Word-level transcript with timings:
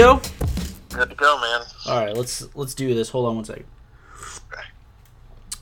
Good 0.00 0.22
to 0.22 0.30
go. 0.30 0.96
Good 0.96 1.10
to 1.10 1.14
go, 1.14 1.40
man. 1.42 1.60
All 1.84 2.02
right, 2.02 2.16
let's 2.16 2.48
let's 2.54 2.72
do 2.72 2.94
this. 2.94 3.10
Hold 3.10 3.28
on 3.28 3.36
one 3.36 3.44
second. 3.44 3.66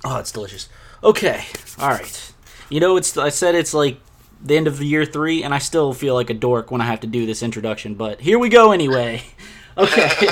Oh, 0.04 0.18
it's 0.18 0.30
delicious. 0.30 0.68
Okay, 1.03 1.45
all 1.80 1.89
right. 1.89 2.32
You 2.71 2.79
know, 2.79 2.96
it's 2.96 3.16
I 3.16 3.30
said 3.30 3.57
it's 3.57 3.75
like 3.75 3.98
the 4.40 4.57
end 4.57 4.68
of 4.68 4.80
year 4.80 5.04
three, 5.04 5.43
and 5.43 5.53
I 5.53 5.59
still 5.59 5.93
feel 5.93 6.14
like 6.14 6.30
a 6.30 6.35
dork 6.35 6.71
when 6.71 6.80
I 6.80 6.85
have 6.85 7.00
to 7.00 7.09
do 7.09 7.27
this 7.27 7.43
introduction. 7.43 7.96
But 7.96 8.21
here 8.21 8.39
we 8.39 8.48
go 8.48 8.71
anyway. 8.71 9.22
Okay. 9.76 10.11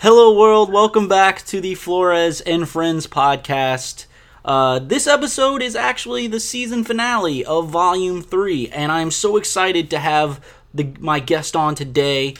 Hello, 0.00 0.36
world. 0.36 0.72
Welcome 0.72 1.06
back 1.06 1.44
to 1.46 1.60
the 1.60 1.76
Flores 1.76 2.40
and 2.40 2.68
Friends 2.68 3.06
podcast. 3.06 4.06
Uh, 4.44 4.80
this 4.80 5.06
episode 5.06 5.62
is 5.62 5.76
actually 5.76 6.26
the 6.26 6.40
season 6.40 6.82
finale 6.82 7.44
of 7.44 7.68
Volume 7.68 8.20
Three, 8.20 8.68
and 8.70 8.90
I'm 8.90 9.12
so 9.12 9.36
excited 9.36 9.90
to 9.90 10.00
have 10.00 10.44
the, 10.74 10.92
my 10.98 11.20
guest 11.20 11.54
on 11.54 11.74
today. 11.74 12.34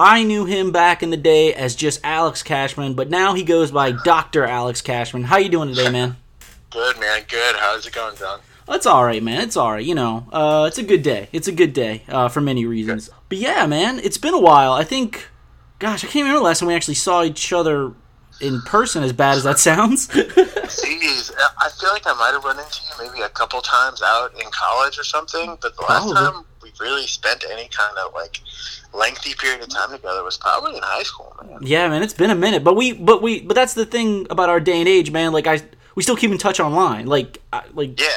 I 0.00 0.22
knew 0.22 0.46
him 0.46 0.72
back 0.72 1.02
in 1.02 1.10
the 1.10 1.18
day 1.18 1.52
as 1.52 1.76
just 1.76 2.00
Alex 2.02 2.42
Cashman, 2.42 2.94
but 2.94 3.10
now 3.10 3.34
he 3.34 3.42
goes 3.42 3.70
by 3.70 3.92
Doctor 3.92 4.46
Alex 4.46 4.80
Cashman. 4.80 5.24
How 5.24 5.36
you 5.36 5.50
doing 5.50 5.68
today, 5.68 5.90
man? 5.90 6.16
Good, 6.70 6.98
man. 6.98 7.20
Good. 7.28 7.56
How's 7.56 7.86
it 7.86 7.92
going, 7.92 8.16
John? 8.16 8.40
It's 8.70 8.86
all 8.86 9.04
right, 9.04 9.22
man. 9.22 9.42
It's 9.42 9.58
all 9.58 9.72
right. 9.72 9.84
You 9.84 9.94
know, 9.94 10.26
uh, 10.32 10.64
it's 10.66 10.78
a 10.78 10.82
good 10.82 11.02
day. 11.02 11.28
It's 11.32 11.48
a 11.48 11.52
good 11.52 11.74
day 11.74 12.04
uh, 12.08 12.30
for 12.30 12.40
many 12.40 12.64
reasons. 12.64 13.10
But 13.28 13.36
yeah, 13.36 13.66
man, 13.66 13.98
it's 13.98 14.16
been 14.16 14.32
a 14.32 14.40
while. 14.40 14.72
I 14.72 14.84
think, 14.84 15.28
gosh, 15.78 16.02
I 16.02 16.06
can't 16.06 16.22
remember 16.22 16.38
the 16.38 16.44
last 16.46 16.60
time 16.60 16.68
we 16.68 16.74
actually 16.74 16.94
saw 16.94 17.22
each 17.22 17.52
other 17.52 17.92
in 18.40 18.62
person. 18.62 19.02
As 19.02 19.12
bad 19.12 19.36
as 19.36 19.44
that 19.44 19.58
sounds. 19.58 20.08
Jeez, 20.08 21.30
I 21.58 21.68
feel 21.78 21.90
like 21.90 22.06
I 22.06 22.14
might 22.14 22.32
have 22.32 22.44
run 22.44 22.58
into 22.58 22.80
you 22.88 23.06
maybe 23.06 23.20
a 23.20 23.28
couple 23.28 23.60
times 23.60 24.00
out 24.02 24.32
in 24.42 24.50
college 24.50 24.98
or 24.98 25.04
something, 25.04 25.58
but 25.60 25.76
the 25.76 25.82
last 25.82 26.10
Probably. 26.10 26.14
time 26.14 26.44
really 26.80 27.06
spent 27.06 27.44
any 27.50 27.68
kind 27.68 27.96
of 27.98 28.12
like 28.14 28.40
lengthy 28.92 29.34
period 29.34 29.62
of 29.62 29.68
time 29.68 29.90
together 29.90 30.24
was 30.24 30.36
probably 30.36 30.76
in 30.76 30.82
high 30.82 31.02
school, 31.02 31.36
man. 31.42 31.58
yeah, 31.62 31.88
man, 31.88 32.02
it's 32.02 32.14
been 32.14 32.30
a 32.30 32.34
minute. 32.34 32.64
But 32.64 32.74
we, 32.74 32.92
but 32.92 33.22
we, 33.22 33.40
but 33.40 33.54
that's 33.54 33.74
the 33.74 33.86
thing 33.86 34.26
about 34.30 34.48
our 34.48 34.60
day 34.60 34.80
and 34.80 34.88
age, 34.88 35.10
man. 35.10 35.32
Like 35.32 35.46
I, 35.46 35.60
we 35.94 36.02
still 36.02 36.16
keep 36.16 36.30
in 36.30 36.38
touch 36.38 36.60
online. 36.60 37.06
Like, 37.06 37.38
I, 37.52 37.62
like 37.74 38.00
Yeah. 38.00 38.08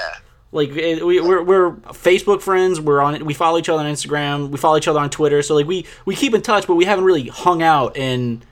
Like 0.53 0.69
we, 0.69 1.19
we're 1.19 1.41
we're 1.41 1.71
Facebook 1.71 2.41
friends. 2.41 2.79
We're 2.79 3.01
on 3.01 3.15
it. 3.15 3.25
We 3.25 3.33
follow 3.33 3.57
each 3.57 3.69
other 3.69 3.79
on 3.79 3.91
Instagram. 3.91 4.49
We 4.49 4.59
follow 4.59 4.77
each 4.77 4.87
other 4.87 4.99
on 4.99 5.09
Twitter. 5.09 5.41
So 5.41 5.55
like 5.55 5.65
we 5.65 5.87
we 6.05 6.15
keep 6.15 6.35
in 6.35 6.43
touch, 6.43 6.67
but 6.67 6.75
we 6.75 6.85
haven't 6.85 7.05
really 7.05 7.27
hung 7.27 7.63
out 7.63 7.97
in 7.97 8.43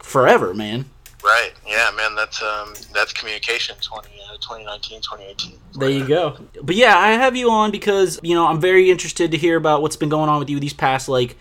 forever, 0.00 0.52
man. 0.52 0.86
Right. 1.22 1.52
Yeah, 1.64 1.90
man. 1.96 2.16
That's 2.16 2.42
um 2.42 2.74
that's 2.92 3.12
communication 3.12 3.76
20, 3.80 4.08
uh, 4.08 4.15
2019, 4.40 5.00
2018. 5.00 5.58
There 5.74 5.90
you 5.90 6.06
go. 6.06 6.38
But 6.62 6.74
yeah, 6.74 6.96
I 6.96 7.12
have 7.12 7.36
you 7.36 7.50
on 7.50 7.70
because 7.70 8.18
you 8.22 8.34
know 8.34 8.46
I'm 8.46 8.60
very 8.60 8.90
interested 8.90 9.30
to 9.30 9.36
hear 9.36 9.56
about 9.56 9.82
what's 9.82 9.96
been 9.96 10.08
going 10.08 10.28
on 10.28 10.38
with 10.38 10.50
you 10.50 10.60
these 10.60 10.72
past 10.72 11.08
like 11.08 11.36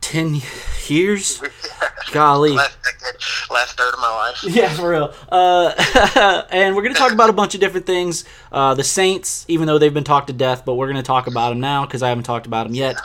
ten 0.00 0.40
years. 0.88 1.42
Golly. 2.12 2.50
last 2.50 2.76
last 3.50 3.78
third 3.78 3.94
of 3.94 4.00
my 4.00 4.10
life. 4.10 4.44
Yeah, 4.54 4.68
for 4.74 4.90
real. 4.90 5.14
Uh, 5.30 6.42
and 6.50 6.76
we're 6.76 6.82
going 6.82 6.94
to 6.94 6.98
talk 6.98 7.12
about 7.12 7.30
a 7.30 7.32
bunch 7.32 7.54
of 7.54 7.60
different 7.60 7.86
things. 7.86 8.24
Uh, 8.50 8.74
the 8.74 8.84
Saints, 8.84 9.46
even 9.48 9.66
though 9.66 9.78
they've 9.78 9.94
been 9.94 10.04
talked 10.04 10.26
to 10.26 10.32
death, 10.32 10.64
but 10.64 10.74
we're 10.74 10.86
going 10.86 10.96
to 10.96 11.02
talk 11.02 11.26
about 11.26 11.50
them 11.50 11.60
now 11.60 11.86
because 11.86 12.02
I 12.02 12.08
haven't 12.08 12.24
talked 12.24 12.46
about 12.46 12.66
them 12.66 12.74
yet. 12.74 12.96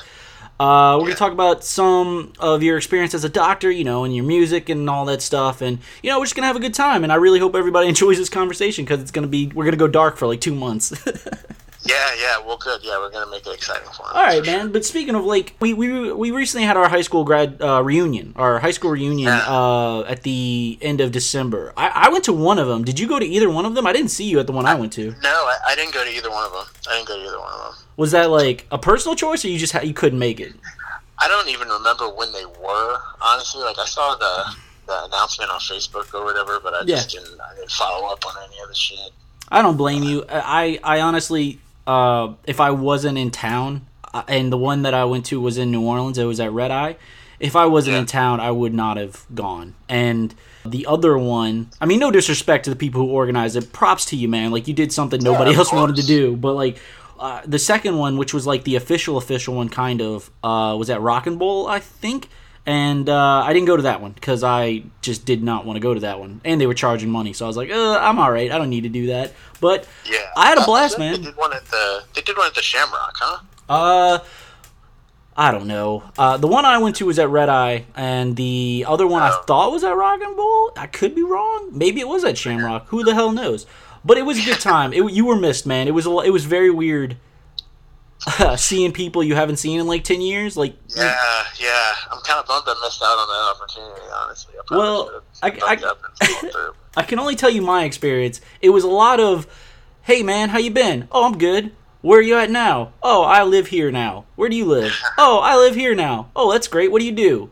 Uh, 0.60 0.96
we're 0.96 1.06
going 1.06 1.14
to 1.14 1.20
talk 1.20 1.32
about 1.32 1.64
some 1.64 2.34
of 2.40 2.64
your 2.64 2.78
experience 2.78 3.14
as 3.14 3.24
a 3.24 3.30
doctor, 3.30 3.70
you 3.70 3.84
know, 3.84 4.04
and 4.04 4.16
your 4.16 4.26
music 4.26 4.70
and 4.70 4.90
all 4.90 5.06
that 5.06 5.22
stuff. 5.22 5.62
And, 5.62 5.78
you 6.02 6.10
know, 6.10 6.18
we're 6.18 6.26
just 6.26 6.36
going 6.36 6.44
to 6.44 6.48
have 6.48 6.56
a 6.56 6.60
good 6.60 6.74
time. 6.74 7.04
And 7.04 7.14
I 7.14 7.16
really 7.16 7.40
hope 7.40 7.56
everybody 7.56 7.88
enjoys 7.90 8.18
this 8.18 8.30
conversation 8.30 8.84
because 8.84 9.02
it's 9.02 9.12
going 9.12 9.24
to 9.24 9.30
be, 9.30 9.48
we're 9.48 9.66
going 9.66 9.74
to 9.74 9.78
go 9.78 9.88
dark 9.88 10.18
for 10.18 10.26
like 10.26 10.42
two 10.42 10.56
months. 10.56 10.94
Yeah, 11.86 11.96
yeah. 12.20 12.40
Well, 12.46 12.58
good. 12.58 12.82
Yeah, 12.84 12.98
we're 12.98 13.12
gonna 13.12 13.30
make 13.32 13.46
it 13.48 13.54
exciting 13.54 13.88
for 13.94 14.04
him. 14.04 14.16
all 14.16 14.24
right, 14.24 14.46
man. 14.46 14.72
But 14.72 14.84
speaking 14.84 15.16
of 15.16 15.24
like, 15.26 15.56
we, 15.60 15.74
we, 15.74 16.12
we 16.12 16.32
recently 16.32 16.66
had 16.66 16.76
our 16.76 16.90
high 16.90 17.02
school 17.02 17.24
grad 17.24 17.62
uh, 17.62 17.82
reunion, 17.84 18.34
our 18.36 18.60
high 18.60 18.72
school 18.72 18.92
reunion 18.92 19.28
Yeah. 19.30 19.46
uh, 19.48 20.02
at 20.08 20.24
the 20.24 20.78
end 20.82 21.00
of 21.02 21.12
December. 21.12 21.74
I, 21.78 21.88
I 22.08 22.10
went 22.10 22.24
to 22.26 22.34
one 22.34 22.60
of 22.60 22.68
them. 22.68 22.84
Did 22.84 23.00
you 23.00 23.08
go 23.08 23.20
to 23.20 23.26
either 23.26 23.50
one 23.50 23.66
of 23.66 23.76
them? 23.76 23.86
I 23.88 23.94
didn't 23.94 24.10
see 24.12 24.26
you 24.26 24.40
at 24.40 24.48
the 24.48 24.54
one 24.54 24.66
I 24.66 24.76
went 24.76 24.92
to. 24.94 25.12
No, 25.22 25.30
I, 25.30 25.58
I 25.70 25.76
didn't 25.76 25.94
go 25.94 26.04
to 26.04 26.10
either 26.12 26.30
one 26.32 26.46
of 26.46 26.52
them. 26.52 26.66
I 26.90 26.96
didn't 26.96 27.08
go 27.08 27.16
to 27.18 27.24
either 27.26 27.40
one 27.40 27.54
of 27.54 27.60
them. 27.76 27.84
Was 27.96 28.12
that 28.12 28.30
like 28.32 28.66
a 28.72 28.78
personal 28.78 29.16
choice, 29.16 29.46
or 29.46 29.50
you 29.50 29.58
just 29.60 29.74
ha- 29.74 29.82
you 29.82 29.94
couldn't 29.94 30.20
make 30.20 30.40
it? 30.40 30.54
I 31.20 31.28
don't 31.28 31.48
even 31.50 31.68
remember 31.70 32.10
when 32.10 32.32
they 32.34 32.46
were. 32.46 32.98
Honestly, 33.22 33.64
like 33.64 33.80
I 33.80 33.86
saw 33.86 34.16
the 34.16 34.56
the 34.88 35.06
announcement 35.06 35.52
on 35.52 35.60
Facebook 35.60 36.14
or 36.14 36.24
whatever, 36.24 36.60
but 36.60 36.74
I 36.74 36.84
just 36.84 37.10
didn't. 37.12 37.40
I 37.40 37.56
didn't 37.56 37.72
follow 37.72 38.08
up 38.12 38.26
on 38.26 38.34
any 38.48 38.62
of 38.62 38.70
the 38.70 38.76
shit. 38.76 39.12
I 39.50 39.62
don't 39.62 39.78
blame 39.78 40.04
you. 40.04 40.26
I 40.30 40.80
I 40.84 41.02
honestly, 41.02 41.60
uh, 41.88 42.34
if 42.46 42.60
I 42.60 42.72
wasn't 42.72 43.18
in 43.18 43.32
town, 43.32 43.88
uh, 44.14 44.24
and 44.28 44.52
the 44.52 44.58
one 44.58 44.84
that 44.84 44.94
I 44.94 45.06
went 45.06 45.26
to 45.28 45.42
was 45.42 45.58
in 45.58 45.72
New 45.72 45.82
Orleans, 45.82 46.18
it 46.18 46.26
was 46.26 46.40
at 46.40 46.52
Red 46.52 46.70
Eye. 46.70 46.98
If 47.40 47.56
I 47.56 47.66
wasn't 47.68 47.98
in 47.98 48.06
town, 48.06 48.40
I 48.40 48.52
would 48.52 48.74
not 48.74 48.98
have 48.98 49.26
gone. 49.34 49.76
And 49.88 50.34
the 50.66 50.86
other 50.88 51.18
one, 51.18 51.70
I 51.80 51.86
mean, 51.86 52.00
no 52.00 52.12
disrespect 52.12 52.66
to 52.66 52.72
the 52.72 52.76
people 52.76 53.02
who 53.02 53.12
organized 53.12 53.56
it. 53.56 53.72
Props 53.72 54.06
to 54.06 54.16
you, 54.16 54.28
man. 54.28 54.52
Like 54.52 54.68
you 54.68 54.74
did 54.74 54.92
something 54.92 55.22
nobody 55.22 55.52
of 55.52 55.58
else 55.58 55.72
wanted 55.72 55.98
to 55.98 56.06
do. 56.06 56.36
But 56.36 56.54
like 56.54 56.80
uh, 57.20 57.42
the 57.46 57.60
second 57.60 57.98
one, 57.98 58.18
which 58.18 58.34
was 58.34 58.48
like 58.48 58.64
the 58.64 58.76
official 58.76 59.18
official 59.18 59.56
one, 59.56 59.70
kind 59.70 60.02
of, 60.02 60.32
uh, 60.44 60.76
was 60.78 60.90
at 60.90 61.00
Rock 61.02 61.28
and 61.28 61.38
Bowl, 61.38 61.68
I 61.68 61.80
think. 61.80 62.30
And 62.68 63.08
uh, 63.08 63.44
I 63.46 63.54
didn't 63.54 63.68
go 63.68 63.78
to 63.78 63.84
that 63.84 64.02
one 64.02 64.12
because 64.12 64.44
I 64.44 64.84
just 65.02 65.26
did 65.26 65.42
not 65.42 65.66
want 65.66 65.78
to 65.78 65.80
go 65.80 65.94
to 65.94 66.02
that 66.02 66.20
one, 66.20 66.42
and 66.44 66.60
they 66.60 66.68
were 66.68 66.74
charging 66.74 67.10
money. 67.10 67.32
So 67.32 67.46
I 67.46 67.48
was 67.48 67.56
like, 67.56 67.72
uh, 67.72 67.98
"I'm 67.98 68.20
all 68.20 68.30
right. 68.30 68.52
I 68.52 68.58
don't 68.58 68.70
need 68.70 68.82
to 68.84 68.90
do 68.90 69.08
that." 69.08 69.32
But 69.62 69.88
Yeah, 70.06 70.18
I 70.36 70.48
had 70.48 70.58
a 70.58 70.62
Uh, 70.62 70.66
blast, 70.66 70.98
They 70.98 71.10
man. 71.12 71.22
did 71.22 71.38
one 71.38 71.54
at 71.54 71.66
the. 71.68 72.04
They 72.14 72.22
did 72.22 72.38
one 72.38 72.46
at 72.48 72.56
the 72.56 72.62
Shamrock, 72.62 73.16
huh? 73.18 73.38
Uh, 73.70 74.20
I 75.38 75.52
don't 75.52 75.68
know. 75.68 76.04
Uh, 76.18 76.36
the 76.36 76.48
one 76.48 76.66
I 76.66 76.78
went 76.80 76.98
to 76.98 77.06
was 77.06 77.18
at 77.20 77.30
Red 77.30 77.48
Eye, 77.48 77.86
and 77.96 78.36
the 78.36 78.84
other 78.86 79.08
one 79.08 79.22
I 79.22 79.30
Oh. 79.30 79.44
thought 79.48 79.72
was 79.72 79.86
at 79.86 79.96
Rock 79.96 80.20
and 80.22 80.36
Bowl. 80.36 80.72
I 80.76 80.88
could 80.88 81.16
be 81.16 81.24
wrong. 81.24 81.70
Maybe 81.72 82.02
it 82.02 82.08
was 82.10 82.26
at 82.26 82.38
Shamrock. 82.38 82.88
Who 82.90 83.02
the 83.04 83.14
hell 83.14 83.32
knows? 83.32 83.66
But 84.04 84.18
it 84.18 84.26
was 84.26 84.40
a 84.40 84.44
good 84.44 84.60
time. 84.60 84.92
It, 84.92 85.10
you 85.14 85.26
were 85.26 85.38
missed, 85.38 85.66
man. 85.66 85.88
It 85.88 85.94
was 85.94 86.06
a, 86.06 86.18
it 86.20 86.32
was 86.32 86.44
very 86.44 86.70
weird 86.70 87.16
seeing 88.58 88.92
people 88.92 89.24
you 89.24 89.36
haven't 89.36 89.58
seen 89.58 89.80
in 89.80 89.88
like 89.88 90.04
ten 90.04 90.22
years. 90.22 90.58
Like, 90.58 90.76
Yeah, 90.96 91.16
yeah. 91.60 91.94
I'm 92.12 92.20
kind 92.22 92.40
of 92.40 92.46
bummed 92.48 92.64
I 92.68 92.76
missed 92.84 93.02
out 93.02 93.18
on 93.18 93.28
that 93.28 93.56
opportunity. 93.56 94.02
Honestly, 94.14 94.54
I 94.72 94.76
Well, 94.76 95.22
I- 95.42 95.60
I- 95.66 95.74
up 95.88 96.00
and 96.04 96.30
followed 96.30 96.52
through. 96.54 96.74
I 96.96 97.04
can 97.04 97.20
only 97.20 97.36
tell 97.36 97.50
you 97.50 97.62
my 97.62 97.84
experience. 97.84 98.42
It 98.62 98.70
was 98.72 98.84
a 98.84 98.90
lot 98.90 99.20
of, 99.20 99.46
"Hey 100.04 100.24
man, 100.24 100.50
how 100.50 100.58
you 100.58 100.72
been? 100.72 101.08
Oh, 101.12 101.26
I'm 101.26 101.38
good. 101.38 101.72
Where 102.02 102.20
are 102.20 102.24
you 102.24 102.38
at 102.38 102.50
now? 102.52 102.94
Oh, 103.04 103.24
I 103.24 103.44
live 103.44 103.68
here 103.68 103.92
now. 103.92 104.26
Where 104.36 104.50
do 104.50 104.56
you 104.56 104.66
live? 104.66 104.94
Oh, 105.18 105.40
I 105.40 105.56
live 105.56 105.76
here 105.76 105.96
now. 105.96 106.30
Oh, 106.36 106.52
that's 106.52 106.68
great. 106.68 106.92
What 106.92 107.00
do 107.00 107.06
you 107.06 107.12
do? 107.12 107.50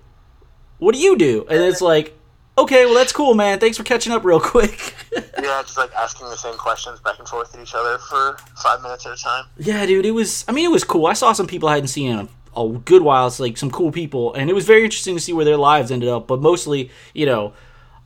What 0.80 0.94
do 0.96 1.00
you 1.02 1.18
do?" 1.18 1.46
And 1.50 1.62
it's 1.63 1.81
like, 1.81 2.18
"Okay, 2.57 2.85
well 2.85 2.95
that's 2.95 3.11
cool, 3.11 3.33
man. 3.33 3.59
Thanks 3.59 3.77
for 3.77 3.83
catching 3.83 4.11
up 4.11 4.23
real 4.23 4.39
quick." 4.39 4.93
yeah, 5.13 5.61
just 5.61 5.77
like 5.77 5.93
asking 5.93 6.29
the 6.29 6.38
same 6.38 6.55
questions 6.55 6.99
back 6.99 7.19
and 7.19 7.27
forth 7.27 7.55
at 7.55 7.61
each 7.61 7.75
other 7.75 7.97
for 7.97 8.38
five 8.55 8.81
minutes 8.81 9.05
at 9.05 9.13
a 9.13 9.21
time. 9.21 9.45
yeah, 9.57 9.85
dude, 9.85 10.05
it 10.05 10.11
was. 10.11 10.45
I 10.47 10.51
mean, 10.51 10.65
it 10.65 10.71
was 10.71 10.83
cool. 10.83 11.05
I 11.07 11.13
saw 11.13 11.33
some 11.33 11.47
people 11.47 11.69
I 11.69 11.75
hadn't 11.75 11.89
seen 11.89 12.11
in 12.11 12.29
a, 12.55 12.61
a 12.61 12.69
good 12.69 13.01
while. 13.01 13.27
It's 13.27 13.39
like 13.39 13.57
some 13.57 13.71
cool 13.71 13.91
people, 13.91 14.33
and 14.33 14.49
it 14.49 14.53
was 14.53 14.65
very 14.65 14.83
interesting 14.83 15.15
to 15.15 15.21
see 15.21 15.33
where 15.33 15.45
their 15.45 15.57
lives 15.57 15.91
ended 15.91 16.09
up. 16.09 16.27
But 16.27 16.41
mostly, 16.41 16.91
you 17.13 17.25
know, 17.25 17.53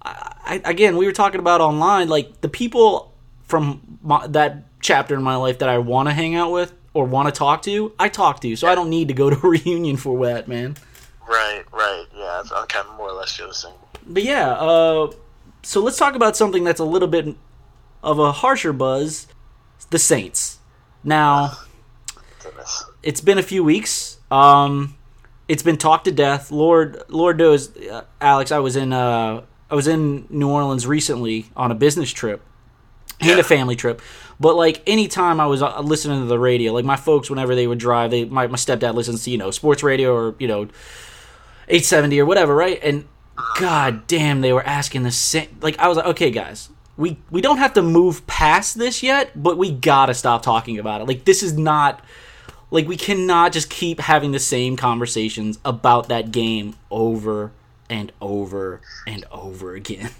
I, 0.01 0.33
I, 0.45 0.61
again, 0.65 0.97
we 0.97 1.05
were 1.05 1.11
talking 1.11 1.39
about 1.39 1.61
online, 1.61 2.07
like 2.09 2.41
the 2.41 2.49
people 2.49 3.13
from 3.43 3.99
my, 4.01 4.25
that 4.27 4.63
chapter 4.79 5.15
in 5.15 5.23
my 5.23 5.35
life 5.35 5.59
that 5.59 5.69
I 5.69 5.77
want 5.77 6.07
to 6.07 6.13
hang 6.13 6.35
out 6.35 6.51
with 6.51 6.73
or 6.93 7.05
want 7.05 7.27
to 7.27 7.37
talk 7.37 7.61
to, 7.63 7.93
I 7.99 8.09
talk 8.09 8.39
to. 8.41 8.55
So 8.55 8.67
I 8.67 8.75
don't 8.75 8.89
need 8.89 9.07
to 9.09 9.13
go 9.13 9.29
to 9.29 9.35
a 9.35 9.39
reunion 9.49 9.97
for 9.97 10.25
that, 10.25 10.47
man. 10.47 10.77
Right, 11.27 11.63
right. 11.71 12.05
Yeah, 12.15 12.43
I 12.55 12.65
kind 12.67 12.87
of 12.87 12.95
more 12.97 13.09
or 13.09 13.13
less 13.13 13.35
feel 13.35 13.47
the 13.47 13.53
same. 13.53 13.73
But 14.09 14.23
yeah, 14.23 14.51
uh, 14.53 15.11
so 15.61 15.81
let's 15.81 15.97
talk 15.97 16.15
about 16.15 16.35
something 16.35 16.63
that's 16.63 16.79
a 16.79 16.85
little 16.85 17.07
bit 17.07 17.35
of 18.03 18.17
a 18.19 18.31
harsher 18.31 18.73
buzz: 18.73 19.27
the 19.91 19.99
Saints. 19.99 20.59
Now. 21.03 21.53
Goodness. 22.43 22.85
it's 23.03 23.21
been 23.21 23.37
a 23.37 23.43
few 23.43 23.63
weeks. 23.63 24.17
Um, 24.31 24.95
it's 25.47 25.63
been 25.63 25.77
talked 25.77 26.05
to 26.05 26.11
death. 26.11 26.51
Lord, 26.51 27.03
Lord 27.09 27.37
knows, 27.37 27.75
uh, 27.77 28.03
Alex. 28.21 28.51
I 28.51 28.59
was 28.59 28.75
in 28.75 28.93
uh, 28.93 29.41
I 29.69 29.75
was 29.75 29.87
in 29.87 30.25
New 30.29 30.49
Orleans 30.49 30.87
recently 30.87 31.47
on 31.55 31.71
a 31.71 31.75
business 31.75 32.11
trip 32.11 32.41
and 33.19 33.29
Yeah. 33.31 33.37
a 33.39 33.43
family 33.43 33.75
trip. 33.75 34.01
But 34.39 34.55
like 34.55 34.81
anytime 34.87 35.39
I 35.41 35.47
was 35.47 35.61
uh, 35.61 35.81
listening 35.81 36.21
to 36.21 36.27
the 36.27 36.39
radio, 36.39 36.71
like 36.71 36.85
my 36.85 36.95
folks, 36.95 37.29
whenever 37.29 37.55
they 37.55 37.67
would 37.67 37.77
drive, 37.79 38.11
they 38.11 38.23
my, 38.25 38.47
my 38.47 38.55
stepdad 38.57 38.93
listens 38.95 39.23
to 39.25 39.31
you 39.31 39.37
know 39.37 39.51
sports 39.51 39.83
radio 39.83 40.13
or 40.15 40.35
you 40.39 40.47
know 40.47 40.67
eight 41.67 41.83
seventy 41.85 42.19
or 42.19 42.25
whatever, 42.25 42.55
right? 42.55 42.79
And 42.81 43.05
god 43.59 44.07
damn, 44.07 44.41
they 44.41 44.53
were 44.53 44.65
asking 44.65 45.03
the 45.03 45.11
same. 45.11 45.57
Like 45.61 45.77
I 45.79 45.87
was 45.87 45.97
like, 45.97 46.07
okay, 46.07 46.31
guys. 46.31 46.69
We, 46.97 47.17
we 47.31 47.39
don't 47.39 47.59
have 47.59 47.71
to 47.75 47.81
move 47.81 48.27
past 48.27 48.77
this 48.77 49.01
yet, 49.01 49.31
but 49.33 49.57
we 49.57 49.71
gotta 49.71 50.13
stop 50.13 50.41
talking 50.41 50.77
about 50.77 50.99
it. 50.99 51.07
Like 51.07 51.23
this 51.23 51.41
is 51.41 51.53
not 51.53 52.03
like 52.71 52.87
we 52.87 52.97
cannot 52.97 53.53
just 53.53 53.69
keep 53.69 54.01
having 54.01 54.33
the 54.33 54.39
same 54.39 54.75
conversations 54.75 55.59
about 55.63 56.09
that 56.09 56.31
game 56.31 56.75
over 56.91 57.53
and 57.89 58.11
over 58.21 58.81
and 59.07 59.25
over 59.31 59.75
again. 59.75 60.11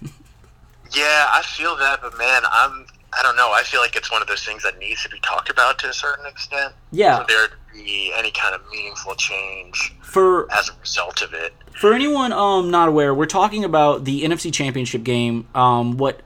Yeah, 0.92 1.28
I 1.30 1.42
feel 1.42 1.76
that, 1.76 2.00
but 2.02 2.18
man, 2.18 2.42
I'm 2.50 2.84
I 3.12 3.22
don't 3.22 3.36
know. 3.36 3.52
I 3.52 3.62
feel 3.62 3.80
like 3.80 3.96
it's 3.96 4.10
one 4.10 4.22
of 4.22 4.28
those 4.28 4.44
things 4.44 4.62
that 4.62 4.78
needs 4.78 5.02
to 5.02 5.08
be 5.08 5.18
talked 5.20 5.50
about 5.50 5.78
to 5.80 5.88
a 5.88 5.92
certain 5.92 6.26
extent. 6.26 6.74
Yeah. 6.92 7.20
For 7.20 7.26
there 7.26 7.48
to 7.48 7.54
be 7.72 8.12
any 8.16 8.30
kind 8.30 8.54
of 8.54 8.60
meaningful 8.70 9.14
change 9.16 9.94
For 10.00 10.50
as 10.52 10.68
a 10.68 10.72
result 10.80 11.22
of 11.22 11.34
it. 11.34 11.54
For 11.78 11.94
anyone 11.94 12.32
um 12.32 12.70
not 12.70 12.88
aware, 12.88 13.14
we're 13.14 13.26
talking 13.26 13.64
about 13.64 14.04
the 14.04 14.22
NFC 14.22 14.52
Championship 14.52 15.02
game. 15.02 15.46
Um, 15.54 15.96
what 15.96 16.20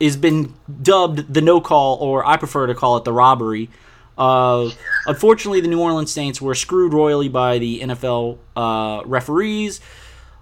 has 0.00 0.16
been 0.16 0.54
dubbed 0.82 1.32
the 1.32 1.40
no 1.40 1.60
call, 1.60 1.98
or 1.98 2.24
I 2.24 2.36
prefer 2.36 2.66
to 2.66 2.74
call 2.74 2.96
it 2.96 3.04
the 3.04 3.12
robbery. 3.12 3.68
Uh, 4.16 4.70
unfortunately, 5.06 5.60
the 5.60 5.68
New 5.68 5.80
Orleans 5.80 6.12
Saints 6.12 6.40
were 6.40 6.54
screwed 6.54 6.92
royally 6.92 7.28
by 7.28 7.58
the 7.58 7.80
NFL 7.80 8.38
uh, 8.56 9.02
referees. 9.06 9.80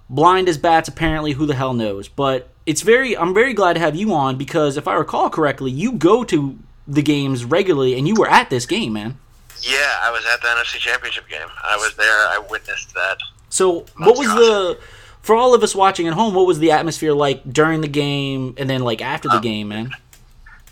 Blind 0.09 0.49
as 0.49 0.57
bats, 0.57 0.89
apparently. 0.89 1.33
Who 1.33 1.47
the 1.47 1.55
hell 1.55 1.75
knows? 1.75 2.09
But 2.09 2.49
it's 2.65 2.83
very. 2.83 3.17
I'm 3.17 3.35
very 3.35 3.53
glad 3.53 3.75
to 3.75 3.81
have 3.81 3.97
you 3.97 4.15
on 4.15 4.37
because 4.37 4.77
if 4.77 4.89
I 4.89 4.95
recall 4.95 5.29
correctly, 5.29 5.71
you 5.71 5.93
go 5.93 6.25
to 6.25 6.59
the 6.89 7.03
games 7.03 7.45
regularly, 7.45 7.99
and 7.99 8.07
you 8.07 8.15
were 8.15 8.29
at 8.29 8.49
this 8.49 8.67
game, 8.67 8.93
man. 8.93 9.19
Yeah, 9.61 9.99
I 10.03 10.11
was 10.11 10.25
at 10.33 10.41
the 10.41 10.49
NFC 10.49 10.79
Championship 10.79 11.29
game. 11.29 11.49
I 11.63 11.77
was 11.77 11.97
there. 11.97 12.07
I 12.07 12.39
witnessed 12.51 12.95
that. 12.95 13.19
So, 13.49 13.87
what 13.97 14.19
was 14.19 14.29
the 14.29 14.79
for 15.23 15.35
all 15.37 15.55
of 15.55 15.63
us 15.63 15.75
watching 15.75 16.07
at 16.09 16.15
home? 16.15 16.35
What 16.35 16.47
was 16.47 16.59
the 16.59 16.71
atmosphere 16.73 17.13
like 17.13 17.51
during 17.53 17.81
the 17.81 17.89
game, 17.89 18.55
and 18.59 18.69
then 18.69 18.83
like 18.83 19.01
after 19.03 19.29
the 19.29 19.37
Um, 19.37 19.43
game, 19.43 19.69
man? 19.69 19.91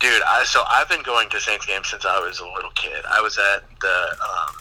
Dude, 0.01 0.23
I, 0.29 0.45
so 0.45 0.63
I've 0.69 0.89
been 0.89 1.03
going 1.03 1.31
to 1.31 1.41
Saints 1.41 1.65
games 1.67 1.89
since 1.89 2.05
I 2.05 2.19
was 2.19 2.39
a 2.41 2.47
little 2.47 2.71
kid. 2.75 3.05
I 3.09 3.21
was 3.21 3.39
at 3.39 3.63
the 3.81 4.17
um, 4.21 4.57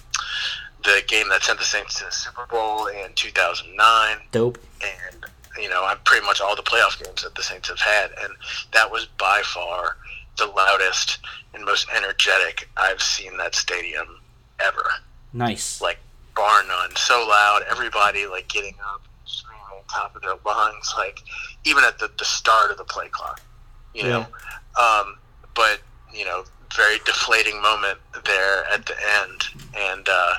the 0.83 1.01
game 1.07 1.27
that 1.29 1.43
sent 1.43 1.59
the 1.59 1.65
Saints 1.65 1.99
to 1.99 2.05
the 2.05 2.11
Super 2.11 2.45
Bowl 2.45 2.87
in 2.87 3.11
2009, 3.15 4.17
Dope. 4.31 4.57
and 4.81 5.25
you 5.59 5.69
know, 5.69 5.83
I'm 5.85 5.97
pretty 6.05 6.25
much 6.25 6.39
all 6.41 6.55
the 6.55 6.61
playoff 6.63 7.03
games 7.03 7.23
that 7.23 7.35
the 7.35 7.43
Saints 7.43 7.69
have 7.69 7.79
had, 7.79 8.11
and 8.21 8.31
that 8.73 8.89
was 8.91 9.05
by 9.17 9.41
far 9.43 9.97
the 10.37 10.47
loudest 10.47 11.19
and 11.53 11.63
most 11.65 11.87
energetic 11.95 12.67
I've 12.77 13.01
seen 13.01 13.37
that 13.37 13.53
stadium 13.53 14.19
ever. 14.59 14.83
Nice. 15.33 15.79
Like 15.81 15.99
bar 16.35 16.63
none, 16.67 16.95
so 16.95 17.25
loud, 17.27 17.61
everybody 17.69 18.25
like 18.27 18.47
getting 18.47 18.75
up, 18.93 19.01
screaming 19.25 19.61
on 19.71 19.83
top 19.91 20.15
of 20.15 20.21
their 20.21 20.35
lungs, 20.45 20.93
like 20.97 21.19
even 21.65 21.83
at 21.83 21.99
the, 21.99 22.09
the 22.17 22.25
start 22.25 22.71
of 22.71 22.77
the 22.77 22.83
play 22.83 23.07
clock, 23.09 23.41
you 23.93 24.03
know. 24.03 24.25
Um, 24.79 25.17
but 25.55 25.81
you 26.13 26.25
know, 26.25 26.43
very 26.75 26.97
deflating 27.05 27.61
moment 27.61 27.99
there 28.25 28.65
at 28.71 28.85
the 28.85 28.95
end, 29.21 29.41
and 29.77 30.07
uh, 30.09 30.33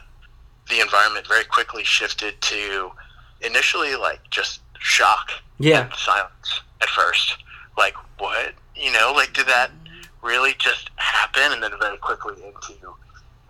the 0.68 0.80
environment 0.80 1.26
very 1.26 1.44
quickly 1.44 1.84
shifted 1.84 2.40
to 2.42 2.90
initially 3.42 3.94
like 3.96 4.20
just 4.30 4.60
shock 4.80 5.30
Yeah. 5.58 5.84
and 5.84 5.92
silence 5.94 6.60
at 6.80 6.88
first. 6.88 7.36
Like 7.76 7.94
what? 8.18 8.54
You 8.74 8.92
know, 8.92 9.12
like 9.14 9.32
did 9.34 9.46
that 9.46 9.70
really 10.22 10.54
just 10.58 10.90
happen? 10.96 11.52
And 11.52 11.62
then 11.62 11.72
very 11.80 11.98
quickly 11.98 12.34
into 12.44 12.72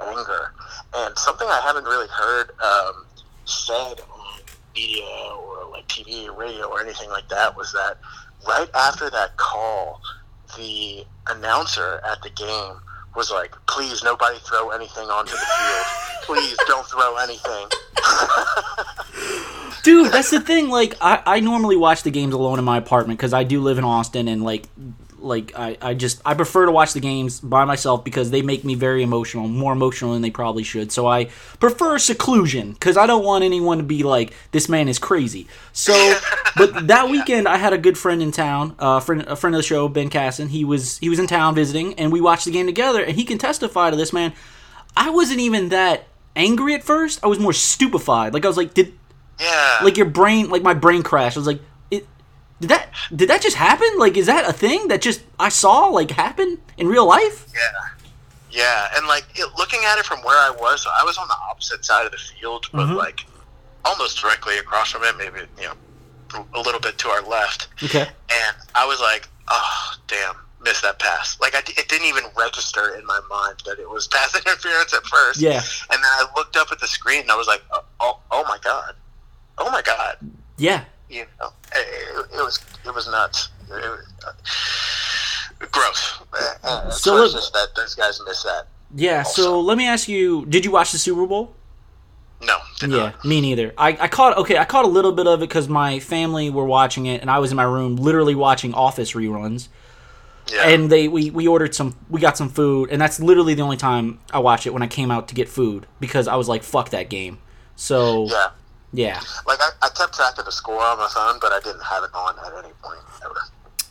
anger. 0.01 0.53
And 0.95 1.17
something 1.19 1.47
I 1.49 1.61
haven't 1.61 1.85
really 1.85 2.09
heard 2.09 2.51
um, 2.61 3.07
said 3.45 4.01
on 4.01 4.41
media 4.75 5.05
or 5.05 5.71
like 5.71 5.87
TV 5.89 6.29
or 6.29 6.33
radio 6.33 6.67
or 6.67 6.81
anything 6.81 7.09
like 7.11 7.29
that 7.29 7.57
was 7.57 7.73
that 7.73 7.99
right 8.47 8.69
after 8.75 9.11
that 9.11 9.37
call, 9.37 10.01
the 10.57 11.05
announcer 11.29 12.01
at 12.07 12.23
the 12.23 12.31
game 12.31 12.81
was 13.17 13.31
like, 13.31 13.55
"Please, 13.67 14.03
nobody 14.03 14.39
throw 14.39 14.71
anything 14.71 15.09
onto 15.09 15.33
the 15.33 15.39
field. 15.39 15.87
Please 16.23 16.57
don't 16.67 16.87
throw 16.87 17.17
anything." 17.17 17.69
Dude, 19.83 20.13
that's 20.13 20.31
the 20.31 20.41
thing. 20.41 20.69
Like, 20.69 20.97
I, 21.01 21.23
I 21.27 21.41
normally 21.41 21.77
watch 21.77 22.03
the 22.03 22.11
games 22.11 22.35
alone 22.35 22.59
in 22.59 22.65
my 22.65 22.79
apartment 22.79 23.19
because 23.19 23.33
I 23.35 23.45
do 23.45 23.61
live 23.61 23.79
in 23.79 23.85
Austin, 23.85 24.29
and 24.29 24.43
like, 24.43 24.69
like 25.25 25.53
I, 25.57 25.77
I 25.81 25.95
just 25.95 26.21
I 26.25 26.35
prefer 26.35 26.67
to 26.67 26.73
watch 26.73 26.93
the 26.93 27.01
games 27.01 27.41
by 27.41 27.65
myself 27.65 28.05
because 28.05 28.31
they 28.31 28.43
make 28.43 28.65
me 28.65 28.75
very 28.75 29.03
emotional, 29.03 29.49
more 29.49 29.73
emotional 29.73 30.13
than 30.13 30.23
they 30.23 30.31
probably 30.31 30.63
should. 30.63 30.93
So 30.93 31.07
I 31.07 31.27
prefer 31.59 31.99
seclusion 31.99 32.73
because 32.73 32.97
I 32.97 33.07
don't 33.07 33.25
want 33.25 33.45
anyone 33.45 33.79
to 33.79 33.85
be 33.85 34.03
like, 34.03 34.33
this 34.53 34.69
man 34.69 34.89
is 34.89 34.99
crazy. 34.99 35.49
So, 35.73 36.19
but 36.57 36.89
that 36.89 37.09
weekend 37.09 37.49
I 37.49 37.57
had 37.57 37.73
a 37.73 37.79
good 37.79 37.99
friend 37.99 38.23
in 38.23 38.31
town, 38.31 38.77
uh, 38.79 39.01
friend, 39.01 39.23
a 39.23 39.37
friend 39.37 39.55
of 39.55 39.59
the 39.59 39.67
show, 39.67 39.89
Ben 39.89 40.11
Casson. 40.11 40.49
He 40.49 40.65
was 40.65 40.99
he 40.99 41.09
was 41.09 41.19
in 41.19 41.27
town 41.27 41.55
visiting, 41.55 41.95
and 41.95 42.13
we 42.13 42.21
watched 42.21 42.45
the 42.45 42.53
game 42.53 42.67
together, 42.67 43.03
and 43.03 43.17
he 43.17 43.25
can 43.25 43.39
testify 43.39 43.91
to 43.91 43.97
this, 43.97 44.13
man. 44.13 44.33
I 44.97 45.11
wasn't 45.11 45.41
even 45.41 45.71
that 45.71 46.07
angry 46.37 46.75
at 46.75 46.85
first. 46.85 47.23
I 47.25 47.27
was 47.27 47.39
more 47.39 47.53
stupefied. 47.53 48.35
Like 48.35 48.45
I 48.45 48.49
was 48.49 48.57
like, 48.57 48.75
did 48.75 48.95
yeah. 49.41 49.81
like 49.83 49.97
your 49.97 50.07
brain 50.07 50.51
like 50.51 50.63
my 50.63 50.75
brain 50.75 51.03
crashed. 51.03 51.37
I 51.37 51.41
was 51.41 51.47
like, 51.47 51.61
did 52.65 52.71
that 52.71 52.89
did 53.15 53.29
that 53.31 53.43
just 53.43 53.57
happen? 53.57 53.89
Like 53.99 54.17
is 54.17 54.27
that 54.27 54.49
a 54.49 54.53
thing 54.53 54.89
that 54.89 55.01
just 55.03 55.21
I 55.39 55.49
saw 55.49 55.87
like 55.89 56.11
happen 56.11 56.59
in 56.77 56.89
real 56.89 57.07
life? 57.07 57.47
Yeah, 57.55 58.61
yeah, 58.63 58.89
and 58.97 59.07
like 59.07 59.25
it, 59.35 59.49
looking 59.59 59.81
at 59.85 59.99
it 59.99 60.05
from 60.05 60.21
where 60.21 60.39
I 60.39 60.51
was, 60.51 60.87
I 61.01 61.05
was 61.05 61.19
on 61.19 61.29
the 61.29 61.37
opposite 61.51 61.85
side 61.85 62.07
of 62.07 62.13
the 62.13 62.19
field, 62.19 62.67
but 62.73 62.87
Mhm. 62.87 62.97
like 62.97 63.21
almost 63.85 64.21
directly 64.21 64.59
across 64.59 64.91
from 64.93 65.03
it, 65.05 65.17
maybe 65.19 65.41
you 65.61 65.69
know 65.69 66.47
a 66.55 66.61
little 66.61 66.81
bit 66.81 66.99
to 66.99 67.09
our 67.09 67.23
left, 67.23 67.69
Okay. 67.83 68.09
and 68.31 68.57
I 68.75 68.87
was 68.87 69.01
like, 69.01 69.29
oh 69.49 69.95
damn, 70.09 70.35
missed 70.63 70.83
that 70.83 70.99
pass. 70.99 71.37
Like 71.41 71.55
I, 71.55 71.59
it 71.61 71.89
didn't 71.89 72.07
even 72.09 72.25
register 72.37 72.95
in 72.97 73.05
my 73.07 73.21
mind 73.29 73.57
that 73.67 73.79
it 73.79 73.89
was 73.89 74.07
pass 74.15 74.35
interference 74.35 74.93
at 74.95 75.05
first. 75.07 75.41
Yeah. 75.41 75.59
and 75.91 75.99
then 76.03 76.11
I 76.21 76.25
looked 76.37 76.57
up 76.57 76.69
at 76.73 76.81
the 76.81 76.87
screen 76.89 77.21
and 77.23 77.31
I 77.31 77.37
was 77.37 77.47
like, 77.47 77.63
oh, 77.73 77.85
oh, 78.01 78.19
oh 78.31 78.45
my 78.49 78.59
god, 78.63 78.95
oh 79.59 79.71
my 79.71 79.83
god, 79.83 80.17
Yeah. 80.57 80.85
You 81.09 81.25
know, 81.41 81.51
it, 81.75 82.27
it 82.33 82.43
was 82.43 82.59
it 82.85 82.95
was 82.95 83.07
nuts. 83.09 83.49
It 83.69 83.73
was, 83.73 84.07
uh, 84.27 85.67
gross. 85.71 86.21
Uh, 86.33 86.55
uh, 86.67 86.91
So 86.91 87.15
look- 87.15 87.33
that 87.33 87.69
those 87.77 87.95
guys 87.95 88.21
missed 88.27 88.45
that. 88.45 88.67
Yeah. 88.95 89.23
So 89.23 89.61
let 89.61 89.77
me 89.77 89.87
ask 89.87 90.09
you, 90.09 90.47
did 90.47 90.65
you 90.65 90.71
watch 90.71 90.93
the 90.93 90.99
Super 90.99 91.27
Bowl? 91.27 91.55
No, 92.41 92.59
Yeah, 92.83 92.89
not. 92.89 93.25
me 93.25 93.41
neither. 93.41 93.73
I, 93.79 93.97
I 93.99 94.09
caught 94.09 94.37
okay, 94.37 94.59
I 94.59 94.65
caught 94.67 94.85
a 94.85 94.89
little 94.89 95.13
bit 95.13 95.27
of 95.27 95.41
it 95.41 95.49
because 95.49 95.67
my 95.69 95.99
family 95.99 96.51
were 96.51 96.67
watching 96.67 97.07
it, 97.07 97.23
and 97.23 97.31
I 97.31 97.39
was 97.39 97.51
in 97.51 97.57
my 97.57 97.63
room 97.65 97.97
literally 97.97 98.35
watching 98.35 98.75
Office 98.75 99.13
reruns. 99.13 99.69
Yeah. 100.53 100.69
And 100.69 100.91
they 100.91 101.09
we, 101.09 101.31
we 101.31 101.49
ordered 101.49 101.75
some 101.75 101.97
we 102.11 102.21
got 102.21 102.37
some 102.37 102.51
food, 102.51 102.91
and 102.91 103.01
that's 103.01 103.19
literally 103.19 103.55
the 103.55 103.63
only 103.63 103.79
time 103.79 104.19
I 104.31 104.41
watched 104.41 104.67
it 104.67 104.75
when 104.75 104.83
I 104.83 104.87
came 104.89 105.11
out 105.11 105.29
to 105.29 105.35
get 105.35 105.49
food 105.49 105.87
because 106.01 106.29
I 106.29 106.37
was 106.37 106.47
like 106.49 106.63
fuck 106.63 106.91
that 106.91 107.09
game. 107.09 107.39
So 107.77 108.27
yeah, 108.29 108.49
yeah, 108.95 109.21
like 109.47 109.59
I, 109.61 109.71
I 109.83 109.89
kept 109.91 110.15
track 110.15 110.39
of 110.39 110.45
the 110.45 110.53
score 110.53 110.81
on 110.83 110.99
my 110.99 111.09
phone, 111.09 111.39
but 111.41 111.53
I 111.53 111.61
didn't 111.61 111.83
have 111.83 112.05
it 112.05 112.11
on 112.15 112.35
at 112.39 112.53
any 112.65 112.73
point 112.83 113.01
ever. 113.25 113.35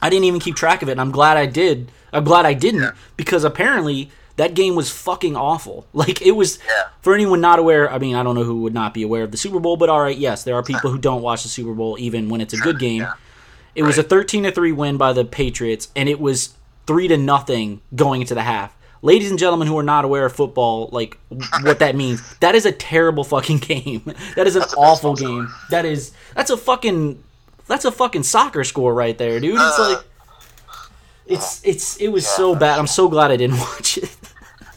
I 0.01 0.09
didn't 0.09 0.25
even 0.25 0.39
keep 0.39 0.55
track 0.55 0.81
of 0.81 0.89
it, 0.89 0.93
and 0.93 1.01
I'm 1.01 1.11
glad 1.11 1.37
I 1.37 1.45
did. 1.45 1.91
I'm 2.11 2.23
glad 2.23 2.45
I 2.45 2.53
didn't 2.53 2.81
Yeah. 2.81 2.91
because 3.17 3.43
apparently 3.43 4.09
that 4.35 4.53
game 4.53 4.75
was 4.75 4.89
fucking 4.89 5.35
awful. 5.35 5.85
Like 5.93 6.21
it 6.21 6.31
was. 6.31 6.59
Yeah. 6.67 6.87
For 7.01 7.13
anyone 7.13 7.39
not 7.41 7.59
aware, 7.59 7.91
I 7.91 7.97
mean, 7.99 8.15
I 8.15 8.23
don't 8.23 8.35
know 8.35 8.43
who 8.43 8.61
would 8.63 8.73
not 8.73 8.93
be 8.93 9.03
aware 9.03 9.23
of 9.23 9.31
the 9.31 9.37
Super 9.37 9.59
Bowl, 9.59 9.77
but 9.77 9.89
all 9.89 10.01
right, 10.01 10.17
yes, 10.17 10.43
there 10.43 10.55
are 10.55 10.63
people 10.63 10.89
who 10.89 10.97
don't 10.97 11.21
watch 11.21 11.43
the 11.43 11.49
Super 11.49 11.73
Bowl 11.73 11.97
even 11.99 12.29
when 12.29 12.41
it's 12.41 12.53
a 12.53 12.57
good 12.57 12.79
game. 12.79 13.01
Yeah. 13.01 13.13
It 13.75 13.83
was 13.83 13.97
a 13.97 14.03
13 14.03 14.43
to 14.43 14.51
3 14.51 14.71
win 14.71 14.97
by 14.97 15.13
the 15.13 15.25
Patriots 15.25 15.89
and 15.95 16.07
it 16.07 16.19
was 16.19 16.53
3 16.87 17.07
to 17.07 17.17
nothing 17.17 17.81
going 17.95 18.21
into 18.21 18.35
the 18.35 18.43
half. 18.43 18.75
Ladies 19.03 19.29
and 19.29 19.37
gentlemen 19.37 19.67
who 19.67 19.77
are 19.77 19.83
not 19.83 20.05
aware 20.05 20.25
of 20.25 20.33
football, 20.33 20.87
like 20.93 21.17
what 21.61 21.79
that 21.79 21.93
means, 21.95 22.37
that 22.39 22.55
is 22.55 22.65
a 22.65 22.71
terrible 22.71 23.25
fucking 23.25 23.57
game. 23.57 24.01
That 24.35 24.47
is 24.47 24.55
an 24.55 24.63
awful 24.77 25.13
game. 25.13 25.53
That 25.69 25.83
is 25.85 26.13
that's 26.35 26.49
a 26.49 26.55
fucking 26.57 27.21
that's 27.67 27.83
a 27.85 27.91
fucking 27.91 28.23
soccer 28.23 28.63
score 28.63 28.93
right 28.93 29.17
there, 29.17 29.39
dude. 29.41 29.55
It's 29.55 29.79
Uh, 29.79 29.89
like 29.89 30.05
it's 31.27 31.61
it's 31.65 31.97
it 31.97 32.07
was 32.07 32.23
Yeah. 32.23 32.29
so 32.37 32.55
bad. 32.55 32.79
I'm 32.79 32.87
so 32.87 33.09
glad 33.09 33.29
I 33.29 33.35
didn't 33.35 33.59
watch 33.67 33.97
it. 33.97 34.15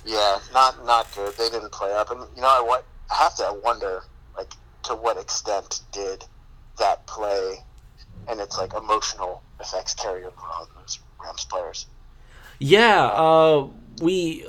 Yeah, 0.04 0.38
not 0.52 0.85
not 0.85 1.06
good. 1.14 1.33
They 1.37 1.49
didn't 1.49 1.71
play 1.71 1.92
up, 1.95 2.11
and 2.11 2.21
you 2.35 2.42
know 2.42 2.49
I 2.49 2.61
what 2.61 2.85
I 3.11 3.14
have 3.14 3.37
to 3.37 3.56
wonder 3.64 4.02
like 4.37 4.52
to 4.85 4.97
what 4.97 5.16
extent 5.18 5.80
did 5.92 6.25
that 6.78 7.06
play 7.06 7.59
and 8.28 8.40
its 8.40 8.59
like 8.59 8.75
emotional 8.75 9.42
effects 9.61 9.95
carry 9.95 10.25
over 10.25 10.35
on 10.61 10.66
those 10.80 10.99
Rams 11.23 11.45
players. 11.45 11.87
Yeah, 12.59 13.06
uh, 13.06 13.66
we, 14.00 14.46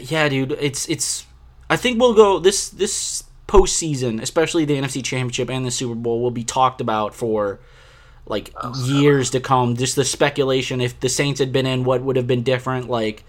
yeah, 0.00 0.28
dude. 0.28 0.52
It's 0.52 0.88
it's. 0.88 1.26
I 1.68 1.76
think 1.76 2.00
we'll 2.00 2.14
go 2.14 2.38
this 2.38 2.68
this 2.68 3.24
postseason, 3.46 4.22
especially 4.22 4.64
the 4.64 4.74
NFC 4.74 5.04
Championship 5.04 5.50
and 5.50 5.66
the 5.66 5.70
Super 5.70 5.94
Bowl, 5.94 6.20
will 6.20 6.30
be 6.30 6.44
talked 6.44 6.80
about 6.80 7.14
for 7.14 7.60
like 8.26 8.52
oh, 8.56 8.72
years 8.86 9.30
to 9.30 9.40
come. 9.40 9.76
Just 9.76 9.96
the 9.96 10.04
speculation 10.04 10.80
if 10.80 10.98
the 11.00 11.08
Saints 11.08 11.40
had 11.40 11.52
been 11.52 11.66
in, 11.66 11.84
what 11.84 12.02
would 12.02 12.16
have 12.16 12.26
been 12.26 12.42
different. 12.42 12.88
Like, 12.88 13.24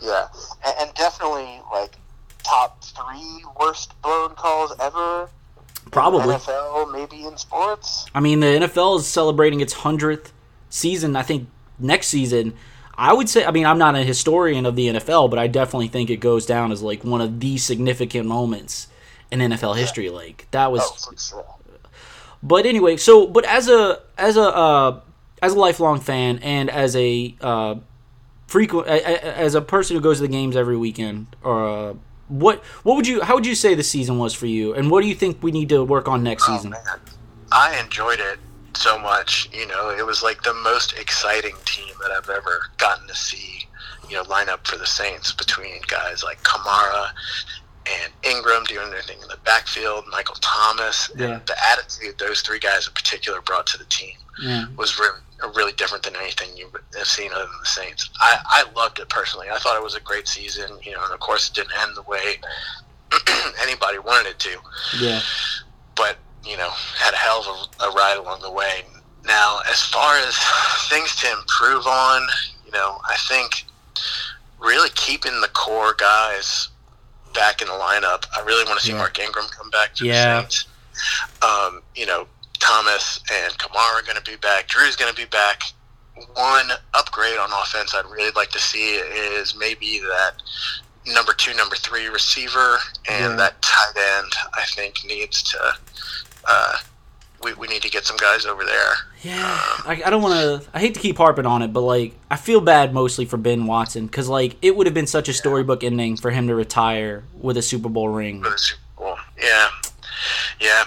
Yeah, 0.00 0.28
and, 0.64 0.74
and 0.80 0.94
definitely 0.94 1.60
like 1.70 1.96
top 2.42 2.82
three 2.82 3.44
worst 3.60 4.00
blown 4.02 4.34
calls 4.34 4.72
ever. 4.80 5.28
probably. 5.90 6.34
NFL, 6.34 6.92
maybe 6.92 7.24
in 7.24 7.36
sports. 7.36 8.06
I 8.14 8.20
mean, 8.20 8.40
the 8.40 8.46
NFL 8.46 8.98
is 8.98 9.06
celebrating 9.06 9.60
its 9.60 9.72
hundredth 9.72 10.32
season. 10.70 11.16
I 11.16 11.22
think 11.22 11.48
next 11.78 12.08
season. 12.08 12.54
I 13.00 13.14
would 13.14 13.30
say, 13.30 13.46
I 13.46 13.50
mean, 13.50 13.64
I'm 13.64 13.78
not 13.78 13.94
a 13.94 14.02
historian 14.04 14.66
of 14.66 14.76
the 14.76 14.88
NFL, 14.88 15.30
but 15.30 15.38
I 15.38 15.46
definitely 15.46 15.88
think 15.88 16.10
it 16.10 16.16
goes 16.18 16.44
down 16.44 16.70
as 16.70 16.82
like 16.82 17.02
one 17.02 17.22
of 17.22 17.40
the 17.40 17.56
significant 17.56 18.28
moments 18.28 18.88
in 19.30 19.40
NFL 19.40 19.76
history. 19.78 20.10
Like 20.10 20.46
that 20.50 20.70
was 20.70 20.82
Oh, 20.84 21.14
sure. 21.16 21.44
But 22.42 22.66
anyway, 22.66 22.98
so 22.98 23.26
but 23.26 23.44
as 23.46 23.68
a 23.68 24.00
as 24.18 24.36
a 24.36 24.42
uh, 24.42 25.00
as 25.40 25.54
a 25.54 25.58
lifelong 25.58 25.98
fan 26.00 26.38
and 26.42 26.68
as 26.70 26.94
a 26.94 27.34
uh, 27.40 27.76
frequent 28.46 28.86
as 28.88 29.54
a 29.54 29.62
person 29.62 29.96
who 29.96 30.02
goes 30.02 30.18
to 30.18 30.22
the 30.22 30.28
games 30.28 30.54
every 30.54 30.76
weekend, 30.76 31.34
or 31.42 31.68
uh, 31.90 31.94
what 32.28 32.58
what 32.82 32.96
would 32.96 33.06
you 33.06 33.22
how 33.22 33.34
would 33.34 33.46
you 33.46 33.54
say 33.54 33.74
the 33.74 33.82
season 33.82 34.18
was 34.18 34.34
for 34.34 34.46
you, 34.46 34.74
and 34.74 34.90
what 34.90 35.00
do 35.02 35.08
you 35.08 35.14
think 35.14 35.42
we 35.42 35.52
need 35.52 35.68
to 35.70 35.82
work 35.84 36.06
on 36.06 36.22
next 36.22 36.44
Oh, 36.48 36.56
season? 36.56 36.70
man. 36.72 36.82
I 37.52 37.78
enjoyed 37.80 38.20
it 38.20 38.38
so 38.80 38.98
much. 38.98 39.48
You 39.52 39.66
know, 39.66 39.90
it 39.90 40.04
was 40.04 40.22
like 40.22 40.42
the 40.42 40.54
most 40.54 40.94
exciting 40.98 41.54
team 41.64 41.94
that 42.02 42.10
I've 42.10 42.28
ever 42.30 42.60
gotten 42.78 43.06
to 43.08 43.14
see. 43.14 43.66
You 44.08 44.16
know, 44.16 44.22
line 44.22 44.48
up 44.48 44.66
for 44.66 44.76
the 44.76 44.86
Saints 44.86 45.32
between 45.32 45.80
guys 45.86 46.24
like 46.24 46.42
Kamara 46.42 47.10
and 47.86 48.12
Ingram 48.24 48.64
doing 48.64 48.90
their 48.90 49.02
thing 49.02 49.18
in 49.22 49.28
the 49.28 49.38
backfield, 49.44 50.04
Michael 50.10 50.34
Thomas, 50.40 51.10
Yeah. 51.16 51.26
and 51.26 51.46
the 51.46 51.56
attitude 51.70 52.18
those 52.18 52.40
three 52.40 52.58
guys 52.58 52.86
in 52.88 52.92
particular 52.94 53.40
brought 53.40 53.66
to 53.68 53.78
the 53.78 53.84
team 53.84 54.16
Yeah. 54.42 54.64
was 54.76 54.98
really, 54.98 55.20
really 55.54 55.72
different 55.72 56.02
than 56.04 56.16
anything 56.16 56.56
you 56.56 56.70
have 56.96 57.06
seen 57.06 57.32
other 57.32 57.44
than 57.46 57.58
the 57.60 57.66
Saints. 57.66 58.10
I, 58.20 58.38
I 58.46 58.64
loved 58.74 58.98
it 58.98 59.08
personally. 59.08 59.48
I 59.50 59.58
thought 59.58 59.76
it 59.76 59.82
was 59.82 59.94
a 59.94 60.00
great 60.00 60.26
season. 60.26 60.78
You 60.82 60.92
know, 60.92 61.04
and 61.04 61.12
of 61.14 61.20
course 61.20 61.48
it 61.48 61.54
didn't 61.54 61.72
end 61.80 61.96
the 61.96 62.02
way 62.02 62.40
anybody 63.62 63.98
wanted 63.98 64.30
it 64.30 64.38
to 64.40 64.56
Yeah. 64.98 65.20
but 65.96 66.16
you 66.44 66.56
know 66.56 66.70
had 66.98 67.14
a 67.14 67.16
hell 67.16 67.40
of 67.40 67.46
a, 67.80 67.84
a 67.84 67.92
ride 67.92 68.16
along 68.18 68.40
the 68.42 68.50
way. 68.50 68.82
Now, 69.26 69.60
as 69.68 69.82
far 69.84 70.16
as 70.18 70.34
things 70.88 71.14
to 71.16 71.30
improve 71.32 71.86
on, 71.86 72.22
you 72.64 72.72
know, 72.72 72.98
I 73.08 73.16
think 73.28 73.64
really 74.58 74.88
keeping 74.94 75.40
the 75.40 75.48
core 75.48 75.94
guys 75.98 76.68
back 77.34 77.60
in 77.62 77.68
the 77.68 77.74
lineup. 77.74 78.24
I 78.36 78.40
really 78.44 78.64
want 78.64 78.80
to 78.80 78.84
see 78.86 78.92
Yeah. 78.92 78.98
Mark 78.98 79.18
Ingram 79.18 79.46
come 79.56 79.70
back 79.70 79.94
to 79.96 80.04
Yeah. 80.06 80.36
the 80.36 80.40
Saints. 80.50 80.64
Um, 81.42 81.82
you 81.94 82.06
know, 82.06 82.26
Thomas 82.58 83.20
and 83.32 83.52
Kamara 83.58 84.00
are 84.00 84.02
going 84.02 84.16
to 84.16 84.22
be 84.30 84.36
back. 84.36 84.68
Drew's 84.68 84.96
going 84.96 85.10
to 85.12 85.16
be 85.16 85.26
back. 85.26 85.62
One 86.34 86.70
upgrade 86.94 87.38
on 87.38 87.50
offense 87.52 87.94
I'd 87.94 88.04
really 88.06 88.32
like 88.32 88.50
to 88.50 88.58
see 88.58 88.96
is 88.96 89.54
maybe 89.56 90.00
that 90.00 90.32
number 91.06 91.32
two, 91.32 91.54
number 91.54 91.76
three 91.76 92.08
receiver, 92.08 92.78
and 93.08 93.32
Yeah. 93.32 93.36
that 93.36 93.62
tight 93.62 93.96
end. 93.96 94.32
I 94.54 94.64
think 94.66 95.04
needs 95.04 95.42
to. 95.44 95.76
Uh, 96.46 96.76
we, 97.42 97.54
we 97.54 97.68
need 97.68 97.82
to 97.82 97.90
get 97.90 98.04
some 98.04 98.16
guys 98.16 98.44
over 98.44 98.64
there. 98.64 98.92
Yeah, 99.22 99.36
I, 99.86 100.02
I 100.04 100.10
don't 100.10 100.22
want 100.22 100.34
to. 100.34 100.70
I 100.74 100.80
hate 100.80 100.94
to 100.94 101.00
keep 101.00 101.16
harping 101.16 101.46
on 101.46 101.62
it, 101.62 101.72
but 101.72 101.80
like 101.80 102.14
I 102.30 102.36
feel 102.36 102.60
bad 102.60 102.92
mostly 102.92 103.24
for 103.24 103.36
Ben 103.36 103.66
Watson 103.66 104.06
because 104.06 104.28
like 104.28 104.56
it 104.62 104.76
would 104.76 104.86
have 104.86 104.94
been 104.94 105.06
such 105.06 105.28
a 105.28 105.32
storybook 105.32 105.82
ending 105.84 106.16
for 106.16 106.30
him 106.30 106.48
to 106.48 106.54
retire 106.54 107.24
with 107.34 107.56
a 107.56 107.62
Super 107.62 107.88
Bowl 107.88 108.08
ring. 108.08 108.42
for 108.42 108.50
the 108.50 108.58
Super 108.58 108.80
Bowl. 108.96 109.16
Yeah, 109.42 109.68
yeah, 110.60 110.84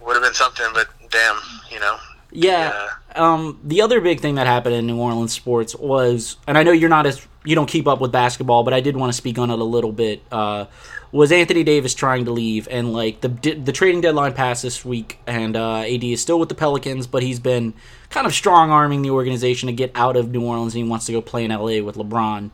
would 0.00 0.14
have 0.14 0.22
been 0.22 0.34
something, 0.34 0.66
but 0.72 0.88
damn, 1.10 1.38
you 1.70 1.80
know. 1.80 1.98
Yeah. 2.30 2.88
Um, 3.14 3.58
the 3.64 3.82
other 3.82 4.00
big 4.00 4.20
thing 4.20 4.36
that 4.36 4.46
happened 4.46 4.74
in 4.74 4.86
New 4.86 4.98
Orleans 4.98 5.32
sports 5.32 5.74
was, 5.74 6.36
and 6.46 6.58
I 6.58 6.62
know 6.62 6.72
you're 6.72 6.88
not 6.88 7.06
as 7.06 7.26
you 7.44 7.54
don't 7.54 7.68
keep 7.68 7.86
up 7.86 8.00
with 8.00 8.12
basketball, 8.12 8.62
but 8.62 8.74
I 8.74 8.80
did 8.80 8.96
want 8.96 9.10
to 9.10 9.16
speak 9.16 9.38
on 9.38 9.50
it 9.50 9.58
a 9.58 9.64
little 9.64 9.92
bit. 9.92 10.22
Uh, 10.30 10.66
was 11.10 11.32
Anthony 11.32 11.64
Davis 11.64 11.94
trying 11.94 12.26
to 12.26 12.30
leave, 12.30 12.68
and 12.70 12.92
like 12.92 13.22
the 13.22 13.28
the 13.28 13.72
trading 13.72 14.02
deadline 14.02 14.34
passed 14.34 14.62
this 14.62 14.84
week, 14.84 15.18
and 15.26 15.56
uh, 15.56 15.78
AD 15.78 16.04
is 16.04 16.20
still 16.20 16.38
with 16.38 16.50
the 16.50 16.54
Pelicans, 16.54 17.06
but 17.06 17.22
he's 17.22 17.40
been 17.40 17.72
kind 18.10 18.26
of 18.26 18.34
strong 18.34 18.70
arming 18.70 19.02
the 19.02 19.10
organization 19.10 19.68
to 19.68 19.72
get 19.72 19.90
out 19.94 20.16
of 20.16 20.30
New 20.30 20.44
Orleans, 20.44 20.74
and 20.74 20.84
he 20.84 20.88
wants 20.88 21.06
to 21.06 21.12
go 21.12 21.22
play 21.22 21.44
in 21.44 21.50
LA 21.50 21.82
with 21.82 21.96
LeBron. 21.96 22.50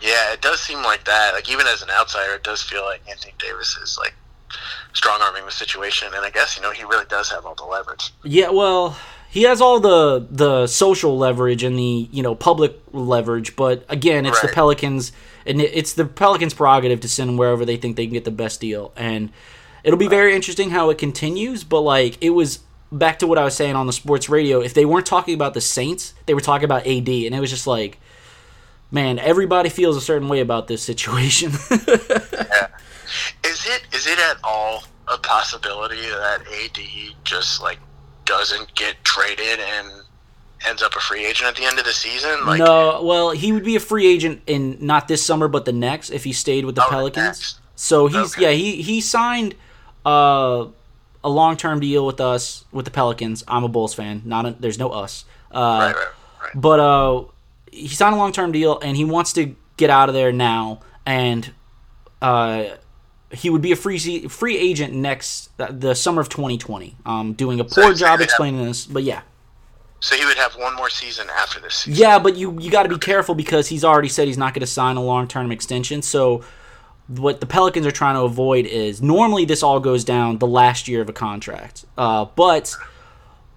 Yeah, 0.00 0.32
it 0.32 0.42
does 0.42 0.60
seem 0.60 0.82
like 0.82 1.04
that. 1.04 1.32
Like 1.32 1.50
even 1.50 1.66
as 1.66 1.82
an 1.82 1.88
outsider, 1.90 2.34
it 2.34 2.42
does 2.42 2.62
feel 2.62 2.84
like 2.84 3.00
Anthony 3.08 3.32
Davis 3.38 3.76
is 3.78 3.96
like 3.98 4.14
strong 4.92 5.20
arming 5.22 5.46
the 5.46 5.50
situation, 5.50 6.08
and 6.14 6.24
I 6.24 6.30
guess 6.30 6.56
you 6.56 6.62
know 6.62 6.70
he 6.70 6.84
really 6.84 7.06
does 7.06 7.30
have 7.30 7.46
all 7.46 7.54
the 7.54 7.64
leverage. 7.64 8.12
Yeah, 8.22 8.50
well, 8.50 8.98
he 9.34 9.42
has 9.42 9.60
all 9.60 9.80
the 9.80 10.28
the 10.30 10.68
social 10.68 11.18
leverage 11.18 11.64
and 11.64 11.76
the 11.76 12.08
you 12.12 12.22
know 12.22 12.36
public 12.36 12.78
leverage, 12.92 13.56
but 13.56 13.84
again, 13.88 14.26
it's 14.26 14.40
the 14.40 14.46
Pelicans, 14.46 15.10
and 15.44 15.60
it's 15.60 15.94
the 15.94 16.04
Pelicans' 16.04 16.54
prerogative 16.54 17.00
to 17.00 17.08
send 17.08 17.30
him 17.30 17.36
wherever 17.36 17.64
they 17.64 17.76
think 17.76 17.96
they 17.96 18.06
can 18.06 18.12
get 18.12 18.24
the 18.24 18.30
best 18.30 18.60
deal, 18.60 18.92
and 18.94 19.32
it'll 19.82 19.98
be 19.98 20.06
very 20.06 20.36
interesting 20.36 20.70
how 20.70 20.88
it 20.90 20.98
continues. 20.98 21.64
But 21.64 21.80
like, 21.80 22.16
it 22.22 22.30
was 22.30 22.60
back 22.92 23.18
to 23.18 23.26
what 23.26 23.36
I 23.36 23.42
was 23.42 23.56
saying 23.56 23.74
on 23.74 23.88
the 23.88 23.92
sports 23.92 24.28
radio. 24.28 24.60
If 24.60 24.72
they 24.72 24.84
weren't 24.84 25.04
talking 25.04 25.34
about 25.34 25.52
the 25.54 25.60
Saints, 25.60 26.14
they 26.26 26.34
were 26.34 26.40
talking 26.40 26.66
about 26.66 26.86
AD, 26.86 27.08
and 27.08 27.34
it 27.34 27.40
was 27.40 27.50
just 27.50 27.66
like. 27.66 27.98
Man, 28.90 29.18
everybody 29.18 29.70
feels 29.70 29.96
a 29.96 30.00
certain 30.00 30.28
way 30.28 30.38
about 30.38 30.68
this 30.68 30.80
situation. 30.80 31.50
Is 33.42 33.66
it 33.66 33.82
is 33.92 34.06
it 34.06 34.18
at 34.20 34.36
all 34.44 34.84
a 35.08 35.18
possibility 35.18 36.00
that 36.00 36.42
AD 36.42 36.78
just 37.24 37.60
like 37.60 37.80
doesn't 38.24 38.74
get 38.74 38.96
traded 39.04 39.60
and 39.60 39.88
ends 40.66 40.82
up 40.82 40.94
a 40.96 41.00
free 41.00 41.24
agent 41.24 41.48
at 41.48 41.56
the 41.56 41.64
end 41.64 41.78
of 41.78 41.84
the 41.84 41.92
season? 41.92 42.44
Like, 42.46 42.58
no, 42.58 43.02
well, 43.02 43.30
he 43.30 43.52
would 43.52 43.64
be 43.64 43.76
a 43.76 43.80
free 43.80 44.06
agent 44.06 44.42
in 44.46 44.78
not 44.80 45.08
this 45.08 45.24
summer, 45.24 45.48
but 45.48 45.64
the 45.64 45.72
next 45.72 46.10
if 46.10 46.24
he 46.24 46.32
stayed 46.32 46.64
with 46.64 46.74
the 46.74 46.84
Oh, 46.84 46.88
Pelicans. 46.90 47.24
next. 47.26 47.60
So 47.76 48.06
he's 48.06 48.34
Okay. 48.36 48.42
yeah 48.42 48.50
he 48.50 48.82
he 48.82 49.00
signed 49.00 49.54
uh, 50.06 50.66
a 51.22 51.28
long 51.28 51.56
term 51.56 51.80
deal 51.80 52.06
with 52.06 52.20
us 52.20 52.64
with 52.72 52.84
the 52.84 52.90
Pelicans. 52.90 53.42
I'm 53.48 53.64
a 53.64 53.68
Bulls 53.68 53.94
fan. 53.94 54.22
Not 54.24 54.46
a, 54.46 54.50
there's 54.58 54.78
no 54.78 54.90
us. 54.90 55.24
Uh, 55.50 55.58
right, 55.58 55.94
right, 55.94 56.06
right. 56.42 56.50
But 56.54 56.80
uh, 56.80 57.24
he 57.72 57.88
signed 57.88 58.14
a 58.14 58.18
long 58.18 58.32
term 58.32 58.52
deal 58.52 58.78
and 58.80 58.96
he 58.96 59.04
wants 59.04 59.32
to 59.34 59.54
get 59.76 59.90
out 59.90 60.08
of 60.08 60.14
there 60.14 60.32
now. 60.32 60.80
And 61.06 61.52
uh, 62.22 62.64
he 63.30 63.50
would 63.50 63.62
be 63.62 63.72
a 63.72 63.76
free 63.76 64.28
free 64.28 64.56
agent 64.56 64.94
next 64.94 65.50
the 65.56 65.94
summer 65.94 66.20
of 66.20 66.28
2020. 66.28 66.96
Um, 67.04 67.32
doing 67.32 67.60
a 67.60 67.64
poor 67.64 67.84
so 67.84 67.94
job 67.94 68.00
would 68.00 68.04
have- 68.04 68.20
explaining 68.20 68.64
this, 68.64 68.86
but 68.86 69.02
yeah. 69.02 69.22
So 70.00 70.16
he 70.16 70.24
would 70.26 70.36
have 70.36 70.54
one 70.56 70.76
more 70.76 70.90
season 70.90 71.28
after 71.34 71.60
this 71.60 71.76
season. 71.76 72.00
Yeah, 72.02 72.18
but 72.18 72.36
you 72.36 72.58
you 72.60 72.70
got 72.70 72.82
to 72.82 72.90
be 72.90 72.98
careful 72.98 73.34
because 73.34 73.68
he's 73.68 73.84
already 73.84 74.08
said 74.08 74.28
he's 74.28 74.36
not 74.36 74.52
going 74.52 74.60
to 74.60 74.66
sign 74.66 74.96
a 74.96 75.02
long 75.02 75.26
term 75.26 75.50
extension. 75.50 76.02
So 76.02 76.44
what 77.06 77.40
the 77.40 77.46
Pelicans 77.46 77.86
are 77.86 77.90
trying 77.90 78.14
to 78.14 78.20
avoid 78.22 78.66
is 78.66 79.00
normally 79.00 79.44
this 79.46 79.62
all 79.62 79.80
goes 79.80 80.04
down 80.04 80.38
the 80.38 80.46
last 80.46 80.88
year 80.88 81.00
of 81.00 81.08
a 81.08 81.12
contract, 81.12 81.86
uh, 81.96 82.26
but 82.36 82.74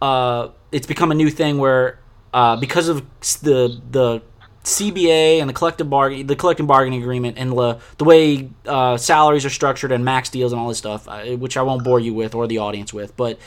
uh, 0.02 0.50
it's 0.72 0.88
become 0.88 1.12
a 1.12 1.16
new 1.16 1.30
thing 1.30 1.58
where 1.58 2.00
uh, 2.34 2.56
because 2.56 2.88
of 2.88 3.02
the 3.42 3.82
the 3.92 4.22
CBA 4.68 5.40
and 5.40 5.50
the 5.50 5.54
collective 5.54 5.90
bargain 5.90 6.28
the 6.28 6.36
collective 6.36 6.68
bargaining 6.68 7.02
agreement 7.02 7.38
and 7.38 7.52
the 7.52 7.80
the 7.98 8.04
way 8.04 8.50
uh, 8.66 8.98
salaries 8.98 9.46
are 9.46 9.50
structured 9.50 9.92
and 9.92 10.04
max 10.04 10.30
deals 10.30 10.52
and 10.52 10.60
all 10.60 10.68
this 10.68 10.78
stuff, 10.78 11.08
which 11.26 11.56
I 11.56 11.62
won't 11.62 11.84
bore 11.84 12.00
you 12.00 12.14
with 12.14 12.36
or 12.36 12.48
the 12.48 12.58
audience 12.58 12.94
with, 12.94 13.16
but 13.16 13.40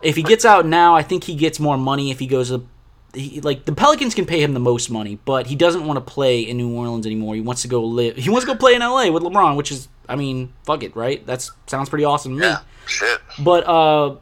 if 0.00 0.16
he 0.16 0.22
gets 0.22 0.44
out 0.44 0.64
now, 0.66 0.94
I 0.94 1.02
think 1.02 1.24
he 1.24 1.34
gets 1.34 1.60
more 1.60 1.76
money 1.76 2.10
if 2.10 2.18
he 2.18 2.26
goes 2.26 2.48
to 2.48 2.66
he, 3.12 3.40
like 3.40 3.64
the 3.64 3.72
Pelicans 3.72 4.14
can 4.14 4.26
pay 4.26 4.42
him 4.42 4.54
the 4.54 4.60
most 4.60 4.90
money, 4.90 5.18
but 5.24 5.46
he 5.46 5.56
doesn't 5.56 5.86
want 5.86 5.96
to 5.96 6.12
play 6.12 6.40
in 6.40 6.56
New 6.56 6.74
Orleans 6.74 7.06
anymore. 7.06 7.34
He 7.34 7.40
wants 7.40 7.62
to 7.62 7.68
go 7.68 7.82
live. 7.82 8.16
He 8.16 8.30
wants 8.30 8.44
to 8.46 8.52
go 8.52 8.58
play 8.58 8.74
in 8.74 8.80
LA 8.80 9.10
with 9.10 9.22
LeBron, 9.22 9.56
which 9.56 9.72
is, 9.72 9.88
I 10.08 10.16
mean, 10.16 10.52
fuck 10.64 10.82
it, 10.82 10.94
right? 10.94 11.24
That 11.26 11.48
sounds 11.66 11.88
pretty 11.88 12.04
awesome 12.04 12.32
to 12.32 12.40
me. 12.40 12.46
Yeah. 12.46 12.60
Shit. 12.86 13.20
But 13.38 13.66
uh, 13.66 14.16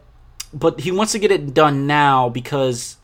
but 0.52 0.80
he 0.80 0.90
wants 0.90 1.12
to 1.12 1.18
get 1.18 1.30
it 1.30 1.52
done 1.52 1.86
now 1.86 2.28
because 2.28 2.96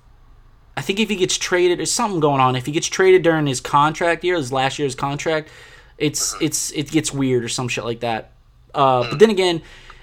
I 0.80 0.82
think 0.82 0.98
if 0.98 1.10
he 1.10 1.16
gets 1.16 1.36
traded, 1.36 1.78
there's 1.78 1.92
something 1.92 2.20
going 2.20 2.40
on. 2.40 2.56
If 2.56 2.64
he 2.64 2.72
gets 2.72 2.86
traded 2.86 3.20
during 3.20 3.46
his 3.46 3.60
contract 3.60 4.24
year, 4.24 4.36
his 4.36 4.50
last 4.50 4.78
year's 4.78 4.94
contract, 4.94 5.50
it's 5.98 6.34
it's 6.40 6.70
it 6.70 6.90
gets 6.90 7.12
weird 7.12 7.44
or 7.44 7.50
some 7.50 7.68
shit 7.68 7.84
like 7.84 8.00
that. 8.00 8.32
Uh, 8.74 9.06
but 9.10 9.18
then 9.18 9.28
again, 9.28 9.60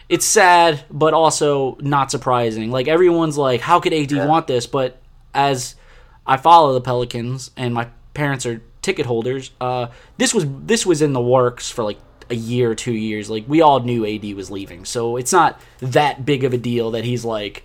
it's 0.07 0.23
sad, 0.23 0.83
but 0.91 1.15
also 1.15 1.77
not 1.81 2.11
surprising. 2.11 2.69
Like 2.69 2.87
everyone's 2.87 3.39
like, 3.39 3.59
how 3.59 3.79
could 3.79 3.91
AD 3.91 4.11
want 4.27 4.45
this? 4.45 4.67
But 4.67 5.01
as 5.33 5.73
I 6.27 6.37
follow 6.37 6.75
the 6.75 6.81
Pelicans 6.81 7.49
and 7.57 7.73
my 7.73 7.87
parents 8.13 8.45
are 8.45 8.61
ticket 8.83 9.07
holders, 9.07 9.49
uh, 9.59 9.87
this 10.19 10.31
was 10.31 10.45
this 10.63 10.85
was 10.85 11.01
in 11.01 11.13
the 11.13 11.21
works 11.21 11.71
for 11.71 11.83
like 11.83 11.97
a 12.29 12.35
year 12.35 12.69
or 12.69 12.75
two 12.75 12.93
years. 12.93 13.31
Like 13.31 13.45
we 13.47 13.61
all 13.61 13.79
knew 13.79 14.05
AD 14.05 14.31
was 14.35 14.51
leaving, 14.51 14.85
so 14.85 15.17
it's 15.17 15.33
not 15.33 15.59
that 15.79 16.23
big 16.23 16.43
of 16.43 16.53
a 16.53 16.57
deal 16.59 16.91
that 16.91 17.03
he's 17.03 17.25
like. 17.25 17.63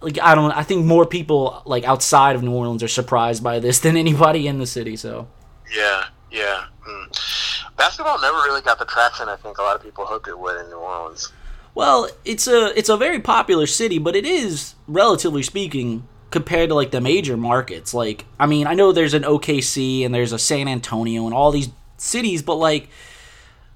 Like 0.00 0.18
I 0.20 0.34
don't, 0.34 0.52
I 0.52 0.62
think 0.62 0.84
more 0.84 1.06
people 1.06 1.62
like 1.64 1.84
outside 1.84 2.36
of 2.36 2.42
New 2.42 2.52
Orleans 2.52 2.82
are 2.82 2.88
surprised 2.88 3.42
by 3.42 3.58
this 3.58 3.78
than 3.84 3.96
anybody 3.96 4.46
in 4.46 4.58
the 4.58 4.66
city. 4.66 4.96
So 4.96 5.28
Yeah, 5.74 6.04
yeah. 6.30 6.64
Mm. 6.88 7.72
Basketball 7.76 8.20
never 8.20 8.36
really 8.38 8.62
got 8.62 8.78
the 8.78 8.84
traction 8.86 9.28
I 9.28 9.36
think 9.36 9.58
a 9.58 9.62
lot 9.62 9.76
of 9.76 9.82
people 9.82 10.06
hoped 10.06 10.28
it 10.28 10.38
would 10.38 10.60
in 10.60 10.70
New 10.70 10.76
Orleans. 10.76 11.32
Well, 11.74 12.08
it's 12.24 12.46
a 12.46 12.76
it's 12.78 12.88
a 12.88 12.96
very 12.96 13.20
popular 13.20 13.66
city, 13.66 13.98
but 13.98 14.16
it 14.16 14.24
is 14.24 14.74
relatively 14.88 15.42
speaking 15.42 16.08
compared 16.30 16.70
to 16.70 16.74
like 16.74 16.90
the 16.90 17.00
major 17.00 17.36
markets. 17.36 17.92
Like, 17.92 18.24
I 18.40 18.46
mean, 18.46 18.66
I 18.66 18.74
know 18.74 18.92
there's 18.92 19.14
an 19.14 19.22
OKC 19.24 20.04
and 20.04 20.14
there's 20.14 20.32
a 20.32 20.38
San 20.38 20.68
Antonio 20.68 21.26
and 21.26 21.34
all 21.34 21.50
these 21.50 21.68
cities, 21.98 22.42
but 22.42 22.54
like, 22.56 22.88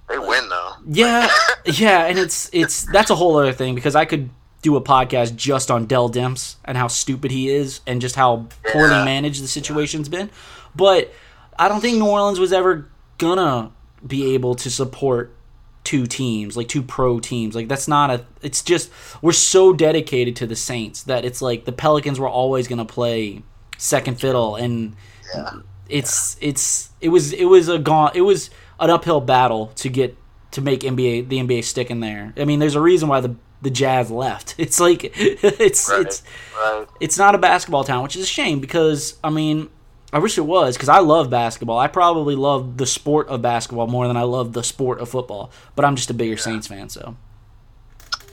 They 0.09 0.19
win 0.19 0.49
though. 0.49 0.73
yeah, 0.89 1.29
yeah, 1.67 2.07
and 2.07 2.19
it's 2.19 2.49
it's 2.55 2.85
that's 2.91 3.11
a 3.11 3.15
whole 3.15 3.37
other 3.37 3.53
thing 3.53 3.75
because 3.75 3.95
I 3.95 4.07
could 4.07 4.31
do 4.63 4.77
a 4.77 4.81
podcast 4.83 5.37
just 5.37 5.71
on 5.71 5.87
Dell 5.87 6.11
Demps 6.11 6.57
and 6.65 6.77
how 6.77 6.87
stupid 6.89 7.31
he 7.31 7.49
is 7.49 7.81
and 7.87 8.01
just 8.01 8.15
how 8.17 8.47
poorly 8.73 8.91
Yeah. 8.95 9.05
managed 9.05 9.43
the 9.43 9.49
situation's 9.49 10.09
been. 10.09 10.31
But 10.77 11.13
I 11.59 11.69
don't 11.69 11.81
think 11.81 11.99
New 11.99 12.07
Orleans 12.07 12.39
was 12.39 12.53
ever 12.53 12.89
gonna 13.19 13.71
be 14.07 14.35
able 14.35 14.55
to 14.57 14.71
support 14.71 15.35
two 15.83 16.07
teams, 16.07 16.57
like 16.57 16.69
two 16.69 16.83
pro 16.83 17.21
teams. 17.21 17.55
Like 17.55 17.69
that's 17.69 17.89
not 17.89 18.11
a 18.11 18.25
it's 18.43 18.63
just 18.63 18.91
we're 19.23 19.33
so 19.33 19.73
dedicated 19.73 20.37
to 20.37 20.47
the 20.47 20.57
Saints 20.57 21.03
that 21.05 21.25
it's 21.25 21.41
like 21.41 21.65
the 21.65 21.73
Pelicans 21.73 22.21
were 22.21 22.29
always 22.29 22.69
gonna 22.69 22.85
play 22.85 23.43
second 23.79 24.21
fiddle 24.21 24.57
and 24.57 24.95
Yeah. 25.35 25.51
it's 25.89 26.37
it's 26.41 26.91
it 27.01 27.09
was 27.09 27.33
it 27.33 27.47
was 27.47 27.69
a 27.69 27.79
gone 27.79 28.11
it 28.15 28.21
was 28.23 28.51
an 28.79 28.91
uphill 28.91 29.21
battle 29.23 29.69
to 29.77 29.89
get 29.89 30.17
to 30.53 30.61
make 30.61 30.81
NBA 30.81 31.29
the 31.29 31.39
NBA 31.39 31.65
stick 31.65 31.91
in 31.91 32.01
there. 32.01 32.35
I 32.37 32.45
mean, 32.45 32.59
there's 32.59 32.75
a 32.75 32.81
reason 32.81 33.09
why 33.09 33.21
the 33.21 33.35
the 33.63 33.71
Jazz 33.71 34.11
left. 34.11 34.55
It's 34.59 34.81
like 34.81 35.05
it's 35.17 35.89
Right. 35.91 36.01
it's 36.07 36.23
right. 36.57 36.87
it's 37.01 37.19
not 37.19 37.35
a 37.35 37.39
basketball 37.39 37.85
town, 37.85 38.03
which 38.03 38.17
is 38.17 38.23
a 38.23 38.27
shame 38.27 38.61
because 38.61 39.19
I 39.25 39.31
mean, 39.31 39.69
I 40.13 40.19
wish 40.19 40.39
it 40.39 40.47
was 40.47 40.77
because 40.77 40.89
I 40.89 40.99
love 41.01 41.31
basketball. 41.31 41.79
I 41.79 41.87
probably 41.87 42.35
love 42.35 42.77
the 42.79 42.87
sport 42.87 43.29
of 43.29 43.43
basketball 43.43 43.87
more 43.87 44.07
than 44.09 44.17
I 44.17 44.23
love 44.23 44.53
the 44.55 44.63
sport 44.65 45.01
of 45.01 45.09
football. 45.09 45.51
But 45.77 45.85
I'm 45.85 45.95
just 45.97 46.11
a 46.11 46.15
bigger 46.15 46.37
Saints 46.37 46.67
fan, 46.67 46.89
so 46.89 47.17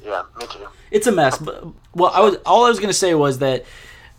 Yeah, 0.04 0.24
me 0.40 0.46
too. 0.48 0.68
it's 0.92 1.08
a 1.08 1.12
mess. 1.12 1.38
But 1.38 1.66
well, 1.94 2.12
I 2.14 2.22
was 2.22 2.38
all 2.46 2.66
I 2.66 2.70
was 2.70 2.80
gonna 2.80 2.94
say 2.94 3.14
was 3.14 3.40
that 3.40 3.66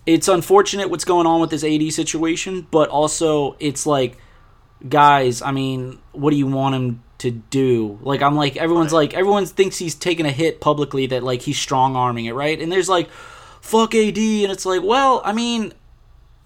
it's 0.07 0.29
unfortunate 0.29 0.89
what's 0.89 1.05
going 1.05 1.27
on 1.27 1.41
with 1.41 1.51
this 1.51 1.65
AD 1.65 1.93
situation, 1.93 2.67
but 2.71 2.89
also 2.89 3.57
it's 3.61 3.87
like, 3.87 4.17
guys, 4.89 5.43
I 5.43 5.51
mean, 5.53 5.99
what 6.13 6.31
do 6.31 6.37
you 6.37 6.47
want 6.47 6.75
him 6.75 7.03
to 7.19 7.31
do? 7.31 7.99
Like, 8.03 8.23
I'm 8.23 8.37
like, 8.37 8.57
everyone's 8.57 8.93
like, 8.93 9.15
everyone 9.15 9.47
thinks 9.47 9.79
he's 9.79 9.95
taking 9.95 10.27
a 10.27 10.31
hit 10.31 10.61
publicly 10.61 11.07
that 11.09 11.23
like 11.23 11.43
he's 11.43 11.59
strong 11.59 11.97
arming 11.97 12.27
it, 12.27 12.33
right? 12.33 12.61
And 12.61 12.71
there's 12.71 12.89
like, 12.89 13.11
fuck 13.61 13.95
AD, 13.95 14.17
and 14.19 14.53
it's 14.53 14.67
like, 14.67 14.83
well, 14.83 15.21
I 15.25 15.33
mean. 15.33 15.73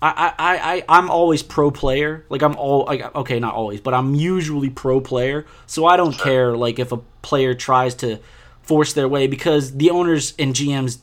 I, 0.04 0.34
I, 0.36 0.56
I, 0.74 0.84
I'm 0.98 1.10
always 1.12 1.44
pro 1.44 1.70
player. 1.70 2.26
Like 2.28 2.42
I'm 2.42 2.56
all 2.56 2.86
like, 2.86 3.14
okay, 3.14 3.38
not 3.38 3.54
always, 3.54 3.80
but 3.80 3.94
I'm 3.94 4.16
usually 4.16 4.68
pro 4.68 5.00
player. 5.00 5.46
So 5.68 5.86
I 5.86 5.96
don't 5.96 6.18
care 6.18 6.56
like 6.56 6.80
if 6.80 6.90
a 6.90 6.96
player 6.96 7.54
tries 7.54 7.94
to 7.96 8.18
force 8.62 8.94
their 8.94 9.06
way 9.06 9.28
because 9.28 9.76
the 9.76 9.90
owners 9.90 10.34
and 10.40 10.54
GMs 10.56 10.98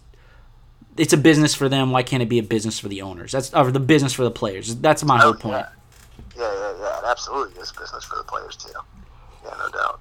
it's 0.98 1.14
a 1.14 1.18
business 1.18 1.56
for 1.56 1.70
them. 1.70 1.92
Why 1.92 2.04
can't 2.04 2.22
it 2.22 2.28
be 2.28 2.40
a 2.40 2.44
business 2.44 2.78
for 2.78 2.90
the 2.90 3.02
owners? 3.02 3.32
That's 3.32 3.54
or 3.54 3.72
the 3.72 3.80
business 3.80 4.12
for 4.12 4.24
the 4.24 4.32
players. 4.32 4.76
That's 4.76 5.04
my 5.06 5.18
whole 5.18 5.30
Oh, 5.30 5.34
point. 5.34 5.66
Yeah, 6.38 6.42
yeah, 6.44 6.54
yeah. 6.54 6.78
yeah. 6.80 7.00
It 7.00 7.06
absolutely 7.06 7.62
is 7.62 7.72
business 7.72 8.04
for 8.04 8.18
the 8.18 8.24
players 8.26 8.58
too. 8.58 8.72
Yeah, 9.43 9.53
no 9.60 9.69
doubt. 9.69 10.00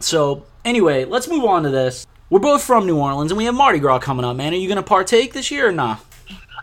So 0.00 0.44
anyway, 0.64 1.04
let's 1.04 1.28
move 1.28 1.44
on 1.44 1.62
to 1.62 1.70
this. 1.70 2.06
We're 2.30 2.40
both 2.40 2.62
from 2.64 2.86
New 2.86 2.98
Orleans, 2.98 3.30
and 3.30 3.38
we 3.38 3.44
have 3.44 3.54
Mardi 3.54 3.78
Gras 3.78 4.00
coming 4.00 4.24
up. 4.24 4.36
Man, 4.36 4.52
are 4.52 4.56
you 4.56 4.68
gonna 4.68 4.82
partake 4.82 5.32
this 5.32 5.50
year 5.50 5.68
or 5.68 5.72
not? 5.72 6.04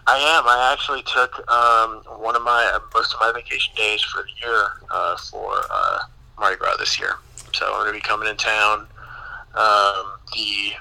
I 0.08 0.18
am. 0.18 0.48
I 0.48 0.72
actually 0.74 1.04
took 1.04 1.48
um, 1.52 2.02
one 2.20 2.36
of 2.36 2.42
my 2.42 2.80
most 2.94 3.14
of 3.14 3.20
my 3.22 3.32
vacation 3.34 3.74
days 3.76 4.02
for 4.04 4.24
the 4.24 4.46
year 4.46 4.64
uh, 4.90 5.16
for 5.18 5.54
uh, 5.72 6.00
Mardi 6.40 6.58
Gras 6.58 6.76
this 6.78 7.00
year. 7.00 7.16
So 7.54 7.66
I'm 7.68 7.74
going 7.84 7.88
to 7.88 7.94
be 7.94 8.00
coming 8.00 8.28
in 8.30 8.38
town 8.38 8.88
um, 9.56 10.06
the 10.34 10.72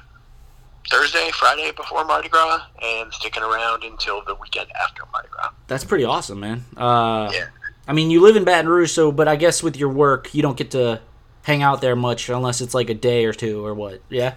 Thursday, 0.90 1.30
Friday 1.32 1.70
before 1.76 2.04
Mardi 2.04 2.28
Gras, 2.28 2.62
and 2.82 3.12
sticking 3.12 3.42
around 3.42 3.84
until 3.84 4.24
the 4.24 4.34
weekend 4.36 4.68
after 4.82 5.02
Mardi 5.12 5.28
Gras. 5.30 5.50
That's 5.66 5.84
pretty 5.84 6.04
awesome, 6.04 6.40
man. 6.40 6.64
Uh, 6.76 7.30
Yeah. 7.32 7.46
I 7.88 7.92
mean, 7.92 8.10
you 8.10 8.20
live 8.20 8.36
in 8.36 8.44
Baton 8.44 8.68
Rouge, 8.68 8.92
so 8.92 9.10
but 9.10 9.26
I 9.26 9.34
guess 9.36 9.62
with 9.62 9.76
your 9.76 9.88
work, 9.88 10.32
you 10.32 10.42
don't 10.42 10.56
get 10.56 10.70
to 10.72 11.00
hang 11.42 11.62
out 11.62 11.80
there 11.80 11.96
much 11.96 12.28
unless 12.28 12.60
it's 12.60 12.74
like 12.74 12.90
a 12.90 12.94
day 12.94 13.24
or 13.24 13.32
two 13.32 13.64
or 13.64 13.74
what. 13.74 14.00
Yeah. 14.08 14.34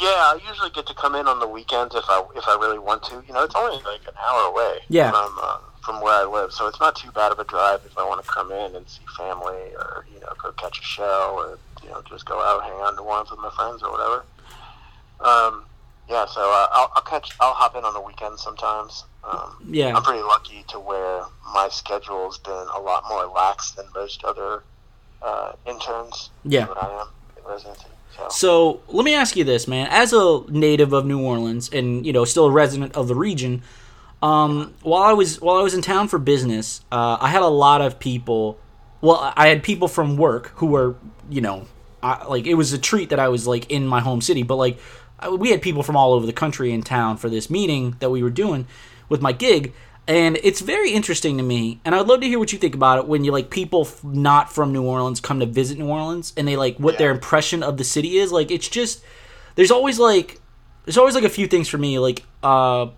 Yeah, 0.00 0.06
I 0.08 0.40
usually 0.48 0.70
get 0.70 0.86
to 0.86 0.94
come 0.94 1.14
in 1.14 1.26
on 1.28 1.40
the 1.40 1.46
weekends 1.46 1.94
if 1.94 2.04
I 2.08 2.24
if 2.34 2.44
I 2.48 2.54
really 2.54 2.78
want 2.78 3.02
to. 3.04 3.22
You 3.26 3.34
know, 3.34 3.42
it's 3.44 3.54
only 3.54 3.76
like 3.84 4.00
an 4.06 4.14
hour 4.18 4.48
away 4.50 4.78
Yeah. 4.88 5.10
from 5.10 5.38
uh, 5.42 5.58
from 5.84 6.00
where 6.00 6.14
I 6.14 6.24
live, 6.24 6.52
so 6.52 6.66
it's 6.68 6.80
not 6.80 6.96
too 6.96 7.10
bad 7.10 7.32
of 7.32 7.38
a 7.38 7.44
drive 7.44 7.80
if 7.84 7.96
I 7.98 8.06
want 8.08 8.24
to 8.24 8.30
come 8.30 8.50
in 8.52 8.74
and 8.76 8.88
see 8.88 9.02
family 9.16 9.74
or 9.76 10.06
you 10.14 10.20
know 10.20 10.32
go 10.42 10.52
catch 10.52 10.78
a 10.78 10.82
show 10.82 11.34
or 11.36 11.58
you 11.82 11.90
know 11.90 12.02
just 12.08 12.24
go 12.24 12.40
out 12.40 12.62
hang 12.62 12.72
out 12.80 12.96
New 12.96 13.02
Orleans 13.02 13.30
with 13.30 13.40
my 13.40 13.50
friends 13.50 13.82
or 13.82 13.90
whatever. 13.90 14.24
Um, 15.20 15.64
yeah, 16.08 16.24
so 16.26 16.40
uh, 16.40 16.66
I'll, 16.72 16.90
I'll 16.96 17.02
catch 17.02 17.32
I'll 17.40 17.52
hop 17.52 17.76
in 17.76 17.84
on 17.84 17.92
the 17.92 18.00
weekends 18.00 18.42
sometimes. 18.42 19.04
Um, 19.22 19.56
Yeah. 19.68 19.94
I'm 19.94 20.02
pretty 20.02 20.22
lucky 20.22 20.64
to 20.68 20.80
where 20.80 21.24
my 21.54 21.68
schedule's 21.70 22.38
been 22.38 22.66
a 22.74 22.80
lot 22.80 23.04
more 23.08 23.26
lax 23.26 23.72
than 23.72 23.84
most 23.94 24.24
other 24.24 24.62
uh, 25.22 25.52
interns 25.66 26.30
Yeah. 26.44 26.66
I 26.68 27.00
am 27.00 27.08
in 27.36 27.50
residency. 27.50 27.86
So. 28.16 28.28
So 28.30 28.80
let 28.88 29.04
me 29.04 29.14
ask 29.14 29.36
you 29.36 29.44
this, 29.44 29.68
man. 29.68 29.86
As 29.90 30.12
a 30.12 30.42
native 30.48 30.92
of 30.92 31.06
New 31.06 31.20
Orleans 31.22 31.70
and 31.72 32.04
you 32.04 32.12
know 32.12 32.24
still 32.24 32.46
a 32.46 32.50
resident 32.50 32.96
of 32.96 33.08
the 33.08 33.14
region, 33.14 33.62
um, 34.22 34.74
while 34.82 35.02
I 35.02 35.12
was 35.12 35.40
while 35.40 35.56
I 35.56 35.62
was 35.62 35.74
in 35.74 35.82
town 35.82 36.08
for 36.08 36.18
business, 36.18 36.82
uh, 36.90 37.18
I 37.20 37.28
had 37.28 37.42
a 37.42 37.48
lot 37.48 37.80
of 37.80 37.98
people. 37.98 38.58
Well, 39.00 39.32
I 39.34 39.48
had 39.48 39.62
people 39.62 39.88
from 39.88 40.16
work 40.18 40.52
who 40.56 40.66
were 40.66 40.96
you 41.30 41.40
know, 41.40 41.66
I, 42.02 42.26
like 42.26 42.46
it 42.46 42.54
was 42.54 42.72
a 42.72 42.78
treat 42.78 43.10
that 43.10 43.20
I 43.20 43.28
was 43.28 43.46
like 43.46 43.70
in 43.70 43.86
my 43.86 44.00
home 44.00 44.20
city, 44.20 44.42
but 44.42 44.56
like 44.56 44.78
I, 45.18 45.30
we 45.30 45.50
had 45.50 45.62
people 45.62 45.82
from 45.82 45.96
all 45.96 46.12
over 46.12 46.26
the 46.26 46.32
country 46.32 46.72
in 46.72 46.82
town 46.82 47.16
for 47.16 47.30
this 47.30 47.48
meeting 47.48 47.96
that 48.00 48.10
we 48.10 48.22
were 48.22 48.30
doing 48.30 48.66
with 49.08 49.22
my 49.22 49.32
gig. 49.32 49.72
And 50.10 50.40
it's 50.42 50.60
very 50.60 50.90
interesting 50.90 51.36
to 51.36 51.44
me, 51.44 51.80
and 51.84 51.94
I'd 51.94 52.08
love 52.08 52.20
to 52.22 52.26
hear 52.26 52.40
what 52.40 52.52
you 52.52 52.58
think 52.58 52.74
about 52.74 52.98
it 52.98 53.06
when 53.06 53.22
you 53.22 53.30
like 53.30 53.48
people 53.48 53.82
f- 53.82 54.02
not 54.02 54.52
from 54.52 54.72
New 54.72 54.82
Orleans 54.82 55.20
come 55.20 55.38
to 55.38 55.46
visit 55.46 55.78
New 55.78 55.86
Orleans, 55.86 56.32
and 56.36 56.48
they 56.48 56.56
like 56.56 56.78
what 56.78 56.98
their 56.98 57.12
impression 57.12 57.62
of 57.62 57.76
the 57.76 57.84
city 57.84 58.18
is. 58.18 58.32
Like 58.32 58.50
it's 58.50 58.68
just 58.68 59.04
there's 59.54 59.70
always 59.70 60.00
like 60.00 60.40
there's 60.84 60.98
always 60.98 61.14
like 61.14 61.22
a 61.22 61.28
few 61.28 61.46
things 61.46 61.68
for 61.68 61.78
me 61.78 62.00
like 62.00 62.24
uh 62.42 62.88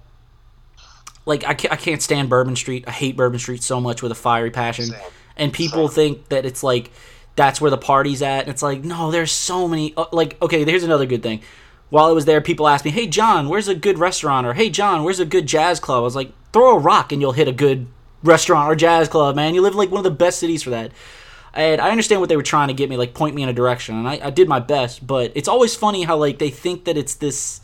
like 1.26 1.44
I 1.44 1.52
can't, 1.52 1.74
I 1.74 1.76
can't 1.76 2.00
stand 2.00 2.30
Bourbon 2.30 2.56
Street. 2.56 2.84
I 2.86 2.92
hate 2.92 3.14
Bourbon 3.14 3.38
Street 3.38 3.62
so 3.62 3.78
much 3.78 4.00
with 4.00 4.10
a 4.10 4.14
fiery 4.14 4.50
passion. 4.50 4.86
Same. 4.86 5.00
And 5.36 5.52
people 5.52 5.88
think 5.88 6.30
that 6.30 6.46
it's 6.46 6.62
like 6.62 6.90
that's 7.36 7.60
where 7.60 7.70
the 7.70 7.76
party's 7.76 8.22
at. 8.22 8.44
And 8.44 8.48
it's 8.48 8.62
like 8.62 8.84
no, 8.84 9.10
there's 9.10 9.32
so 9.32 9.68
many. 9.68 9.92
Uh, 9.98 10.06
like 10.12 10.40
okay, 10.40 10.64
here's 10.64 10.82
another 10.82 11.04
good 11.04 11.22
thing. 11.22 11.42
While 11.90 12.06
I 12.06 12.12
was 12.12 12.24
there, 12.24 12.40
people 12.40 12.66
asked 12.68 12.86
me, 12.86 12.90
"Hey 12.90 13.06
John, 13.06 13.50
where's 13.50 13.68
a 13.68 13.74
good 13.74 13.98
restaurant?" 13.98 14.46
or 14.46 14.54
"Hey 14.54 14.70
John, 14.70 15.04
where's 15.04 15.20
a 15.20 15.26
good 15.26 15.46
jazz 15.46 15.78
club?" 15.78 15.98
I 15.98 16.00
was 16.04 16.16
like, 16.16 16.32
"Throw 16.52 16.76
a 16.76 16.78
rock 16.78 17.12
and 17.12 17.20
you'll 17.20 17.32
hit 17.32 17.48
a 17.48 17.52
good 17.52 17.86
restaurant 18.22 18.70
or 18.70 18.74
jazz 18.74 19.08
club, 19.08 19.36
man. 19.36 19.54
You 19.54 19.62
live 19.62 19.72
in 19.72 19.78
like 19.78 19.90
one 19.90 19.98
of 19.98 20.04
the 20.04 20.10
best 20.10 20.38
cities 20.38 20.62
for 20.62 20.70
that." 20.70 20.92
And 21.54 21.82
I 21.82 21.90
understand 21.90 22.20
what 22.20 22.30
they 22.30 22.36
were 22.36 22.42
trying 22.42 22.68
to 22.68 22.74
get 22.74 22.88
me, 22.88 22.96
like 22.96 23.12
point 23.12 23.34
me 23.34 23.42
in 23.42 23.48
a 23.48 23.52
direction, 23.52 23.94
and 23.96 24.08
I, 24.08 24.20
I 24.24 24.30
did 24.30 24.48
my 24.48 24.58
best. 24.58 25.06
But 25.06 25.32
it's 25.34 25.48
always 25.48 25.74
funny 25.74 26.04
how 26.04 26.16
like 26.16 26.38
they 26.38 26.50
think 26.50 26.84
that 26.84 26.96
it's 26.96 27.14
this 27.14 27.60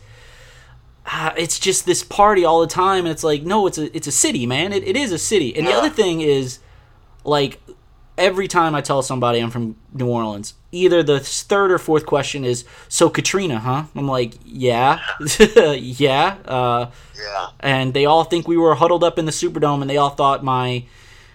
ah, 1.09 1.33
it's 1.37 1.59
just 1.59 1.85
this 1.85 2.03
party 2.03 2.45
all 2.45 2.61
the 2.61 2.67
time 2.67 3.05
and 3.05 3.09
it's 3.09 3.23
like 3.23 3.43
no 3.43 3.67
it's 3.67 3.77
a 3.77 3.95
it's 3.95 4.07
a 4.07 4.11
city 4.11 4.45
man 4.45 4.71
it, 4.71 4.87
it 4.87 4.95
is 4.95 5.11
a 5.11 5.17
city 5.17 5.55
and 5.55 5.65
the 5.67 5.73
other 5.73 5.89
thing 5.89 6.21
is 6.21 6.59
like 7.23 7.59
every 8.19 8.47
time 8.47 8.75
i 8.75 8.81
tell 8.81 9.01
somebody 9.01 9.39
i'm 9.39 9.49
from 9.49 9.75
new 9.93 10.07
orleans 10.07 10.53
either 10.71 11.01
the 11.01 11.19
third 11.19 11.71
or 11.71 11.77
fourth 11.77 12.05
question 12.05 12.45
is 12.45 12.65
so 12.87 13.09
katrina 13.09 13.59
huh? 13.59 13.85
I'm 13.95 14.07
like 14.07 14.35
yeah. 14.45 14.99
Yeah 15.55 16.37
uh, 16.45 16.91
yeah. 17.17 17.49
and 17.59 17.93
they 17.93 18.05
all 18.05 18.23
think 18.23 18.47
we 18.47 18.57
were 18.57 18.75
huddled 18.75 19.03
up 19.03 19.17
in 19.17 19.25
the 19.25 19.31
superdome 19.31 19.81
and 19.81 19.89
they 19.89 19.97
all 19.97 20.11
thought 20.11 20.43
my 20.43 20.85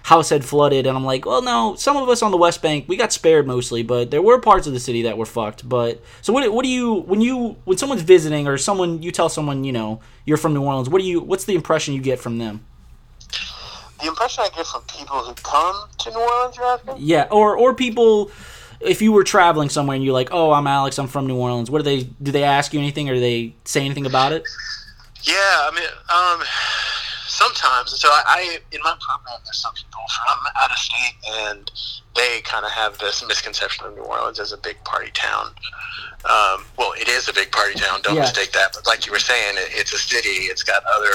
house 0.05 0.29
had 0.29 0.45
flooded 0.45 0.87
and 0.87 0.97
i'm 0.97 1.05
like 1.05 1.25
well 1.25 1.41
no 1.41 1.75
some 1.77 1.97
of 1.97 2.09
us 2.11 2.21
on 2.21 2.31
the 2.31 2.37
west 2.37 2.61
bank 2.61 2.85
we 2.87 2.97
got 2.97 3.11
spared 3.11 3.47
mostly 3.47 3.83
but 3.83 4.11
there 4.11 4.21
were 4.21 4.39
parts 4.39 4.67
of 4.67 4.75
the 4.75 4.81
city 4.81 5.03
that 5.03 5.17
were 5.17 5.25
fucked 5.25 5.67
but 5.67 6.03
so 6.21 6.31
what, 6.31 6.53
what 6.53 6.63
do 6.63 6.69
you 6.69 6.97
when 7.07 7.23
you 7.23 7.57
when 7.65 7.79
someone's 7.79 8.03
visiting 8.03 8.47
or 8.47 8.59
someone 8.59 9.03
you 9.03 9.11
tell 9.11 9.31
someone 9.31 9.65
you 9.65 9.73
know 9.73 10.01
you're 10.27 10.37
from 10.37 10.53
new 10.53 10.63
orleans 10.63 10.91
what 10.91 11.01
do 11.01 11.09
you 11.09 11.21
what's 11.21 11.47
the 11.47 11.55
impression 11.55 11.95
you 11.95 12.03
get 12.03 12.19
from 12.19 12.37
them 12.37 12.63
The 14.05 14.11
impression 14.11 14.45
I 14.45 14.51
get 14.55 14.67
from 14.67 14.83
people 14.83 15.17
who 15.21 15.33
come 15.33 15.89
to 16.01 16.11
New 16.11 16.21
Orleans, 16.21 16.57
you're 16.59 16.67
asking? 16.67 16.95
yeah 16.99 17.27
or 17.31 17.57
or 17.57 17.73
people 17.73 18.31
if 18.81 19.01
you 19.01 19.13
were 19.13 19.25
traveling 19.25 19.71
somewhere 19.71 19.95
and 19.95 20.05
you're 20.05 20.13
like 20.13 20.29
oh 20.31 20.53
i'm 20.53 20.67
alex 20.67 20.99
i'm 20.99 21.07
from 21.07 21.27
new 21.27 21.37
orleans 21.37 21.71
what 21.71 21.79
do 21.79 21.85
they 21.85 22.03
do 22.23 22.31
they 22.31 22.43
ask 22.43 22.75
you 22.75 22.81
anything 22.81 23.09
or 23.09 23.15
do 23.15 23.21
they 23.21 23.55
say 23.65 23.83
anything 23.83 24.05
about 24.05 24.31
it 24.33 24.43
Yeah, 25.23 25.33
I 25.35 25.71
mean, 25.75 25.89
um, 26.13 26.47
sometimes. 27.35 27.99
So 28.01 28.09
I, 28.09 28.23
I, 28.27 28.59
in 28.73 28.81
my 28.83 28.97
program, 29.01 29.41
there's 29.45 29.59
some 29.59 29.75
people 29.75 30.01
from 30.25 30.39
out 30.61 30.71
of 30.71 30.79
state, 30.79 31.17
and 31.49 31.71
they 32.15 32.41
kind 32.43 32.65
of 32.65 32.71
have 32.73 32.99
this 32.99 33.27
misconception 33.27 33.87
of 33.87 33.95
New 33.97 34.03
Orleans 34.03 34.39
as 34.41 34.53
a 34.53 34.57
big 34.57 34.83
party 34.85 35.11
town. 35.15 35.49
Um, 36.25 36.65
well, 36.79 36.93
it 36.99 37.09
is 37.09 37.29
a 37.29 37.33
big 37.35 37.51
party 37.53 37.75
town. 37.75 38.01
Don't 38.03 38.15
Yeah. 38.15 38.23
mistake 38.23 38.53
that. 38.53 38.73
But 38.73 38.87
like 38.87 39.05
you 39.07 39.13
were 39.13 39.19
saying, 39.19 39.57
it, 39.59 39.69
it's 39.73 39.93
a 39.93 39.99
city. 39.99 40.49
It's 40.49 40.63
got 40.63 40.83
other 40.97 41.11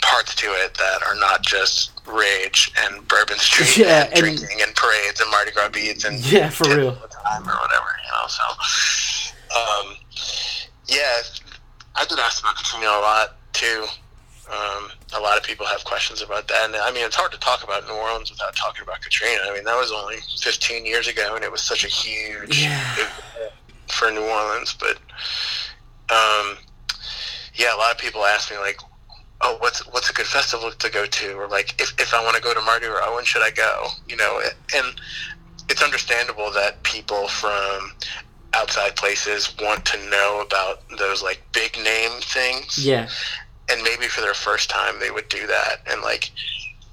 parts 0.00 0.34
to 0.36 0.46
it 0.46 0.74
that 0.74 1.02
are 1.02 1.14
not 1.16 1.42
just 1.44 1.90
rage 2.06 2.72
and 2.84 3.06
Bourbon 3.06 3.36
Street 3.38 3.76
Yeah, 3.76 4.04
and, 4.04 4.12
and- 4.14 4.38
drinking 4.38 4.62
and 4.62 4.74
parades 4.74 5.20
and 5.20 5.30
Mardi 5.30 5.50
Gras 5.50 5.68
beads 5.68 6.04
and 6.04 6.18
Yeah, 6.32 6.48
for 6.48 6.68
real. 6.74 6.92
time 6.94 7.42
or 7.42 7.54
whatever. 7.60 7.86
You 8.04 8.12
know, 8.12 8.26
so 8.28 8.42
um, 9.58 9.96
yeah, 10.88 11.20
I've 11.96 12.08
been 12.08 12.18
asked 12.18 12.40
about 12.40 12.56
Katrina 12.56 12.86
a 12.86 13.00
lot 13.00 13.36
too. 13.52 13.84
Um, 14.50 14.90
a 15.14 15.20
lot 15.20 15.36
of 15.38 15.44
people 15.44 15.66
have 15.66 15.84
questions 15.84 16.20
about 16.22 16.48
that, 16.48 16.64
and 16.66 16.76
I 16.76 16.90
mean, 16.90 17.04
it's 17.04 17.14
hard 17.16 17.32
to 17.32 17.38
talk 17.38 17.62
about 17.62 17.86
New 17.86 17.94
Orleans 17.94 18.30
without 18.30 18.54
talking 18.56 18.82
about 18.82 19.00
Katrina. 19.02 19.40
I 19.48 19.54
mean, 19.54 19.64
that 19.64 19.76
was 19.76 19.92
only 19.92 20.16
15 20.40 20.84
years 20.84 21.06
ago, 21.06 21.34
and 21.36 21.44
it 21.44 21.50
was 21.52 21.62
such 21.62 21.84
a 21.84 21.88
huge 21.88 22.62
Yeah. 22.64 22.94
for 23.88 24.10
New 24.10 24.22
Orleans. 24.24 24.74
But 24.78 24.96
um, 26.12 26.58
yeah, 27.54 27.74
a 27.74 27.78
lot 27.78 27.92
of 27.92 27.98
people 27.98 28.24
ask 28.24 28.50
me 28.50 28.58
like, 28.58 28.80
"Oh, 29.42 29.56
what's 29.60 29.80
what's 29.92 30.10
a 30.10 30.12
good 30.12 30.26
festival 30.26 30.70
to 30.72 30.90
go 30.90 31.06
to?" 31.06 31.32
Or 31.34 31.46
like, 31.48 31.80
if 31.80 31.92
if 32.00 32.12
I 32.12 32.22
want 32.24 32.36
to 32.36 32.42
go 32.42 32.52
to 32.52 32.60
Mardi 32.62 32.86
Gras, 32.86 33.14
when 33.14 33.24
should 33.24 33.42
I 33.42 33.50
go? 33.50 33.86
You 34.08 34.16
know, 34.16 34.40
and 34.74 35.00
it's 35.68 35.82
understandable 35.82 36.50
that 36.52 36.82
people 36.82 37.28
from 37.28 37.92
outside 38.54 38.96
places 38.96 39.54
want 39.60 39.84
to 39.84 39.98
know 40.10 40.40
about 40.44 40.80
those 40.98 41.22
like 41.22 41.42
big 41.52 41.76
name 41.76 42.12
things 42.22 42.78
yeah 42.78 43.06
and 43.70 43.82
maybe 43.82 44.06
for 44.06 44.20
their 44.20 44.34
first 44.34 44.70
time 44.70 44.98
they 45.00 45.10
would 45.10 45.28
do 45.28 45.46
that 45.46 45.80
and 45.90 46.00
like 46.02 46.30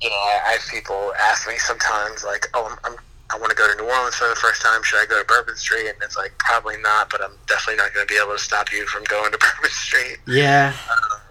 you 0.01 0.09
know, 0.09 0.15
I, 0.15 0.41
I 0.47 0.51
have 0.53 0.61
people 0.69 1.13
ask 1.17 1.47
me 1.47 1.57
sometimes, 1.57 2.25
like, 2.25 2.47
"Oh, 2.53 2.65
I'm, 2.69 2.77
I'm 2.83 2.99
I 3.33 3.37
want 3.39 3.51
to 3.51 3.55
go 3.55 3.71
to 3.71 3.81
New 3.81 3.89
Orleans 3.89 4.15
for 4.15 4.27
the 4.27 4.35
first 4.35 4.61
time. 4.61 4.83
Should 4.83 5.01
I 5.01 5.05
go 5.05 5.17
to 5.17 5.25
Bourbon 5.25 5.55
Street?" 5.55 5.87
And 5.87 5.95
it's 6.01 6.17
like, 6.17 6.37
probably 6.39 6.75
not, 6.81 7.09
but 7.09 7.23
I'm 7.23 7.31
definitely 7.47 7.77
not 7.81 7.93
going 7.93 8.05
to 8.05 8.13
be 8.13 8.19
able 8.21 8.33
to 8.33 8.37
stop 8.37 8.73
you 8.73 8.85
from 8.87 9.05
going 9.05 9.31
to 9.31 9.37
Bourbon 9.55 9.69
Street. 9.71 10.17
Yeah. 10.27 10.73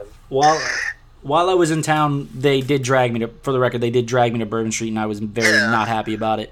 Um, 0.01 0.07
While 0.31 0.59
while 1.21 1.51
I 1.51 1.55
was 1.55 1.71
in 1.71 1.83
town, 1.83 2.31
they 2.35 2.63
did 2.63 2.83
drag 2.83 3.13
me 3.13 3.19
to. 3.21 3.29
For 3.43 3.53
the 3.53 3.61
record, 3.61 3.83
they 3.83 3.91
did 3.91 4.07
drag 4.07 4.33
me 4.33 4.39
to 4.39 4.47
Bourbon 4.47 4.73
Street, 4.73 4.89
and 4.89 4.99
I 4.99 5.05
was 5.05 5.19
very 5.19 5.55
Yeah. 5.55 5.71
not 5.71 5.89
happy 5.89 6.15
about 6.15 6.41
it. 6.41 6.51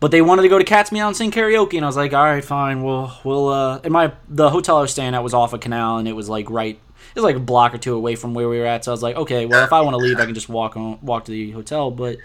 But 0.00 0.10
they 0.10 0.22
wanted 0.22 0.42
to 0.42 0.48
go 0.48 0.56
to 0.58 0.64
Cat's 0.64 0.90
Meow 0.90 1.08
and 1.08 1.14
sing 1.18 1.30
karaoke, 1.30 1.74
and 1.74 1.84
I 1.84 1.88
was 1.88 1.96
like, 1.98 2.14
all 2.14 2.24
right, 2.24 2.42
fine. 2.42 2.82
We'll 2.82 3.12
we'll. 3.24 3.48
Uh, 3.50 3.80
and 3.84 3.92
my 3.92 4.12
the 4.26 4.48
hotel 4.48 4.78
I 4.78 4.80
was 4.80 4.92
staying 4.92 5.14
at 5.14 5.22
was 5.22 5.34
off 5.34 5.52
a 5.52 5.58
canal, 5.58 5.98
and 5.98 6.08
it 6.08 6.14
was 6.14 6.30
like 6.30 6.48
right. 6.48 6.78
It 7.18 7.22
was 7.22 7.24
like 7.32 7.36
a 7.36 7.40
block 7.44 7.74
or 7.74 7.78
two 7.78 7.96
away 7.96 8.14
from 8.14 8.32
where 8.32 8.48
we 8.48 8.60
were 8.60 8.66
at. 8.66 8.84
So 8.84 8.92
I 8.92 8.94
was 8.94 9.02
like, 9.02 9.16
okay, 9.16 9.44
well, 9.44 9.64
if 9.64 9.72
I 9.72 9.80
want 9.80 9.94
to 9.94 9.98
leave, 9.98 10.20
I 10.20 10.24
can 10.24 10.34
just 10.34 10.48
walk 10.48 10.76
on, 10.76 11.00
walk 11.02 11.24
to 11.24 11.32
the 11.32 11.50
hotel. 11.50 11.90
But 11.90 12.18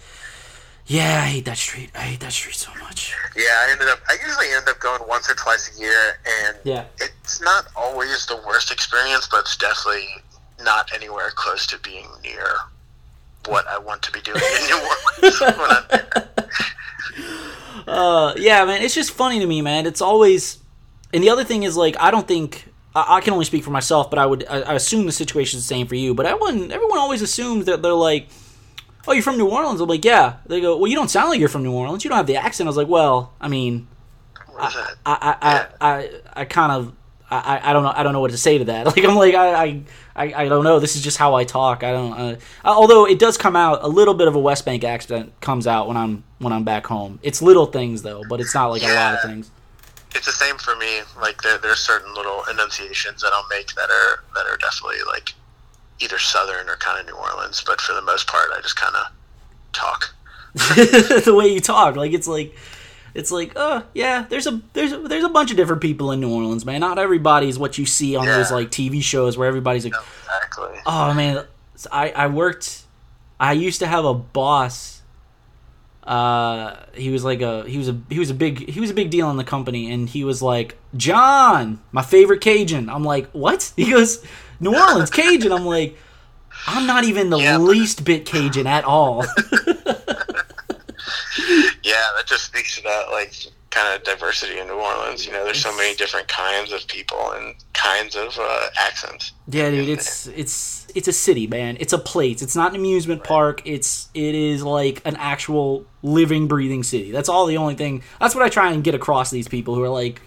yeah, 0.85 1.21
I 1.23 1.29
hate 1.29 1.45
that 1.45 1.57
street. 1.57 1.89
I 1.95 2.01
hate 2.01 2.19
that 2.19 2.31
street 2.31 2.53
so 2.53 2.69
much. 2.79 3.15
yeah, 3.35 3.43
I 3.65 3.71
ended 3.71 3.87
up. 3.87 3.97
I 4.07 4.17
usually 4.23 4.51
end 4.53 4.69
up 4.69 4.79
going 4.79 5.01
once 5.07 5.31
or 5.31 5.33
twice 5.33 5.75
a 5.75 5.81
year, 5.81 6.19
and 6.45 6.57
Yeah. 6.63 6.83
it's 7.01 7.41
not 7.41 7.65
always 7.75 8.27
the 8.27 8.37
worst 8.45 8.71
experience, 8.71 9.27
but 9.31 9.39
it's 9.39 9.57
definitely 9.57 10.07
not 10.61 10.93
anywhere 10.93 11.31
close 11.33 11.65
to 11.67 11.79
being 11.79 12.05
near 12.23 12.45
what 13.47 13.65
I 13.67 13.79
want 13.79 14.03
to 14.03 14.11
be 14.11 14.21
doing 14.21 14.37
in 14.61 14.67
New 14.67 14.75
Orleans 14.75 15.41
when 15.41 15.55
I'm 15.59 15.83
there. 15.89 16.29
Uh, 17.87 18.33
yeah, 18.37 18.63
man, 18.65 18.81
it's 18.83 18.93
just 18.93 19.09
funny 19.11 19.39
to 19.39 19.45
me, 19.47 19.61
man. 19.63 19.85
It's 19.87 20.01
always, 20.01 20.59
and 21.13 21.23
the 21.23 21.29
other 21.29 21.43
thing 21.43 21.63
is 21.63 21.75
like, 21.75 21.95
I 21.99 22.11
don't 22.11 22.27
think 22.27 22.67
I, 22.95 23.17
I 23.17 23.21
can 23.21 23.33
only 23.33 23.45
speak 23.45 23.63
for 23.63 23.71
myself, 23.71 24.09
but 24.09 24.19
I 24.19 24.25
would 24.25 24.45
I, 24.47 24.61
I 24.61 24.73
assume 24.73 25.05
the 25.05 25.11
situation 25.11 25.57
is 25.57 25.65
the 25.65 25.73
same 25.73 25.87
for 25.87 25.95
you. 25.95 26.13
But 26.13 26.25
everyone, 26.25 26.71
everyone 26.71 26.97
always 26.99 27.21
assumes 27.21 27.65
that 27.65 27.81
they're 27.81 27.93
like, 27.93 28.27
oh, 29.07 29.13
you're 29.13 29.23
from 29.23 29.37
New 29.37 29.47
Orleans. 29.47 29.81
I'm 29.81 29.89
like, 29.89 30.05
yeah. 30.05 30.37
They 30.45 30.61
go, 30.61 30.77
well, 30.77 30.87
you 30.87 30.95
don't 30.95 31.09
sound 31.09 31.29
like 31.29 31.39
you're 31.39 31.49
from 31.49 31.63
New 31.63 31.73
Orleans. 31.73 32.03
You 32.03 32.09
don't 32.09 32.17
have 32.17 32.27
the 32.27 32.37
accent. 32.37 32.67
I 32.67 32.69
was 32.69 32.77
like, 32.77 32.87
well, 32.87 33.33
I 33.41 33.47
mean, 33.47 33.87
that? 34.57 34.95
I 35.05 35.05
I 35.05 35.37
I, 35.41 35.67
I, 35.81 36.09
I 36.41 36.45
kind 36.45 36.71
of. 36.71 36.93
I, 37.31 37.71
I- 37.71 37.73
don't 37.73 37.81
know 37.81 37.91
I 37.95 38.03
don't 38.03 38.13
know 38.13 38.19
what 38.19 38.29
to 38.29 38.37
say 38.37 38.59
to 38.59 38.65
that. 38.65 38.85
Like 38.95 39.03
I'm 39.03 39.15
like 39.15 39.33
I 39.33 39.81
I, 40.15 40.43
I, 40.43 40.47
don't 40.47 40.63
know. 40.63 40.79
This 40.79 40.95
is 40.95 41.01
just 41.01 41.17
how 41.17 41.33
I 41.33 41.43
talk. 41.43 41.83
I 41.83 41.91
don't. 41.91 42.13
Uh, 42.13 42.35
although 42.63 43.07
it 43.07 43.17
does 43.17 43.37
come 43.39 43.55
out 43.55 43.79
a 43.81 43.87
little 43.87 44.13
bit 44.13 44.27
of 44.27 44.35
a 44.35 44.39
West 44.39 44.65
Bank 44.65 44.83
accent 44.83 45.33
comes 45.41 45.65
out 45.65 45.87
when 45.87 45.97
I'm 45.97 46.23
when 46.37 46.53
I'm 46.53 46.63
back 46.63 46.85
home. 46.85 47.17
It's 47.23 47.41
little 47.41 47.65
things 47.65 48.03
though, 48.03 48.21
but 48.29 48.39
it's 48.39 48.53
not 48.53 48.67
like 48.67 48.83
a 48.83 48.93
lot 48.93 49.15
of 49.15 49.21
things. 49.23 49.49
It's 50.15 50.25
the 50.25 50.31
same 50.31 50.57
for 50.57 50.75
me. 50.75 51.01
Like 51.19 51.41
there, 51.41 51.57
there's 51.57 51.79
certain 51.79 52.13
little 52.13 52.43
enunciations 52.51 53.21
that 53.21 53.31
I'll 53.33 53.47
make 53.49 53.73
that 53.75 53.89
are 53.89 54.23
that 54.35 54.45
are 54.45 54.57
definitely 54.57 55.03
like 55.07 55.33
either 55.99 56.19
Southern 56.19 56.69
or 56.69 56.75
kind 56.75 56.99
of 56.99 57.05
New 57.05 57.19
Orleans. 57.19 57.63
But 57.65 57.81
for 57.81 57.93
the 57.93 58.01
most 58.01 58.27
part, 58.27 58.49
I 58.53 58.61
just 58.61 58.75
kind 58.75 58.95
of 58.95 59.07
talk. 59.73 60.13
the 60.53 61.33
way 61.35 61.47
you 61.47 61.59
talk, 61.59 61.95
like 61.95 62.13
it's 62.13 62.27
like 62.27 62.55
it's 63.13 63.31
like, 63.31 63.53
oh 63.55 63.83
yeah, 63.93 64.25
there's 64.29 64.47
a 64.47 64.61
there's 64.73 64.91
a, 64.91 64.97
there's 64.99 65.23
a 65.23 65.29
bunch 65.29 65.51
of 65.51 65.57
different 65.57 65.81
people 65.81 66.11
in 66.11 66.19
New 66.19 66.33
Orleans, 66.33 66.65
man. 66.65 66.79
Not 66.79 66.97
everybody's 66.97 67.59
what 67.59 67.77
you 67.77 67.85
see 67.85 68.15
on 68.15 68.25
those 68.25 68.51
like 68.51 68.71
TV 68.71 69.01
shows 69.03 69.37
where 69.37 69.47
everybody's 69.47 69.83
like, 69.83 69.93
Exactly. 69.93 70.79
oh 70.85 71.13
man, 71.13 71.45
I 71.91 72.09
I 72.11 72.27
worked, 72.27 72.83
I 73.39 73.53
used 73.53 73.79
to 73.79 73.87
have 73.87 74.05
a 74.05 74.13
boss. 74.13 75.01
Uh, 76.03 76.75
he 76.93 77.09
was 77.11 77.23
like 77.23 77.41
a 77.41 77.63
he 77.67 77.77
was 77.77 77.87
a 77.89 77.97
he 78.09 78.19
was 78.19 78.29
a 78.29 78.33
big 78.33 78.69
he 78.69 78.79
was 78.81 78.89
a 78.89 78.93
big 78.93 79.09
deal 79.09 79.29
in 79.31 79.37
the 79.37 79.43
company, 79.43 79.89
and 79.91 80.09
he 80.09 80.23
was 80.23 80.41
like 80.41 80.77
John, 80.97 81.79
my 81.91 82.01
favorite 82.01 82.41
Cajun. 82.41 82.89
I'm 82.89 83.03
like, 83.03 83.29
what? 83.31 83.71
He 83.77 83.89
goes, 83.91 84.23
New 84.59 84.75
Orleans 84.75 85.09
Cajun. 85.09 85.51
I'm 85.53 85.65
like, 85.65 85.97
I'm 86.67 86.85
not 86.85 87.05
even 87.05 87.29
the 87.29 87.37
Yeah. 87.39 87.57
least 87.57 88.03
bit 88.03 88.25
Cajun 88.25 88.67
at 88.67 88.83
all. 88.83 89.23
Yeah, 91.83 92.01
that 92.15 92.25
just 92.27 92.45
speaks 92.45 92.75
to 92.77 92.83
that 92.83 93.09
like 93.11 93.33
kind 93.69 93.93
of 93.95 94.03
diversity 94.03 94.59
in 94.59 94.67
New 94.67 94.73
Orleans. 94.75 95.25
You 95.25 95.31
know, 95.33 95.43
there's 95.43 95.61
so 95.61 95.75
many 95.75 95.95
different 95.95 96.27
kinds 96.27 96.71
of 96.71 96.87
people 96.87 97.31
and 97.33 97.55
kinds 97.73 98.15
of 98.15 98.37
uh, 98.39 98.67
accents. 98.79 99.31
Yeah, 99.47 99.69
dude, 99.71 99.89
it's 99.89 100.27
it's 100.27 100.82
it's 100.95 101.07
a 101.07 101.13
city, 101.13 101.47
man. 101.47 101.77
It's 101.79 101.93
a 101.93 101.97
place. 101.97 102.41
It's 102.41 102.55
not 102.55 102.71
an 102.71 102.77
amusement 102.77 103.23
park. 103.23 103.61
It's 103.65 104.09
it 104.13 104.35
is 104.35 104.63
like 104.63 105.01
an 105.05 105.15
actual 105.17 105.85
living, 106.01 106.47
breathing 106.47 106.83
city. 106.83 107.11
That's 107.11 107.29
all. 107.29 107.45
The 107.45 107.57
only 107.57 107.75
thing. 107.75 108.03
That's 108.19 108.35
what 108.35 108.43
I 108.43 108.49
try 108.49 108.71
and 108.71 108.83
get 108.83 108.95
across 108.95 109.29
these 109.31 109.47
people 109.47 109.75
who 109.75 109.83
are 109.83 109.89
like, 109.89 110.21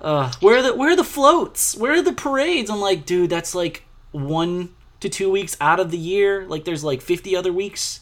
uh, 0.00 0.32
where 0.40 0.58
are 0.58 0.62
the 0.62 0.74
where 0.74 0.90
are 0.90 0.96
the 0.96 1.04
floats? 1.04 1.76
Where 1.76 1.92
are 1.92 2.02
the 2.02 2.12
parades? 2.12 2.70
I'm 2.70 2.80
like, 2.80 3.06
dude, 3.06 3.30
that's 3.30 3.54
like 3.54 3.82
one 4.12 4.70
to 5.00 5.08
two 5.08 5.30
weeks 5.30 5.56
out 5.60 5.78
of 5.80 5.90
the 5.90 5.98
year. 5.98 6.46
Like, 6.46 6.64
there's 6.64 6.82
like 6.84 7.02
50 7.02 7.36
other 7.36 7.52
weeks 7.52 8.00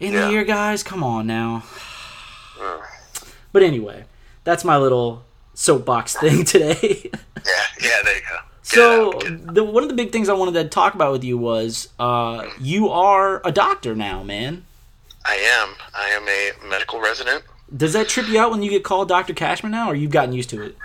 in 0.00 0.12
Yeah. 0.12 0.26
the 0.26 0.32
year, 0.32 0.44
guys. 0.44 0.82
Come 0.82 1.04
on 1.04 1.26
now. 1.26 1.62
But 3.52 3.62
anyway, 3.62 4.04
that's 4.44 4.64
my 4.64 4.76
little 4.76 5.24
soapbox 5.54 6.16
thing 6.16 6.44
today. 6.44 7.10
Yeah, 7.12 7.52
yeah, 7.80 8.02
there 8.04 8.16
you 8.16 8.22
go. 8.28 8.38
So 8.74 9.14
out, 9.14 9.20
get 9.22 9.32
it- 9.32 9.54
the 9.54 9.64
one 9.64 9.82
of 9.82 9.88
the 9.88 9.94
big 9.94 10.12
things 10.12 10.28
I 10.28 10.34
wanted 10.34 10.54
to 10.54 10.64
talk 10.68 10.94
about 10.94 11.12
with 11.12 11.24
you 11.24 11.38
was 11.38 11.88
uh, 11.98 12.46
you 12.60 12.88
are 12.90 13.40
a 13.44 13.52
doctor 13.52 13.94
now, 13.94 14.22
man. 14.22 14.64
I 15.24 15.34
am. 15.34 15.74
I 15.94 16.08
am 16.10 16.26
a 16.28 16.68
medical 16.68 17.00
resident. 17.00 17.44
Does 17.76 17.92
that 17.92 18.08
trip 18.08 18.28
you 18.28 18.38
out 18.40 18.50
when 18.50 18.62
you 18.62 18.70
get 18.70 18.82
called 18.84 19.08
Doctor 19.08 19.34
Cashman 19.34 19.72
now, 19.72 19.90
or 19.90 19.94
you've 19.94 20.10
gotten 20.10 20.32
used 20.32 20.48
to 20.50 20.62
it? 20.62 20.76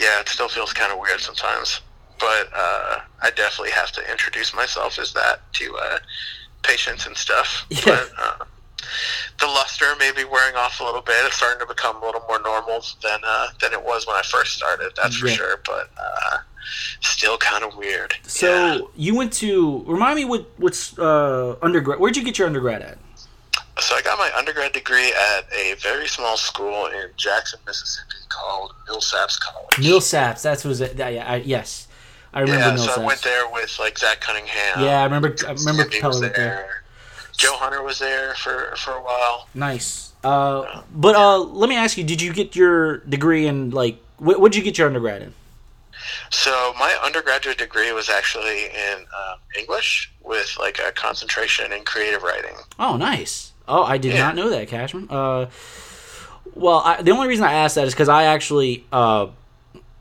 Yeah, 0.00 0.20
it 0.20 0.28
still 0.28 0.48
feels 0.48 0.72
kind 0.72 0.92
of 0.92 0.98
weird 0.98 1.20
sometimes, 1.20 1.80
but 2.18 2.48
uh, 2.54 3.00
I 3.22 3.30
definitely 3.30 3.70
have 3.72 3.92
to 3.92 4.10
introduce 4.10 4.52
myself 4.52 4.98
as 4.98 5.12
that 5.12 5.40
to 5.54 5.76
uh, 5.76 5.98
patients 6.62 7.06
and 7.06 7.16
stuff. 7.16 7.66
Yeah. 7.70 7.80
But 7.84 8.10
uh, 8.18 8.44
the 9.38 9.46
luster 9.46 9.84
may 9.98 10.10
be 10.12 10.24
wearing 10.24 10.56
off 10.56 10.80
a 10.80 10.84
little 10.84 11.02
bit. 11.02 11.14
It's 11.26 11.36
starting 11.36 11.60
to 11.60 11.66
become 11.66 12.02
a 12.02 12.04
little 12.04 12.22
more 12.28 12.40
normal 12.40 12.82
than 13.02 13.20
uh, 13.24 13.48
than 13.60 13.72
it 13.72 13.82
was 13.84 14.06
when 14.06 14.16
I 14.16 14.22
first 14.22 14.56
started. 14.56 14.92
That's 14.96 15.16
for 15.16 15.28
sure. 15.28 15.60
But 15.64 15.90
uh, 16.00 16.38
still 17.00 17.36
kind 17.38 17.64
of 17.64 17.76
weird. 17.76 18.14
So 18.22 18.46
Yeah. 18.46 18.80
you 18.96 19.14
went 19.16 19.32
to 19.34 19.82
remind 19.86 20.16
me 20.16 20.24
what 20.24 20.46
what's 20.58 20.98
uh, 20.98 21.56
undergrad? 21.62 21.98
Where'd 22.00 22.16
you 22.16 22.24
get 22.24 22.38
your 22.38 22.46
undergrad 22.46 22.82
at? 22.82 22.98
So 23.80 23.94
I 23.94 24.02
got 24.02 24.18
my 24.18 24.30
undergrad 24.36 24.72
degree 24.72 25.12
at 25.12 25.44
a 25.52 25.74
very 25.74 26.08
small 26.08 26.36
school 26.36 26.86
in 26.86 27.10
Jackson, 27.16 27.60
Mississippi 27.64 28.16
called 28.28 28.72
Millsaps 28.88 29.38
College. 29.40 29.74
Millsaps. 29.76 30.42
That's 30.42 30.64
was 30.64 30.80
it. 30.80 30.96
that- 30.96 31.12
yeah, 31.14 31.30
I, 31.32 31.36
yes, 31.36 31.86
I 32.34 32.40
remember 32.40 32.66
yeah, 32.66 32.72
Millsaps. 32.74 32.94
so 32.96 33.02
I 33.02 33.04
went 33.06 33.22
there 33.22 33.48
with 33.48 33.78
like 33.78 33.96
Zach 33.98 34.20
Cunningham. 34.20 34.80
Yeah, 34.82 35.00
I 35.00 35.04
remember. 35.04 35.34
I 35.46 35.52
remember 35.52 35.82
Sandy 35.90 36.02
was 36.06 36.20
there. 36.20 36.30
there. 36.30 36.82
Joe 37.36 37.54
Hunter 37.54 37.82
was 37.84 38.00
there 38.00 38.34
for 38.34 38.74
for 38.76 38.92
a 38.94 39.00
while. 39.02 39.46
Nice. 39.54 40.12
Uh, 40.24 40.82
but 40.92 41.14
uh, 41.14 41.38
let 41.38 41.68
me 41.70 41.76
ask 41.76 41.96
you: 41.96 42.02
Did 42.02 42.20
you 42.20 42.32
get 42.32 42.56
your 42.56 42.98
degree 42.98 43.46
in 43.46 43.70
like? 43.70 44.02
What 44.16 44.40
would 44.40 44.56
you 44.56 44.62
get 44.64 44.76
your 44.76 44.88
undergrad 44.88 45.22
in? 45.22 45.34
So 46.30 46.74
my 46.78 46.96
undergraduate 47.04 47.58
degree 47.58 47.92
was 47.92 48.08
actually 48.08 48.66
in 48.66 48.98
um, 48.98 49.38
English 49.58 50.12
with 50.22 50.56
like 50.58 50.78
a 50.78 50.92
concentration 50.92 51.72
in 51.72 51.84
creative 51.84 52.22
writing. 52.22 52.54
Oh, 52.78 52.96
nice. 52.96 53.52
Oh, 53.66 53.82
I 53.82 53.98
did 53.98 54.12
Yeah. 54.12 54.20
not 54.26 54.36
know 54.36 54.48
that, 54.50 54.68
Cashman. 54.68 55.08
Uh, 55.10 55.46
well, 56.54 56.82
I, 56.84 57.02
the 57.02 57.10
only 57.10 57.28
reason 57.28 57.44
I 57.44 57.52
asked 57.52 57.74
that 57.76 57.86
is 57.86 57.94
because 57.94 58.08
I 58.08 58.24
actually, 58.24 58.84
uh, 58.92 59.28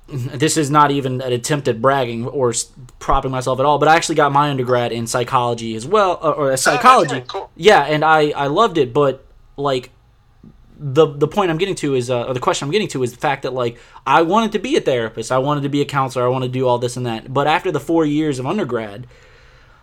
this 0.07 0.55
is 0.57 0.71
not 0.71 0.91
even 0.91 1.21
an 1.21 1.33
attempt 1.33 1.67
at 1.67 1.81
bragging 1.81 2.25
or 2.27 2.49
s- 2.51 2.71
propping 2.99 3.29
myself 3.31 3.59
at 3.59 3.65
all, 3.65 3.77
but 3.77 3.89
I 3.89 3.95
actually 3.95 4.15
got 4.15 4.31
my 4.31 4.49
undergrad 4.49 4.91
in 4.93 5.05
psychology 5.05 5.75
as 5.75 5.85
well, 5.85 6.17
uh, 6.23 6.29
or, 6.31 6.51
or 6.53 6.57
psychology. 6.57 7.15
right, 7.15 7.27
cool. 7.27 7.51
Yeah, 7.57 7.81
and 7.83 8.05
I 8.05 8.29
I 8.31 8.47
loved 8.47 8.77
it, 8.77 8.93
but 8.93 9.25
like 9.57 9.89
the 10.79 11.07
the 11.07 11.27
point 11.27 11.49
I'm 11.51 11.57
getting 11.57 11.75
to 11.75 11.95
is, 11.95 12.09
uh, 12.09 12.25
or 12.25 12.33
the 12.33 12.39
question 12.39 12.65
I'm 12.67 12.71
getting 12.71 12.87
to 12.89 13.03
is 13.03 13.11
the 13.11 13.17
fact 13.19 13.43
that 13.43 13.53
like 13.53 13.77
I 14.05 14.21
wanted 14.21 14.51
to 14.53 14.59
be 14.59 14.75
a 14.77 14.81
therapist, 14.81 15.31
I 15.31 15.37
wanted 15.39 15.61
to 15.63 15.69
be 15.69 15.81
a 15.81 15.85
counselor, 15.85 16.25
I 16.25 16.29
wanted 16.29 16.47
to 16.47 16.59
do 16.59 16.67
all 16.67 16.77
this 16.77 16.97
and 16.97 17.05
that, 17.05 17.33
but 17.33 17.47
after 17.47 17.71
the 17.71 17.79
four 17.79 18.05
years 18.05 18.39
of 18.39 18.45
undergrad, 18.45 19.07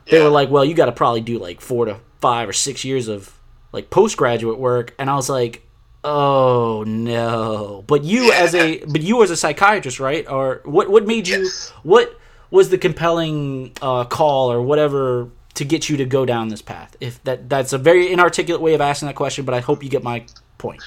they 0.07 0.19
Yeah. 0.19 0.25
were 0.25 0.31
like, 0.31 0.51
well, 0.51 0.65
you 0.65 0.75
got 0.75 0.87
to 0.87 0.93
probably 0.93 1.21
do 1.21 1.39
like 1.39 1.61
four 1.61 1.87
to 1.87 1.97
five 2.21 2.49
or 2.49 2.53
six 2.53 2.85
years 2.85 3.09
of 3.09 3.33
like 3.73 3.91
postgraduate 3.91 4.59
work, 4.59 4.95
and 4.99 5.11
I 5.11 5.17
was 5.17 5.29
like, 5.29 5.63
oh 6.05 6.85
no. 6.87 7.83
But 7.87 8.05
you 8.05 8.33
as 8.33 8.55
a 8.55 8.85
but 8.85 9.03
you 9.03 9.23
as 9.23 9.31
a 9.31 9.37
psychiatrist, 9.37 9.99
right? 10.01 10.29
Or 10.29 10.61
what 10.65 10.89
what 10.91 11.07
made 11.07 11.27
you 11.29 11.39
Yes. 11.43 11.71
what 11.83 12.19
was 12.51 12.69
the 12.71 12.79
compelling 12.79 13.73
uh, 13.83 14.05
call 14.05 14.53
or 14.53 14.63
whatever 14.63 15.29
to 15.55 15.65
get 15.65 15.89
you 15.89 15.97
to 15.97 16.05
go 16.05 16.25
down 16.25 16.49
this 16.49 16.63
path? 16.63 16.97
If 17.01 17.23
that 17.25 17.49
that's 17.49 17.73
a 17.73 17.79
very 17.79 18.13
inarticulate 18.13 18.61
way 18.63 18.75
of 18.75 18.81
asking 18.81 19.09
that 19.09 19.17
question, 19.17 19.45
but 19.45 19.55
I 19.55 19.61
hope 19.61 19.83
you 19.83 19.91
get 19.91 20.03
my 20.05 20.25
point. 20.65 20.83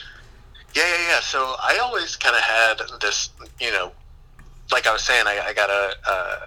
Yeah, 0.73 0.83
yeah, 0.85 1.07
yeah. 1.09 1.19
So 1.19 1.55
I 1.61 1.79
always 1.81 2.15
kind 2.15 2.35
of 2.35 2.41
had 2.41 2.75
this, 3.01 3.29
you 3.59 3.71
know, 3.71 3.91
like 4.71 4.85
I 4.87 4.93
was 4.93 5.03
saying, 5.03 5.25
I, 5.27 5.39
I 5.47 5.53
got 5.53 5.69
a, 5.69 5.95
uh, 6.07 6.39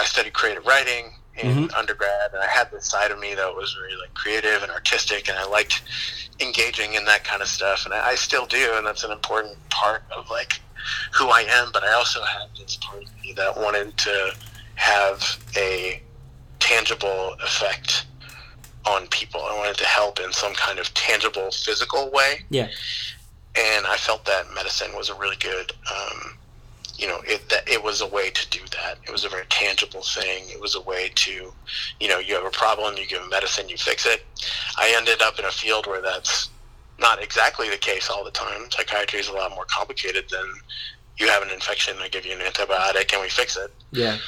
I 0.00 0.04
studied 0.04 0.32
creative 0.32 0.64
writing 0.66 1.12
in 1.36 1.70
undergrad, 1.76 2.32
and 2.32 2.42
I 2.42 2.46
had 2.46 2.70
this 2.70 2.86
side 2.86 3.10
of 3.10 3.18
me 3.18 3.34
that 3.34 3.54
was 3.54 3.74
very 3.74 3.94
like 3.96 4.12
creative 4.14 4.62
and 4.62 4.72
artistic, 4.72 5.28
and 5.28 5.38
I 5.38 5.46
liked 5.46 5.82
engaging 6.40 6.94
in 6.94 7.04
that 7.04 7.24
kind 7.24 7.42
of 7.42 7.48
stuff, 7.48 7.84
and 7.84 7.94
I, 7.94 8.10
I 8.10 8.14
still 8.14 8.46
do, 8.46 8.72
and 8.74 8.86
that's 8.86 9.04
an 9.04 9.12
important 9.12 9.56
part 9.70 10.02
of 10.16 10.30
like 10.30 10.60
who 11.12 11.28
I 11.28 11.42
am. 11.48 11.70
But 11.72 11.84
I 11.84 11.92
also 11.92 12.22
had 12.22 12.48
this 12.58 12.76
part 12.76 13.02
of 13.02 13.08
me 13.22 13.34
that 13.34 13.56
wanted 13.56 13.96
to 13.98 14.34
have 14.76 15.38
a 15.56 16.02
tangible 16.58 17.36
effect 17.44 18.06
on 18.86 19.06
people. 19.08 19.40
I 19.42 19.56
wanted 19.56 19.76
to 19.78 19.84
help 19.84 20.20
in 20.20 20.32
some 20.32 20.54
kind 20.54 20.78
of 20.78 20.92
tangible, 20.94 21.50
physical 21.50 22.10
way. 22.10 22.40
Yeah. 22.50 22.68
And 23.56 23.86
I 23.86 23.96
felt 23.96 24.24
that 24.26 24.46
medicine 24.54 24.94
was 24.94 25.10
a 25.10 25.14
really 25.14 25.36
good, 25.36 25.72
um, 25.90 26.38
you 26.96 27.06
know, 27.06 27.20
it 27.26 27.48
that 27.48 27.68
it 27.68 27.82
was 27.82 28.00
a 28.00 28.06
way 28.06 28.30
to 28.30 28.50
do 28.50 28.60
that. 28.72 28.98
It 29.06 29.10
was 29.10 29.24
a 29.24 29.28
very 29.28 29.46
tangible 29.48 30.02
thing. 30.02 30.44
It 30.48 30.60
was 30.60 30.74
a 30.74 30.80
way 30.80 31.10
to, 31.14 31.52
you 32.00 32.08
know, 32.08 32.18
you 32.18 32.34
have 32.34 32.44
a 32.44 32.50
problem, 32.50 32.96
you 32.96 33.06
give 33.06 33.28
medicine, 33.30 33.68
you 33.68 33.76
fix 33.76 34.06
it. 34.06 34.24
I 34.76 34.92
ended 34.96 35.22
up 35.22 35.38
in 35.38 35.44
a 35.44 35.50
field 35.50 35.86
where 35.86 36.02
that's 36.02 36.50
not 36.98 37.22
exactly 37.22 37.68
the 37.68 37.76
case 37.76 38.10
all 38.10 38.24
the 38.24 38.30
time. 38.30 38.70
Psychiatry 38.70 39.20
is 39.20 39.28
a 39.28 39.32
lot 39.32 39.50
more 39.52 39.64
complicated 39.66 40.28
than 40.30 40.44
you 41.18 41.28
have 41.28 41.42
an 41.42 41.50
infection, 41.50 41.96
I 42.00 42.08
give 42.08 42.24
you 42.24 42.32
an 42.32 42.40
antibiotic, 42.40 43.12
and 43.12 43.22
we 43.22 43.28
fix 43.28 43.56
it. 43.56 43.72
Yeah. 43.92 44.18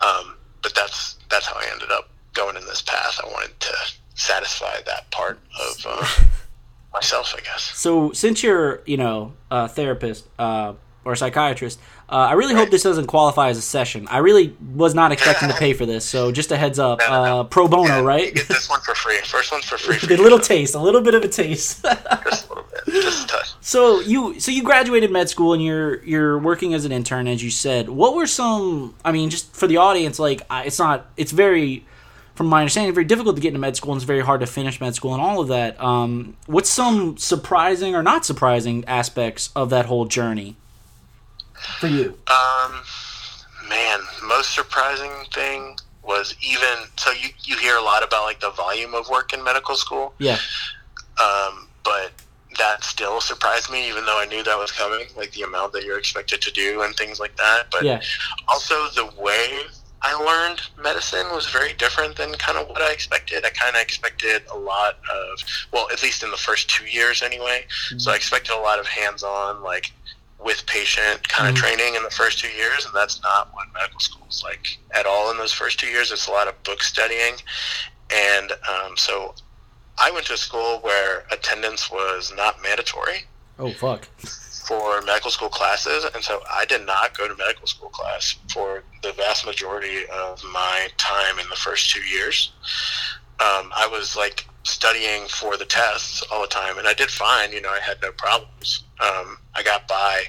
Um, 0.00 0.36
but 0.62 0.74
that's 0.74 1.18
that's 1.30 1.46
how 1.46 1.54
I 1.56 1.66
ended 1.72 1.90
up 1.90 2.08
going 2.38 2.56
in 2.56 2.64
this 2.66 2.80
path. 2.82 3.20
I 3.22 3.26
wanted 3.26 3.58
to 3.60 3.74
satisfy 4.14 4.80
that 4.86 5.10
part 5.10 5.38
of 5.60 5.86
uh, 5.86 6.06
myself, 6.92 7.34
I 7.36 7.40
guess. 7.40 7.62
So 7.76 8.12
since 8.12 8.42
you're, 8.42 8.80
you 8.86 8.96
know, 8.96 9.32
a 9.50 9.68
therapist 9.68 10.26
uh, 10.38 10.74
or 11.04 11.12
a 11.12 11.16
psychiatrist, 11.16 11.78
uh, 12.10 12.14
I 12.30 12.32
really 12.32 12.54
hope 12.54 12.70
this 12.70 12.82
doesn't 12.84 13.06
qualify 13.06 13.48
as 13.50 13.58
a 13.58 13.62
session. 13.62 14.06
I 14.08 14.18
really 14.18 14.56
was 14.74 14.94
not 14.94 15.12
expecting 15.12 15.48
to 15.48 15.54
pay 15.58 15.72
for 15.74 15.84
this, 15.84 16.04
so 16.06 16.32
just 16.32 16.50
a 16.52 16.56
heads 16.56 16.78
up. 16.78 17.00
No, 17.00 17.06
no, 17.10 17.24
no. 17.24 17.40
Uh, 17.40 17.44
pro 17.44 17.68
bono, 17.68 17.86
Yeah, 17.88 18.00
right? 18.00 18.34
get 18.34 18.48
this 18.48 18.70
one 18.70 18.80
for 18.80 18.94
free. 18.94 19.18
First 19.24 19.52
one's 19.52 19.64
for 19.66 19.76
free. 19.76 19.96
For 19.98 20.12
a 20.14 20.16
little 20.16 20.38
taste, 20.38 20.74
a 20.74 20.80
little 20.80 21.02
bit 21.02 21.14
of 21.14 21.22
a 21.24 21.28
taste. 21.28 21.84
just 21.84 22.46
a 22.46 22.48
little 22.54 22.64
bit, 22.70 22.94
just 23.02 23.24
a 23.24 23.28
touch. 23.28 23.48
so 23.60 24.00
you, 24.00 24.40
so 24.40 24.50
you 24.50 24.62
graduated 24.62 25.10
med 25.10 25.28
school 25.28 25.52
and 25.52 25.62
you're 25.62 26.02
you're 26.04 26.38
working 26.38 26.72
as 26.72 26.84
an 26.86 26.92
intern, 26.92 27.28
as 27.28 27.42
you 27.44 27.50
said. 27.50 27.88
What 27.90 28.14
were 28.14 28.26
some? 28.26 28.94
I 29.04 29.12
mean, 29.12 29.28
just 29.28 29.54
for 29.54 29.66
the 29.66 29.76
audience, 29.76 30.18
like 30.18 30.40
it's 30.50 30.78
not, 30.78 31.10
it's 31.18 31.32
very, 31.32 31.84
from 32.38 32.46
my 32.46 32.60
understanding, 32.60 32.94
very 32.94 33.04
difficult 33.04 33.34
to 33.34 33.42
get 33.42 33.48
into 33.48 33.58
med 33.58 33.74
school, 33.74 33.90
and 33.90 33.98
it's 33.98 34.06
very 34.06 34.20
hard 34.20 34.40
to 34.40 34.46
finish 34.46 34.80
med 34.80 34.94
school 34.94 35.12
and 35.12 35.20
all 35.20 35.40
of 35.40 35.48
that. 35.48 35.78
Um, 35.82 36.36
what's 36.46 36.70
some 36.70 37.16
surprising 37.18 37.96
or 37.96 38.02
not 38.02 38.24
surprising 38.24 38.84
aspects 38.86 39.50
of 39.56 39.70
that 39.70 39.86
whole 39.86 40.04
journey 40.04 40.54
for 41.80 41.88
you? 41.88 42.16
Um, 42.28 42.80
man, 43.68 43.98
most 44.22 44.54
surprising 44.54 45.10
thing 45.34 45.76
was 46.04 46.36
even 46.40 46.86
so 46.96 47.10
you 47.10 47.30
you 47.42 47.56
hear 47.56 47.76
a 47.76 47.82
lot 47.82 48.04
about 48.04 48.22
like 48.22 48.38
the 48.38 48.50
volume 48.50 48.94
of 48.94 49.08
work 49.08 49.32
in 49.32 49.42
medical 49.42 49.74
school, 49.74 50.14
Yeah, 50.20 50.38
um, 51.20 51.66
but 51.82 52.12
that 52.56 52.84
still 52.84 53.20
surprised 53.20 53.68
me, 53.68 53.88
even 53.88 54.06
though 54.06 54.20
I 54.20 54.26
knew 54.26 54.44
that 54.44 54.56
was 54.56 54.70
coming, 54.70 55.08
like 55.16 55.32
the 55.32 55.42
amount 55.42 55.72
that 55.72 55.84
you're 55.84 55.98
expected 55.98 56.40
to 56.42 56.52
do 56.52 56.82
and 56.82 56.94
things 56.94 57.18
like 57.18 57.34
that. 57.36 57.64
But 57.72 57.82
yeah, 57.82 58.00
also 58.46 58.74
the 58.90 59.10
way 59.20 59.62
I 60.02 60.14
learned 60.14 60.60
medicine 60.80 61.26
was 61.32 61.46
very 61.46 61.72
different 61.74 62.16
than 62.16 62.32
kind 62.34 62.56
of 62.56 62.68
what 62.68 62.80
I 62.80 62.92
expected. 62.92 63.44
I 63.44 63.50
kind 63.50 63.74
of 63.74 63.82
expected 63.82 64.42
a 64.52 64.56
lot 64.56 64.98
of, 65.12 65.40
well, 65.72 65.88
at 65.92 66.02
least 66.02 66.22
in 66.22 66.30
the 66.30 66.36
first 66.36 66.70
two 66.70 66.84
years 66.86 67.22
anyway. 67.22 67.64
So 67.96 68.12
I 68.12 68.14
expected 68.16 68.54
a 68.54 68.60
lot 68.60 68.78
of 68.78 68.86
hands-on, 68.86 69.62
like 69.62 69.90
with 70.38 70.64
patient 70.66 71.28
kind 71.28 71.48
of 71.48 71.54
Mhm. 71.56 71.58
training 71.58 71.94
in 71.96 72.04
the 72.04 72.10
first 72.12 72.38
two 72.38 72.48
years, 72.50 72.84
and 72.86 72.94
that's 72.94 73.20
not 73.22 73.52
what 73.54 73.66
medical 73.74 73.98
school 73.98 74.24
is 74.30 74.40
like 74.44 74.78
at 74.92 75.04
all 75.04 75.32
in 75.32 75.36
those 75.36 75.52
first 75.52 75.80
two 75.80 75.88
years. 75.88 76.12
It's 76.12 76.28
a 76.28 76.30
lot 76.30 76.46
of 76.46 76.62
book 76.62 76.80
studying, 76.82 77.34
and 78.10 78.52
um, 78.68 78.96
so 78.96 79.34
I 79.98 80.12
went 80.12 80.26
to 80.26 80.34
a 80.34 80.36
school 80.36 80.78
where 80.78 81.26
attendance 81.32 81.90
was 81.90 82.32
not 82.36 82.62
mandatory 82.62 83.24
Oh 83.58 83.72
fuck. 83.72 84.06
For 84.68 85.00
medical 85.02 85.30
school 85.30 85.48
classes, 85.48 86.04
and 86.14 86.22
so 86.22 86.42
I 86.50 86.66
did 86.66 86.84
not 86.84 87.16
go 87.16 87.26
to 87.26 87.34
medical 87.34 87.66
school 87.66 87.88
class 87.88 88.36
for 88.52 88.84
the 89.02 89.12
vast 89.12 89.46
majority 89.46 90.06
of 90.12 90.44
my 90.44 90.88
time 90.98 91.38
in 91.38 91.48
the 91.48 91.56
first 91.56 91.90
two 91.90 92.02
years. 92.02 92.52
Um, 93.40 93.72
I 93.74 93.88
was 93.90 94.14
like 94.14 94.44
studying 94.64 95.26
for 95.28 95.56
the 95.56 95.64
tests 95.64 96.22
all 96.30 96.42
the 96.42 96.48
time, 96.48 96.76
and 96.78 96.86
I 96.86 96.92
did 96.92 97.10
fine. 97.10 97.50
You 97.52 97.62
know, 97.62 97.70
I 97.70 97.80
had 97.80 97.96
no 98.02 98.12
problems. 98.12 98.84
Um, 99.00 99.38
I 99.54 99.62
got 99.62 99.88
by 99.88 100.24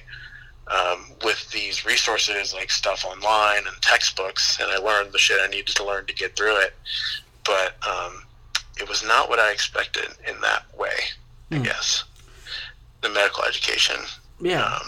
um, 0.67 1.11
with 1.25 1.49
these 1.51 1.85
resources 1.85 2.53
like 2.53 2.71
stuff 2.71 3.03
online 3.03 3.63
and 3.67 3.75
textbooks, 3.81 4.57
and 4.61 4.71
I 4.71 4.77
learned 4.77 5.11
the 5.11 5.17
shit 5.17 5.39
I 5.43 5.47
needed 5.47 5.75
to 5.75 5.83
learn 5.85 6.05
to 6.05 6.13
get 6.13 6.37
through 6.37 6.57
it. 6.61 6.75
But 7.43 7.75
um, 7.85 8.23
it 8.79 8.87
was 8.87 9.03
not 9.03 9.27
what 9.27 9.39
I 9.39 9.51
expected 9.51 10.07
in 10.27 10.39
that 10.41 10.63
way. 10.77 10.93
I 11.51 11.57
Hmm. 11.57 11.63
guess 11.63 12.05
the 13.01 13.09
medical 13.09 13.43
education 13.43 13.95
Yeah. 14.41 14.65
um, 14.65 14.81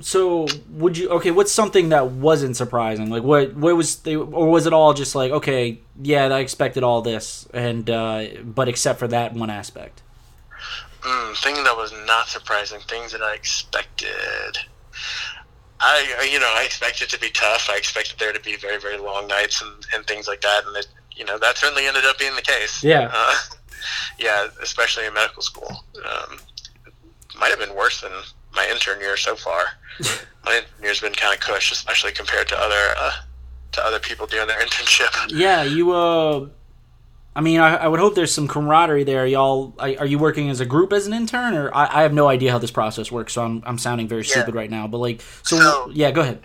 So 0.00 0.46
would 0.70 0.98
you? 0.98 1.08
Okay, 1.10 1.30
what's 1.30 1.52
something 1.52 1.88
that 1.90 2.10
wasn't 2.10 2.56
surprising? 2.56 3.10
Like 3.10 3.22
what? 3.22 3.54
What 3.56 3.76
was? 3.76 3.96
They, 3.96 4.16
or 4.16 4.48
was 4.48 4.66
it 4.66 4.72
all 4.72 4.94
just 4.94 5.14
like 5.14 5.32
okay? 5.32 5.80
Yeah, 6.00 6.26
I 6.26 6.40
expected 6.40 6.82
all 6.82 7.02
this, 7.02 7.48
and 7.54 7.88
uh, 7.88 8.26
but 8.44 8.68
except 8.68 8.98
for 8.98 9.08
that 9.08 9.32
one 9.32 9.50
aspect. 9.50 10.02
Mm, 11.00 11.36
thing 11.42 11.54
that 11.64 11.76
was 11.76 11.92
not 12.06 12.28
surprising. 12.28 12.80
Things 12.80 13.12
that 13.12 13.22
I 13.22 13.34
expected. 13.34 14.58
I, 15.78 16.28
you 16.32 16.40
know, 16.40 16.52
I 16.56 16.64
expected 16.64 17.04
it 17.04 17.10
to 17.10 17.20
be 17.20 17.30
tough. 17.30 17.68
I 17.70 17.76
expected 17.76 18.18
there 18.18 18.32
to 18.32 18.40
be 18.40 18.56
very, 18.56 18.80
very 18.80 18.98
long 18.98 19.28
nights 19.28 19.60
and, 19.62 19.72
and 19.94 20.06
things 20.06 20.26
like 20.26 20.40
that. 20.40 20.64
And 20.66 20.74
it, 20.76 20.88
you 21.14 21.24
know, 21.24 21.38
that 21.38 21.58
certainly 21.58 21.86
ended 21.86 22.04
up 22.06 22.18
being 22.18 22.34
the 22.34 22.42
case. 22.42 22.82
Yeah. 22.82 23.10
Uh, 23.12 23.34
yeah, 24.18 24.48
especially 24.62 25.06
in 25.06 25.14
medical 25.14 25.42
school. 25.42 25.84
Um, 25.96 26.38
might 27.38 27.50
have 27.50 27.58
been 27.58 27.76
worse 27.76 28.00
than 28.00 28.12
my 28.56 28.66
intern 28.72 29.00
year 29.00 29.16
so 29.16 29.36
far. 29.36 29.62
my 30.44 30.56
intern 30.56 30.82
year's 30.82 31.00
been 31.00 31.12
kind 31.12 31.32
of 31.34 31.40
cush, 31.40 31.70
especially 31.72 32.12
compared 32.12 32.48
to 32.48 32.58
other 32.58 32.94
uh, 32.98 33.12
to 33.72 33.84
other 33.84 33.98
people 34.00 34.26
doing 34.26 34.46
their 34.48 34.58
internship. 34.66 35.30
Yeah, 35.30 35.62
you. 35.62 35.92
uh 35.92 36.48
I 37.34 37.42
mean, 37.42 37.60
I, 37.60 37.76
I 37.76 37.86
would 37.88 38.00
hope 38.00 38.14
there's 38.14 38.32
some 38.32 38.48
camaraderie 38.48 39.04
there. 39.04 39.26
Y'all, 39.26 39.74
are 39.78 39.90
are 39.98 40.06
you 40.06 40.18
working 40.18 40.48
as 40.48 40.60
a 40.60 40.64
group 40.64 40.90
as 40.94 41.06
an 41.06 41.12
intern, 41.12 41.52
or 41.54 41.74
I, 41.74 41.98
I 41.98 42.02
have 42.02 42.14
no 42.14 42.28
idea 42.28 42.50
how 42.50 42.56
this 42.58 42.70
process 42.70 43.12
works, 43.12 43.34
so 43.34 43.42
I'm 43.44 43.62
I'm 43.66 43.76
sounding 43.78 44.08
very 44.08 44.22
Yeah. 44.22 44.32
stupid 44.32 44.54
right 44.54 44.70
now. 44.70 44.86
But 44.86 44.98
like, 44.98 45.20
so, 45.42 45.58
So- 45.58 45.90
yeah, 45.92 46.10
go 46.12 46.22
ahead. 46.22 46.40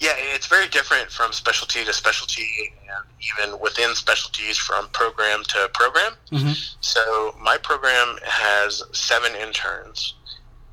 Yeah, 0.00 0.12
it's 0.16 0.46
very 0.46 0.68
different 0.68 1.10
from 1.10 1.32
specialty 1.32 1.84
to 1.84 1.92
specialty, 1.92 2.46
and 2.94 3.04
even 3.48 3.58
within 3.58 3.94
specialties 3.96 4.56
from 4.56 4.86
program 4.90 5.42
to 5.44 5.68
program. 5.74 6.12
hmm 6.30 6.52
So 6.80 7.34
my 7.40 7.56
program 7.56 8.16
has 8.22 8.82
seven 8.92 9.34
interns, 9.34 10.14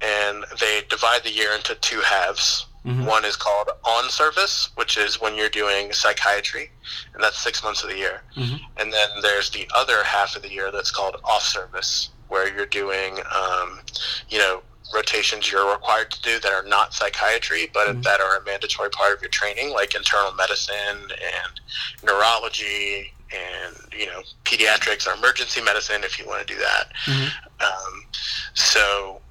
and 0.05 0.45
they 0.59 0.81
divide 0.89 1.23
the 1.23 1.31
year 1.31 1.51
into 1.53 1.73
two 1.75 2.01
halves. 2.01 2.65
Mhm. 2.85 3.05
One 3.05 3.25
is 3.25 3.35
called 3.35 3.69
on 3.83 4.09
service, 4.11 4.69
which 4.75 4.95
is 4.97 5.19
when 5.19 5.35
you're 5.35 5.49
doing 5.49 5.91
psychiatry, 5.91 6.71
and 7.13 7.23
that's 7.23 7.39
six 7.39 7.63
months 7.63 7.81
of 7.81 7.89
the 7.89 7.97
year. 7.97 8.21
Mhm. 8.37 8.59
And 8.77 8.93
then 8.93 9.09
there's 9.21 9.49
the 9.49 9.67
other 9.73 10.03
half 10.03 10.35
of 10.35 10.43
the 10.43 10.51
year 10.51 10.69
that's 10.71 10.91
called 10.91 11.19
off 11.23 11.43
service, 11.43 12.09
where 12.27 12.47
you're 12.53 12.67
doing, 12.67 13.23
um, 13.31 13.81
you 14.29 14.37
know, 14.37 14.61
rotations 14.93 15.51
you're 15.51 15.69
required 15.71 16.11
to 16.11 16.21
do 16.21 16.37
that 16.39 16.51
are 16.53 16.61
not 16.77 16.93
psychiatry, 16.93 17.65
but 17.73 17.87
Mhm. 17.87 18.03
that 18.03 18.21
are 18.21 18.37
a 18.37 18.43
mandatory 18.43 18.91
part 18.91 19.13
of 19.13 19.21
your 19.21 19.31
training, 19.31 19.71
like 19.71 19.95
internal 19.95 20.31
medicine 20.33 21.11
and 21.11 21.59
neurology 22.03 23.11
and 23.31 23.75
you 23.91 24.05
know 24.05 24.21
pediatrics 24.45 25.07
or 25.07 25.13
emergency 25.13 25.59
medicine 25.59 26.03
if 26.03 26.19
you 26.19 26.25
want 26.27 26.47
to 26.47 26.53
do 26.53 26.59
that. 26.59 26.91
Mhm. 27.05 27.31
Um, 27.59 28.05
so 28.53 29.21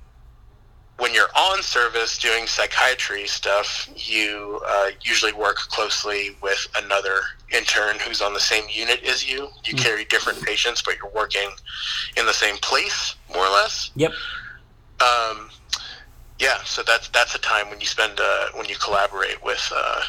when 0.98 1.12
you're 1.12 1.28
on 1.37 1.62
service 1.62 2.18
doing 2.18 2.46
psychiatry 2.46 3.26
stuff, 3.26 3.88
you 3.96 4.61
uh, 4.66 4.90
usually 5.02 5.33
work 5.33 5.57
closely 5.57 6.37
with 6.42 6.68
another 6.76 7.20
intern 7.52 7.98
who's 7.98 8.22
on 8.22 8.33
the 8.33 8.40
same 8.40 8.64
unit 8.70 9.02
as 9.04 9.28
you. 9.28 9.48
You 9.64 9.74
Mm. 9.74 9.83
carry 9.83 10.04
different 10.04 10.42
patients, 10.42 10.83
but 10.83 10.96
you're 10.96 11.11
working 11.14 11.48
in 12.16 12.26
the 12.26 12.33
same 12.33 12.57
place, 12.59 13.16
more 13.33 13.44
or 13.44 13.50
less. 13.50 13.90
Yep. 13.96 14.12
Um, 15.00 15.50
yeah, 16.38 16.62
so 16.64 16.83
that's 16.83 17.09
that's 17.09 17.35
a 17.35 17.38
time 17.38 17.70
when 17.70 17.80
you 17.80 17.87
spend 17.87 18.20
uh, 18.20 18.46
when 18.54 18.68
you 18.68 18.76
collaborate 18.76 19.42
with 19.44 19.72
uh, 19.74 20.02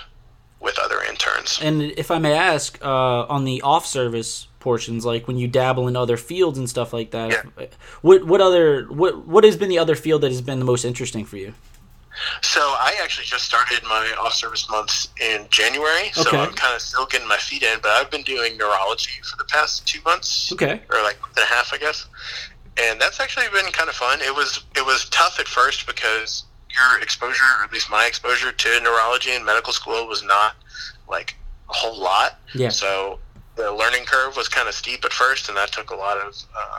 with 0.60 0.78
other 0.80 1.02
interns. 1.04 1.60
And 1.62 1.82
if 1.82 2.12
I 2.12 2.19
may 2.19 2.34
ask, 2.34 2.78
uh, 2.84 3.26
on 3.26 3.43
the 3.45 3.62
off 3.62 3.86
service 3.86 4.48
portions, 4.65 5.06
like 5.06 5.28
when 5.28 5.38
you 5.38 5.47
dabble 5.47 5.88
in 5.88 5.95
other 5.95 6.17
fields 6.17 6.58
and 6.58 6.67
stuff 6.67 6.91
like 6.91 7.12
that, 7.12 7.45
what 8.01 8.25
what 8.25 8.41
other 8.41 8.86
what 9.01 9.25
what 9.28 9.43
has 9.43 9.56
been 9.56 9.69
the 9.69 9.78
other 9.80 9.95
field 9.95 10.21
that 10.23 10.32
has 10.32 10.41
been 10.41 10.58
the 10.60 10.65
most 10.65 10.84
interesting 10.84 11.23
for 11.23 11.38
you? 11.38 11.54
So 12.41 12.62
I 12.62 12.95
actually 13.04 13.25
just 13.25 13.43
started 13.45 13.84
my 13.84 14.06
off-service 14.19 14.69
months 14.69 15.10
in 15.21 15.45
January, 15.49 16.12
so 16.13 16.21
Okay. 16.21 16.39
I'm 16.39 16.54
kind 16.54 16.73
of 16.73 16.82
still 16.82 17.06
getting 17.06 17.28
my 17.28 17.38
feet 17.38 17.62
in. 17.62 17.78
But 17.82 17.91
I've 17.91 18.10
been 18.10 18.23
doing 18.23 18.58
neurology 18.58 19.19
for 19.30 19.38
the 19.38 19.43
past 19.45 19.86
two 19.86 19.99
months, 20.04 20.51
Okay. 20.54 20.82
or 20.89 21.01
like 21.04 21.19
month 21.21 21.38
and 21.38 21.43
a 21.43 21.54
half, 21.56 21.73
I 21.73 21.78
guess. 21.78 22.08
And 22.82 22.99
that's 22.99 23.19
actually 23.19 23.47
been 23.54 23.69
kind 23.71 23.89
of 23.89 23.95
fun. 23.95 24.19
It 24.21 24.34
was 24.34 24.63
it 24.75 24.86
was 24.86 25.08
tough 25.10 25.39
at 25.39 25.47
first 25.47 25.86
because 25.86 26.45
your 26.75 27.01
exposure, 27.01 27.43
or 27.60 27.63
at 27.65 27.71
least 27.71 27.89
my 27.91 28.06
exposure 28.06 28.51
to 28.51 28.69
neurology 28.82 29.32
in 29.36 29.45
medical 29.45 29.71
school, 29.73 30.08
was 30.08 30.23
not 30.23 30.56
like 31.08 31.36
a 31.69 31.73
whole 31.73 31.97
lot. 32.10 32.39
Yeah. 32.54 32.69
So 32.69 33.19
the 33.56 33.72
learning 33.72 34.06
curve 34.06 34.36
was 34.36 34.48
kind 34.48 34.68
of 34.68 34.74
steep 34.74 35.06
at 35.06 35.13
first, 35.13 35.48
and 35.50 35.58
that 35.58 35.72
took 35.72 35.91
a 35.91 35.96
lot 35.96 36.18
of 36.18 36.36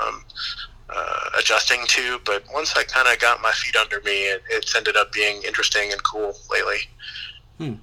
um, 0.06 0.24
uh, 0.90 1.30
adjusting 1.38 1.80
to. 1.88 2.20
But 2.24 2.44
once 2.52 2.76
I 2.76 2.84
kind 2.84 3.08
of 3.08 3.18
got 3.18 3.40
my 3.42 3.52
feet 3.52 3.76
under 3.76 4.00
me, 4.02 4.24
it, 4.30 4.42
it's 4.50 4.74
ended 4.76 4.96
up 4.96 5.12
being 5.12 5.42
interesting 5.42 5.92
and 5.92 6.02
cool 6.02 6.34
lately. 6.50 6.78
Hmm. 7.58 7.74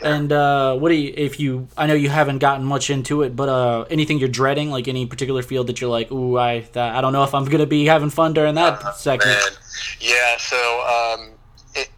And 0.00 0.32
uh, 0.32 0.76
what 0.76 0.90
do 0.90 0.94
you, 0.94 1.12
if 1.16 1.40
you, 1.40 1.66
I 1.76 1.86
know 1.88 1.94
you 1.94 2.08
haven't 2.08 2.38
gotten 2.38 2.64
much 2.64 2.88
into 2.88 3.22
it, 3.22 3.34
but 3.34 3.48
uh, 3.48 3.84
anything 3.90 4.18
you're 4.18 4.28
dreading, 4.28 4.70
like 4.70 4.86
any 4.86 5.06
particular 5.06 5.42
field 5.42 5.66
that 5.66 5.80
you're 5.80 5.90
like, 5.90 6.12
ooh, 6.12 6.38
I, 6.38 6.60
that, 6.72 6.94
I 6.94 7.00
don't 7.00 7.12
know 7.12 7.24
if 7.24 7.34
I'm 7.34 7.44
gonna 7.46 7.66
be 7.66 7.86
having 7.86 8.10
fun 8.10 8.32
during 8.32 8.54
that 8.54 8.84
Uh, 8.84 8.92
segment. 8.92 9.30
man. 9.30 9.52
Yeah, 10.00 10.36
so 10.38 11.16
um, 11.16 11.30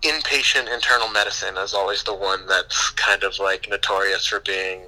inpatient 0.02 0.72
internal 0.72 1.08
medicine 1.08 1.56
is 1.58 1.74
always 1.74 2.02
the 2.02 2.14
one 2.14 2.46
that's 2.46 2.90
kind 2.90 3.22
of 3.22 3.38
like 3.38 3.68
notorious 3.68 4.26
for 4.26 4.40
being 4.40 4.86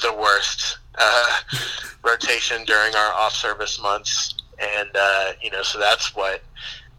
the 0.00 0.12
worst 0.14 0.78
uh, 0.96 1.38
rotation 2.04 2.64
during 2.64 2.94
our 2.94 3.12
off 3.14 3.34
service 3.34 3.80
months. 3.80 4.34
And, 4.58 4.90
uh, 4.94 5.32
you 5.42 5.50
know, 5.50 5.62
so 5.62 5.78
that's 5.78 6.14
what 6.14 6.42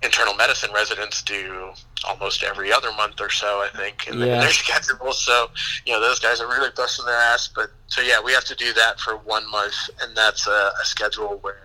internal 0.03 0.33
medicine 0.33 0.69
residents 0.73 1.21
do 1.21 1.71
almost 2.05 2.43
every 2.43 2.73
other 2.73 2.91
month 2.93 3.21
or 3.21 3.29
so, 3.29 3.61
I 3.61 3.69
think, 3.77 4.07
in, 4.07 4.19
the, 4.19 4.25
in 4.25 4.39
their 4.41 4.49
schedule. 4.49 5.13
So, 5.13 5.49
you 5.85 5.93
know, 5.93 6.01
those 6.01 6.19
guys 6.19 6.41
are 6.41 6.47
really 6.47 6.69
busting 6.75 7.05
their 7.05 7.15
ass. 7.15 7.49
But 7.53 7.71
so, 7.87 8.01
yeah, 8.01 8.21
we 8.21 8.33
have 8.33 8.43
to 8.45 8.55
do 8.55 8.73
that 8.73 8.99
for 8.99 9.17
one 9.17 9.49
month, 9.49 9.75
and 10.01 10.15
that's 10.15 10.47
a, 10.47 10.71
a 10.81 10.85
schedule 10.85 11.37
where 11.41 11.57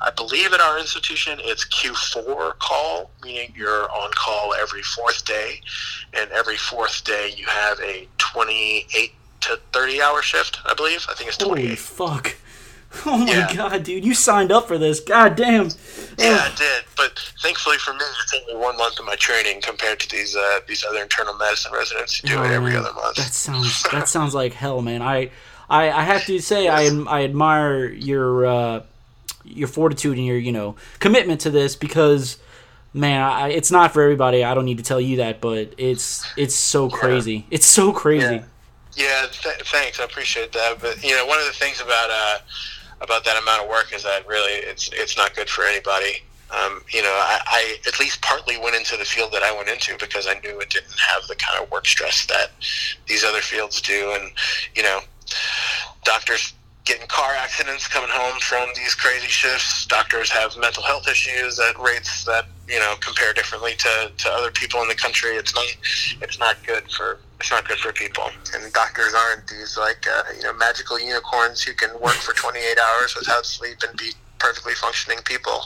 I 0.00 0.10
believe 0.10 0.52
at 0.52 0.60
our 0.60 0.78
institution 0.78 1.38
it's 1.40 1.64
Q4 1.64 2.58
call, 2.58 3.10
meaning 3.22 3.52
you're 3.56 3.90
on 3.90 4.10
call 4.14 4.54
every 4.54 4.82
fourth 4.82 5.24
day, 5.24 5.60
and 6.14 6.30
every 6.32 6.56
fourth 6.56 7.04
day 7.04 7.32
you 7.36 7.46
have 7.46 7.78
a 7.80 8.08
28 8.18 9.12
to 9.42 9.58
30 9.72 10.00
hour 10.02 10.22
shift. 10.22 10.58
I 10.64 10.74
believe. 10.74 11.06
I 11.10 11.14
think 11.14 11.28
it's 11.28 11.42
Holy 11.42 11.76
fuck! 11.76 12.34
Oh 13.06 13.16
my 13.16 13.24
Yeah. 13.32 13.54
god, 13.54 13.84
dude, 13.84 14.04
you 14.04 14.12
signed 14.14 14.52
up 14.52 14.68
for 14.68 14.76
this. 14.76 15.00
God 15.00 15.34
damn. 15.34 15.64
Yeah, 16.18 16.34
Ugh. 16.34 16.52
I 16.52 16.54
did, 16.58 16.84
but 16.94 17.18
thankfully 17.42 17.78
for 17.78 17.94
me, 17.94 18.00
it's 18.22 18.34
only 18.46 18.62
one 18.62 18.76
month 18.76 18.98
of 18.98 19.06
my 19.06 19.16
training 19.16 19.62
compared 19.62 19.98
to 20.00 20.10
these 20.10 20.36
uh, 20.36 20.60
these 20.68 20.84
other 20.84 21.00
internal 21.02 21.32
medicine 21.34 21.72
residents 21.72 22.18
who 22.20 22.28
do 22.28 22.36
Oh, 22.38 22.42
it 22.42 22.50
every 22.50 22.72
man. 22.72 22.80
other 22.80 22.92
month. 22.92 23.16
That 23.16 23.32
sounds 23.32 23.82
that 23.92 24.08
sounds 24.08 24.34
like 24.34 24.52
hell, 24.52 24.82
man. 24.82 25.00
I 25.00 25.30
I, 25.70 25.90
I 25.90 26.02
have 26.02 26.26
to 26.26 26.38
say 26.40 26.68
I 26.68 26.82
I 27.06 27.24
admire 27.24 27.86
your 27.86 28.44
uh, 28.44 28.82
your 29.42 29.68
fortitude 29.68 30.18
and 30.18 30.26
your 30.26 30.36
you 30.36 30.52
know 30.52 30.76
commitment 30.98 31.40
to 31.42 31.50
this 31.50 31.74
because 31.76 32.36
man, 32.92 33.22
I, 33.22 33.48
it's 33.48 33.70
not 33.70 33.94
for 33.94 34.02
everybody. 34.02 34.44
I 34.44 34.52
don't 34.52 34.66
need 34.66 34.76
to 34.78 34.84
tell 34.84 35.00
you 35.00 35.16
that, 35.16 35.40
but 35.40 35.72
it's 35.78 36.26
it's 36.36 36.54
so 36.54 36.90
crazy. 36.90 37.46
It's 37.50 37.64
so 37.66 37.94
crazy. 37.94 38.34
Yeah. 38.34 38.44
Yeah, 38.96 39.26
th- 39.30 39.62
thanks. 39.70 40.00
I 40.00 40.04
appreciate 40.04 40.52
that. 40.52 40.80
But 40.80 41.02
you 41.02 41.16
know, 41.16 41.26
one 41.26 41.38
of 41.38 41.46
the 41.46 41.52
things 41.52 41.80
about 41.80 42.10
uh, 42.10 42.38
about 43.00 43.24
that 43.24 43.40
amount 43.40 43.62
of 43.62 43.68
work 43.68 43.92
is 43.94 44.02
that 44.02 44.26
really 44.26 44.52
it's 44.52 44.90
it's 44.92 45.16
not 45.16 45.34
good 45.34 45.48
for 45.48 45.64
anybody. 45.64 46.22
Um, 46.50 46.82
you 46.92 47.00
know, 47.00 47.08
I, 47.08 47.40
I 47.46 47.76
at 47.86 47.98
least 47.98 48.20
partly 48.20 48.58
went 48.58 48.76
into 48.76 48.98
the 48.98 49.06
field 49.06 49.32
that 49.32 49.42
I 49.42 49.56
went 49.56 49.70
into 49.70 49.96
because 49.98 50.26
I 50.26 50.34
knew 50.40 50.60
it 50.60 50.68
didn't 50.68 50.98
have 50.98 51.26
the 51.26 51.34
kind 51.36 51.62
of 51.62 51.70
work 51.70 51.86
stress 51.86 52.26
that 52.26 52.50
these 53.06 53.24
other 53.24 53.40
fields 53.40 53.80
do, 53.80 54.12
and 54.20 54.30
you 54.74 54.82
know, 54.82 55.00
doctors 56.04 56.52
get 56.84 57.00
in 57.00 57.06
car 57.06 57.32
accidents 57.34 57.86
coming 57.86 58.10
home 58.10 58.38
from 58.40 58.68
these 58.76 58.94
crazy 58.94 59.28
shifts. 59.28 59.86
Doctors 59.86 60.30
have 60.30 60.56
mental 60.58 60.82
health 60.82 61.08
issues 61.08 61.58
at 61.58 61.78
rates 61.78 62.24
that 62.24 62.46
you 62.68 62.78
know 62.78 62.94
compare 63.00 63.32
differently 63.32 63.72
to, 63.78 64.12
to 64.18 64.30
other 64.30 64.50
people 64.50 64.82
in 64.82 64.88
the 64.88 64.94
country. 64.94 65.30
It's 65.30 65.54
not 65.54 65.64
it's 66.20 66.38
not 66.38 66.56
good 66.66 66.90
for 66.90 67.18
it's 67.42 67.50
not 67.50 67.66
good 67.66 67.78
for 67.78 67.92
people. 67.92 68.30
And 68.54 68.72
doctors 68.72 69.14
aren't 69.14 69.48
these 69.48 69.76
like 69.76 70.06
uh, 70.08 70.22
you 70.36 70.44
know 70.44 70.52
magical 70.54 70.98
unicorns 70.98 71.60
who 71.60 71.74
can 71.74 71.90
work 72.00 72.14
for 72.14 72.32
28 72.34 72.78
hours 72.78 73.16
without 73.16 73.44
sleep 73.44 73.78
and 73.86 73.98
be 73.98 74.12
perfectly 74.38 74.74
functioning 74.74 75.18
people. 75.24 75.64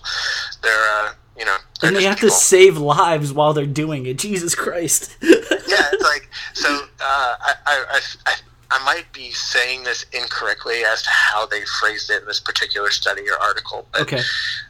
They're 0.62 0.72
uh, 0.72 1.12
you 1.38 1.44
know 1.44 1.56
And 1.82 1.94
they 1.94 2.04
have 2.04 2.20
to 2.20 2.30
save 2.30 2.78
lives 2.78 3.30
while 3.30 3.52
they're 3.52 3.66
doing 3.66 4.06
it. 4.06 4.16
Jesus 4.16 4.54
Christ. 4.54 5.16
yeah, 5.22 5.90
it's 5.92 6.02
like 6.02 6.30
so. 6.54 6.68
Uh, 6.98 7.36
I, 7.40 7.54
I, 7.66 7.84
I, 7.90 8.00
I, 8.24 8.34
I 8.70 8.82
might 8.84 9.12
be 9.12 9.30
saying 9.30 9.84
this 9.84 10.04
incorrectly 10.12 10.84
as 10.84 11.02
to 11.02 11.10
how 11.10 11.46
they 11.46 11.62
phrased 11.80 12.10
it 12.10 12.22
in 12.22 12.26
this 12.26 12.40
particular 12.40 12.90
study 12.90 13.22
or 13.22 13.38
article. 13.40 13.86
But 13.92 14.02
okay. 14.02 14.20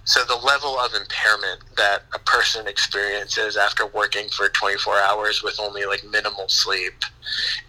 So 0.04 0.24
the 0.24 0.37
level 0.37 0.78
of 0.78 0.94
impairment 0.94 1.61
that 1.76 2.02
a 2.14 2.18
person 2.18 2.68
experiences 2.68 3.56
after 3.56 3.87
working 3.87 4.28
for 4.28 4.48
24 4.48 4.98
hours 4.98 5.42
with 5.42 5.59
only 5.59 5.85
like 5.87 6.04
minimal 6.04 6.48
sleep 6.48 6.94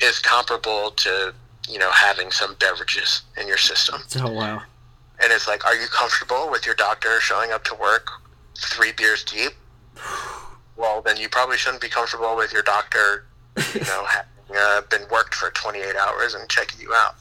is 0.02 0.20
comparable 0.20 0.92
to 0.92 1.34
you 1.70 1.80
know 1.80 1.92
having 1.92 2.32
some 2.32 2.56
beverages 2.56 3.22
in 3.40 3.48
your 3.48 3.58
system. 3.58 4.02
Oh 4.18 4.32
wow. 4.32 4.62
And 5.20 5.32
it's 5.34 5.48
like, 5.48 5.66
are 5.66 5.76
you 5.76 5.88
comfortable 5.88 6.50
with 6.52 6.66
your 6.66 6.76
doctor 6.76 7.20
showing 7.20 7.52
up 7.52 7.64
to 7.66 7.76
work 7.76 8.10
three 8.58 8.92
beers 8.92 9.24
deep? 9.24 9.54
Well, 10.80 11.02
then 11.02 11.18
you 11.18 11.28
probably 11.28 11.58
shouldn't 11.58 11.82
be 11.82 11.90
comfortable 11.90 12.36
with 12.36 12.54
your 12.54 12.62
doctor, 12.62 13.26
you 13.74 13.82
know, 13.88 14.06
uh, 14.52 14.78
I've 14.78 14.90
been 14.90 15.08
worked 15.12 15.34
for 15.36 15.50
28 15.52 15.96
hours 15.96 16.34
and 16.34 16.48
checking 16.50 16.82
you 16.82 16.94
out 16.94 17.16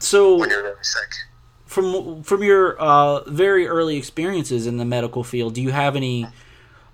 So 0.00 0.36
when 0.36 0.50
you're 0.50 0.62
really 0.62 0.76
sick. 0.82 1.10
from 1.66 2.22
from 2.22 2.42
your 2.42 2.76
uh, 2.78 3.22
very 3.30 3.66
early 3.66 3.96
experiences 3.96 4.66
in 4.66 4.76
the 4.78 4.84
medical 4.84 5.22
field, 5.24 5.54
do 5.54 5.62
you 5.62 5.70
have 5.70 5.96
any 5.96 6.26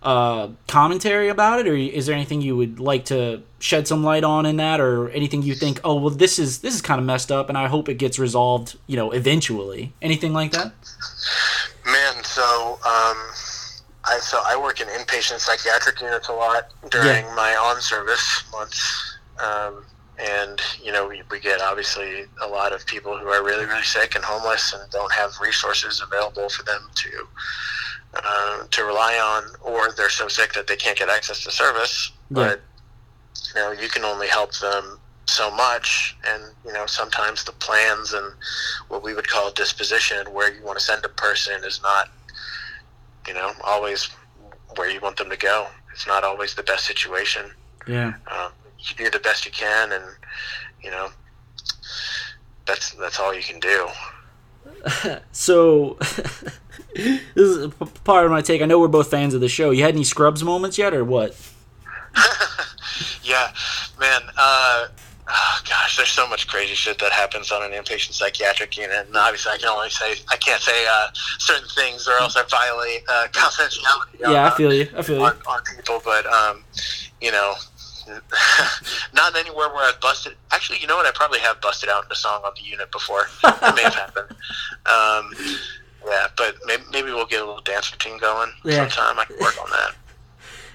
uh, 0.03 0.49
commentary 0.69 1.29
about 1.31 1.61
it, 1.61 1.67
or 1.67 1.75
is 1.75 2.05
there 2.07 2.15
anything 2.15 2.43
you 2.43 2.55
would 2.57 2.79
like 2.79 3.07
to 3.07 3.43
shed 3.59 3.89
some 3.89 4.05
light 4.05 4.23
on 4.23 4.45
in 4.45 4.57
that, 4.59 4.79
or 4.79 5.09
anything 5.11 5.43
you 5.43 5.55
think, 5.55 5.81
oh 5.83 5.95
well, 5.95 6.11
this 6.11 6.39
is 6.39 6.59
this 6.59 6.75
is 6.75 6.83
kind 6.83 7.01
of 7.01 7.07
messed 7.07 7.33
up, 7.33 7.49
and 7.49 7.57
I 7.57 7.69
hope 7.69 7.89
it 7.89 7.95
gets 7.95 8.19
resolved, 8.19 8.77
you 8.87 8.97
know, 8.97 9.13
eventually. 9.13 9.95
Anything 10.03 10.35
like 10.35 10.51
that? 10.53 10.73
Man, 11.87 12.23
so 12.25 12.79
um, 12.85 13.17
I 14.05 14.19
so 14.21 14.43
I 14.45 14.57
work 14.61 14.81
in 14.83 14.89
inpatient 14.89 15.41
psychiatric 15.41 16.01
units 16.03 16.29
a 16.29 16.33
lot 16.35 16.69
during 16.91 17.25
my 17.35 17.55
on-service 17.57 18.45
months, 18.53 19.14
um, 19.43 19.85
and 20.19 20.61
you 20.83 20.93
know 20.93 21.09
we, 21.09 21.23
we 21.31 21.41
get 21.41 21.61
obviously 21.61 22.25
a 22.43 22.47
lot 22.47 22.73
of 22.73 22.87
people 22.87 23.17
who 23.19 23.27
are 23.29 23.43
really 23.45 23.65
really 23.67 23.83
sick 23.83 24.15
and 24.15 24.25
homeless 24.25 24.73
and 24.73 24.89
don't 24.91 25.13
have 25.13 25.33
resources 25.41 26.01
available 26.01 26.49
for 26.49 26.63
them 26.65 26.89
to 26.95 27.11
uh, 28.15 28.65
to 28.71 28.85
rely 28.85 29.15
on, 29.19 29.45
or 29.63 29.91
they're 29.93 30.09
so 30.09 30.29
sick 30.29 30.53
that 30.53 30.67
they 30.69 30.77
can't 30.77 30.97
get 30.97 31.09
access 31.09 31.43
to 31.43 31.51
service. 31.51 32.13
Yeah. 32.31 32.35
But 32.35 32.61
you 33.55 33.61
know 33.61 33.73
you 33.73 33.89
can 33.89 34.05
only 34.05 34.29
help 34.29 34.57
them 34.59 34.99
so 35.27 35.51
much 35.51 36.17
and 36.29 36.43
you 36.67 36.73
know 36.73 36.87
sometimes 36.87 37.45
the 37.45 37.53
plans 37.53 38.13
and 38.13 38.33
what 38.89 39.03
we 39.03 39.15
would 39.15 39.27
call 39.27 39.51
disposition 39.51 40.27
where 40.33 40.53
you 40.55 40.63
want 40.63 40.79
to 40.79 40.85
send 40.85 41.03
a 41.05 41.09
person 41.09 41.65
is 41.65 41.81
not 41.83 42.11
you 43.27 43.33
know 43.33 43.53
always 43.65 44.11
where 44.77 44.91
you 44.91 45.01
want 45.01 45.17
them 45.17 45.31
to 45.31 45.37
go 45.37 45.67
it's 45.93 46.07
not 46.07 46.25
always 46.25 46.55
the 46.55 46.63
best 46.63 46.85
situation 46.85 47.51
Yeah. 47.89 48.13
um, 48.31 48.53
you 48.91 48.97
do 48.97 49.11
the 49.11 49.19
best 49.21 49.45
you 49.45 49.51
can 49.53 49.93
and 49.93 50.05
you 50.83 50.91
know 50.91 51.09
that's 52.67 52.91
that's 52.93 53.19
all 53.21 53.35
you 53.35 53.43
can 53.43 53.61
do 53.61 53.89
So 55.33 55.97
this 56.95 57.21
is 57.37 57.73
part 58.05 58.25
of 58.25 58.31
my 58.31 58.41
take. 58.43 58.63
I 58.63 58.67
know 58.67 58.79
we're 58.79 58.89
both 58.89 59.11
fans 59.11 59.35
of 59.35 59.41
the 59.41 59.49
show. 59.49 59.71
You 59.71 59.83
had 59.83 59.95
any 59.95 60.05
Scrubs 60.05 60.43
moments 60.45 60.79
yet, 60.79 60.95
or 60.95 61.05
what? 61.05 61.37
yeah 63.25 63.53
man 63.99 64.21
uh 64.39 64.87
oh, 65.29 65.61
gosh 65.69 65.97
there's 65.97 66.11
so 66.11 66.29
much 66.29 66.47
crazy 66.47 66.75
shit 66.75 66.97
that 66.99 67.11
happens 67.11 67.51
on 67.51 67.63
an 67.63 67.73
inpatient 67.73 68.13
psychiatric 68.13 68.77
unit 68.77 69.07
and 69.07 69.17
obviously 69.17 69.51
i 69.51 69.57
can 69.59 69.69
only 69.69 69.91
say 69.91 70.15
i 70.29 70.37
can't 70.37 70.63
say 70.63 70.87
uh, 70.89 71.09
certain 71.39 71.69
things 71.71 72.07
or 72.07 72.13
else 72.13 72.37
i 72.37 72.43
violate 72.45 73.03
uh, 73.09 73.27
confidentiality 73.33 74.21
Yeah, 74.21 74.47
I 74.47 74.51
feel 74.57 74.73
you. 74.73 74.87
I 74.97 75.03
feel 75.03 75.17
you. 75.19 75.25
on, 75.25 75.37
on 75.49 75.61
people, 75.77 76.01
but 76.05 76.25
um, 76.27 76.63
you 77.21 77.33
know, 77.33 77.55
not 79.15 79.37
anywhere 79.37 79.69
where 79.69 79.85
I've 79.89 80.01
busted. 80.01 80.35
Actually, 80.53 80.79
you 80.81 80.87
know 80.87 80.97
what? 80.97 81.07
I 81.07 81.11
probably 81.13 81.41
have 81.41 81.61
busted 81.61 81.89
out 81.89 82.05
into 82.05 82.17
song 82.17 82.43
on 82.45 82.53
the 82.57 82.63
unit 82.69 82.91
before. 82.93 83.27
That 83.43 83.75
may 83.77 83.83
have 83.83 83.95
happened. 83.95 84.29
Um, 84.87 85.33
yeah, 86.07 86.27
but 86.37 86.57
maybe, 86.67 86.83
maybe 86.93 87.07
we'll 87.09 87.25
get 87.25 87.41
a 87.41 87.45
little 87.47 87.63
dance 87.63 87.91
routine 87.91 88.19
going 88.19 88.51
Yeah. 88.65 88.87
sometime. 88.87 89.19
I 89.19 89.25
can 89.25 89.39
work 89.39 89.59
on 89.63 89.71
that. 89.71 89.95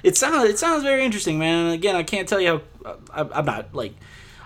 It 0.01 0.15
sounds 0.17 0.49
it 0.49 0.57
sounds 0.57 0.81
very 0.83 1.03
interesting, 1.03 1.37
man. 1.37 1.65
And 1.65 1.73
again, 1.75 1.95
I 1.95 2.03
can't 2.03 2.27
tell 2.27 2.39
you 2.39 2.61
how 2.85 2.95
I, 3.13 3.39
I'm 3.39 3.45
not 3.45 3.75
like 3.75 3.93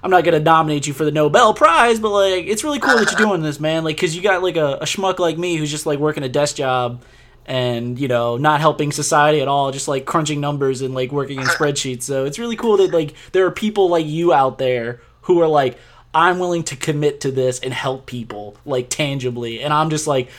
I'm 0.04 0.10
not 0.10 0.24
gonna 0.24 0.40
nominate 0.40 0.88
you 0.88 0.94
for 0.94 1.06
the 1.06 1.12
Nobel 1.12 1.54
Prize, 1.54 2.00
but 2.00 2.10
like 2.10 2.46
it's 2.48 2.64
really 2.64 2.80
cool 2.80 2.98
that 2.98 3.12
you're 3.12 3.20
doing 3.30 3.42
this, 3.44 3.60
man. 3.60 3.84
Like, 3.84 3.98
cause 4.00 4.16
you 4.16 4.22
got 4.24 4.42
like 4.42 4.58
a, 4.58 4.78
a 4.82 4.86
schmuck 4.86 5.20
like 5.20 5.38
me 5.38 5.56
who's 5.56 5.70
just 5.70 5.86
like 5.86 6.00
working 6.00 6.24
a 6.24 6.30
desk 6.30 6.56
job 6.56 7.04
and 7.46 8.00
you 8.00 8.08
know 8.08 8.38
not 8.38 8.62
helping 8.62 8.92
society 8.92 9.42
at 9.42 9.48
all, 9.48 9.72
just 9.72 9.88
like 9.88 10.06
crunching 10.06 10.40
numbers 10.40 10.82
and 10.82 10.94
like 10.94 11.12
working 11.12 11.40
in 11.40 11.46
spreadsheets. 11.46 12.04
So 12.04 12.26
it's 12.26 12.40
really 12.40 12.56
cool 12.56 12.78
that 12.78 12.94
like 12.94 13.14
there 13.32 13.46
are 13.46 13.52
people 13.52 13.90
like 13.90 14.06
you 14.06 14.34
out 14.34 14.58
there 14.58 15.02
who 15.22 15.42
are 15.42 15.48
like 15.48 15.78
I'm 16.14 16.40
willing 16.40 16.64
to 16.64 16.76
commit 16.76 17.22
to 17.22 17.32
this 17.32 17.60
and 17.60 17.74
help 17.74 18.06
people 18.06 18.58
like 18.66 18.90
tangibly, 18.90 19.62
and 19.62 19.74
I'm 19.74 19.90
just 19.90 20.08
like. 20.08 20.30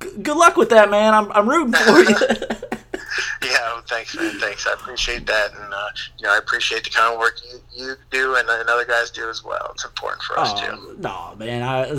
Good 0.00 0.36
luck 0.36 0.58
with 0.58 0.68
that, 0.68 0.90
man. 0.90 1.14
I'm, 1.14 1.32
I'm 1.32 1.48
rooting 1.48 1.72
for 1.72 1.98
you. 2.02 2.16
Yeah, 3.44 3.80
thanks, 3.86 4.16
man. 4.16 4.38
Thanks. 4.40 4.66
I 4.66 4.72
appreciate 4.72 5.26
that, 5.26 5.52
and 5.52 5.72
uh, 5.72 5.88
you 6.18 6.26
know, 6.26 6.34
I 6.34 6.38
appreciate 6.38 6.82
the 6.84 6.90
kind 6.90 7.12
of 7.12 7.18
work 7.20 7.38
you, 7.48 7.60
you 7.72 7.94
do 8.10 8.34
and, 8.36 8.48
and 8.48 8.68
other 8.68 8.84
guys 8.84 9.10
do 9.10 9.28
as 9.28 9.44
well. 9.44 9.70
It's 9.74 9.84
important 9.84 10.22
for 10.22 10.38
us 10.38 10.58
too. 10.60 10.66
Oh, 10.70 10.94
no, 10.98 11.34
man. 11.36 11.62
I, 11.62 11.90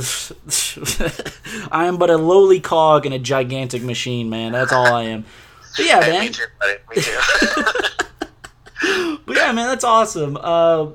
I 1.72 1.86
am 1.86 1.97
but 1.97 2.09
a 2.09 2.18
lowly 2.18 2.59
cog 2.59 3.05
in 3.05 3.13
a 3.13 3.20
gigantic 3.20 3.84
machine, 3.84 4.30
man. 4.30 4.51
That's 4.51 4.74
all 4.74 4.88
I 4.88 5.03
am. 5.03 5.26
But 5.78 5.86
yeah, 5.86 6.03
Hey, 6.03 6.11
man. 6.11 6.20
me 6.22 6.30
too, 6.30 6.43
buddy. 6.59 6.78
Me 6.95 7.01
too. 7.01 7.20
But 9.26 9.38
yeah, 9.38 9.51
man, 9.53 9.68
that's 9.68 9.84
awesome. 9.84 10.38
Uh, 10.39 10.88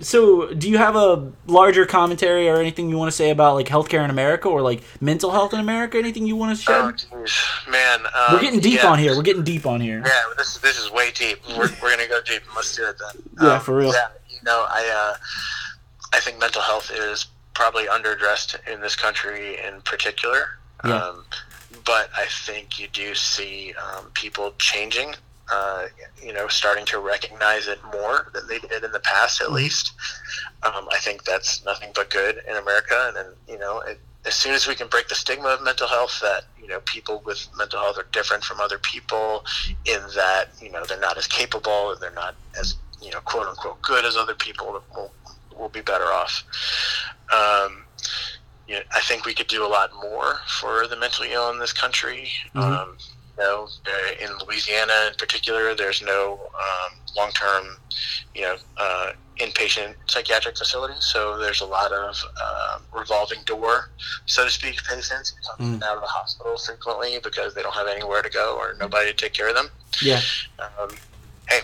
so 0.00 0.52
do 0.52 0.68
you 0.68 0.78
have 0.78 0.96
a 0.96 1.32
larger 1.46 1.86
commentary 1.86 2.48
or 2.48 2.56
anything 2.56 2.88
you 2.88 2.98
want 2.98 3.10
to 3.10 3.16
say 3.16 3.30
about 3.30 3.54
like 3.54 3.66
healthcare 3.66 4.02
in 4.04 4.10
America 4.10 4.48
or 4.48 4.60
like 4.60 4.82
mental 5.00 5.30
health 5.30 5.54
in 5.54 5.60
America? 5.60 5.98
Anything 5.98 6.26
you 6.26 6.36
want 6.36 6.56
to 6.56 6.62
share? 6.62 6.94
Oh, 7.12 7.70
man. 7.70 8.00
Um, 8.00 8.34
We're 8.34 8.40
getting 8.40 8.60
deep 8.60 8.82
yeah. 8.82 8.88
on 8.88 8.98
here. 8.98 9.16
We're 9.16 9.22
getting 9.22 9.44
deep 9.44 9.66
on 9.66 9.80
here. 9.80 10.02
Yeah, 10.04 10.22
this 10.36 10.58
this 10.58 10.78
is 10.78 10.90
way 10.90 11.12
deep. 11.12 11.38
We're, 11.48 11.70
we're 11.82 11.90
gonna 11.90 12.08
go 12.08 12.20
deep. 12.22 12.42
Let's 12.56 12.74
do 12.74 12.86
it 12.88 12.96
then. 12.98 13.22
Yeah, 13.40 13.58
for 13.58 13.76
real. 13.76 13.92
Yeah, 13.92 14.08
you 14.28 14.38
know, 14.44 14.66
I 14.68 15.12
uh, 15.14 15.16
I 16.12 16.20
think 16.20 16.40
mental 16.40 16.62
health 16.62 16.90
is 16.92 17.26
probably 17.54 17.84
underaddressed 17.86 18.56
in 18.72 18.80
this 18.80 18.96
country 18.96 19.58
in 19.64 19.80
particular. 19.82 20.58
Yeah. 20.84 20.96
Um, 20.96 21.24
but 21.84 22.10
I 22.16 22.26
think 22.26 22.80
you 22.80 22.88
do 22.88 23.14
see 23.14 23.74
um, 23.74 24.06
people 24.14 24.54
changing. 24.58 25.14
Uh, 25.52 25.86
you 26.22 26.32
know, 26.32 26.48
starting 26.48 26.86
to 26.86 26.98
recognize 26.98 27.66
it 27.68 27.78
more 27.92 28.30
than 28.32 28.46
they 28.48 28.58
did 28.60 28.82
in 28.82 28.92
the 28.92 29.00
past, 29.00 29.40
Mm-hmm. 29.40 29.52
at 29.52 29.56
least. 29.56 29.92
Um, 30.62 30.88
I 30.90 30.98
think 30.98 31.24
that's 31.24 31.62
nothing 31.66 31.90
but 31.94 32.08
good 32.08 32.40
in 32.48 32.56
America, 32.56 33.04
and 33.08 33.16
then 33.16 33.26
you 33.46 33.58
know, 33.58 33.80
it, 33.80 34.00
as 34.24 34.34
soon 34.34 34.54
as 34.54 34.66
we 34.66 34.74
can 34.74 34.88
break 34.88 35.08
the 35.08 35.14
stigma 35.14 35.48
of 35.48 35.62
mental 35.62 35.86
health, 35.86 36.18
that 36.22 36.44
you 36.60 36.66
know, 36.66 36.80
people 36.86 37.22
with 37.26 37.46
mental 37.58 37.78
health 37.78 37.98
are 37.98 38.06
different 38.10 38.42
from 38.42 38.58
other 38.58 38.78
people, 38.78 39.44
in 39.84 40.00
that 40.16 40.46
you 40.62 40.70
know 40.72 40.82
they're 40.86 40.98
not 40.98 41.18
as 41.18 41.26
capable, 41.26 41.94
they're 42.00 42.10
not 42.12 42.34
as 42.58 42.76
you 43.02 43.10
know, 43.10 43.20
quote 43.20 43.46
unquote, 43.46 43.82
good 43.82 44.06
as 44.06 44.16
other 44.16 44.34
people. 44.34 44.82
We'll, 44.94 45.12
we'll 45.58 45.68
be 45.68 45.82
better 45.82 46.04
off. 46.06 46.42
Um, 47.32 47.84
you 48.66 48.76
know, 48.76 48.80
I 48.94 49.00
think 49.00 49.26
we 49.26 49.34
could 49.34 49.48
do 49.48 49.62
a 49.64 49.68
lot 49.68 49.90
more 50.00 50.36
for 50.46 50.86
the 50.86 50.96
mentally 50.96 51.32
ill 51.32 51.50
in 51.50 51.58
this 51.58 51.74
country. 51.74 52.30
Mhm. 52.54 52.62
Um, 52.62 52.96
know, 53.38 53.68
uh, 53.86 54.24
in 54.24 54.30
Louisiana 54.46 55.08
in 55.08 55.14
particular, 55.16 55.74
there's 55.74 56.02
no 56.02 56.40
um, 56.54 56.98
long-term, 57.16 57.76
you 58.34 58.42
know, 58.42 58.56
uh, 58.76 59.12
inpatient 59.38 59.94
psychiatric 60.06 60.56
facilities. 60.56 61.04
So 61.04 61.38
there's 61.38 61.60
a 61.60 61.66
lot 61.66 61.92
of 61.92 62.16
uh, 62.40 62.78
revolving 62.94 63.40
door, 63.44 63.90
so 64.26 64.44
to 64.44 64.50
speak, 64.50 64.82
patients 64.84 65.34
who 65.58 65.64
come 65.64 65.82
out 65.82 65.96
of 65.96 66.02
the 66.02 66.08
hospital 66.08 66.56
frequently 66.56 67.18
because 67.22 67.54
they 67.54 67.62
don't 67.62 67.74
have 67.74 67.88
anywhere 67.88 68.22
to 68.22 68.30
go 68.30 68.56
or 68.56 68.76
nobody 68.78 69.10
to 69.10 69.16
take 69.16 69.32
care 69.32 69.48
of 69.48 69.54
them. 69.54 69.68
Yeah. 70.00 70.20
Um, 70.58 70.90
hey, 71.48 71.60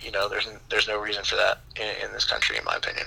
you 0.00 0.10
know, 0.10 0.28
there's 0.28 0.48
there's 0.68 0.88
no 0.88 1.00
reason 1.00 1.24
for 1.24 1.36
that 1.36 1.60
in, 1.76 2.06
in 2.06 2.12
this 2.12 2.24
country, 2.24 2.56
in 2.58 2.64
my 2.64 2.76
opinion. 2.76 3.06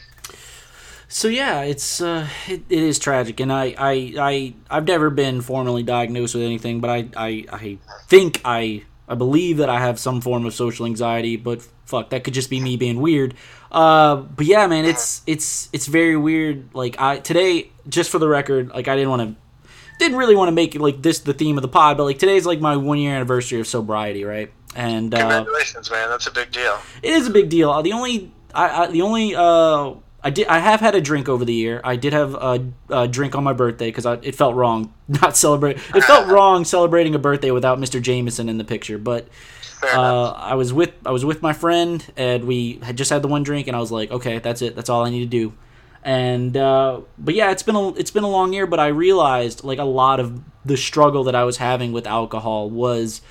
So 1.13 1.27
yeah, 1.27 1.61
it's 1.61 2.01
uh, 2.01 2.27
it, 2.47 2.63
it 2.69 2.79
is 2.81 2.97
tragic, 2.97 3.39
and 3.39 3.53
I, 3.53 3.75
I 3.77 4.13
I 4.19 4.53
I've 4.67 4.87
never 4.87 5.11
been 5.11 5.41
formally 5.41 5.83
diagnosed 5.83 6.33
with 6.33 6.43
anything, 6.43 6.81
but 6.81 6.89
I 6.89 7.07
I, 7.15 7.45
I 7.51 7.77
think 8.07 8.41
I 8.43 8.83
I 9.07 9.13
believe 9.13 9.57
that 9.57 9.69
I 9.69 9.79
have 9.79 9.99
some 9.99 10.21
form 10.21 10.43
of 10.47 10.55
social 10.55 10.87
anxiety, 10.87 11.35
but 11.37 11.61
fuck, 11.85 12.09
that 12.09 12.23
could 12.23 12.33
just 12.33 12.49
be 12.49 12.59
me 12.59 12.77
being 12.77 12.99
weird. 12.99 13.35
Uh, 13.71 14.15
but 14.15 14.47
yeah, 14.47 14.65
man, 14.65 14.85
it's 14.85 15.21
it's 15.27 15.69
it's 15.71 15.85
very 15.85 16.17
weird. 16.17 16.73
Like 16.73 16.99
I 16.99 17.19
today, 17.19 17.69
just 17.87 18.09
for 18.09 18.17
the 18.17 18.27
record, 18.27 18.69
like 18.69 18.87
I 18.87 18.95
didn't 18.95 19.11
want 19.11 19.21
to 19.21 19.69
didn't 19.99 20.17
really 20.17 20.35
want 20.35 20.47
to 20.47 20.53
make 20.53 20.73
it 20.73 20.81
like 20.81 21.03
this 21.03 21.19
the 21.19 21.33
theme 21.35 21.59
of 21.59 21.61
the 21.61 21.67
pod, 21.67 21.95
but 21.95 22.05
like 22.05 22.17
today's 22.17 22.47
like 22.47 22.59
my 22.59 22.75
one 22.75 22.97
year 22.97 23.13
anniversary 23.13 23.59
of 23.59 23.67
sobriety, 23.67 24.23
right? 24.23 24.51
And 24.75 25.13
uh, 25.13 25.19
Congratulations, 25.19 25.91
man. 25.91 26.09
That's 26.09 26.25
a 26.25 26.31
big 26.31 26.51
deal. 26.51 26.79
it 27.03 27.11
is 27.11 27.27
a 27.27 27.31
big 27.31 27.49
deal. 27.49 27.83
The 27.83 27.93
only 27.93 28.31
I, 28.51 28.85
I 28.85 28.87
the 28.87 29.03
only 29.03 29.35
uh 29.35 29.93
I 30.23 30.29
did 30.29 30.47
I 30.47 30.59
have 30.59 30.79
had 30.79 30.95
a 30.95 31.01
drink 31.01 31.27
over 31.27 31.43
the 31.43 31.53
year. 31.53 31.81
I 31.83 31.97
did 31.97 32.13
have 32.13 32.33
a, 32.33 32.65
a 32.89 33.07
drink 33.07 33.35
on 33.35 33.43
my 33.43 33.53
birthday 33.53 33.89
because 33.89 34.05
it 34.05 34.35
felt 34.35 34.55
wrong 34.55 34.93
not 35.07 35.35
celebrate. 35.35 35.77
It 35.93 36.03
felt 36.03 36.27
wrong 36.31 36.63
celebrating 36.63 37.13
a 37.13 37.19
birthday 37.19 37.51
without 37.51 37.77
Mr. 37.77 38.01
Jameson 38.01 38.47
in 38.47 38.57
the 38.57 38.63
picture. 38.63 38.97
But 38.97 39.27
uh, 39.83 40.29
I 40.31 40.55
was 40.55 40.71
with 40.71 40.93
I 41.05 41.11
was 41.11 41.25
with 41.25 41.41
my 41.41 41.51
friend 41.51 42.05
and 42.15 42.45
we 42.45 42.79
had 42.83 42.97
just 42.97 43.11
had 43.11 43.21
the 43.21 43.27
one 43.27 43.43
drink 43.43 43.67
and 43.67 43.75
I 43.75 43.79
was 43.79 43.91
like, 43.91 44.11
okay, 44.11 44.39
that's 44.39 44.61
it. 44.61 44.75
That's 44.75 44.89
all 44.89 45.05
I 45.05 45.09
need 45.09 45.19
to 45.19 45.25
do. 45.25 45.53
And 46.03 46.55
uh, 46.55 47.01
but 47.17 47.35
yeah, 47.35 47.51
it's 47.51 47.63
been 47.63 47.75
a 47.75 47.89
it's 47.95 48.11
been 48.11 48.23
a 48.23 48.29
long 48.29 48.53
year. 48.53 48.65
But 48.65 48.79
I 48.79 48.87
realized 48.87 49.63
like 49.63 49.79
a 49.79 49.83
lot 49.83 50.19
of 50.19 50.41
the 50.65 50.77
struggle 50.77 51.25
that 51.25 51.35
I 51.35 51.43
was 51.43 51.57
having 51.57 51.91
with 51.91 52.07
alcohol 52.07 52.69
was 52.69 53.21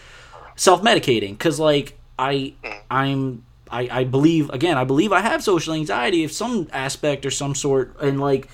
self 0.56 0.82
medicating 0.82 1.30
because 1.30 1.58
like 1.58 1.98
I 2.18 2.54
I'm 2.90 3.44
I, 3.72 3.88
I 4.00 4.04
believe 4.04 4.50
again 4.50 4.76
I 4.78 4.84
believe 4.84 5.12
I 5.12 5.20
have 5.20 5.42
social 5.42 5.74
anxiety 5.74 6.22
of 6.24 6.30
some 6.32 6.68
aspect 6.72 7.24
or 7.26 7.30
some 7.30 7.54
sort. 7.54 7.96
And 8.00 8.20
like 8.20 8.48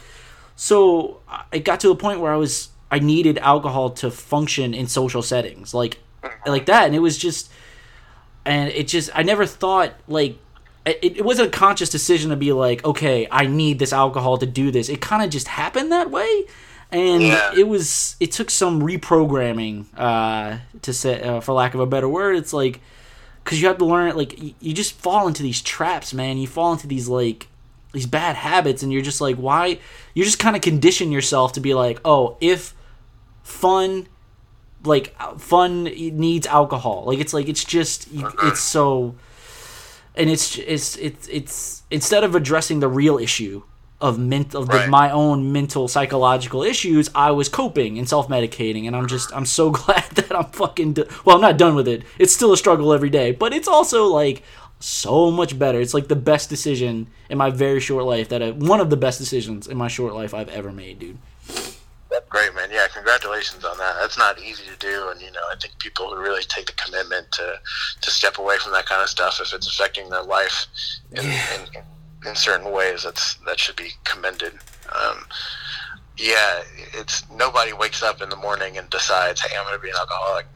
so 0.57 1.21
I- 1.29 1.45
it 1.53 1.65
got 1.65 1.81
to 1.81 1.91
a 1.91 1.97
point 1.97 2.21
where 2.21 2.33
I 2.33 2.37
was 2.37 2.69
I 2.91 2.99
needed 3.01 3.37
alcohol 3.39 3.91
to 3.91 4.11
function 4.11 4.73
in 4.75 4.87
social 4.87 5.23
settings. 5.23 5.75
Like 5.75 5.99
like 6.47 6.67
that. 6.67 6.87
And 6.87 6.95
it 6.95 7.01
was 7.01 7.19
just 7.19 7.51
and 8.45 8.71
it 8.71 8.89
just 8.89 9.11
I 9.15 9.23
never 9.23 9.45
thought 9.47 9.93
like 10.09 10.39
it, 10.87 10.99
it 11.19 11.25
wasn't 11.25 11.49
a 11.49 11.51
conscious 11.59 11.91
decision 11.91 12.31
to 12.31 12.37
be 12.37 12.53
like 12.53 12.85
okay 12.85 13.27
I 13.31 13.47
need 13.47 13.79
this 13.79 13.93
alcohol 13.93 14.39
to 14.39 14.47
do 14.47 14.71
this. 14.71 14.89
It 14.89 15.01
kind 15.01 15.23
of 15.23 15.31
just 15.31 15.49
happened 15.49 15.93
that 15.93 16.11
way. 16.11 16.45
And 16.91 17.23
Yeah. 17.23 17.53
it 17.55 17.69
was 17.69 18.17
it 18.21 18.33
took 18.33 18.49
some 18.51 18.81
reprogramming 18.81 19.85
uh 19.97 20.59
to 20.83 20.93
say 20.93 21.21
uh, 21.23 21.41
for 21.41 21.53
lack 21.53 21.75
of 21.75 21.81
a 21.81 21.87
better 21.87 22.09
word. 22.09 22.37
It's 22.37 22.53
like 22.55 22.81
because 23.49 23.63
you 23.63 23.69
have 23.69 23.79
to 23.79 23.87
learn 23.87 24.09
it. 24.09 24.15
like 24.17 24.39
you 24.61 24.75
just 24.75 24.93
fall 24.93 25.27
into 25.27 25.43
these 25.43 25.63
traps 25.63 26.13
man 26.13 26.37
you 26.37 26.47
fall 26.47 26.71
into 26.71 26.87
these 26.87 27.09
like 27.09 27.47
these 27.95 28.05
bad 28.05 28.37
habits 28.37 28.83
and 28.83 28.93
you're 28.93 29.01
just 29.01 29.23
like 29.23 29.37
why 29.37 29.79
you 30.13 30.23
just 30.23 30.39
kind 30.39 30.55
of 30.55 30.61
condition 30.61 31.11
yourself 31.11 31.55
to 31.55 31.61
be 31.61 31.73
like 31.73 31.99
oh 32.05 32.37
if 32.43 32.75
fun 33.43 34.07
like 34.85 35.15
uh, 35.19 35.35
fun 35.39 35.85
needs 35.85 36.47
alcohol 36.47 37.05
like 37.07 37.21
it's 37.21 37.33
like 37.33 37.49
it's 37.49 37.65
just 37.65 38.07
it's 38.43 38.61
so 38.61 39.15
and 40.15 40.29
it's 40.29 40.59
it's 40.59 40.97
it's 40.97 41.27
it's 41.29 41.83
instead 41.91 42.25
of 42.25 42.35
addressing 42.35 42.81
the 42.81 42.89
real 42.89 43.17
issue 43.17 43.63
of 44.01 44.19
ment 44.19 44.55
of 44.55 44.69
Right. 44.69 44.89
my 44.89 45.11
own 45.11 45.53
mental 45.53 45.89
psychological 45.89 46.63
issues 46.63 47.11
i 47.15 47.31
was 47.31 47.49
coping 47.49 47.99
and 47.99 48.09
self-medicating 48.09 48.87
and 48.87 48.95
i'm 48.95 49.09
just 49.09 49.35
i'm 49.35 49.47
so 49.47 49.71
glad 49.81 50.05
that 50.13 50.35
i'm 50.37 50.45
fucking 50.47 50.93
do- 50.95 51.07
well 51.25 51.37
i'm 51.37 51.43
not 51.43 51.59
done 51.59 51.75
with 51.75 51.89
it 51.89 52.03
it's 52.19 52.33
still 52.33 52.53
a 52.53 52.57
struggle 52.57 52.93
every 52.93 53.11
day 53.11 53.33
but 53.33 53.53
it's 53.53 53.67
also 53.69 54.07
like 54.07 54.43
so 54.81 55.31
much 55.31 55.59
better 55.59 55.81
it's 55.81 55.95
like 55.95 56.07
the 56.07 56.15
best 56.17 56.49
decision 56.49 57.09
in 57.29 57.37
my 57.37 57.51
very 57.51 57.81
short 57.81 58.05
life 58.05 58.29
that 58.29 58.41
I, 58.43 58.53
one 58.53 58.79
of 58.81 58.91
the 58.91 58.97
best 58.97 59.19
decisions 59.19 59.67
in 59.67 59.77
my 59.77 59.89
short 59.89 60.15
life 60.15 60.33
i've 60.33 60.49
ever 60.51 60.71
made 60.71 60.99
dude 61.01 61.19
great, 62.31 62.55
man. 62.55 62.69
Yeah, 62.71 62.87
congratulations 62.93 63.65
on 63.65 63.79
that. 63.79 63.97
That's 64.01 64.19
not 64.19 64.39
easy 64.43 64.65
to 64.65 64.77
do, 64.79 65.09
and 65.11 65.21
you 65.21 65.31
know, 65.31 65.41
I 65.51 65.57
think 65.57 65.79
people 65.79 66.11
who 66.11 66.21
really 66.21 66.43
take 66.43 66.67
the 66.67 66.73
commitment 66.73 67.31
to 67.33 67.55
to 68.03 68.11
step 68.11 68.39
away 68.39 68.59
from 68.59 68.73
that 68.73 68.87
kind 68.87 69.03
of 69.03 69.09
stuff, 69.09 69.41
if 69.41 69.53
it's 69.55 69.67
affecting 69.67 70.11
their 70.11 70.23
life 70.23 70.67
in 71.13 71.25
in, 71.25 71.31
in 71.75 71.83
certain 72.35 72.71
ways, 72.73 73.03
that's 73.05 73.35
that 73.47 73.59
should 73.59 73.77
be 73.77 73.91
commended. 74.05 74.55
Um, 74.95 75.25
yeah, 76.17 76.63
it's 76.95 77.29
nobody 77.31 77.73
wakes 77.73 78.03
up 78.03 78.21
in 78.23 78.29
the 78.29 78.37
morning 78.37 78.77
and 78.79 78.89
decides, 78.91 79.41
"Hey, 79.41 79.57
I'm 79.57 79.65
going 79.65 79.77
to 79.77 79.83
be 79.83 79.91
an 79.91 79.97
alcoholic." 79.97 80.47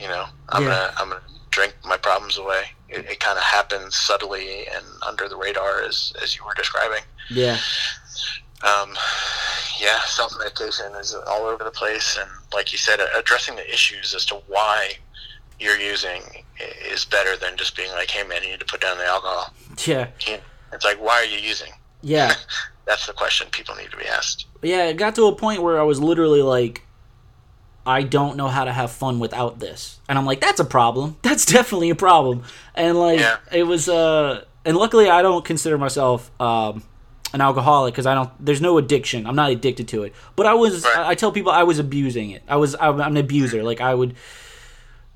You 0.00 0.08
know, 0.08 0.26
I'm 0.50 0.62
Yeah. 0.62 0.68
gonna 0.70 0.94
I'm 0.98 1.08
gonna 1.10 1.20
drink 1.50 1.74
my 1.84 1.96
problems 1.96 2.38
away. 2.38 2.64
It, 2.88 3.04
it 3.06 3.20
kind 3.20 3.36
of 3.38 3.44
happens 3.44 3.96
subtly 3.96 4.66
and 4.68 4.84
under 5.06 5.28
the 5.28 5.36
radar, 5.36 5.82
as 5.82 6.12
as 6.22 6.36
you 6.36 6.44
were 6.44 6.54
describing 6.54 7.02
yeah 7.30 7.58
um, 8.62 8.94
yeah, 9.80 10.00
self 10.06 10.32
medication 10.38 10.86
is 11.00 11.14
all 11.26 11.46
over 11.46 11.64
the 11.64 11.70
place, 11.72 12.16
and 12.20 12.30
like 12.54 12.70
you 12.70 12.78
said, 12.78 13.00
addressing 13.18 13.56
the 13.56 13.68
issues 13.72 14.14
as 14.14 14.24
to 14.26 14.36
why 14.46 14.92
you're 15.58 15.78
using 15.80 16.22
is 16.88 17.04
better 17.04 17.36
than 17.36 17.56
just 17.56 17.76
being 17.76 17.90
like, 17.92 18.10
"Hey, 18.10 18.22
man, 18.26 18.42
you 18.44 18.50
need 18.50 18.60
to 18.60 18.66
put 18.66 18.80
down 18.80 18.98
the 18.98 19.06
alcohol." 19.06 19.52
yeah 19.84 20.08
You- 20.26 20.38
It's 20.72 20.84
like, 20.84 21.00
why 21.00 21.14
are 21.16 21.24
you 21.24 21.38
using? 21.38 21.72
yeah 22.02 22.34
That's 22.84 23.06
the 23.06 23.12
question 23.12 23.46
people 23.52 23.76
need 23.76 23.90
to 23.92 23.96
be 23.96 24.06
asked. 24.06 24.46
yeah, 24.60 24.86
it 24.86 24.96
got 24.96 25.14
to 25.14 25.26
a 25.26 25.34
point 25.36 25.62
where 25.62 25.78
I 25.80 25.84
was 25.84 26.00
literally 26.00 26.42
like, 26.42 26.82
I 27.86 28.02
don't 28.02 28.36
know 28.36 28.48
how 28.48 28.64
to 28.64 28.72
have 28.72 28.90
fun 28.90 29.20
without 29.20 29.60
this, 29.60 30.00
and 30.08 30.18
I'm 30.18 30.26
like, 30.26 30.40
that's 30.40 30.58
a 30.60 30.64
problem. 30.64 31.16
That's 31.22 31.44
definitely 31.46 31.90
a 31.90 31.94
problem. 31.94 32.42
And 32.74 32.98
like, 32.98 33.20
Yeah. 33.20 33.36
it 33.52 33.64
was, 33.64 33.88
uh, 33.88 34.44
and 34.64 34.76
luckily 34.76 35.08
I 35.10 35.22
don't 35.22 35.44
consider 35.44 35.78
myself 35.78 36.30
um, 36.40 36.82
an 37.34 37.40
alcoholic 37.40 37.94
because 37.94 38.06
I 38.06 38.14
don't. 38.14 38.30
There's 38.44 38.60
no 38.60 38.78
addiction. 38.78 39.26
I'm 39.26 39.34
not 39.36 39.50
addicted 39.50 39.88
to 39.88 40.02
it. 40.04 40.12
But 40.36 40.46
I 40.46 40.54
was. 40.54 40.84
Right. 40.84 40.98
I, 40.98 41.08
I 41.10 41.14
tell 41.16 41.32
people 41.32 41.50
I 41.50 41.62
was 41.64 41.78
abusing 41.80 42.30
it. 42.30 42.42
I 42.46 42.56
was. 42.56 42.76
I'm, 42.78 43.00
I'm 43.00 43.12
an 43.12 43.16
abuser. 43.16 43.62
Like 43.64 43.80
I 43.80 43.94
would 43.94 44.14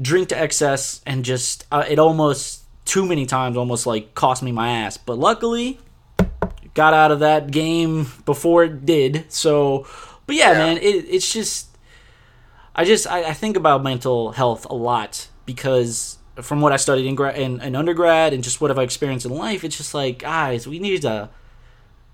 drink 0.00 0.28
to 0.30 0.38
excess 0.38 1.00
and 1.07 1.24
just 1.24 1.66
uh, 1.70 1.84
it 1.88 1.98
almost 1.98 2.62
too 2.87 3.05
many 3.05 3.26
times 3.26 3.57
almost 3.57 3.87
like 3.87 4.14
cost 4.14 4.43
me 4.43 4.53
my 4.53 4.70
ass. 4.70 4.97
But 4.97 5.18
luckily 5.18 5.78
got 6.74 6.95
out 6.95 7.11
of 7.11 7.20
that 7.20 7.51
game 7.51 8.07
before 8.24 8.64
it 8.64 8.87
did. 8.87 9.24
So, 9.28 9.87
but 10.26 10.37
yeah, 10.37 10.53
Yeah. 10.53 10.59
man, 10.59 10.76
it, 10.78 11.05
it's 11.09 11.30
just, 11.32 11.76
I 12.74 12.84
just, 12.84 13.07
I, 13.07 13.24
I 13.24 13.32
think 13.32 13.57
about 13.57 13.82
mental 13.82 14.32
health 14.32 14.66
a 14.68 14.74
lot 14.74 15.28
because 15.47 16.18
from 16.43 16.61
what 16.61 16.72
I 16.72 16.76
studied 16.76 17.07
in, 17.07 17.14
gra- 17.14 17.34
in, 17.34 17.61
in 17.62 17.74
undergrad 17.74 18.32
and 18.34 18.45
just 18.45 18.61
what 18.61 18.70
I've 18.70 18.78
experienced 18.78 19.24
in 19.26 19.32
life, 19.32 19.64
it's 19.64 19.76
just 19.76 19.95
like, 19.95 20.18
guys, 20.18 20.68
we 20.68 20.78
need 20.78 21.03
to, 21.03 21.30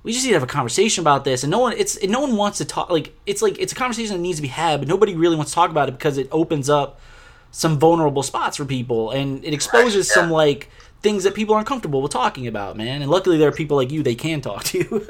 we 0.04 0.12
just 0.12 0.24
need 0.24 0.30
to 0.30 0.36
have 0.36 0.42
a 0.44 0.46
conversation 0.46 1.02
about 1.02 1.24
this. 1.24 1.42
And 1.42 1.50
no 1.50 1.58
one, 1.58 1.72
it's, 1.76 1.96
and 1.96 2.12
no 2.12 2.20
one 2.20 2.36
wants 2.36 2.58
to 2.58 2.64
talk, 2.64 2.88
like, 2.88 3.12
it's 3.26 3.42
like, 3.42 3.58
it's 3.58 3.72
a 3.72 3.76
conversation 3.76 4.14
that 4.16 4.22
needs 4.22 4.38
to 4.38 4.42
be 4.42 4.48
had, 4.48 4.80
but 4.80 4.88
nobody 4.88 5.16
really 5.16 5.34
wants 5.36 5.50
to 5.50 5.54
talk 5.56 5.70
about 5.70 5.88
it 5.88 5.92
because 5.92 6.18
it 6.18 6.28
opens 6.30 6.70
up 6.70 7.00
some 7.52 7.78
vulnerable 7.78 8.22
spots 8.22 8.56
for 8.56 8.64
people 8.64 9.10
and 9.10 9.44
it 9.44 9.54
exposes 9.54 10.08
yeah. 10.08 10.14
some 10.14 10.30
like 10.30 10.68
things 11.02 11.24
that 11.24 11.34
people 11.34 11.54
aren't 11.54 11.66
comfortable 11.66 12.00
with 12.00 12.12
talking 12.12 12.46
about, 12.46 12.76
man. 12.76 13.02
And 13.02 13.10
luckily, 13.10 13.36
there 13.36 13.48
are 13.48 13.52
people 13.52 13.76
like 13.76 13.90
you 13.90 14.02
they 14.02 14.14
can 14.14 14.40
talk 14.40 14.64
to. 14.64 14.78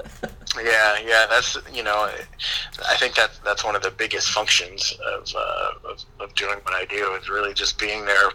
yeah, 0.62 0.98
yeah, 1.06 1.26
that's 1.28 1.56
you 1.72 1.82
know, 1.82 2.10
I 2.88 2.96
think 2.96 3.14
that 3.14 3.38
that's 3.44 3.64
one 3.64 3.76
of 3.76 3.82
the 3.82 3.90
biggest 3.90 4.30
functions 4.30 4.94
of, 5.06 5.32
uh, 5.36 5.70
of 5.84 6.04
of 6.18 6.34
doing 6.34 6.58
what 6.62 6.74
I 6.74 6.84
do 6.86 7.14
is 7.14 7.28
really 7.28 7.54
just 7.54 7.78
being 7.78 8.04
there 8.04 8.30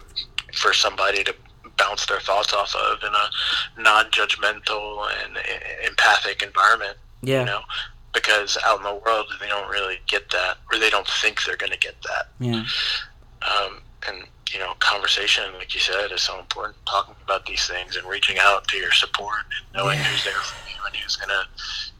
for 0.54 0.72
somebody 0.72 1.24
to 1.24 1.34
bounce 1.76 2.06
their 2.06 2.20
thoughts 2.20 2.52
off 2.52 2.74
of 2.74 3.02
in 3.02 3.12
a 3.14 3.82
non-judgmental 3.82 5.08
and 5.24 5.38
empathic 5.86 6.42
environment. 6.42 6.96
Yeah. 7.22 7.40
You 7.40 7.46
know, 7.46 7.60
because 8.14 8.56
out 8.64 8.78
in 8.78 8.84
the 8.84 8.94
world 8.94 9.26
they 9.40 9.48
don't 9.48 9.68
really 9.68 9.98
get 10.06 10.30
that, 10.30 10.58
or 10.72 10.78
they 10.78 10.90
don't 10.90 11.06
think 11.06 11.44
they're 11.44 11.56
going 11.56 11.72
to 11.72 11.78
get 11.78 11.96
that. 12.02 12.28
Yeah. 12.38 12.64
Um, 13.42 13.80
and 14.06 14.24
you 14.52 14.58
know, 14.58 14.72
conversation, 14.78 15.44
like 15.58 15.74
you 15.74 15.80
said, 15.80 16.10
is 16.10 16.22
so 16.22 16.38
important. 16.38 16.74
Talking 16.86 17.14
about 17.22 17.44
these 17.44 17.66
things 17.66 17.96
and 17.96 18.06
reaching 18.08 18.38
out 18.40 18.66
to 18.68 18.78
your 18.78 18.92
support 18.92 19.40
and 19.44 19.76
knowing 19.76 19.98
Yeah. 19.98 20.04
who's 20.04 20.24
there 20.24 20.32
for 20.32 20.70
you 20.70 20.76
and 20.86 20.96
who's 20.96 21.16
gonna, 21.16 21.44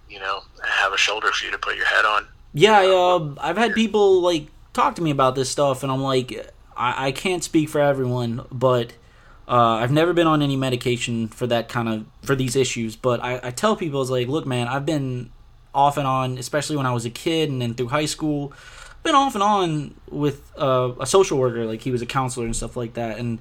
you 0.09 0.18
know, 0.18 0.42
have 0.64 0.92
a 0.94 0.96
shoulder 0.96 1.30
for 1.32 1.44
you 1.44 1.51
to 1.53 1.59
put 1.59 1.76
your 1.76 1.84
head 1.84 2.07
on. 2.07 2.26
Yeah, 2.55 2.78
I, 2.78 2.86
uh, 2.86 3.34
I've 3.40 3.59
had 3.59 3.74
people 3.74 4.22
like 4.22 4.46
talk 4.72 4.94
to 4.94 5.03
me 5.03 5.11
about 5.11 5.34
this 5.34 5.51
stuff, 5.51 5.82
and 5.82 5.92
I'm 5.92 6.03
like, 6.03 6.32
I, 6.74 7.09
I 7.09 7.12
can't 7.12 7.44
speak 7.44 7.68
for 7.68 7.80
everyone, 7.82 8.46
but 8.51 8.92
uh, 9.46 9.74
I've 9.74 9.92
never 9.92 10.14
been 10.14 10.26
on 10.26 10.40
any 10.40 10.57
medication 10.57 11.28
for 11.28 11.46
that 11.49 11.68
kind 11.68 11.88
of 11.88 12.07
for 12.22 12.34
these 12.34 12.57
issues. 12.57 12.96
But 12.96 13.22
I, 13.22 13.40
I 13.42 13.51
tell 13.51 13.76
people, 13.76 14.01
it's 14.01 14.11
like, 14.11 14.26
look, 14.28 14.46
man, 14.46 14.68
I've 14.68 14.86
been 14.86 15.30
off 15.74 15.99
and 15.99 16.07
on, 16.07 16.38
especially 16.38 16.76
when 16.76 16.86
I 16.86 16.92
was 16.92 17.05
a 17.05 17.11
kid 17.11 17.51
and 17.51 17.61
then 17.61 17.74
through 17.74 17.88
high 17.88 18.07
school. 18.07 18.55
Been 19.09 19.14
off 19.14 19.34
and 19.34 19.42
on 19.42 19.94
with 20.11 20.52
uh, 20.59 20.92
a 21.00 21.06
social 21.06 21.38
worker, 21.38 21.64
like 21.64 21.80
he 21.80 21.90
was 21.90 22.02
a 22.02 22.06
counselor 22.06 22.44
and 22.44 22.54
stuff 22.54 22.76
like 22.76 22.92
that, 22.94 23.18
and 23.18 23.38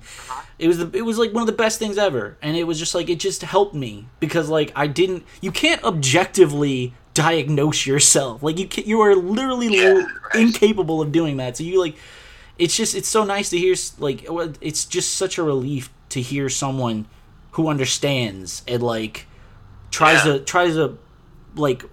it 0.57 0.67
was 0.69 0.77
the, 0.77 0.89
it 0.97 1.01
was 1.01 1.17
like 1.17 1.33
one 1.33 1.41
of 1.41 1.47
the 1.47 1.51
best 1.51 1.77
things 1.77 1.97
ever, 1.97 2.37
and 2.41 2.55
it 2.55 2.63
was 2.63 2.79
just 2.79 2.95
like 2.95 3.09
it 3.09 3.19
just 3.19 3.41
helped 3.41 3.75
me 3.75 4.05
because 4.21 4.47
like 4.47 4.71
I 4.77 4.87
didn't, 4.87 5.25
you 5.41 5.51
can't 5.51 5.83
objectively 5.83 6.93
diagnose 7.13 7.85
yourself, 7.85 8.41
like 8.41 8.57
you 8.57 8.65
can, 8.67 8.85
you 8.85 9.01
are 9.01 9.13
literally 9.13 9.75
Yeah, 9.75 9.89
right. 9.93 10.35
incapable 10.35 11.01
of 11.01 11.11
doing 11.11 11.35
that. 11.37 11.57
So 11.57 11.65
you 11.65 11.81
like, 11.81 11.97
it's 12.57 12.77
just 12.77 12.95
it's 12.95 13.09
so 13.09 13.25
nice 13.25 13.49
to 13.49 13.57
hear 13.57 13.75
like 13.99 14.25
it's 14.61 14.85
just 14.85 15.15
such 15.15 15.37
a 15.37 15.43
relief 15.43 15.89
to 16.09 16.21
hear 16.21 16.47
someone 16.47 17.07
who 17.51 17.67
understands 17.67 18.63
and 18.69 18.81
like 18.81 19.25
tries 19.91 20.25
Yeah. 20.25 20.33
to 20.33 20.39
tries 20.39 20.75
to 20.75 20.97
like 21.55 21.83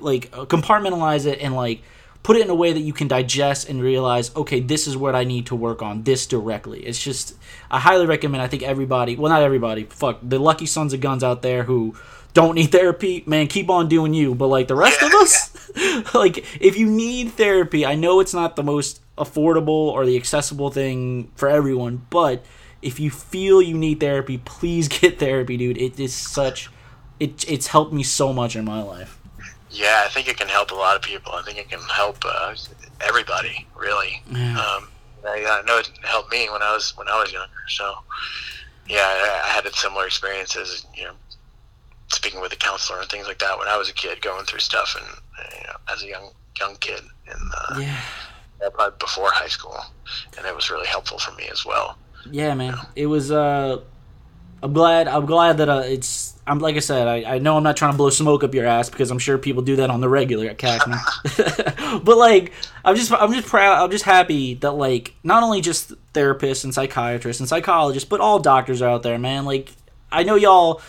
like 0.00 0.30
compartmentalize 0.32 1.26
it 1.26 1.38
and 1.40 1.54
like 1.54 1.82
put 2.26 2.36
it 2.36 2.42
in 2.42 2.50
a 2.50 2.54
way 2.56 2.72
that 2.72 2.80
you 2.80 2.92
can 2.92 3.06
digest 3.06 3.68
and 3.68 3.80
realize 3.80 4.34
okay 4.34 4.58
this 4.58 4.88
is 4.88 4.96
what 4.96 5.14
i 5.14 5.22
need 5.22 5.46
to 5.46 5.54
work 5.54 5.80
on 5.80 6.02
this 6.02 6.26
directly. 6.26 6.80
It's 6.80 7.00
just 7.00 7.36
i 7.70 7.78
highly 7.78 8.04
recommend 8.04 8.42
i 8.42 8.48
think 8.48 8.64
everybody 8.64 9.14
well 9.14 9.30
not 9.30 9.42
everybody 9.42 9.84
fuck 9.84 10.18
the 10.24 10.40
lucky 10.40 10.66
sons 10.66 10.92
of 10.92 11.00
guns 11.00 11.22
out 11.22 11.42
there 11.42 11.62
who 11.62 11.94
don't 12.34 12.56
need 12.56 12.72
therapy 12.72 13.22
man 13.26 13.46
keep 13.46 13.70
on 13.70 13.88
doing 13.88 14.12
you 14.12 14.34
but 14.34 14.48
like 14.48 14.66
the 14.66 14.74
rest 14.74 15.00
of 15.02 15.12
us 15.14 16.14
like 16.14 16.44
if 16.60 16.76
you 16.76 16.88
need 16.88 17.30
therapy 17.30 17.86
i 17.86 17.94
know 17.94 18.18
it's 18.18 18.34
not 18.34 18.56
the 18.56 18.64
most 18.64 19.00
affordable 19.16 19.86
or 19.94 20.04
the 20.04 20.16
accessible 20.16 20.68
thing 20.68 21.30
for 21.36 21.48
everyone 21.48 22.04
but 22.10 22.44
if 22.82 22.98
you 22.98 23.08
feel 23.08 23.62
you 23.62 23.78
need 23.78 24.00
therapy 24.00 24.36
please 24.38 24.88
get 24.98 25.20
therapy 25.20 25.56
dude. 25.56 25.78
It 25.78 26.00
is 26.00 26.12
such 26.12 26.70
it, 27.20 27.48
it's 27.48 27.68
helped 27.68 27.92
me 27.92 28.02
so 28.02 28.32
much 28.32 28.56
in 28.56 28.64
my 28.64 28.82
life 28.82 29.20
Yeah, 29.76 30.02
I 30.04 30.08
think 30.08 30.28
it 30.28 30.36
can 30.36 30.48
help 30.48 30.70
a 30.70 30.74
lot 30.74 30.96
of 30.96 31.02
people. 31.02 31.32
I 31.32 31.42
think 31.42 31.58
it 31.58 31.68
can 31.68 31.80
help 31.80 32.18
uh, 32.24 32.54
everybody, 33.00 33.66
really. 33.76 34.22
Yeah. 34.30 34.52
Um, 34.52 34.88
I, 35.26 35.44
I 35.44 35.62
know 35.66 35.78
it 35.78 35.90
helped 36.02 36.30
me 36.30 36.48
when 36.50 36.62
I 36.62 36.72
was 36.72 36.96
when 36.96 37.08
I 37.08 37.20
was 37.20 37.32
younger. 37.32 37.50
So, 37.68 37.94
yeah, 38.88 39.00
I, 39.02 39.42
I 39.44 39.48
had 39.48 39.66
similar 39.74 40.06
experiences. 40.06 40.86
You 40.94 41.04
know, 41.04 41.12
speaking 42.08 42.40
with 42.40 42.52
a 42.52 42.56
counselor 42.56 43.00
and 43.00 43.08
things 43.10 43.26
like 43.26 43.38
that 43.40 43.58
when 43.58 43.68
I 43.68 43.76
was 43.76 43.88
a 43.90 43.94
kid, 43.94 44.22
going 44.22 44.44
through 44.46 44.60
stuff, 44.60 44.96
and 44.98 45.06
you 45.60 45.66
know, 45.66 45.76
as 45.92 46.02
a 46.02 46.06
young 46.06 46.30
young 46.58 46.76
kid, 46.76 47.02
and 47.28 47.52
uh, 47.56 47.78
yeah 47.80 48.00
probably 48.70 48.96
before 48.98 49.30
high 49.30 49.48
school, 49.48 49.76
and 50.36 50.46
it 50.46 50.54
was 50.54 50.70
really 50.70 50.86
helpful 50.86 51.18
for 51.18 51.32
me 51.32 51.48
as 51.50 51.64
well. 51.64 51.96
Yeah, 52.30 52.54
man. 52.54 52.74
It 52.94 53.06
was. 53.06 53.30
uh 53.30 53.80
I'm 54.62 54.72
glad. 54.72 55.06
I'm 55.08 55.26
glad 55.26 55.58
that 55.58 55.68
uh, 55.68 55.82
it's. 55.84 56.34
I'm 56.46 56.60
like 56.60 56.76
I 56.76 56.80
said. 56.80 57.06
I, 57.06 57.34
I 57.34 57.38
know 57.38 57.56
I'm 57.56 57.62
not 57.62 57.76
trying 57.76 57.92
to 57.92 57.96
blow 57.96 58.10
smoke 58.10 58.42
up 58.42 58.54
your 58.54 58.66
ass 58.66 58.88
because 58.88 59.10
I'm 59.10 59.18
sure 59.18 59.36
people 59.38 59.62
do 59.62 59.76
that 59.76 59.90
on 59.90 60.00
the 60.00 60.08
regular 60.08 60.48
at 60.48 60.58
Cashman. 60.58 60.98
but 62.02 62.16
like, 62.16 62.52
I'm 62.84 62.96
just. 62.96 63.12
I'm 63.12 63.32
just 63.32 63.48
proud. 63.48 63.82
I'm 63.82 63.90
just 63.90 64.04
happy 64.04 64.54
that 64.54 64.72
like 64.72 65.14
not 65.22 65.42
only 65.42 65.60
just 65.60 65.92
therapists 66.12 66.64
and 66.64 66.72
psychiatrists 66.74 67.40
and 67.40 67.48
psychologists, 67.48 68.08
but 68.08 68.20
all 68.20 68.38
doctors 68.38 68.80
are 68.80 68.90
out 68.90 69.02
there, 69.02 69.18
man. 69.18 69.44
Like, 69.44 69.72
I 70.10 70.22
know 70.22 70.36
y'all. 70.36 70.80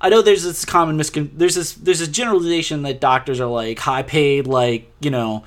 I 0.00 0.10
know 0.10 0.20
there's 0.20 0.42
this 0.44 0.66
common 0.66 0.98
miscon. 0.98 1.30
There's 1.32 1.54
this. 1.54 1.72
There's 1.72 2.00
this 2.00 2.08
generalization 2.08 2.82
that 2.82 3.00
doctors 3.00 3.40
are 3.40 3.46
like 3.46 3.78
high 3.78 4.02
paid, 4.02 4.46
like 4.46 4.92
you 5.00 5.10
know 5.10 5.44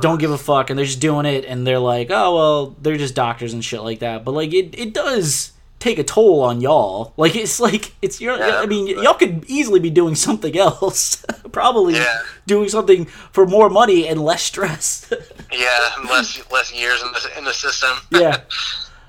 don't 0.00 0.18
give 0.18 0.30
a 0.30 0.38
fuck 0.38 0.70
and 0.70 0.78
they're 0.78 0.86
just 0.86 1.00
doing 1.00 1.26
it 1.26 1.44
and 1.44 1.66
they're 1.66 1.78
like 1.78 2.10
oh 2.10 2.34
well 2.34 2.76
they're 2.80 2.96
just 2.96 3.14
doctors 3.14 3.52
and 3.52 3.62
shit 3.62 3.82
like 3.82 3.98
that 3.98 4.24
but 4.24 4.32
like 4.32 4.52
it, 4.54 4.74
it 4.78 4.94
does 4.94 5.52
take 5.80 5.98
a 5.98 6.04
toll 6.04 6.40
on 6.40 6.60
y'all 6.62 7.12
like 7.18 7.36
it's 7.36 7.60
like 7.60 7.92
it's 8.00 8.20
your 8.20 8.38
Yeah. 8.38 8.60
i 8.60 8.66
mean 8.66 8.86
y'all 8.86 9.14
could 9.14 9.44
easily 9.48 9.80
be 9.80 9.90
doing 9.90 10.14
something 10.14 10.56
else 10.56 11.24
probably 11.52 11.94
Yeah. 11.94 12.22
doing 12.46 12.68
something 12.70 13.04
for 13.04 13.46
more 13.46 13.68
money 13.68 14.08
and 14.08 14.20
less 14.22 14.42
stress 14.42 15.12
Yeah, 15.52 15.78
less 16.10 16.40
less 16.50 16.72
years 16.72 17.02
in 17.02 17.08
the 17.12 17.38
in 17.38 17.44
the 17.44 17.52
system. 17.52 17.98
yeah 18.10 18.40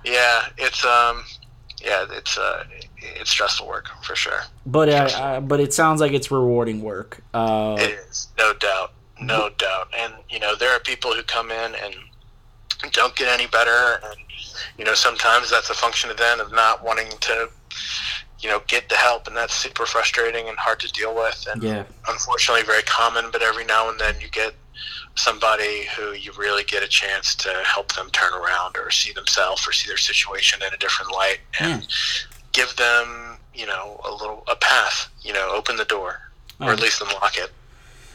yeah, 0.04 0.46
it's 0.60 0.86
um, 0.86 1.24
yeah, 1.84 2.06
it's 2.12 2.38
uh, 2.38 2.64
it's 3.20 3.32
stressful 3.32 3.68
work 3.68 3.88
for 4.04 4.16
sure. 4.16 4.42
but 4.68 4.88
uh, 4.90 5.10
uh, 5.18 5.40
but 5.40 5.60
it 5.60 5.74
sounds 5.74 6.00
like 6.02 6.12
it's 6.14 6.30
rewarding 6.30 6.82
work 6.84 7.22
uh 7.34 7.76
It 7.80 7.92
is, 8.08 8.28
no 8.38 8.54
doubt, 8.54 8.94
no 9.20 9.50
doubt. 9.58 9.88
And 9.98 10.14
you 10.30 10.40
know, 10.40 10.56
there 10.56 10.70
are 10.76 10.80
people 10.80 11.14
who 11.14 11.24
come 11.24 11.50
in 11.50 11.74
and 11.84 11.96
don't 12.92 13.16
get 13.16 13.28
any 13.28 13.48
better, 13.48 14.00
and 14.04 14.16
you 14.78 14.86
know, 14.86 14.94
sometimes 14.94 15.50
that's 15.50 15.70
a 15.70 15.74
function 15.74 16.10
of 16.10 16.18
them 16.18 16.40
of 16.40 16.52
not 16.52 16.84
wanting 16.84 17.10
to, 17.22 17.50
you 18.40 18.50
know, 18.50 18.62
get 18.68 18.90
the 18.90 18.96
help, 18.96 19.28
and 19.28 19.36
that's 19.36 19.54
super 19.54 19.86
frustrating 19.86 20.48
and 20.48 20.58
hard 20.58 20.80
to 20.82 20.88
deal 20.90 21.16
with. 21.16 21.46
And 21.52 21.64
yeah 21.64 21.84
unfortunately, 22.08 22.64
very 22.64 22.84
common. 22.84 23.26
But 23.32 23.42
every 23.42 23.66
now 23.66 23.90
and 23.90 24.00
then, 24.00 24.16
you 24.22 24.30
get 24.30 24.54
somebody 25.16 25.86
who 25.98 26.12
you 26.14 26.32
really 26.38 26.64
get 26.66 26.84
a 26.84 26.88
chance 26.88 27.36
to 27.36 27.50
help 27.64 27.94
them 27.94 28.10
turn 28.12 28.34
around 28.34 28.76
or 28.78 28.92
see 28.92 29.14
themselves 29.14 29.66
or 29.68 29.72
see 29.72 29.88
their 29.88 29.98
situation 29.98 30.62
in 30.62 30.74
a 30.74 30.78
different 30.78 31.12
light 31.12 31.40
and 31.62 31.88
give 32.52 32.76
them 32.76 33.38
you 33.54 33.66
know 33.66 34.00
a 34.06 34.12
little 34.12 34.44
a 34.52 34.56
path 34.58 35.08
you 35.22 35.32
know 35.32 35.52
open 35.54 35.78
the 35.78 35.86
door 35.86 36.20
or 36.60 36.72
at 36.72 36.80
Oh. 36.80 36.84
least 36.84 37.02
unlock 37.02 37.38
it 37.38 37.52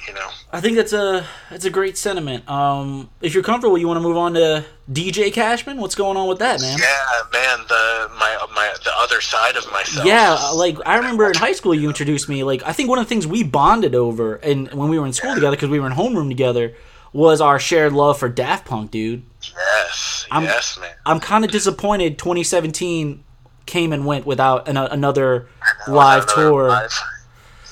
you 0.06 0.14
know 0.14 0.28
i 0.52 0.60
think 0.60 0.76
that's 0.76 0.92
a 0.92 1.24
that's 1.50 1.64
a 1.64 1.70
great 1.70 1.96
sentiment 1.98 2.48
um 2.48 3.08
if 3.20 3.34
you're 3.34 3.42
comfortable 3.42 3.76
you 3.78 3.86
want 3.86 3.96
to 3.96 4.02
move 4.02 4.16
on 4.16 4.34
to 4.34 4.64
dj 4.90 5.32
cashman 5.32 5.76
what's 5.78 5.94
going 5.94 6.16
on 6.16 6.26
with 6.28 6.38
that 6.38 6.60
man 6.60 6.78
yeah 6.78 7.04
man 7.32 7.58
the 7.68 8.10
my 8.18 8.46
my 8.54 8.72
the 8.84 8.90
other 8.98 9.20
side 9.20 9.56
of 9.56 9.70
myself 9.72 10.06
Yeah, 10.06 10.34
like 10.54 10.76
I 10.86 10.96
remember 10.96 11.26
in 11.26 11.34
high 11.34 11.52
school, 11.52 11.74
you 11.74 11.88
introduced 11.88 12.28
me. 12.28 12.42
Like 12.44 12.62
I 12.64 12.72
think 12.72 12.88
one 12.88 12.98
of 12.98 13.04
the 13.04 13.08
things 13.08 13.26
we 13.26 13.42
bonded 13.44 13.94
over, 13.94 14.36
and 14.36 14.72
when 14.72 14.88
we 14.88 14.98
were 14.98 15.06
in 15.06 15.12
school 15.12 15.34
together, 15.34 15.54
because 15.56 15.68
we 15.68 15.78
were 15.80 15.86
in 15.86 15.92
homeroom 15.92 16.28
together, 16.28 16.74
was 17.12 17.40
our 17.40 17.58
shared 17.58 17.92
love 17.92 18.18
for 18.18 18.28
Daft 18.28 18.66
Punk, 18.66 18.90
dude. 18.90 19.22
yes 19.42 20.26
I'm- 20.30 20.44
yes 20.44 20.78
man 20.80 20.90
I'm 21.06 21.20
kind 21.20 21.44
of 21.44 21.50
disappointed. 21.50 22.18
2017 22.18 23.22
came 23.66 23.92
and 23.92 24.04
went 24.04 24.26
without 24.26 24.66
an, 24.68 24.76
another 24.76 25.48
live 25.86 26.24
Another 26.24 26.42
tour. 26.42 26.68
live- 26.68 26.98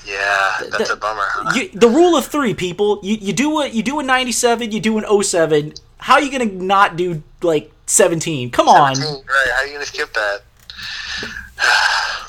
yeah 0.09 0.57
that's 0.71 0.87
the- 0.89 0.93
a 0.93 0.95
bummer 0.95 1.25
huh? 1.25 1.51
You, 1.55 1.69
the 1.73 1.87
rule 1.89 2.15
of 2.17 2.25
three, 2.25 2.53
people. 2.53 2.99
You 3.03 3.15
you 3.21 3.33
do 3.33 3.49
what 3.49 3.73
you 3.73 3.83
do 3.83 3.99
in 3.99 4.05
'97, 4.07 4.71
you 4.71 4.79
do 4.79 4.97
in 4.97 5.05
07. 5.23 5.73
How 5.99 6.13
are 6.15 6.21
you 6.21 6.31
gonna 6.31 6.45
not 6.45 6.95
do 6.97 7.21
like 7.41 7.71
17? 7.85 8.51
Come 8.51 8.67
on. 8.67 8.95
right 8.97 9.25
how 9.53 9.61
are 9.61 9.67
you 9.67 9.73
gonna 9.73 9.85
skip 9.85 10.13
that 10.13 10.41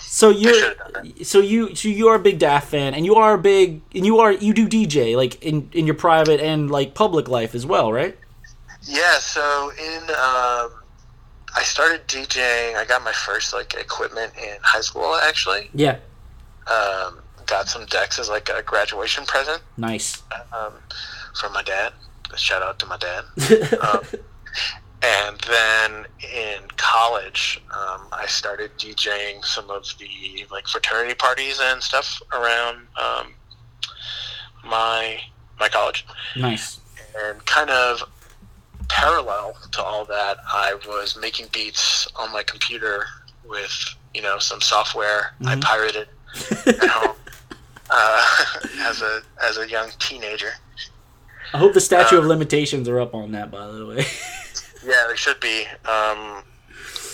So 0.03 0.29
you're 0.31 0.75
so 1.23 1.41
you 1.41 1.75
so 1.75 1.89
you 1.89 2.09
are 2.09 2.17
a 2.17 2.19
big 2.19 2.39
Daft 2.39 2.69
fan, 2.69 2.93
and 2.95 3.07
you 3.07 3.15
are 3.15 3.35
a 3.35 3.39
big 3.39 3.81
and 3.95 4.05
you 4.05 4.19
are 4.19 4.33
you 4.33 4.53
do 4.53 4.69
DJ 4.69 5.17
like 5.17 5.43
in 5.43 5.71
in 5.73 5.87
your 5.87 5.95
private 5.95 6.41
and 6.41 6.71
like 6.71 6.95
public 6.95 7.29
life 7.29 7.55
as 7.55 7.65
well, 7.65 7.91
right? 7.93 8.17
Yeah, 8.83 9.19
so 9.19 9.71
in 9.79 10.03
um, 10.11 10.73
I 11.57 11.63
started 11.63 12.07
DJing. 12.07 12.75
I 12.77 12.85
got 12.85 13.03
my 13.05 13.13
first 13.13 13.55
like 13.55 13.73
equipment 13.75 14.33
in 14.37 14.57
high 14.63 14.81
school. 14.83 15.15
Actually, 15.15 15.71
Yeah, 15.75 15.97
um, 16.67 17.20
got 17.51 17.69
some 17.69 17.85
decks 17.87 18.19
as 18.19 18.29
like 18.29 18.49
a 18.49 18.63
graduation 18.63 19.27
present 19.27 19.61
nice. 19.77 20.23
um, 20.53 20.73
from 21.39 21.53
my 21.53 21.63
dad. 21.63 21.93
Shout 22.37 22.63
out 22.63 22.79
to 22.79 22.87
my 22.87 22.97
dad. 22.97 23.25
um, 23.83 24.01
and 25.03 25.39
then 25.41 26.07
in 26.33 26.61
college, 26.77 27.61
um, 27.77 28.07
I 28.13 28.27
started 28.29 28.71
DJing 28.79 29.45
some 29.45 29.69
of 29.71 29.85
the 29.99 30.47
like 30.51 30.67
fraternity 30.69 31.15
parties 31.15 31.59
and 31.63 31.83
stuff 31.83 32.21
around 32.33 32.87
um, 33.01 33.35
my 34.65 35.19
my 35.59 35.69
college 35.69 36.07
nice. 36.37 36.81
and 37.23 37.45
kind 37.47 37.71
of 37.71 38.03
parallel 38.89 39.57
to 39.73 39.83
all 39.83 40.05
that, 40.07 40.39
I 40.47 40.75
was 40.87 41.17
making 41.21 41.47
beats 41.53 42.07
on 42.17 42.33
my 42.33 42.43
computer 42.43 43.07
with 43.49 43.73
you 44.15 44.23
know 44.23 44.39
some 44.39 44.61
software 44.61 45.35
I 45.45 45.57
Mhm. 45.57 45.63
pirated 45.63 46.09
at 46.67 46.89
home 46.89 47.17
uh, 47.91 48.27
as 48.81 49.03
a 49.03 49.23
as 49.43 49.59
a 49.59 49.69
young 49.69 49.91
teenager. 49.99 50.53
I 51.53 51.59
hope 51.59 51.75
the 51.75 51.81
statute 51.81 52.17
Uh, 52.17 52.21
of 52.21 52.27
limitations 52.27 52.89
are 52.89 53.01
up 53.01 53.15
on 53.15 53.33
that. 53.33 53.51
By 53.51 53.67
the 53.67 53.87
way. 53.87 54.05
Yeah, 54.83 55.07
they 55.11 55.17
should 55.17 55.39
be. 55.41 55.67
Um, 55.85 56.43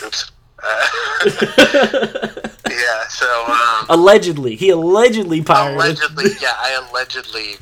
oops. 0.05 0.31
Uh, 0.62 0.87
yeah. 2.70 3.09
So 3.09 3.45
um, 3.47 3.87
allegedly, 3.89 4.55
he 4.55 4.70
allegedly 4.70 5.43
pirated. 5.43 5.74
allegedly, 5.99 6.31
yeah, 6.41 6.53
I 6.57 6.87
allegedly 6.89 7.57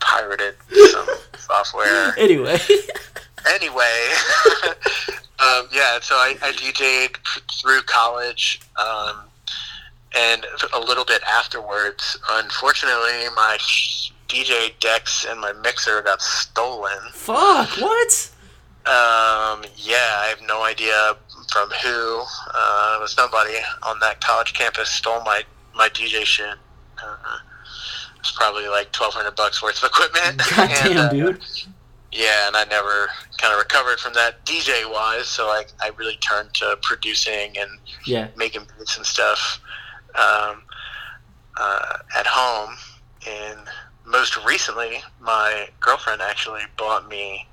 pirated 0.00 0.54
some 0.90 1.06
software. 1.36 2.14
Anyway, 2.16 2.58
anyway, 3.52 4.08
um, 5.38 5.68
yeah, 5.72 5.98
so 6.00 6.14
I, 6.14 6.36
I 6.42 6.52
DJ'd 6.52 7.18
through 7.60 7.82
college, 7.82 8.62
um, 8.78 9.16
and 10.16 10.44
a 10.72 10.80
little 10.80 11.04
bit 11.04 11.22
afterwards. 11.22 12.16
Unfortunately, 12.30 13.26
my 13.36 13.58
DJ 14.28 14.78
decks 14.80 15.24
and 15.28 15.40
my 15.40 15.52
mixer 15.52 16.02
got 16.02 16.20
stolen. 16.22 16.98
fuck 17.12 17.68
what? 17.80 18.30
Um, 18.86 19.64
yeah, 19.76 20.16
I 20.18 20.26
have 20.28 20.40
no 20.46 20.62
idea 20.64 21.16
from 21.52 21.68
who. 21.82 22.22
Uh, 22.54 22.96
it 22.98 23.00
was 23.02 23.12
somebody 23.12 23.54
on 23.82 23.98
that 24.00 24.20
college 24.20 24.54
campus 24.54 24.88
stole 24.90 25.22
my 25.22 25.42
my 25.76 25.88
DJ 25.90 26.24
shit. 26.24 26.54
Uh, 27.02 27.16
it's 28.18 28.32
probably 28.32 28.68
like 28.68 28.90
twelve 28.92 29.14
hundred 29.14 29.36
bucks 29.36 29.62
worth 29.62 29.82
of 29.82 29.90
equipment. 29.90 30.40
Goddamn, 30.56 30.90
And, 30.90 30.98
uh, 30.98 31.10
dude. 31.10 31.40
Yeah, 32.12 32.48
and 32.48 32.56
I 32.56 32.64
never 32.64 33.08
kind 33.38 33.52
of 33.52 33.58
recovered 33.60 34.00
from 34.00 34.14
that 34.14 34.44
DJ 34.44 34.90
wise, 34.90 35.26
so 35.28 35.44
I, 35.46 35.62
I 35.80 35.90
really 35.96 36.16
turned 36.16 36.52
to 36.54 36.76
producing 36.82 37.56
and 37.56 37.70
Yeah. 38.04 38.28
making 38.36 38.62
beats 38.78 38.96
and 38.96 39.06
stuff 39.06 39.60
um, 40.14 40.62
uh, 41.56 41.98
at 42.16 42.26
home. 42.26 42.76
And 43.26 43.60
most 44.06 44.44
recently, 44.44 45.02
my 45.20 45.68
girlfriend 45.80 46.22
actually 46.22 46.62
bought 46.76 47.08
me 47.08 47.46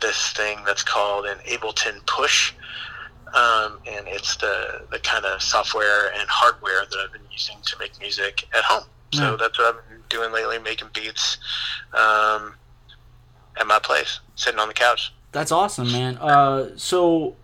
this 0.00 0.32
thing 0.32 0.58
that's 0.64 0.82
called 0.82 1.26
an 1.26 1.38
Ableton 1.46 2.04
Push. 2.06 2.54
Um, 3.34 3.78
and 3.86 4.08
it's 4.08 4.36
the, 4.36 4.82
the 4.90 4.98
kind 4.98 5.24
of 5.24 5.40
software 5.40 6.12
and 6.12 6.28
hardware 6.28 6.84
that 6.90 6.98
I've 6.98 7.12
been 7.12 7.22
using 7.30 7.56
to 7.64 7.78
make 7.78 7.98
music 8.00 8.48
at 8.54 8.64
home. 8.64 8.84
So 9.12 9.36
that's 9.36 9.58
what 9.58 9.74
I've 9.74 9.88
been 9.88 10.02
doing 10.08 10.32
lately, 10.32 10.58
making 10.58 10.88
beats 10.94 11.38
um, 11.94 12.54
at 13.58 13.66
my 13.66 13.80
place, 13.80 14.20
sitting 14.36 14.60
on 14.60 14.68
the 14.68 14.74
couch. 14.74 15.12
That's 15.32 15.50
awesome, 15.50 15.90
man. 15.90 16.16
Uh, 16.18 16.70
so, 16.76 17.34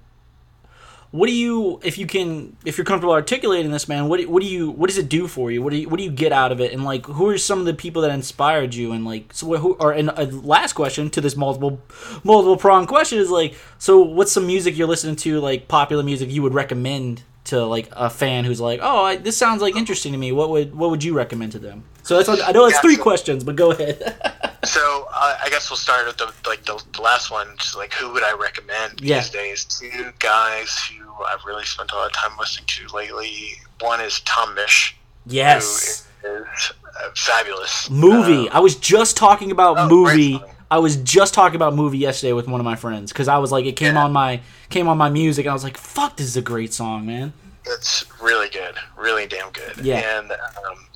what 1.10 1.26
do 1.26 1.32
you, 1.32 1.80
if 1.82 1.98
you 1.98 2.06
can, 2.06 2.56
if 2.64 2.76
you're 2.76 2.84
comfortable 2.84 3.14
articulating 3.14 3.70
this, 3.70 3.88
man, 3.88 4.08
what 4.08 4.20
do, 4.20 4.28
what 4.28 4.42
do 4.42 4.48
you, 4.48 4.70
what 4.70 4.88
does 4.88 4.98
it 4.98 5.08
do 5.08 5.26
for 5.28 5.50
you? 5.50 5.62
What 5.62 5.70
do 5.70 5.78
you, 5.78 5.88
what 5.88 5.98
do 5.98 6.04
you 6.04 6.10
get 6.10 6.32
out 6.32 6.52
of 6.52 6.60
it? 6.60 6.72
And 6.72 6.84
like, 6.84 7.06
who 7.06 7.28
are 7.28 7.38
some 7.38 7.58
of 7.60 7.64
the 7.64 7.74
people 7.74 8.02
that 8.02 8.10
inspired 8.10 8.74
you? 8.74 8.92
And 8.92 9.04
like, 9.04 9.32
so 9.32 9.56
who? 9.56 9.74
Or 9.74 9.92
and 9.92 10.10
a 10.10 10.26
last 10.26 10.74
question 10.74 11.10
to 11.10 11.20
this 11.20 11.36
multiple, 11.36 11.80
multiple 12.24 12.56
prong 12.56 12.86
question 12.86 13.18
is 13.18 13.30
like, 13.30 13.54
so 13.78 14.02
what's 14.02 14.32
some 14.32 14.46
music 14.46 14.76
you're 14.76 14.88
listening 14.88 15.16
to, 15.16 15.40
like 15.40 15.68
popular 15.68 16.02
music 16.02 16.30
you 16.30 16.42
would 16.42 16.54
recommend 16.54 17.22
to 17.44 17.64
like 17.64 17.88
a 17.92 18.10
fan 18.10 18.44
who's 18.44 18.60
like, 18.60 18.80
oh, 18.82 19.04
I, 19.04 19.16
this 19.16 19.36
sounds 19.36 19.62
like 19.62 19.76
interesting 19.76 20.12
to 20.12 20.18
me. 20.18 20.32
What 20.32 20.50
would, 20.50 20.74
what 20.74 20.90
would 20.90 21.04
you 21.04 21.14
recommend 21.14 21.52
to 21.52 21.58
them? 21.58 21.84
So 22.02 22.16
that's, 22.16 22.28
what, 22.28 22.42
I 22.46 22.52
know 22.52 22.66
it's 22.66 22.76
Yeah, 22.76 22.80
three 22.82 22.96
questions, 22.96 23.44
but 23.44 23.56
go 23.56 23.70
ahead. 23.70 24.20
So 24.66 25.06
uh, 25.14 25.38
I 25.42 25.48
guess 25.48 25.70
we'll 25.70 25.76
start 25.76 26.06
with 26.06 26.16
the 26.16 26.32
like 26.48 26.64
the, 26.64 26.82
the 26.94 27.02
last 27.02 27.30
one. 27.30 27.48
Just 27.58 27.76
like 27.76 27.92
who 27.94 28.12
would 28.12 28.22
I 28.22 28.32
recommend 28.34 29.00
Yeah. 29.00 29.18
these 29.20 29.30
days? 29.30 29.64
Two 29.64 30.12
guys 30.18 30.76
who 30.88 31.04
I've 31.24 31.44
really 31.46 31.64
spent 31.64 31.92
a 31.92 31.94
lot 31.94 32.06
of 32.06 32.12
time 32.12 32.32
listening 32.38 32.66
to 32.66 32.94
lately. 32.94 33.52
One 33.80 34.00
is 34.00 34.20
Tom 34.20 34.56
Misch, 34.56 34.94
yes. 35.26 36.06
who 36.22 36.28
is 36.28 36.72
uh, 37.00 37.10
fabulous. 37.14 37.88
movie. 37.90 38.48
Um, 38.48 38.56
I 38.56 38.60
was 38.60 38.74
just 38.76 39.16
talking 39.16 39.50
about 39.50 39.78
oh, 39.78 39.88
movie. 39.88 40.40
I 40.70 40.78
was 40.78 40.96
just 40.96 41.32
talking 41.32 41.54
about 41.56 41.74
movie 41.76 41.98
yesterday 41.98 42.32
with 42.32 42.48
one 42.48 42.60
of 42.60 42.64
my 42.64 42.74
friends 42.74 43.12
because 43.12 43.28
I 43.28 43.38
was 43.38 43.52
like, 43.52 43.66
it 43.66 43.76
came 43.76 43.94
Yeah. 43.94 44.04
on 44.04 44.12
my 44.12 44.40
came 44.68 44.88
on 44.88 44.98
my 44.98 45.08
music, 45.10 45.44
and 45.46 45.50
I 45.50 45.54
was 45.54 45.62
like, 45.62 45.76
"Fuck, 45.76 46.16
this 46.16 46.26
is 46.26 46.36
a 46.36 46.42
great 46.42 46.72
song, 46.72 47.06
man." 47.06 47.32
it's 47.68 48.04
really 48.22 48.48
good, 48.48 48.76
really 48.96 49.26
damn 49.26 49.50
good. 49.50 49.76
Yeah. 49.84 50.18
And 50.20 50.30
um, 50.30 50.86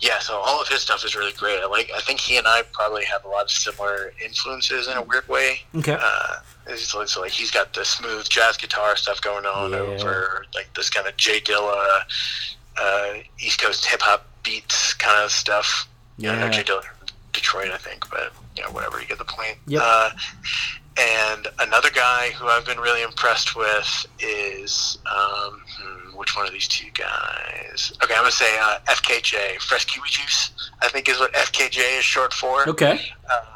yeah, 0.00 0.18
so 0.20 0.34
all 0.36 0.60
of 0.62 0.68
his 0.68 0.80
stuff 0.82 1.04
is 1.04 1.14
really 1.16 1.32
great. 1.32 1.60
I 1.60 1.66
like. 1.66 1.90
I 1.94 2.00
think 2.00 2.20
he 2.20 2.36
and 2.36 2.46
I 2.46 2.62
probably 2.72 3.04
have 3.04 3.24
a 3.24 3.28
lot 3.28 3.42
of 3.44 3.50
similar 3.50 4.12
influences 4.24 4.86
in 4.88 4.96
a 4.96 5.02
weird 5.02 5.26
way. 5.28 5.60
Okay. 5.76 5.96
uh, 6.00 6.36
so 6.76 7.20
like 7.20 7.32
he's 7.32 7.50
got 7.50 7.72
the 7.74 7.84
smooth 7.84 8.28
jazz 8.28 8.56
guitar 8.56 8.94
stuff 8.96 9.20
going 9.22 9.46
on 9.46 9.72
Yeah. 9.72 9.78
over 9.78 10.44
like 10.54 10.72
this 10.74 10.90
kind 10.90 11.06
of 11.08 11.16
Jay 11.16 11.40
Dilla, 11.40 12.02
uh, 12.80 13.14
East 13.40 13.60
Coast 13.60 13.86
hip 13.86 14.00
hop 14.02 14.26
beats 14.44 14.94
kind 14.94 15.24
of 15.24 15.30
stuff. 15.32 15.88
I 16.18 16.22
know 16.22 16.32
Yeah. 16.34 16.50
Jay 16.50 16.62
Dilla 16.64 16.82
Detroit, 17.32 17.70
I 17.72 17.78
think, 17.78 18.08
but 18.10 18.32
you 18.56 18.62
know 18.62 18.70
whatever, 18.70 19.00
you 19.00 19.06
get 19.06 19.18
the 19.18 19.24
point. 19.24 19.56
Yep. 19.66 19.82
Uh, 19.84 20.10
and 20.98 21.46
another 21.60 21.90
guy 21.90 22.30
who 22.30 22.46
I've 22.46 22.66
been 22.66 22.78
really 22.78 23.02
impressed 23.02 23.54
with 23.56 24.06
is 24.20 24.98
um, 25.06 25.60
hmm, 25.68 26.16
which 26.16 26.36
one 26.36 26.46
of 26.46 26.52
these 26.52 26.68
two 26.68 26.90
guys? 26.94 27.92
Okay, 28.02 28.14
I'm 28.14 28.20
gonna 28.20 28.30
say 28.32 28.58
uh, 28.58 28.78
FKJ, 28.88 29.60
Fresh 29.60 29.84
Kiwi 29.86 30.08
Juice. 30.08 30.70
I 30.82 30.88
think 30.88 31.08
is 31.08 31.18
what 31.18 31.32
FKJ 31.34 31.98
is 31.98 32.04
short 32.04 32.32
for 32.32 32.68
Okay. 32.68 33.00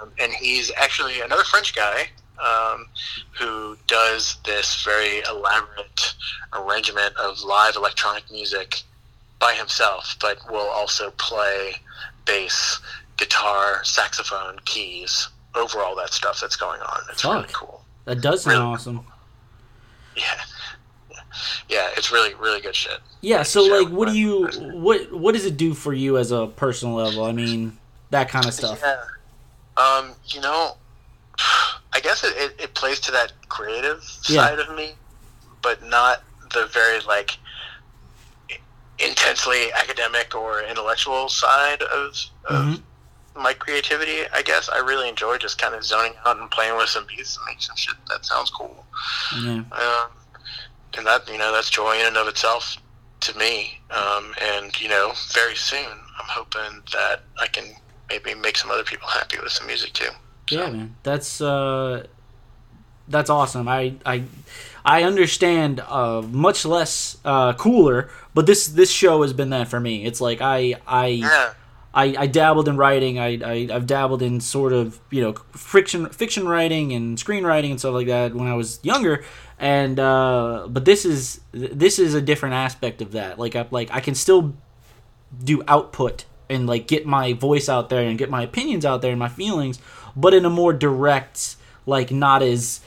um, 0.01 0.11
and 0.18 0.32
he's 0.32 0.70
actually 0.76 1.20
another 1.20 1.45
French 1.45 1.74
guy 1.74 2.09
um, 2.43 2.86
who 3.38 3.76
does 3.86 4.36
this 4.45 4.82
very 4.84 5.20
elaborate 5.30 6.14
arrangement 6.53 7.16
of 7.16 7.40
live 7.43 7.76
electronic 7.76 8.24
music 8.30 8.82
by 9.38 9.55
himself, 9.55 10.16
but 10.20 10.38
will 10.51 10.68
also 10.68 11.11
play 11.12 11.74
bass, 12.26 12.80
guitar, 13.16 13.82
saxophone, 13.84 14.59
keys, 14.64 15.28
over 15.55 15.80
all 15.80 15.94
that 15.96 16.12
stuff 16.12 16.40
that's 16.40 16.57
going 16.57 16.80
on. 16.80 17.00
It's 17.11 17.24
really 17.24 17.46
cool. 17.53 17.84
That 18.05 18.20
does 18.20 18.42
sound 18.42 18.59
Really? 18.59 18.66
awesome. 18.74 19.07
Yeah. 20.16 20.24
Yeah, 21.68 21.88
it's 21.96 22.12
really, 22.12 22.34
really 22.34 22.61
good 22.61 22.74
shit. 22.74 22.98
Yeah. 23.20 23.42
So 23.42 23.62
like, 23.62 23.88
what 23.88 24.09
do 24.09 24.14
you 24.18 24.46
what 24.74 25.11
what 25.12 25.32
does 25.34 25.46
it 25.46 25.57
do 25.57 25.72
for 25.74 25.92
you 25.94 26.18
as 26.18 26.30
a 26.32 26.46
personal 26.48 26.94
level? 26.96 27.24
I 27.24 27.32
mean, 27.32 27.78
that 28.11 28.28
kind 28.28 28.44
of 28.46 28.53
stuff. 28.53 28.80
Yeah. 28.82 29.03
Um, 29.76 30.12
you 30.26 30.40
know, 30.42 30.76
I 31.94 32.00
guess 32.03 32.22
it, 32.24 32.34
it, 32.36 32.55
it 32.64 32.74
plays 32.74 33.00
to 33.00 33.12
that 33.12 33.32
creative 33.48 34.03
Yeah. 34.28 34.46
side 34.46 34.59
of 34.59 34.74
me, 34.76 34.92
but 35.62 35.82
not 35.86 36.22
the 36.53 36.66
very 36.66 37.00
like 37.00 37.38
intensely 38.98 39.72
academic 39.72 40.34
or 40.34 40.62
intellectual 40.62 41.28
side 41.28 41.82
of, 41.82 42.14
of 42.44 42.64
Mhm. 42.64 42.82
My 43.37 43.53
creativity. 43.55 44.28
I 44.33 44.43
guess 44.43 44.68
I 44.68 44.78
really 44.78 45.09
enjoy 45.09 45.39
just 45.39 45.61
kind 45.61 45.74
of 45.74 45.85
zoning 45.85 46.14
out 46.26 46.39
and 46.39 46.51
playing 46.51 46.76
with 46.76 46.89
some 46.89 47.07
beats 47.07 47.37
and 47.37 47.45
making 47.47 47.62
some 47.62 47.76
shit 47.76 47.97
that 48.09 48.24
sounds 48.24 48.51
cool. 48.51 48.85
Yeah. 49.43 49.62
Um, 49.72 50.11
and 50.97 51.07
that 51.07 51.28
you 51.28 51.39
know 51.39 51.53
that's 51.53 51.70
joy 51.70 51.99
in 51.99 52.07
and 52.07 52.16
of 52.16 52.28
itself 52.28 52.76
to 53.20 53.39
me. 53.39 53.78
Um, 53.91 54.35
and 54.43 54.78
you 54.80 54.89
know, 54.89 55.12
very 55.33 55.55
soon 55.55 55.87
I'm 55.87 56.28
hoping 56.28 56.83
that 56.93 57.20
I 57.41 57.47
can 57.47 57.64
maybe 58.09 58.35
make 58.35 58.57
some 58.57 58.70
other 58.70 58.85
people 58.85 59.09
happy 59.09 59.39
with 59.43 59.53
some 59.53 59.66
music 59.66 59.93
too. 59.93 60.11
Yeah, 60.51 60.70
man. 60.70 60.97
That's 61.03 61.41
uh 61.41 62.07
that's 63.09 63.30
awesome. 63.30 63.68
I 63.68 63.95
I 64.05 64.24
I 64.85 65.05
understand 65.05 65.80
uh 65.80 66.22
much 66.22 66.64
less 66.64 67.16
uh 67.24 67.55
cooler, 67.55 68.11
but 68.35 68.47
this 68.47 68.66
this 68.66 68.91
show 68.91 69.22
has 69.22 69.33
been 69.33 69.51
that 69.51 69.68
for 69.68 69.80
me. 69.80 70.05
It's 70.05 70.20
like 70.20 70.41
I 70.41 70.76
I 70.87 71.07
Yeah, 71.07 71.55
I, 71.95 72.14
I 72.18 72.26
dabbled 72.26 72.68
in 72.68 72.76
writing. 72.76 73.18
I, 73.18 73.38
I 73.45 73.68
I've 73.70 73.86
dabbled 73.86 74.22
in 74.22 74.40
sort 74.40 74.72
of 74.72 74.99
you 75.11 75.20
know 75.20 75.34
fiction 75.53 76.07
fiction 76.09 76.49
writing 76.49 76.93
and 76.93 77.18
screenwriting 77.18 77.70
and 77.70 77.78
stuff 77.78 77.95
like 77.95 78.07
that 78.07 78.34
when 78.34 78.49
I 78.49 78.55
was 78.55 78.80
younger. 78.82 79.24
And 79.59 80.01
uh, 80.01 80.66
but 80.68 80.84
this 80.84 81.05
is 81.05 81.40
this 81.53 81.99
is 81.99 82.14
a 82.14 82.22
different 82.22 82.55
aspect 82.55 83.03
of 83.03 83.12
that. 83.12 83.38
Like 83.38 83.57
I 83.57 83.66
like 83.70 83.90
I 83.93 84.01
can 84.01 84.14
still 84.14 84.55
do 85.43 85.62
output 85.68 86.24
and 86.49 86.66
like 86.66 86.86
get 86.86 87.07
my 87.07 87.32
voice 87.32 87.68
out 87.68 87.88
there 87.88 88.03
and 88.03 88.18
get 88.18 88.30
my 88.30 88.43
opinions 88.43 88.84
out 88.84 89.03
there 89.03 89.11
and 89.11 89.18
my 89.18 89.28
feelings, 89.28 89.78
but 90.16 90.34
in 90.34 90.45
a 90.45 90.51
more 90.51 90.72
direct, 90.72 91.57
like 91.86 92.11
not 92.11 92.43
as 92.43 92.80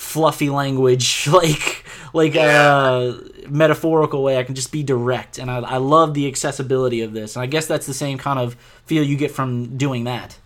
fluffy 0.00 0.48
language, 0.50 1.28
like 1.32 1.84
like 2.12 2.34
Yeah. 2.34 2.72
uh, 2.74 3.20
metaphorical 3.48 4.22
way. 4.22 4.38
I 4.38 4.42
can 4.44 4.54
just 4.54 4.72
be 4.72 4.82
direct, 4.82 5.38
and 5.38 5.50
I, 5.50 5.58
I 5.58 5.76
love 5.76 6.14
the 6.14 6.26
accessibility 6.26 7.02
of 7.02 7.12
this. 7.12 7.36
And 7.36 7.42
I 7.42 7.46
guess 7.46 7.66
that's 7.66 7.86
the 7.86 7.94
same 7.94 8.18
kind 8.18 8.38
of 8.38 8.54
feel 8.86 9.02
you 9.04 9.16
get 9.16 9.30
from 9.30 9.76
doing 9.76 10.04
that. 10.04 10.38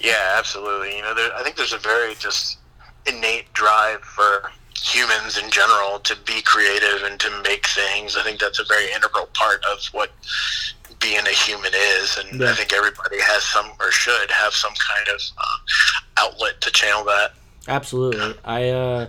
yeah, 0.00 0.34
absolutely. 0.38 0.96
You 0.96 1.02
know, 1.02 1.14
there, 1.14 1.30
I 1.34 1.42
think 1.42 1.56
there's 1.56 1.72
a 1.74 1.78
very 1.78 2.14
just 2.14 2.58
innate 3.06 3.52
drive 3.52 4.00
for 4.02 4.50
humans 4.78 5.36
in 5.36 5.50
general 5.50 5.98
to 6.00 6.16
be 6.24 6.40
creative 6.42 7.02
and 7.04 7.20
to 7.20 7.30
make 7.42 7.66
things. 7.66 8.16
I 8.16 8.22
think 8.22 8.40
that's 8.40 8.58
a 8.60 8.64
very 8.64 8.90
integral 8.92 9.26
part 9.34 9.62
of 9.70 9.84
what 9.92 10.10
being 11.00 11.26
a 11.26 11.30
human 11.30 11.72
is, 11.74 12.18
and 12.18 12.40
Yeah. 12.40 12.50
I 12.50 12.54
think 12.54 12.72
everybody 12.72 13.20
has 13.20 13.42
some 13.44 13.70
or 13.80 13.90
should 13.90 14.30
have 14.30 14.54
some 14.54 14.72
kind 14.88 15.08
of 15.08 15.20
uh, 15.36 15.58
outlet 16.18 16.60
to 16.62 16.70
channel 16.70 17.04
that. 17.04 17.32
Absolutely. 17.68 18.34
I 18.44 18.68
uh, 18.68 19.08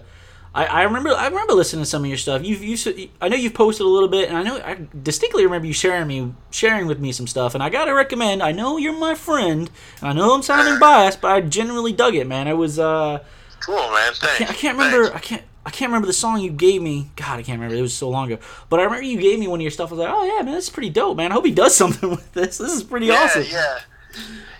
I, 0.54 0.66
I 0.66 0.84
remember 0.84 1.12
I 1.12 1.28
remember 1.28 1.54
listening 1.54 1.84
to 1.84 1.90
some 1.90 2.04
of 2.04 2.10
your 2.10 2.18
stuff. 2.18 2.44
You've 2.44 2.62
you 2.62 3.10
I 3.22 3.30
know 3.30 3.38
you've 3.38 3.54
posted 3.54 3.86
a 3.86 3.90
little 3.90 4.10
bit, 4.10 4.28
and 4.28 4.38
I 4.38 4.44
know 4.44 4.58
I 4.58 4.86
distinctly 5.02 5.46
remember 5.46 5.66
you 5.66 5.74
sharing 5.74 6.08
me 6.08 6.34
sharing 6.50 6.88
with 6.88 7.00
me 7.00 7.14
some 7.14 7.28
stuff. 7.28 7.54
And 7.54 7.64
I 7.64 7.70
gotta 7.70 7.94
recommend. 7.94 8.44
I 8.44 8.52
know 8.52 8.78
you're 8.78 8.98
my 8.98 9.16
friend, 9.16 9.70
and 10.02 10.10
I 10.10 10.14
know 10.14 10.34
I'm 10.36 10.42
sounding 10.42 10.78
biased, 10.80 11.22
but 11.22 11.32
I 11.32 11.42
genuinely 11.42 11.94
dug 11.94 12.16
it, 12.16 12.28
man. 12.28 12.50
I 12.50 12.54
was 12.54 12.80
uh, 12.80 13.24
cool, 13.62 13.76
man. 13.76 14.14
Thanks. 14.14 14.24
I 14.24 14.38
can't, 14.38 14.50
I 14.50 14.54
can't 14.54 14.78
remember. 14.78 15.16
I 15.16 15.20
can't. 15.20 15.44
I 15.64 15.70
can't 15.70 15.90
remember 15.90 16.08
the 16.08 16.14
song 16.14 16.40
you 16.42 16.50
gave 16.50 16.82
me. 16.82 17.12
God, 17.16 17.40
I 17.40 17.44
can't 17.44 17.60
remember. 17.60 17.76
It 17.76 17.84
was 17.84 17.94
so 17.94 18.10
long 18.10 18.32
ago. 18.32 18.42
But 18.68 18.80
I 18.80 18.84
remember 18.84 19.06
you 19.06 19.22
gave 19.22 19.40
me 19.40 19.48
one 19.48 19.60
of 19.60 19.62
your 19.62 19.70
stuff. 19.70 19.92
I 19.92 19.94
was 19.94 20.00
like, 20.00 20.12
oh 20.12 20.26
yeah, 20.26 20.42
man, 20.42 20.56
this 20.56 20.66
is 20.66 20.70
pretty 20.72 20.90
dope, 20.90 21.18
man. 21.18 21.32
I 21.32 21.36
hope 21.36 21.46
he 21.46 21.52
does 21.52 21.76
something 21.82 22.10
with 22.10 22.34
this. 22.34 22.58
This 22.58 22.74
is 22.74 22.84
pretty 22.84 23.06
yeah, 23.06 23.14
awesome. 23.14 23.46
Yeah. 23.50 23.80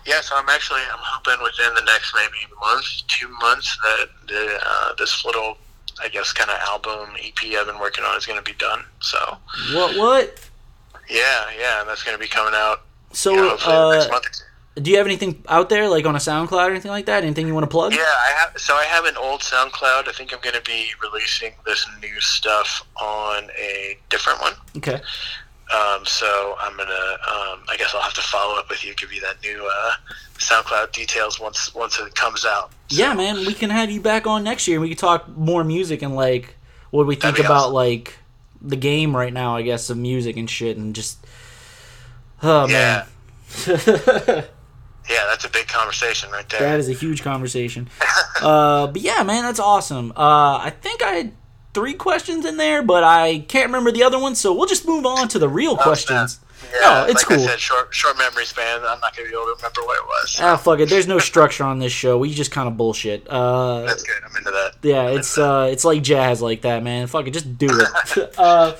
Yeah, 0.06 0.20
so 0.20 0.36
I'm 0.36 0.48
actually 0.48 0.80
I'm 0.92 0.98
hoping 1.00 1.42
within 1.42 1.74
the 1.74 1.82
next 1.82 2.14
maybe 2.14 2.52
month, 2.60 2.86
two 3.08 3.28
months 3.40 3.78
that 3.78 4.08
the, 4.28 4.58
uh, 4.64 4.94
this 4.98 5.24
little 5.24 5.56
I 6.02 6.08
guess 6.08 6.32
kind 6.32 6.50
of 6.50 6.56
album 6.60 7.10
EP 7.22 7.58
I've 7.58 7.66
been 7.66 7.78
working 7.78 8.04
on 8.04 8.16
is 8.16 8.26
going 8.26 8.38
to 8.38 8.44
be 8.44 8.56
done. 8.58 8.84
So 9.00 9.18
what 9.72 9.96
what? 9.96 10.48
Yeah, 11.08 11.46
yeah, 11.58 11.80
and 11.80 11.88
that's 11.88 12.02
going 12.02 12.16
to 12.16 12.22
be 12.22 12.28
coming 12.28 12.54
out. 12.54 12.82
So 13.12 13.32
you 13.32 13.36
know, 13.36 13.56
uh, 13.64 13.94
next 13.94 14.10
month 14.10 14.42
do 14.80 14.90
you 14.90 14.96
have 14.96 15.06
anything 15.06 15.42
out 15.48 15.68
there 15.68 15.88
like 15.88 16.06
on 16.06 16.14
a 16.14 16.18
SoundCloud 16.18 16.68
or 16.68 16.70
anything 16.70 16.90
like 16.90 17.06
that? 17.06 17.24
Anything 17.24 17.46
you 17.46 17.54
want 17.54 17.64
to 17.64 17.70
plug? 17.70 17.92
Yeah, 17.92 18.00
I 18.00 18.32
have. 18.38 18.58
So 18.58 18.74
I 18.74 18.84
have 18.84 19.04
an 19.04 19.16
old 19.16 19.40
SoundCloud. 19.40 20.08
I 20.08 20.12
think 20.12 20.32
I'm 20.32 20.40
going 20.40 20.54
to 20.54 20.62
be 20.62 20.88
releasing 21.02 21.52
this 21.66 21.86
new 22.00 22.20
stuff 22.20 22.86
on 23.00 23.50
a 23.58 23.98
different 24.08 24.40
one. 24.40 24.54
Okay. 24.78 25.00
Um, 25.74 26.04
so 26.04 26.54
I'm 26.60 26.76
gonna. 26.76 26.92
Um, 26.92 27.60
I 27.68 27.76
guess 27.78 27.94
I'll 27.94 28.02
have 28.02 28.14
to 28.14 28.20
follow 28.22 28.58
up 28.58 28.68
with 28.68 28.84
you, 28.84 28.94
give 28.94 29.12
you 29.12 29.20
that 29.22 29.36
new 29.42 29.66
uh, 29.66 29.92
SoundCloud 30.38 30.92
details 30.92 31.40
once 31.40 31.74
once 31.74 31.98
it 31.98 32.14
comes 32.14 32.44
out. 32.44 32.70
So, 32.88 32.98
Yeah, 33.02 33.14
man, 33.14 33.36
we 33.36 33.54
can 33.54 33.70
have 33.70 33.90
you 33.90 34.00
back 34.00 34.26
on 34.26 34.44
next 34.44 34.68
year. 34.68 34.76
and 34.76 34.82
We 34.82 34.88
can 34.88 34.98
talk 34.98 35.28
more 35.36 35.64
music 35.64 36.02
and 36.02 36.14
like 36.14 36.56
what 36.90 37.06
we 37.06 37.14
think 37.16 37.38
about 37.38 37.50
awesome. 37.68 37.74
like 37.74 38.18
the 38.60 38.76
game 38.76 39.16
right 39.16 39.32
now. 39.32 39.56
I 39.56 39.62
guess 39.62 39.88
of 39.88 39.96
music 39.96 40.36
and 40.36 40.48
shit 40.50 40.76
and 40.76 40.94
just. 40.94 41.18
Oh 42.42 42.66
Yeah. 42.68 43.06
man. 43.66 44.44
Yeah, 45.10 45.24
that's 45.28 45.44
a 45.44 45.48
big 45.50 45.66
conversation 45.66 46.30
right 46.30 46.48
there. 46.48 46.60
That 46.60 46.78
is 46.78 46.88
a 46.88 46.92
huge 46.92 47.24
conversation. 47.24 47.88
uh, 48.40 48.86
but 48.86 49.02
yeah, 49.02 49.24
man, 49.24 49.42
that's 49.42 49.58
awesome. 49.58 50.12
Uh, 50.12 50.58
I 50.62 50.72
think 50.80 51.02
I 51.02 51.32
three 51.74 51.94
questions 51.94 52.44
in 52.44 52.56
there, 52.56 52.82
but 52.82 53.04
I 53.04 53.40
can't 53.48 53.66
remember 53.66 53.90
the 53.92 54.02
other 54.02 54.18
ones, 54.18 54.38
so 54.38 54.52
we'll 54.54 54.66
just 54.68 54.86
move 54.86 55.06
on 55.06 55.28
to 55.28 55.38
the 55.38 55.48
real 55.48 55.76
questions. 55.76 56.38
Yeah, 56.74 56.80
No, 56.80 57.04
it's 57.08 57.28
like 57.28 57.38
cool. 57.38 57.44
I 57.44 57.50
said, 57.50 57.58
short 57.60 57.92
short 57.92 58.16
memory 58.16 58.46
span. 58.46 58.78
I'm 58.80 59.00
not 59.00 59.16
gonna 59.16 59.28
be 59.28 59.34
able 59.34 59.46
to 59.46 59.54
remember 59.56 59.82
what 59.82 59.98
it 59.98 60.04
was. 60.04 60.38
Ah, 60.40 60.56
fuck 60.56 60.78
it. 60.78 60.88
There's 60.88 61.08
no 61.08 61.18
structure 61.18 61.64
on 61.64 61.80
this 61.80 61.92
show. 61.92 62.16
We 62.18 62.32
just 62.32 62.52
kind 62.52 62.68
of 62.68 62.76
bullshit. 62.76 63.26
Uh, 63.28 63.82
That's 63.82 64.04
good. 64.04 64.16
I'm 64.24 64.34
into 64.36 64.50
that. 64.52 64.76
yeah, 64.82 65.08
it's 65.08 65.36
uh, 65.36 65.68
it's 65.70 65.84
like 65.84 66.02
jazz 66.02 66.40
like 66.40 66.62
that, 66.62 66.82
man. 66.84 67.08
Fuck 67.08 67.26
it, 67.26 67.32
just 67.32 67.58
do 67.58 67.68
it. 67.68 67.88
uh, 68.38 68.72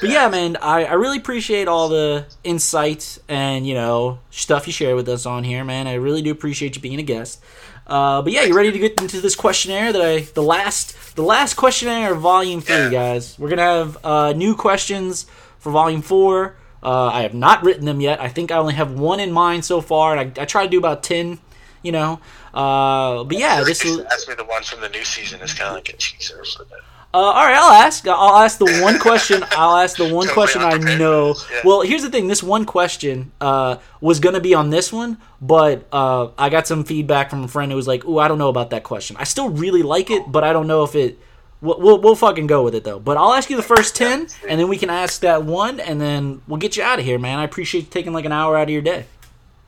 But 0.00 0.10
yeah, 0.10 0.28
man, 0.28 0.56
I, 0.58 0.84
I 0.84 0.92
really 0.92 1.18
appreciate 1.18 1.66
all 1.66 1.88
the 1.88 2.24
insights 2.44 3.18
and 3.28 3.66
you 3.66 3.74
know 3.74 4.20
stuff 4.30 4.66
you 4.68 4.72
share 4.72 4.94
with 4.94 5.08
us 5.08 5.26
on 5.26 5.42
here, 5.44 5.64
man. 5.64 5.86
I 5.88 5.94
really 5.94 6.22
do 6.22 6.30
appreciate 6.30 6.76
you 6.76 6.82
being 6.82 7.00
a 7.00 7.02
guest. 7.02 7.42
Uh, 7.86 8.22
but 8.22 8.32
yeah, 8.32 8.42
you 8.42 8.54
ready 8.56 8.72
to 8.72 8.78
get 8.78 9.00
into 9.00 9.20
this 9.20 9.34
questionnaire 9.36 9.92
that 9.92 10.00
I 10.02 10.20
the 10.20 10.42
last 10.42 11.16
the 11.16 11.22
last 11.22 11.54
questionnaire 11.54 12.12
of 12.12 12.20
volume 12.20 12.60
three, 12.60 12.74
Yeah. 12.76 12.90
guys. 12.90 13.38
We're 13.38 13.50
gonna 13.50 13.62
have 13.62 13.98
uh, 14.04 14.32
new 14.34 14.54
questions 14.54 15.26
for 15.58 15.70
volume 15.70 16.00
four. 16.02 16.56
Uh, 16.82 17.06
I 17.06 17.22
have 17.22 17.34
not 17.34 17.62
written 17.62 17.84
them 17.86 18.00
yet. 18.00 18.20
I 18.20 18.28
think 18.28 18.50
I 18.50 18.56
only 18.56 18.74
have 18.74 18.92
one 18.92 19.20
in 19.20 19.32
mind 19.32 19.64
so 19.64 19.80
far, 19.80 20.16
and 20.16 20.38
I, 20.38 20.42
I 20.42 20.44
try 20.44 20.64
to 20.64 20.70
do 20.70 20.78
about 20.78 21.02
ten. 21.02 21.38
You 21.82 21.92
know, 21.92 22.20
uh, 22.54 23.24
but 23.24 23.36
yeah, 23.36 23.62
this 23.62 23.84
is. 23.84 23.98
ask 24.00 24.26
me 24.26 24.34
the 24.34 24.44
one 24.44 24.62
from 24.62 24.80
the 24.80 24.88
new 24.88 25.04
season 25.04 25.42
is 25.42 25.52
kind 25.52 25.68
of 25.68 25.74
like 25.74 25.90
a 25.90 25.96
teaser 25.98 26.42
for 26.44 26.64
the. 26.64 26.76
Uh, 27.14 27.18
all 27.18 27.46
right, 27.46 27.54
I'll 27.54 27.70
ask. 27.70 28.06
I'll 28.08 28.42
ask 28.42 28.58
the 28.58 28.80
one 28.82 28.98
question. 28.98 29.44
I'll 29.52 29.76
ask 29.76 29.96
the 29.96 30.02
one 30.12 30.26
Totally 30.26 30.32
question 30.34 30.62
I 30.62 30.96
know. 30.98 31.36
yeah. 31.52 31.60
Well, 31.64 31.82
here's 31.82 32.02
the 32.02 32.10
thing. 32.10 32.26
This 32.26 32.42
one 32.42 32.64
question 32.64 33.30
uh, 33.40 33.76
was 34.00 34.18
gonna 34.18 34.40
be 34.40 34.52
on 34.52 34.70
this 34.70 34.92
one, 34.92 35.18
but 35.40 35.86
uh, 35.92 36.30
I 36.36 36.48
got 36.48 36.66
some 36.66 36.82
feedback 36.82 37.30
from 37.30 37.44
a 37.44 37.48
friend 37.48 37.70
who 37.70 37.76
was 37.76 37.86
like, 37.86 38.04
"Ooh, 38.04 38.18
I 38.18 38.26
don't 38.26 38.38
know 38.38 38.48
about 38.48 38.70
that 38.70 38.82
question. 38.82 39.16
I 39.16 39.22
still 39.24 39.48
really 39.48 39.84
like 39.84 40.10
it, 40.10 40.24
but 40.32 40.42
I 40.42 40.52
don't 40.52 40.66
know 40.66 40.82
if 40.82 40.96
it." 40.96 41.18
We'll, 41.60 41.80
we'll, 41.80 41.98
we'll 42.00 42.16
fucking 42.16 42.46
go 42.48 42.62
with 42.64 42.74
it 42.74 42.82
though. 42.84 42.98
But 42.98 43.16
I'll 43.16 43.32
ask 43.32 43.48
you 43.48 43.56
the 43.56 43.62
first 43.62 43.94
ten, 43.94 44.26
and 44.48 44.58
then 44.60 44.66
we 44.68 44.76
can 44.76 44.90
ask 44.90 45.20
that 45.20 45.44
one, 45.44 45.78
and 45.78 46.00
then 46.00 46.42
we'll 46.48 46.58
get 46.58 46.76
you 46.76 46.82
out 46.82 46.98
of 46.98 47.04
here, 47.04 47.18
man. 47.20 47.38
I 47.38 47.44
appreciate 47.44 47.82
you 47.84 47.90
taking 47.90 48.12
like 48.12 48.24
an 48.24 48.32
hour 48.32 48.56
out 48.58 48.64
of 48.64 48.70
your 48.70 48.82
day. 48.82 49.06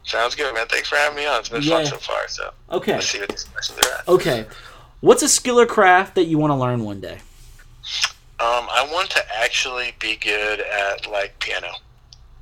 Sounds 0.03 0.34
good, 0.34 0.53
man. 0.53 0.66
Thanks 0.68 0.88
for 0.88 0.97
having 0.97 1.16
me 1.16 1.26
on. 1.26 1.38
It's 1.40 1.49
been 1.49 1.62
Yeah. 1.62 1.76
fun 1.76 1.86
so 1.86 1.97
far. 1.99 2.26
So 2.28 2.51
Okay. 2.72 2.94
let's 2.94 3.07
see 3.07 3.20
what 3.20 3.28
these 3.28 3.44
questions 3.44 3.78
are 3.86 3.92
at. 3.99 4.09
Okay. 4.09 4.47
What's 5.01 5.22
a 5.22 5.28
skill 5.28 5.61
or 5.61 5.66
craft 5.66 6.16
that 6.16 6.24
you 6.24 6.38
want 6.38 6.51
to 6.51 6.55
learn 6.57 6.82
one 6.84 7.01
day? 7.01 7.18
Um, 8.39 8.68
I 8.70 8.87
want 8.93 9.11
to 9.11 9.22
actually 9.34 9.95
be 9.99 10.16
good 10.16 10.61
at 10.61 11.11
like 11.11 11.39
piano. 11.39 11.68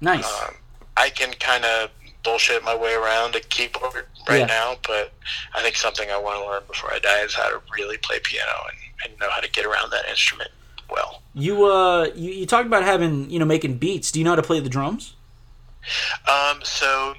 Nice. 0.00 0.26
Um, 0.42 0.54
I 0.96 1.10
can 1.10 1.32
kind 1.34 1.64
of 1.64 1.90
bullshit 2.24 2.64
my 2.64 2.74
way 2.74 2.94
around 2.94 3.36
a 3.36 3.40
keyboard 3.40 4.06
right 4.28 4.40
Yeah. 4.40 4.46
now, 4.46 4.76
but 4.86 5.12
I 5.54 5.62
think 5.62 5.76
something 5.76 6.10
I 6.10 6.18
want 6.18 6.42
to 6.42 6.46
learn 6.48 6.62
before 6.66 6.92
I 6.92 6.98
die 6.98 7.20
is 7.20 7.34
how 7.34 7.48
to 7.48 7.60
really 7.76 7.98
play 7.98 8.18
piano 8.22 8.50
and, 8.70 9.10
and 9.12 9.20
know 9.20 9.28
how 9.30 9.40
to 9.40 9.50
get 9.50 9.66
around 9.66 9.90
that 9.92 10.08
instrument 10.08 10.50
well. 10.90 11.22
You 11.34 11.66
uh, 11.66 12.10
you, 12.14 12.30
you 12.32 12.46
talked 12.46 12.66
about 12.66 12.82
having 12.82 13.30
you 13.30 13.38
know 13.38 13.44
making 13.44 13.78
beats. 13.78 14.10
Do 14.10 14.18
you 14.18 14.24
know 14.24 14.30
how 14.30 14.36
to 14.36 14.42
play 14.42 14.60
the 14.60 14.68
drums? 14.68 15.14
Um, 16.28 16.60
so 16.62 17.14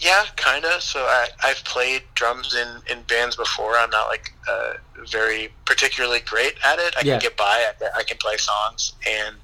yeah, 0.00 0.24
kind 0.36 0.64
of. 0.64 0.82
So 0.82 1.00
I, 1.00 1.28
I've 1.42 1.62
played 1.64 2.02
drums 2.14 2.54
in, 2.54 2.68
in 2.90 3.02
bands 3.04 3.36
before. 3.36 3.76
I'm 3.76 3.90
not 3.90 4.08
like 4.08 4.32
uh, 4.50 4.74
very 5.10 5.50
particularly 5.64 6.20
great 6.20 6.54
at 6.64 6.78
it. 6.78 6.94
I 6.96 7.00
Yeah. 7.04 7.14
can 7.14 7.20
get 7.20 7.36
by. 7.36 7.66
I, 7.94 7.98
I 8.00 8.02
can 8.02 8.16
play 8.18 8.36
songs, 8.36 8.94
and 9.08 9.36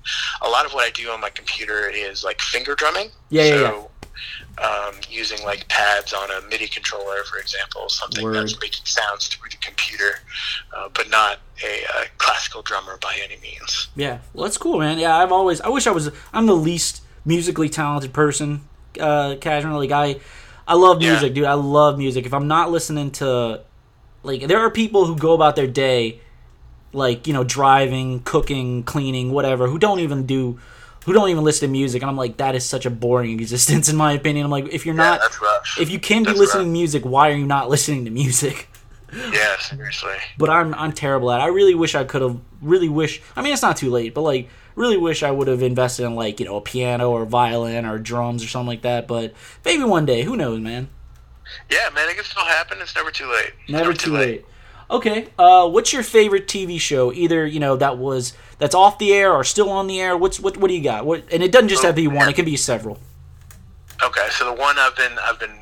a 0.43 0.49
lot 0.49 0.67
of 0.67 0.73
what 0.75 0.85
I 0.87 0.91
do 0.91 1.11
on 1.11 1.21
my 1.21 1.31
computer 1.31 1.89
is 1.89 2.25
like 2.25 2.41
finger 2.41 2.75
drumming. 2.75 3.11
Yeah, 3.31 3.45
yeah, 3.45 3.55
so, 3.71 3.91
Um, 4.59 4.95
using 5.09 5.43
like 5.45 5.67
pads 5.69 6.13
on 6.13 6.31
a 6.31 6.43
MIDI 6.51 6.69
controller, 6.69 7.25
for 7.25 7.39
example, 7.39 7.89
something 7.89 8.25
Word. 8.25 8.35
that's 8.37 8.61
making 8.61 8.85
sounds 8.85 9.29
through 9.29 9.49
the 9.51 9.57
computer, 9.59 10.19
uh, 10.77 10.89
but 10.93 11.09
not 11.09 11.39
a 11.65 11.85
uh, 11.95 12.05
classical 12.19 12.61
drummer 12.61 12.99
by 13.01 13.17
any 13.25 13.41
means. 13.41 13.89
Yeah, 13.97 14.19
well, 14.35 14.45
that's 14.45 14.59
cool, 14.59 14.79
man. 14.81 14.99
Yeah, 14.99 15.17
I've 15.17 15.33
always 15.33 15.61
I 15.63 15.69
wish 15.69 15.87
I 15.87 15.91
was. 15.93 16.11
I'm 16.35 16.45
the 16.47 16.57
least 16.57 17.03
musically 17.25 17.69
talented 17.71 18.13
person. 18.13 18.63
Uh, 19.01 19.37
casually, 19.41 19.89
like 19.89 20.21
I, 20.71 20.75
love 20.75 21.03
Yeah. 21.03 21.11
music, 21.13 21.35
dude. 21.35 21.45
I 21.45 21.55
love 21.55 21.99
music. 21.99 22.27
If 22.27 22.33
I'm 22.35 22.49
not 22.49 22.71
listening 22.71 23.11
to, 23.13 23.61
like, 24.23 24.47
there 24.47 24.59
are 24.61 24.71
people 24.71 25.07
who 25.07 25.17
go 25.17 25.33
about 25.35 25.57
their 25.57 25.67
day, 25.67 26.21
like 26.93 27.27
you 27.27 27.33
know, 27.33 27.45
driving, 27.45 28.21
cooking, 28.25 28.83
cleaning, 28.83 29.31
whatever, 29.33 29.69
who 29.69 29.79
don't 29.79 30.01
even 30.01 30.27
do, 30.27 30.59
who 31.07 31.13
don't 31.13 31.29
even 31.31 31.45
listen 31.45 31.69
to 31.69 31.73
music, 31.73 32.03
and 32.03 32.11
I'm 32.11 32.17
like, 32.17 32.37
that 32.39 32.55
is 32.55 32.65
such 32.65 32.85
a 32.87 32.91
boring 32.91 33.31
existence, 33.41 33.89
in 33.89 33.97
my 33.97 34.13
opinion. 34.13 34.45
I'm 34.45 34.51
like, 34.51 34.69
if 34.73 34.85
you're 34.87 34.95
Yeah, 34.97 35.19
not, 35.19 35.21
that's 35.21 35.79
if 35.79 35.91
you 35.91 35.99
can 35.99 36.23
be 36.23 36.27
That's 36.27 36.39
listening 36.41 36.67
rough. 36.67 36.69
to 36.69 36.73
music, 36.73 37.03
why 37.05 37.31
are 37.31 37.37
you 37.37 37.47
not 37.47 37.69
listening 37.75 38.05
to 38.07 38.11
music? 38.11 38.69
yeah, 39.33 39.57
seriously. 39.59 40.15
but 40.39 40.51
I'm 40.51 40.73
I'm 40.75 40.93
terrible 40.93 41.31
at. 41.33 41.41
it. 41.41 41.43
I 41.45 41.47
really 41.49 41.75
wish 41.75 41.95
I 41.95 42.05
could 42.05 42.23
have. 42.23 42.39
Really 42.61 42.89
wish. 42.89 43.23
I 43.37 43.43
mean, 43.43 43.53
it's 43.53 43.63
not 43.63 43.77
too 43.77 43.91
late, 43.91 44.15
but 44.15 44.23
like, 44.23 44.49
really 44.75 44.97
wish 44.97 45.23
I 45.23 45.31
would 45.31 45.49
have 45.49 45.63
invested 45.63 46.05
in 46.05 46.15
like 46.15 46.41
you 46.41 46.47
know 46.47 46.57
a 46.57 46.61
piano 46.61 47.11
or 47.11 47.25
violin 47.25 47.87
or 47.87 47.99
drums 47.99 48.45
or 48.45 48.49
something 48.49 48.69
like 48.69 48.83
that. 48.83 49.09
But 49.09 49.35
maybe 49.65 49.85
one 49.85 50.07
day. 50.07 50.23
Who 50.23 50.37
knows, 50.37 50.61
man? 50.61 50.89
Yeah, 51.71 51.91
man, 51.95 52.09
it 52.09 52.15
can 52.15 52.25
still 52.25 52.45
happen. 52.45 52.79
It's 52.81 52.95
never 52.95 53.11
too 53.11 53.31
late. 53.31 53.53
It's 53.63 53.73
Never 53.73 53.93
too 53.93 54.13
late. 54.13 54.45
Okay. 54.91 55.29
Uh, 55.39 55.69
what's 55.69 55.93
your 55.93 56.03
favorite 56.03 56.49
TV 56.49 56.81
show? 56.81 57.13
Either 57.13 57.47
you 57.47 57.61
know 57.61 57.77
that 57.77 57.99
was 57.99 58.35
that's 58.59 58.75
off 58.75 58.99
the 58.99 59.13
air 59.13 59.33
or 59.33 59.45
still 59.45 59.71
on 59.71 59.87
the 59.87 60.01
air. 60.01 60.17
What's 60.17 60.41
what? 60.41 60.57
What 60.57 60.69
do 60.69 60.75
you 60.75 60.83
got? 60.83 61.07
What? 61.07 61.25
And 61.33 61.43
it 61.43 61.53
doesn't 61.53 61.69
just 61.69 61.83
have 61.83 61.95
to 61.95 62.03
be 62.03 62.09
one. 62.09 62.29
It 62.29 62.35
can 62.35 62.45
be 62.45 62.57
several. 62.57 62.99
Okay, 64.03 64.29
so 64.31 64.47
the 64.47 64.61
one 64.61 64.79
I've 64.79 64.97
been 64.97 65.13
I've 65.23 65.39
been 65.39 65.57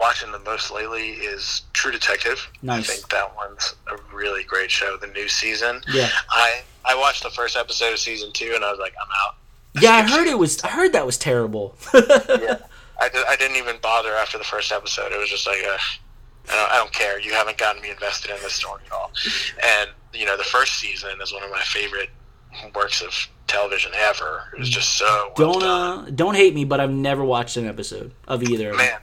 watching 0.00 0.32
the 0.32 0.38
most 0.40 0.70
lately 0.72 1.10
is 1.10 1.62
True 1.72 1.92
Detective. 1.92 2.50
Nice. 2.62 2.88
I 2.88 2.94
think 2.94 3.08
that 3.10 3.36
one's 3.36 3.74
a 3.88 3.96
really 4.14 4.42
great 4.42 4.70
show. 4.70 4.96
The 4.96 5.06
new 5.08 5.28
season. 5.28 5.82
Yeah. 5.92 6.08
I 6.30 6.62
I 6.84 6.94
watched 6.96 7.22
the 7.22 7.30
first 7.30 7.56
episode 7.56 7.92
of 7.92 7.98
season 7.98 8.32
two 8.32 8.52
and 8.54 8.64
I 8.64 8.70
was 8.70 8.80
like, 8.80 8.94
I'm 9.00 9.08
out. 9.26 9.36
Yeah, 9.80 9.92
I 9.92 10.02
heard 10.02 10.26
it 10.26 10.38
was. 10.38 10.60
I 10.62 10.68
heard 10.68 10.92
that 10.94 11.06
was 11.06 11.18
terrible. 11.18 11.76
Yeah. 11.94 12.58
I, 13.02 13.08
I 13.30 13.36
didn't 13.36 13.56
even 13.56 13.76
bother 13.80 14.14
after 14.14 14.36
the 14.36 14.44
first 14.44 14.72
episode. 14.72 15.10
It 15.10 15.18
was 15.18 15.30
just 15.30 15.46
like, 15.46 15.56
uh, 15.64 15.78
I, 16.50 16.54
don't, 16.54 16.72
I 16.72 16.76
don't 16.76 16.92
care. 16.92 17.18
You 17.18 17.32
haven't 17.32 17.56
gotten 17.56 17.80
me 17.80 17.88
invested 17.90 18.30
in 18.30 18.36
this 18.42 18.52
story 18.52 18.82
at 18.84 18.92
all. 18.92 19.10
And 19.62 19.90
you 20.12 20.26
know, 20.26 20.36
the 20.36 20.44
first 20.44 20.74
season 20.74 21.10
is 21.22 21.32
one 21.32 21.42
of 21.42 21.50
my 21.50 21.62
favorite 21.62 22.10
works 22.74 23.00
of 23.00 23.14
television 23.46 23.92
ever. 23.94 24.42
It 24.54 24.58
was 24.60 24.68
just 24.68 24.96
so 24.96 25.32
well 25.38 25.58
don't 25.58 25.62
uh, 25.62 26.10
don't 26.14 26.34
hate 26.34 26.54
me, 26.54 26.64
but 26.64 26.78
I've 26.80 26.90
never 26.90 27.24
watched 27.24 27.56
an 27.56 27.66
episode 27.66 28.12
of 28.28 28.42
either. 28.42 28.70
of 28.70 28.76
them. 28.76 28.86
Man, 28.86 28.98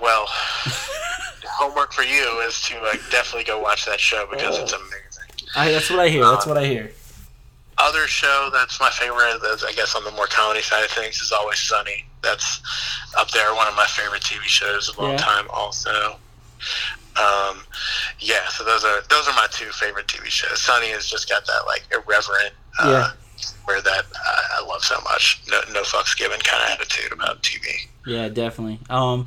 well, 0.00 0.26
homework 1.46 1.92
for 1.92 2.02
you 2.02 2.40
is 2.46 2.60
to 2.62 2.80
like 2.82 3.00
definitely 3.10 3.44
go 3.44 3.60
watch 3.60 3.84
that 3.86 4.00
show 4.00 4.26
because 4.30 4.58
it's 4.58 4.72
amazing. 4.72 5.48
I, 5.56 5.70
that's 5.72 5.90
what 5.90 5.98
I 6.00 6.08
hear. 6.08 6.24
That's 6.24 6.46
what 6.46 6.56
I 6.56 6.64
hear. 6.66 6.92
Other 7.78 8.06
show 8.08 8.50
that's 8.52 8.80
my 8.80 8.90
favorite, 8.90 9.38
that's, 9.40 9.62
I 9.62 9.72
guess 9.72 9.94
on 9.94 10.02
the 10.02 10.10
more 10.10 10.26
comedy 10.26 10.62
side 10.62 10.84
of 10.84 10.90
things, 10.90 11.20
is 11.20 11.30
Always 11.30 11.60
Sunny. 11.60 12.04
That's 12.22 12.60
up 13.16 13.30
there, 13.30 13.54
one 13.54 13.68
of 13.68 13.76
my 13.76 13.86
favorite 13.86 14.22
TV 14.22 14.42
shows 14.42 14.88
of 14.88 14.98
all 14.98 15.10
Yeah. 15.10 15.16
time. 15.16 15.46
Also, 15.54 16.16
um, 17.16 17.62
yeah, 18.18 18.48
so 18.48 18.64
those 18.64 18.84
are 18.84 19.02
those 19.08 19.28
are 19.28 19.34
my 19.34 19.46
two 19.50 19.70
favorite 19.70 20.06
TV 20.08 20.26
shows. 20.26 20.60
Sunny 20.60 20.88
has 20.88 21.06
just 21.08 21.28
got 21.28 21.46
that 21.46 21.62
like 21.66 21.84
irreverent, 21.92 22.52
uh, 22.80 23.12
Yeah. 23.38 23.46
where 23.64 23.80
that 23.80 24.04
uh, 24.04 24.42
I 24.60 24.64
love 24.66 24.82
so 24.84 25.00
much. 25.04 25.40
No, 25.48 25.60
no 25.72 25.82
fucks 25.82 26.16
given 26.16 26.40
kind 26.40 26.62
of 26.64 26.70
attitude 26.70 27.12
about 27.12 27.42
TV. 27.42 27.86
Yeah, 28.06 28.28
definitely. 28.28 28.80
Um, 28.90 29.26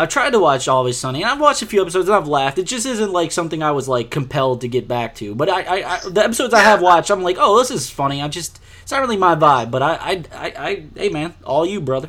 I've 0.00 0.08
tried 0.08 0.30
to 0.30 0.38
watch 0.38 0.66
Always 0.66 0.96
Sunny, 0.96 1.20
and 1.22 1.30
I've 1.30 1.40
watched 1.40 1.60
a 1.60 1.66
few 1.66 1.82
episodes, 1.82 2.08
and 2.08 2.16
I've 2.16 2.26
laughed. 2.26 2.56
It 2.58 2.62
just 2.62 2.86
isn't 2.86 3.12
like 3.12 3.32
something 3.32 3.62
I 3.62 3.70
was 3.72 3.86
like 3.86 4.10
compelled 4.10 4.62
to 4.62 4.68
get 4.68 4.88
back 4.88 5.14
to. 5.16 5.34
But 5.34 5.50
I, 5.50 5.60
I, 5.62 5.94
I 5.96 6.00
the 6.08 6.24
episodes 6.24 6.54
I 6.54 6.60
have 6.60 6.80
watched, 6.80 7.10
I'm 7.10 7.22
like, 7.22 7.36
oh, 7.38 7.58
this 7.58 7.70
is 7.70 7.90
funny. 7.90 8.22
I 8.22 8.28
just, 8.28 8.60
it's 8.82 8.90
not 8.92 9.00
really 9.02 9.18
my 9.18 9.34
vibe. 9.34 9.70
But 9.70 9.82
I, 9.82 9.94
I, 9.94 10.24
I, 10.34 10.52
I 10.68 10.84
hey 10.96 11.10
man, 11.10 11.34
all 11.44 11.66
you, 11.66 11.82
brother. 11.82 12.08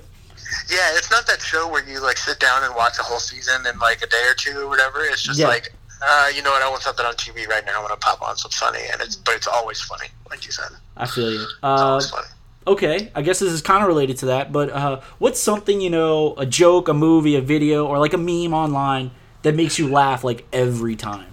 Yeah, 0.70 0.96
it's 0.96 1.12
not 1.12 1.28
that 1.28 1.42
show 1.42 1.68
where 1.70 1.84
you 1.86 2.02
like 2.02 2.18
sit 2.18 2.40
down 2.40 2.64
and 2.64 2.74
watch 2.76 2.98
a 2.98 3.04
whole 3.04 3.20
season 3.20 3.66
in 3.68 3.78
like 3.80 4.02
a 4.02 4.08
day 4.08 4.24
or 4.30 4.36
two 4.36 4.58
or 4.62 4.68
whatever. 4.70 5.02
It's 5.04 5.24
just 5.24 5.38
Yeah. 5.40 5.48
like, 5.48 5.74
uh, 6.02 6.30
you 6.34 6.42
know 6.44 6.52
what? 6.52 6.62
I 6.62 6.70
want 6.70 6.84
something 6.84 7.06
on 7.06 7.14
TV 7.16 7.46
right 7.48 7.66
now. 7.66 7.78
I 7.78 7.80
want 7.80 7.92
to 7.92 7.98
pop 8.06 8.22
on 8.22 8.38
some 8.38 8.52
funny, 8.52 8.84
and 8.92 9.02
it's 9.02 9.18
but 9.18 9.36
it's 9.36 9.48
always 9.48 9.82
funny, 9.82 10.08
like 10.30 10.46
you 10.46 10.54
said. 10.54 10.70
I 10.96 11.08
feel 11.08 11.30
you. 11.30 11.42
It's 11.44 11.54
Uh, 11.62 11.68
always 11.68 12.10
funny. 12.10 12.28
Okay, 12.68 13.12
I 13.16 13.22
guess 13.22 13.40
this 13.40 13.52
is 13.52 13.62
kind 13.62 13.82
of 13.84 13.88
related 13.88 14.18
to 14.18 14.26
that. 14.28 14.52
But 14.52 14.70
uh, 14.70 15.02
what's 15.20 15.40
something 15.40 15.82
you 15.82 15.90
know, 15.90 16.36
a 16.38 16.46
joke, 16.46 16.88
a 16.88 16.94
movie, 16.94 17.36
a 17.36 17.42
video, 17.42 17.86
or 17.86 17.98
like 18.00 18.14
a 18.14 18.18
meme 18.18 18.54
online 18.54 19.12
that 19.44 19.56
makes 19.56 19.80
you 19.80 19.90
laugh 19.90 20.24
like 20.24 20.46
every 20.54 20.96
time? 20.96 21.28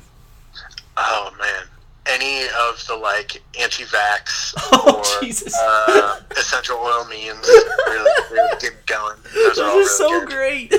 Oh 0.97 1.33
man, 1.39 1.65
any 2.07 2.43
of 2.45 2.85
the 2.89 2.97
like 2.97 3.43
anti-vax 3.61 4.55
Oh, 4.73 5.03
or 5.21 5.23
Jesus. 5.25 5.57
Uh, 5.57 6.21
essential 6.37 6.77
oil 6.77 7.05
memes 7.05 7.47
really, 7.87 8.11
really 8.33 8.57
get 8.61 8.87
going. 8.87 9.17
Those 9.35 9.59
are 9.59 9.69
all 9.71 9.77
This 9.79 9.91
is 9.93 10.01
really 10.01 10.13
so 10.13 10.21
good. 10.21 10.29
great. 10.29 10.75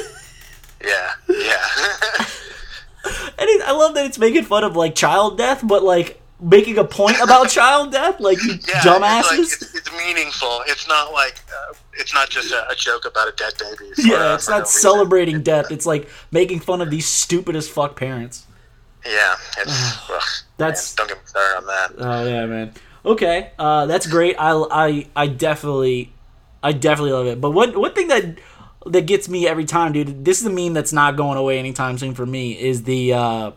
Yeah, 0.84 1.12
yeah. 1.30 1.66
And 3.38 3.48
it, 3.48 3.62
I 3.62 3.72
love 3.72 3.94
that 3.96 4.06
it's 4.06 4.20
making 4.20 4.44
fun 4.44 4.66
of 4.66 4.76
like 4.76 4.94
child 4.94 5.38
death, 5.38 5.62
but 5.66 5.82
like 5.84 6.19
making 6.42 6.78
a 6.78 6.84
point 6.84 7.20
about 7.22 7.50
child 7.50 7.92
death, 7.92 8.20
like 8.20 8.42
you 8.44 8.54
yeah, 8.68 8.82
dumbasses. 8.82 9.20
It's, 9.20 9.32
like, 9.32 9.40
it's, 9.40 9.76
it's 9.76 9.92
meaningful. 9.98 10.64
It's 10.68 10.88
not 10.88 11.12
like 11.12 11.42
uh, 11.50 11.74
it's 11.94 12.14
not 12.14 12.30
just 12.30 12.52
a, 12.52 12.70
a 12.70 12.76
joke 12.76 13.06
about 13.06 13.28
a 13.28 13.32
dead 13.34 13.54
baby. 13.60 13.94
for, 13.94 14.02
yeah, 14.02 14.32
uh, 14.32 14.36
it's 14.36 14.48
no 14.48 14.56
not 14.56 14.62
reason. 14.62 14.82
celebrating 14.82 15.44
death. 15.44 15.72
It's 15.72 15.86
like 15.86 16.10
making 16.32 16.60
fun 16.62 16.82
of 16.82 16.90
these 16.90 17.08
stupid 17.08 17.56
as 17.56 17.68
fuck 17.68 17.96
parents. 17.96 18.46
Yeah, 19.06 19.36
it's 19.58 20.10
ugh, 20.10 20.22
That's- 20.58 20.98
man, 20.98 21.08
don't 21.08 21.16
get 21.16 21.24
me 21.24 21.28
started 21.28 21.58
on 21.58 21.66
that. 21.68 21.92
Oh 21.98 22.28
yeah, 22.28 22.46
man. 22.46 22.74
Okay, 23.06 23.52
uh, 23.58 23.86
that's 23.86 24.06
great. 24.08 24.36
I, 24.38 24.52
I, 24.72 25.08
I 25.16 25.28
definitely, 25.28 26.12
I 26.62 26.74
definitely 26.74 27.14
love 27.14 27.28
it. 27.28 27.40
But 27.40 27.52
one 27.52 27.80
one 27.80 27.94
thing 27.94 28.10
that 28.10 28.40
that 28.86 29.06
gets 29.06 29.30
me 29.30 29.48
every 29.48 29.66
time, 29.66 29.94
dude. 29.94 30.26
This 30.26 30.42
is 30.42 30.46
a 30.48 30.50
meme 30.50 30.74
that's 30.74 30.92
not 30.94 31.16
going 31.16 31.38
away 31.38 31.60
anytime 31.60 31.98
soon 31.98 32.14
for 32.14 32.26
me. 32.26 32.60
Is 32.60 32.84
the 32.84 33.14
uh, 33.14 33.52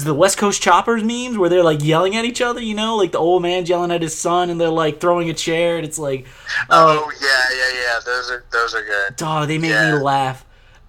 is 0.00 0.04
the 0.04 0.14
West 0.14 0.36
Coast 0.38 0.60
Choppers 0.62 1.02
memes 1.04 1.38
where 1.38 1.48
they're 1.48 1.62
like 1.64 1.82
yelling 1.82 2.16
at 2.16 2.24
each 2.24 2.40
other. 2.40 2.60
You 2.60 2.74
know, 2.74 2.96
like 2.96 3.12
the 3.12 3.18
old 3.18 3.42
man 3.42 3.64
yelling 3.66 3.90
at 3.90 4.02
his 4.02 4.16
son, 4.18 4.50
and 4.50 4.60
they're 4.60 4.68
like 4.68 5.00
throwing 5.00 5.30
a 5.30 5.34
chair, 5.34 5.76
and 5.76 5.84
it's 5.86 5.98
like, 5.98 6.26
oh, 6.68 7.10
yeah, 7.20 7.56
yeah, 7.56 7.82
yeah. 7.82 8.00
Those 8.04 8.30
are 8.30 8.44
those 8.52 8.74
are 8.74 8.82
good. 8.82 9.16
dog, 9.16 9.48
they 9.48 9.58
make 9.58 9.70
Yeah. 9.70 9.96
me 9.96 10.02
laugh 10.02 10.44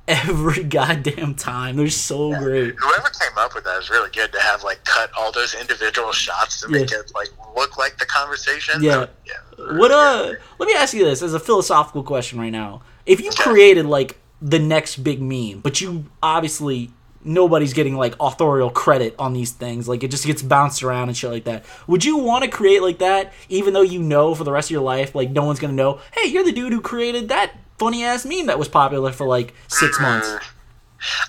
every 0.07 0.64
goddamn 0.78 1.36
time. 1.36 1.78
They're 1.78 1.89
so 1.89 2.30
great. 2.38 2.76
Whoever 2.78 3.09
came 3.09 3.38
up 3.38 3.53
with 3.53 3.64
that 3.66 3.80
is 3.82 3.89
really 3.89 4.09
good 4.12 4.32
to 4.34 4.39
have 4.39 4.64
like 4.64 4.84
cut 4.84 5.12
all 5.18 5.32
those 5.32 5.53
individual 5.53 6.12
shots 6.12 6.59
to 6.62 6.68
make 6.68 6.91
it 6.91 7.12
like 7.14 7.30
look 7.55 7.78
like 7.78 7.97
the 7.97 8.05
conversation. 8.05 8.82
Yeah. 8.82 9.05
yeah. 9.26 9.34
What 9.78 9.91
uh? 9.91 10.34
Let 10.59 10.68
me 10.68 10.74
ask 10.74 10.93
you 10.93 11.05
this 11.05 11.22
as 11.22 11.34
a 11.34 11.39
philosophical 11.39 12.03
question 12.03 12.39
right 12.39 12.49
now. 12.51 12.82
If 13.05 13.22
you 13.22 13.32
created 13.32 13.86
like 13.86 14.18
the 14.41 14.57
next 14.59 14.97
big 15.03 15.22
meme, 15.22 15.59
but 15.62 15.82
you 15.82 16.05
obviously 16.24 16.89
nobody's 17.24 17.74
getting 17.74 17.96
like 17.96 18.16
authorial 18.20 18.70
credit 18.70 19.16
on 19.20 19.34
these 19.34 19.52
things, 19.52 19.88
like 19.88 20.04
it 20.04 20.10
just 20.12 20.26
gets 20.26 20.42
bounced 20.42 20.84
around 20.84 21.10
and 21.10 21.18
shit 21.18 21.30
like 21.32 21.44
that. 21.46 21.66
Would 21.88 22.04
you 22.06 22.18
want 22.18 22.44
to 22.44 22.50
create 22.50 22.82
like 22.82 23.00
that, 23.00 23.34
even 23.50 23.74
though 23.74 23.82
you 23.82 24.02
know 24.02 24.34
for 24.36 24.44
the 24.44 24.52
rest 24.52 24.68
of 24.68 24.72
your 24.72 24.82
life, 24.82 25.14
like 25.16 25.30
no 25.32 25.46
one's 25.46 25.60
gonna 25.60 25.74
know? 25.74 26.00
Hey, 26.14 26.28
you're 26.30 26.44
the 26.44 26.52
dude 26.52 26.74
who 26.74 26.82
created 26.82 27.30
that 27.30 27.52
funny 27.78 28.04
ass 28.04 28.26
meme 28.26 28.46
that 28.48 28.60
was 28.60 28.68
popular 28.68 29.12
for 29.12 29.26
like 29.28 29.54
six 29.68 30.00
months. 30.00 30.28
Mm. 30.28 30.42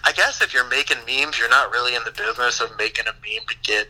I 0.04 0.12
guess 0.12 0.42
if 0.42 0.52
you're 0.52 0.68
making 0.68 0.98
memes, 1.06 1.38
you're 1.38 1.48
not 1.48 1.70
really 1.70 1.94
in 1.94 2.02
the 2.04 2.10
business 2.12 2.60
of 2.60 2.70
making 2.78 3.06
a 3.06 3.12
meme 3.12 3.46
to 3.48 3.56
get 3.62 3.88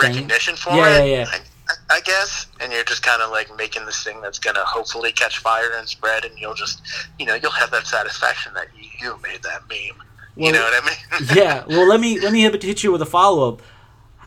recognition 0.00 0.56
for 0.56 0.70
Yeah, 0.74 0.98
it. 1.00 1.08
yeah, 1.08 1.16
yeah. 1.18 1.26
I, 1.30 1.96
I- 1.96 2.00
guess, 2.00 2.46
and 2.60 2.72
you're 2.72 2.84
just 2.84 3.02
kind 3.02 3.20
of 3.20 3.30
like 3.30 3.54
making 3.56 3.84
this 3.84 4.02
thing 4.02 4.20
that's 4.22 4.38
gonna 4.38 4.64
hopefully 4.64 5.12
catch 5.12 5.38
fire 5.38 5.72
and 5.76 5.86
spread, 5.86 6.24
and 6.24 6.38
you'll 6.38 6.54
just, 6.54 6.80
you 7.18 7.26
know, 7.26 7.34
you'll 7.34 7.50
have 7.50 7.70
that 7.72 7.86
satisfaction 7.86 8.54
that 8.54 8.68
you 9.00 9.18
made 9.22 9.42
that 9.42 9.62
meme. 9.68 10.02
Well, 10.38 10.46
you 10.46 10.52
know 10.52 10.62
what 10.62 10.82
I 10.82 10.86
mean? 10.86 11.28
yeah. 11.36 11.64
Well, 11.66 11.86
let 11.88 12.00
me 12.00 12.20
let 12.20 12.32
me 12.32 12.42
hit 12.42 12.82
you 12.84 12.92
with 12.92 13.02
a 13.02 13.06
follow 13.06 13.48
up. 13.48 13.62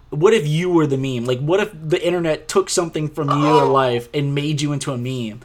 What 0.09 0.33
if 0.33 0.45
you 0.45 0.69
were 0.69 0.85
the 0.85 0.97
meme? 0.97 1.23
Like, 1.25 1.39
what 1.39 1.61
if 1.61 1.71
the 1.73 2.05
internet 2.05 2.49
took 2.49 2.69
something 2.69 3.07
from 3.07 3.29
your 3.29 3.63
Oh. 3.63 3.71
life 3.71 4.09
and 4.13 4.35
made 4.35 4.61
you 4.61 4.73
into 4.73 4.91
a 4.91 4.97
meme? 4.97 5.39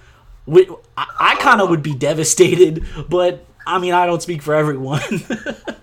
I, 0.48 1.06
I 1.20 1.36
kind 1.36 1.60
of 1.60 1.70
would 1.70 1.82
be 1.84 1.94
devastated, 1.94 2.84
but 3.08 3.44
I 3.64 3.78
mean, 3.78 3.94
I 3.94 4.06
don't 4.06 4.20
speak 4.22 4.42
for 4.42 4.54
everyone. 4.54 5.00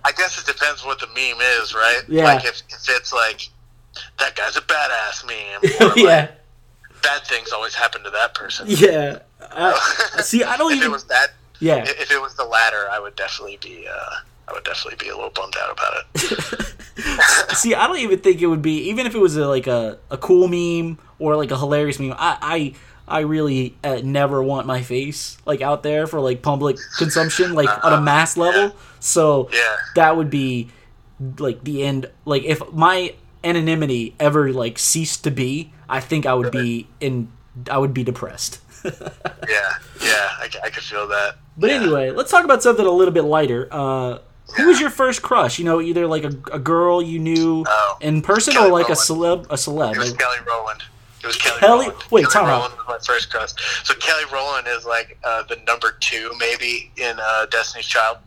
I 0.05 0.11
guess 0.17 0.38
it 0.38 0.45
depends 0.45 0.86
what 0.86 0.99
the 0.99 1.07
meme 1.07 1.39
is, 1.61 1.73
right? 1.73 2.01
Yeah. 2.09 2.25
Like 2.25 2.43
if, 2.45 2.61
if 2.69 2.89
it's 2.89 3.13
like 3.13 3.47
that 4.19 4.36
guy's 4.36 4.57
a 4.57 4.61
badass 4.61 5.25
meme, 5.25 5.71
or 5.81 5.88
like, 5.89 5.97
yeah, 5.97 6.31
bad 7.01 7.23
things 7.25 7.53
always 7.53 7.73
happen 7.75 8.03
to 8.03 8.09
that 8.09 8.34
person. 8.36 8.65
yeah. 8.67 9.19
I, 9.41 10.21
see, 10.23 10.43
I 10.43 10.57
don't 10.57 10.71
if 10.71 10.77
even. 10.79 10.89
it 10.89 10.91
was 10.93 11.03
that, 11.05 11.31
yeah, 11.59 11.84
if 11.88 12.11
it 12.11 12.21
was 12.21 12.36
the 12.36 12.45
latter, 12.45 12.88
I 12.91 12.99
would 12.99 13.15
definitely 13.15 13.57
be. 13.61 13.88
Uh, 13.88 14.15
I 14.47 14.53
would 14.53 14.63
definitely 14.63 15.03
be 15.03 15.09
a 15.09 15.15
little 15.15 15.31
bummed 15.31 15.55
out 15.61 15.71
about 15.71 15.93
it. 16.15 17.55
see, 17.57 17.73
I 17.75 17.87
don't 17.87 17.97
even 17.99 18.19
think 18.19 18.41
it 18.41 18.47
would 18.47 18.61
be 18.61 18.89
even 18.89 19.05
if 19.05 19.15
it 19.15 19.19
was 19.19 19.35
a, 19.37 19.47
like 19.47 19.67
a, 19.67 19.97
a 20.11 20.17
cool 20.17 20.47
meme 20.47 20.97
or 21.19 21.35
like 21.35 21.51
a 21.51 21.57
hilarious 21.57 21.99
meme. 21.99 22.13
I 22.17 22.37
I, 23.07 23.17
I 23.17 23.19
really 23.21 23.77
uh, 23.83 24.01
never 24.03 24.41
want 24.43 24.67
my 24.67 24.81
face 24.81 25.37
like 25.45 25.61
out 25.61 25.83
there 25.83 26.07
for 26.07 26.19
like 26.19 26.41
public 26.41 26.77
consumption, 26.97 27.53
like 27.53 27.69
on 27.85 27.93
a 27.93 28.01
mass 28.01 28.35
level. 28.37 28.75
So 28.99 29.49
Yeah. 29.53 29.75
that 29.95 30.17
would 30.17 30.29
be 30.29 30.69
like 31.39 31.63
the 31.63 31.83
end. 31.83 32.09
Like 32.25 32.43
if 32.43 32.61
my 32.73 33.15
anonymity 33.43 34.15
ever 34.19 34.51
like 34.53 34.77
ceased 34.79 35.23
to 35.25 35.31
be, 35.31 35.71
I 35.89 35.99
think 35.99 36.25
I 36.25 36.33
would 36.33 36.51
be 36.51 36.87
in. 36.99 37.31
I 37.69 37.77
would 37.77 37.93
be 37.93 38.03
depressed. 38.03 38.59
Yeah, 38.83 39.73
yeah, 40.01 40.27
I, 40.39 40.49
I 40.63 40.69
could 40.69 40.83
feel 40.83 41.07
that. 41.07 41.35
But 41.57 41.69
Yeah. 41.69 41.77
anyway, 41.77 42.11
let's 42.11 42.29
talk 42.31 42.43
about 42.43 42.61
something 42.61 42.85
a 42.85 42.89
little 42.91 43.13
bit 43.13 43.21
lighter. 43.23 43.67
Uh, 43.71 44.17
who 44.57 44.67
was 44.67 44.79
your 44.79 44.89
first 44.89 45.21
crush? 45.21 45.57
You 45.59 45.65
know, 45.65 45.81
either 45.81 46.05
like 46.07 46.23
a, 46.23 46.33
a 46.51 46.59
girl 46.59 47.01
you 47.01 47.19
knew 47.19 47.63
Oh, 47.67 47.97
in 48.01 48.21
person 48.21 48.53
Kelly 48.53 48.69
or 48.69 48.71
like 48.73 48.89
a 48.89 48.93
celeb. 48.93 49.45
A 49.45 49.55
celeb. 49.55 49.93
It 49.95 49.99
was 49.99 50.13
Kelly 50.13 50.37
Rowland. 50.47 50.83
It 51.21 51.27
was 51.27 51.37
Kelly, 51.37 51.59
Kelly- 51.59 51.85
Rowland. 51.87 52.03
wait, 52.11 52.29
Kelly. 52.29 52.47
Rowland 52.49 52.73
was 52.75 52.85
my 52.87 53.13
first 53.13 53.31
crush. 53.31 53.51
So 53.83 53.93
Kelly 53.95 54.23
Rowland 54.31 54.67
is 54.67 54.85
like 54.85 55.17
uh, 55.23 55.43
the 55.43 55.55
number 55.65 55.95
two, 56.01 56.31
maybe 56.39 56.91
in 56.97 57.17
uh, 57.19 57.45
Destiny's 57.47 57.87
Child. 57.87 58.17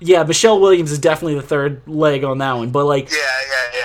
yeah, 0.00 0.24
Michelle 0.24 0.60
Williams 0.60 0.90
is 0.92 0.98
definitely 0.98 1.36
the 1.36 1.42
third 1.42 1.82
leg 1.86 2.24
on 2.24 2.38
that 2.38 2.52
one. 2.54 2.70
But 2.70 2.84
like, 2.86 3.10
Yeah, 3.10 3.16
yeah, 3.72 3.80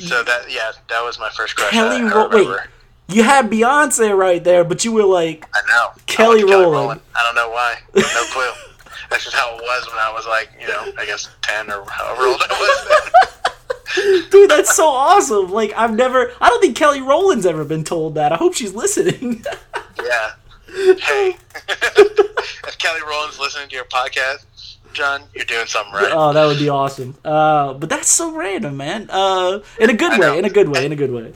yeah. 0.00 0.06
So 0.08 0.22
that, 0.22 0.50
yeah, 0.50 0.70
that 0.88 1.02
was 1.02 1.18
my 1.18 1.30
first 1.30 1.56
crush. 1.56 1.70
Kelly 1.72 1.96
I, 2.02 2.08
I 2.08 2.26
wait. 2.34 2.48
you 3.08 3.22
had 3.24 3.50
Beyonce 3.50 4.16
right 4.16 4.42
there, 4.42 4.62
but 4.64 4.84
you 4.84 4.92
were 4.92 5.02
like, 5.04 5.46
I 5.54 5.60
know. 5.68 6.00
Kelly 6.06 6.40
I 6.42 6.44
like 6.44 6.52
Rowland. 6.54 7.00
I 7.16 7.22
don't 7.24 7.34
know 7.34 7.50
why. 7.50 7.76
No 7.94 8.24
clue. 8.30 8.50
That's 9.14 9.22
just 9.22 9.36
how 9.36 9.56
it 9.56 9.62
was 9.62 9.86
when 9.86 9.98
I 10.00 10.12
was 10.12 10.26
like, 10.26 10.50
you 10.60 10.66
know, 10.66 10.92
I 10.98 11.06
guess 11.06 11.28
ten 11.40 11.70
or 11.70 11.84
however 11.88 12.22
old 12.26 12.42
I 12.50 13.12
was. 13.94 14.28
dude, 14.30 14.50
that's 14.50 14.74
so 14.74 14.88
awesome. 14.88 15.52
Like, 15.52 15.72
I've 15.76 15.94
never, 15.94 16.32
I 16.40 16.48
don't 16.48 16.60
think 16.60 16.76
Kelly 16.76 17.00
Rowland's 17.00 17.46
ever 17.46 17.64
been 17.64 17.84
told 17.84 18.16
that. 18.16 18.32
I 18.32 18.36
hope 18.36 18.54
she's 18.54 18.74
listening. 18.74 19.44
yeah. 20.04 20.32
Hey, 20.66 21.36
if 21.68 22.76
Kelly 22.78 23.02
Rowland's 23.08 23.38
listening 23.38 23.68
to 23.68 23.76
your 23.76 23.84
podcast, 23.84 24.46
John, 24.92 25.22
you're 25.32 25.44
doing 25.44 25.66
something 25.66 25.94
right. 25.94 26.10
oh, 26.12 26.32
that 26.32 26.46
would 26.46 26.58
be 26.58 26.68
awesome. 26.68 27.14
Uh, 27.24 27.74
but 27.74 27.88
that's 27.88 28.10
so 28.10 28.34
random, 28.34 28.76
man. 28.76 29.08
Uh, 29.10 29.60
in 29.78 29.90
a 29.90 29.94
good 29.94 30.10
I 30.10 30.18
way, 30.18 30.26
know. 30.26 30.38
in 30.38 30.44
a 30.44 30.50
good 30.50 30.68
way, 30.68 30.84
in 30.84 30.90
a 30.90 30.96
good 30.96 31.12
way. 31.12 31.34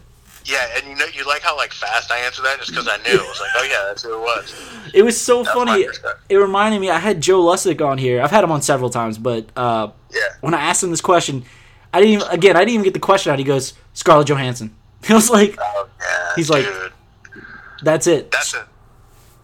Yeah, 0.49 0.67
and 0.77 0.87
you 0.89 0.95
know, 0.97 1.05
you 1.13 1.27
like 1.27 1.43
how 1.43 1.55
like 1.57 1.73
fast 1.75 2.11
I 2.11 2.19
answered 2.21 2.45
that 2.47 2.59
just 2.59 2.71
because 2.71 2.89
I 2.89 2.97
knew. 2.99 3.19
I 3.19 3.29
was 3.29 3.39
like, 3.41 3.51
oh 3.57 3.65
yeah, 3.65 3.85
that's 3.89 4.03
who 4.03 4.15
it 4.15 4.21
was. 4.21 4.55
It 4.95 5.03
was 5.03 5.21
so 5.21 5.43
That's 5.43 5.55
funny. 5.55 5.87
It 6.31 6.37
reminded 6.37 6.81
me. 6.81 6.89
I 6.89 6.99
had 6.99 7.21
Joe 7.21 7.43
Lussick 7.43 7.85
on 7.87 7.99
here. 7.99 8.23
I've 8.23 8.31
had 8.31 8.43
him 8.45 8.51
on 8.51 8.63
several 8.63 8.89
times, 8.89 9.19
but 9.19 9.47
uh, 9.57 9.91
Yeah. 10.11 10.21
when 10.41 10.55
I 10.55 10.61
asked 10.63 10.83
him 10.83 10.91
this 10.91 11.03
question, 11.03 11.45
I 11.93 12.01
didn't 12.01 12.15
even. 12.23 12.29
Again, 12.29 12.57
I 12.57 12.61
didn't 12.61 12.75
even 12.75 12.85
get 12.85 12.95
the 12.95 12.99
question 13.01 13.31
out. 13.31 13.39
He 13.39 13.45
goes, 13.45 13.75
"Scarlett 13.93 14.29
Johansson." 14.29 14.75
He 15.07 15.13
was 15.13 15.29
like, 15.31 15.55
Oh 15.61 15.89
yeah. 16.01 16.33
He's 16.35 16.49
like- 16.51 16.67
"That's 17.83 18.07
it." 18.07 18.31
that's 18.31 18.55
a 18.55 18.67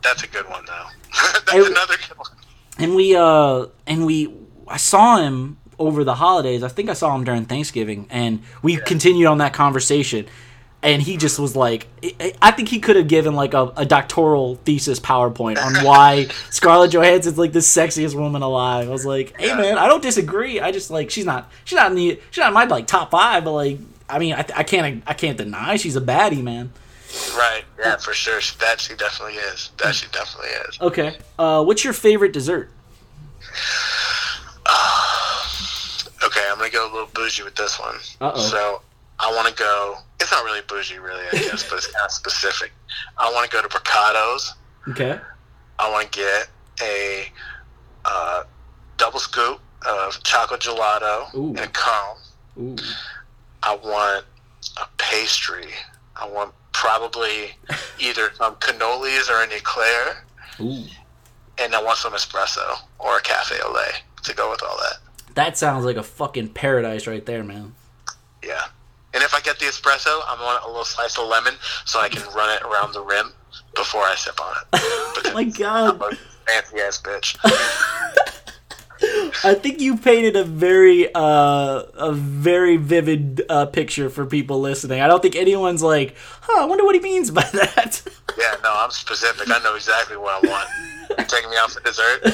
that's 0.02 0.22
a 0.22 0.26
good 0.26 0.48
one 0.48 0.64
though. 0.66 0.86
that's 1.32 1.52
I- 1.52 1.58
another 1.58 1.96
good 1.96 2.16
one. 2.18 2.30
and 2.78 2.94
we 2.94 3.14
uh 3.16 3.66
and 3.86 4.06
we 4.06 4.32
I 4.66 4.76
saw 4.78 5.18
him 5.18 5.58
over 5.78 6.02
the 6.04 6.14
holidays. 6.14 6.62
I 6.62 6.68
think 6.68 6.88
I 6.88 6.94
saw 6.94 7.14
him 7.14 7.24
during 7.24 7.44
Thanksgiving, 7.44 8.06
and 8.10 8.42
we 8.62 8.76
continued 8.76 9.26
on 9.26 9.38
that 9.38 9.52
conversation. 9.52 10.26
And 10.84 11.02
he 11.02 11.16
just 11.16 11.38
was 11.40 11.56
like, 11.56 11.86
I- 12.40 12.52
think 12.52 12.68
he 12.68 12.78
could 12.78 12.94
have 12.96 13.08
given 13.08 13.34
like 13.34 13.54
a, 13.54 13.72
a 13.76 13.84
doctoral 13.84 14.56
thesis 14.64 15.00
PowerPoint 15.00 15.60
on 15.60 15.84
why 15.84 16.26
Scarlett 16.50 16.92
Johansson's 16.92 17.38
like 17.38 17.52
the 17.52 17.58
sexiest 17.60 18.14
woman 18.14 18.42
alive. 18.42 18.86
I 18.88 18.92
was 18.92 19.04
like, 19.06 19.34
hey 19.40 19.54
man, 19.56 19.78
I 19.78 19.88
don't 19.88 20.02
disagree. 20.02 20.60
I 20.60 20.70
just 20.70 20.90
like 20.90 21.10
she's 21.10 21.24
not 21.24 21.50
she's 21.64 21.76
not 21.76 21.90
in 21.90 21.96
the 21.96 22.20
she's 22.30 22.42
not 22.42 22.48
in 22.48 22.54
my 22.54 22.64
like 22.64 22.86
top 22.86 23.10
five, 23.10 23.44
but 23.44 23.52
like 23.52 23.78
I 24.08 24.18
mean 24.18 24.34
I, 24.34 24.44
I 24.54 24.62
can't 24.62 25.02
I 25.06 25.14
can't 25.14 25.38
deny 25.38 25.76
she's 25.76 25.96
a 25.96 26.00
baddie, 26.00 26.42
man. 26.42 26.70
Right. 27.36 27.64
Yeah, 27.78 27.96
for 27.96 28.12
sure. 28.12 28.40
That 28.60 28.80
she 28.80 28.94
definitely 28.94 29.34
is. 29.34 29.70
That 29.78 29.94
she 29.94 30.06
definitely 30.12 30.50
is. 30.68 30.80
Okay, 30.80 31.16
uh, 31.38 31.64
what's 31.64 31.82
your 31.82 31.92
favorite 31.94 32.32
dessert? 32.32 32.70
Okay, 36.24 36.40
I'm 36.50 36.56
gonna 36.56 36.70
go 36.70 36.90
a 36.90 36.90
little 36.90 37.08
bougie 37.12 37.42
with 37.42 37.54
this 37.54 37.78
one. 37.78 37.96
Uh-oh. 38.20 38.38
So 38.40 38.82
I 39.18 39.30
want 39.32 39.48
to 39.48 39.54
go. 39.54 39.96
It's 40.20 40.30
not 40.30 40.44
really 40.44 40.60
bougie, 40.66 40.98
really, 40.98 41.24
I 41.32 41.38
guess, 41.38 41.68
but 41.68 41.76
it's 41.76 41.86
kind 41.86 42.04
of 42.04 42.10
specific. 42.10 42.72
I 43.18 43.30
want 43.32 43.50
to 43.50 43.56
go 43.56 43.62
to 43.62 43.68
Brocato's. 43.68 44.54
Okay, 44.88 45.18
I 45.78 45.90
want 45.90 46.12
to 46.12 46.18
get 46.18 46.48
a 46.82 47.26
uh, 48.04 48.44
double 48.96 49.18
scoop 49.18 49.60
of 49.86 50.22
chocolate 50.22 50.60
gelato 50.60 51.34
Ooh. 51.34 51.50
in 51.50 51.58
a 51.58 51.68
cone. 51.68 52.16
ooh, 52.58 52.76
I 53.62 53.76
want 53.76 54.24
a 54.78 54.86
pastry. 54.98 55.68
I 56.16 56.28
want 56.28 56.52
probably 56.72 57.56
either 58.00 58.30
some 58.34 58.56
cannolis 58.56 59.30
or 59.30 59.42
an 59.42 59.52
eclair, 59.52 60.24
ooh. 60.60 60.84
and 61.58 61.74
I 61.74 61.82
want 61.82 61.98
some 61.98 62.12
espresso 62.12 62.78
or 62.98 63.18
a 63.18 63.22
cafe 63.22 63.56
au 63.64 63.72
lait 63.72 64.02
to 64.24 64.34
go 64.34 64.50
with 64.50 64.62
all 64.62 64.76
that. 64.78 65.34
That 65.34 65.58
sounds 65.58 65.84
like 65.84 65.96
a 65.96 66.02
fucking 66.02 66.50
paradise 66.50 67.06
right 67.06 67.24
there, 67.24 67.42
man. 67.42 67.74
Yeah. 68.44 68.64
And 69.14 69.22
if 69.22 69.32
I 69.32 69.40
get 69.40 69.58
the 69.58 69.66
espresso, 69.66 70.20
I 70.26 70.36
want 70.42 70.64
a 70.64 70.66
little 70.66 70.84
slice 70.84 71.16
of 71.18 71.28
lemon 71.28 71.54
so 71.84 72.00
I 72.00 72.08
can 72.08 72.22
run 72.34 72.54
it 72.56 72.62
around 72.62 72.92
the 72.92 73.00
rim 73.00 73.32
before 73.74 74.02
I 74.02 74.14
sip 74.16 74.40
on 74.40 74.54
it. 74.60 74.66
Oh 75.26 75.32
my 75.32 75.44
god. 75.44 76.00
Fancy 76.46 76.80
ass 76.80 77.00
bitch. 77.00 77.36
I 79.44 79.54
think 79.54 79.80
you 79.80 79.96
painted 79.96 80.36
a 80.36 80.44
very 80.44 81.12
uh, 81.14 81.82
a 81.94 82.12
very 82.12 82.76
vivid 82.76 83.42
uh, 83.48 83.66
picture 83.66 84.08
for 84.10 84.26
people 84.26 84.60
listening. 84.60 85.00
I 85.00 85.08
don't 85.08 85.20
think 85.20 85.34
anyone's 85.34 85.82
like, 85.82 86.14
"Huh, 86.42 86.62
I 86.62 86.64
wonder 86.66 86.84
what 86.84 86.94
he 86.94 87.00
means 87.00 87.30
by 87.30 87.42
that." 87.52 88.02
Yeah, 88.38 88.54
no, 88.62 88.72
I'm 88.76 88.90
specific. 88.90 89.50
I 89.50 89.58
know 89.62 89.74
exactly 89.74 90.16
what 90.16 90.44
I 90.44 90.48
want. 90.48 90.68
You 91.18 91.24
taking 91.24 91.50
me 91.50 91.56
out 91.56 91.72
for 91.72 91.80
dessert? 91.80 92.22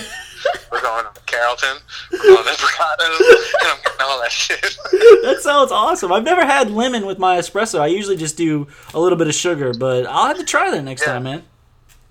We're 0.72 0.80
going 0.82 1.04
to 1.04 1.20
Carrollton. 1.26 1.76
We're 2.12 2.18
going 2.18 2.44
to 2.44 2.50
Brocato's. 2.52 3.20
And 3.60 3.70
I'm 3.70 3.78
getting 3.82 4.00
all 4.02 4.20
that 4.20 4.32
shit. 4.32 4.60
that 5.22 5.38
sounds 5.42 5.72
awesome. 5.72 6.12
I've 6.12 6.24
never 6.24 6.44
had 6.44 6.70
lemon 6.70 7.06
with 7.06 7.18
my 7.18 7.38
espresso. 7.38 7.80
I 7.80 7.86
usually 7.88 8.16
just 8.16 8.36
do 8.36 8.66
a 8.94 9.00
little 9.00 9.18
bit 9.18 9.28
of 9.28 9.34
sugar, 9.34 9.72
but 9.78 10.06
I'll 10.06 10.26
have 10.28 10.38
to 10.38 10.44
try 10.44 10.70
that 10.70 10.82
next 10.82 11.02
Yeah. 11.02 11.12
time, 11.14 11.22
man. 11.24 11.42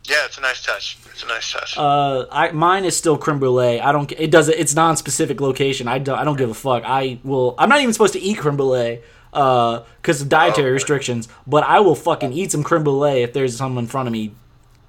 Yeah, 0.06 0.26
it's 0.26 0.38
a 0.38 0.42
nice 0.42 0.64
touch. 0.64 0.98
It's 1.12 1.24
a 1.24 1.28
nice 1.28 1.52
touch. 1.52 1.78
Uh, 1.78 2.26
I 2.32 2.52
mine 2.52 2.84
is 2.84 2.98
still 2.98 3.16
creme 3.18 3.38
brulee. 3.38 3.80
I 3.80 3.92
don't. 3.92 4.12
It 4.14 4.32
does. 4.32 4.50
It's 4.50 4.74
non-specific 4.74 5.40
location. 5.40 5.88
I 5.88 6.00
don't. 6.00 6.18
I 6.18 6.24
don't 6.24 6.38
give 6.38 6.50
a 6.50 6.54
fuck. 6.56 6.82
I 6.84 7.20
will. 7.24 7.54
I'm 7.60 7.70
not 7.70 7.80
even 7.82 7.94
supposed 7.94 8.14
to 8.14 8.20
eat 8.20 8.40
creme 8.40 8.58
brulee. 8.58 9.02
Uh, 9.32 9.84
because 10.02 10.20
of 10.24 10.30
dietary 10.30 10.72
Oh, 10.72 10.74
restrictions. 10.74 11.28
But 11.46 11.64
I 11.64 11.82
will 11.82 11.94
fucking 11.94 12.34
eat 12.34 12.52
some 12.52 12.64
creme 12.64 12.84
brulee 12.84 13.22
if 13.22 13.34
there's 13.34 13.56
some 13.58 13.78
in 13.78 13.86
front 13.86 14.08
of 14.08 14.12
me. 14.14 14.34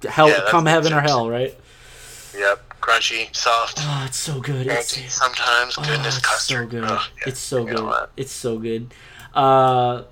Hell, 0.09 0.29
Yeah, 0.29 0.39
come 0.49 0.65
heaven 0.65 0.91
or 0.93 1.01
hell, 1.01 1.29
right? 1.29 1.53
yep. 2.35 2.70
Crunchy, 2.81 3.33
soft, 3.35 3.77
Oh, 3.81 4.03
it's 4.07 4.17
so 4.17 4.39
good. 4.39 4.67
It's, 4.67 5.13
sometimes. 5.13 5.75
oh, 5.77 5.83
Goodness, 5.83 6.17
it's 6.17 6.43
so 6.43 6.65
good. 6.65 6.83
Ugh, 6.83 7.01
yeah. 7.17 7.23
It's 7.27 7.39
so 7.39 7.67
You 7.67 7.75
good. 7.75 8.09
It's 8.17 8.31
so 8.31 8.57
good. 8.57 8.93
Uh, 9.33 10.03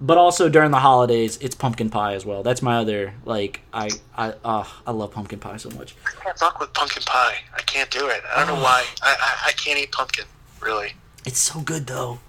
but 0.00 0.16
also 0.18 0.48
during 0.48 0.70
the 0.70 0.78
holidays, 0.78 1.38
it's 1.40 1.54
pumpkin 1.56 1.90
pie 1.90 2.14
as 2.14 2.24
well. 2.24 2.42
That's 2.44 2.62
my 2.62 2.76
other 2.78 3.14
like. 3.24 3.62
I 3.72 3.90
I 4.16 4.34
uh, 4.44 4.64
I 4.86 4.90
love 4.92 5.10
pumpkin 5.12 5.40
pie 5.40 5.56
so 5.56 5.70
much. 5.70 5.96
I 6.06 6.22
can't 6.22 6.38
fuck 6.38 6.60
with 6.60 6.72
pumpkin 6.72 7.02
pie. 7.04 7.36
I 7.56 7.62
can't 7.62 7.90
do 7.90 8.06
it. 8.08 8.22
I 8.36 8.44
don't 8.44 8.54
know 8.54 8.62
why. 8.62 8.84
I, 9.02 9.16
I, 9.20 9.48
I 9.48 9.52
can't 9.52 9.76
eat 9.78 9.90
pumpkin, 9.90 10.24
really. 10.60 10.92
It's 11.26 11.40
so 11.40 11.60
good 11.60 11.86
though. 11.88 12.20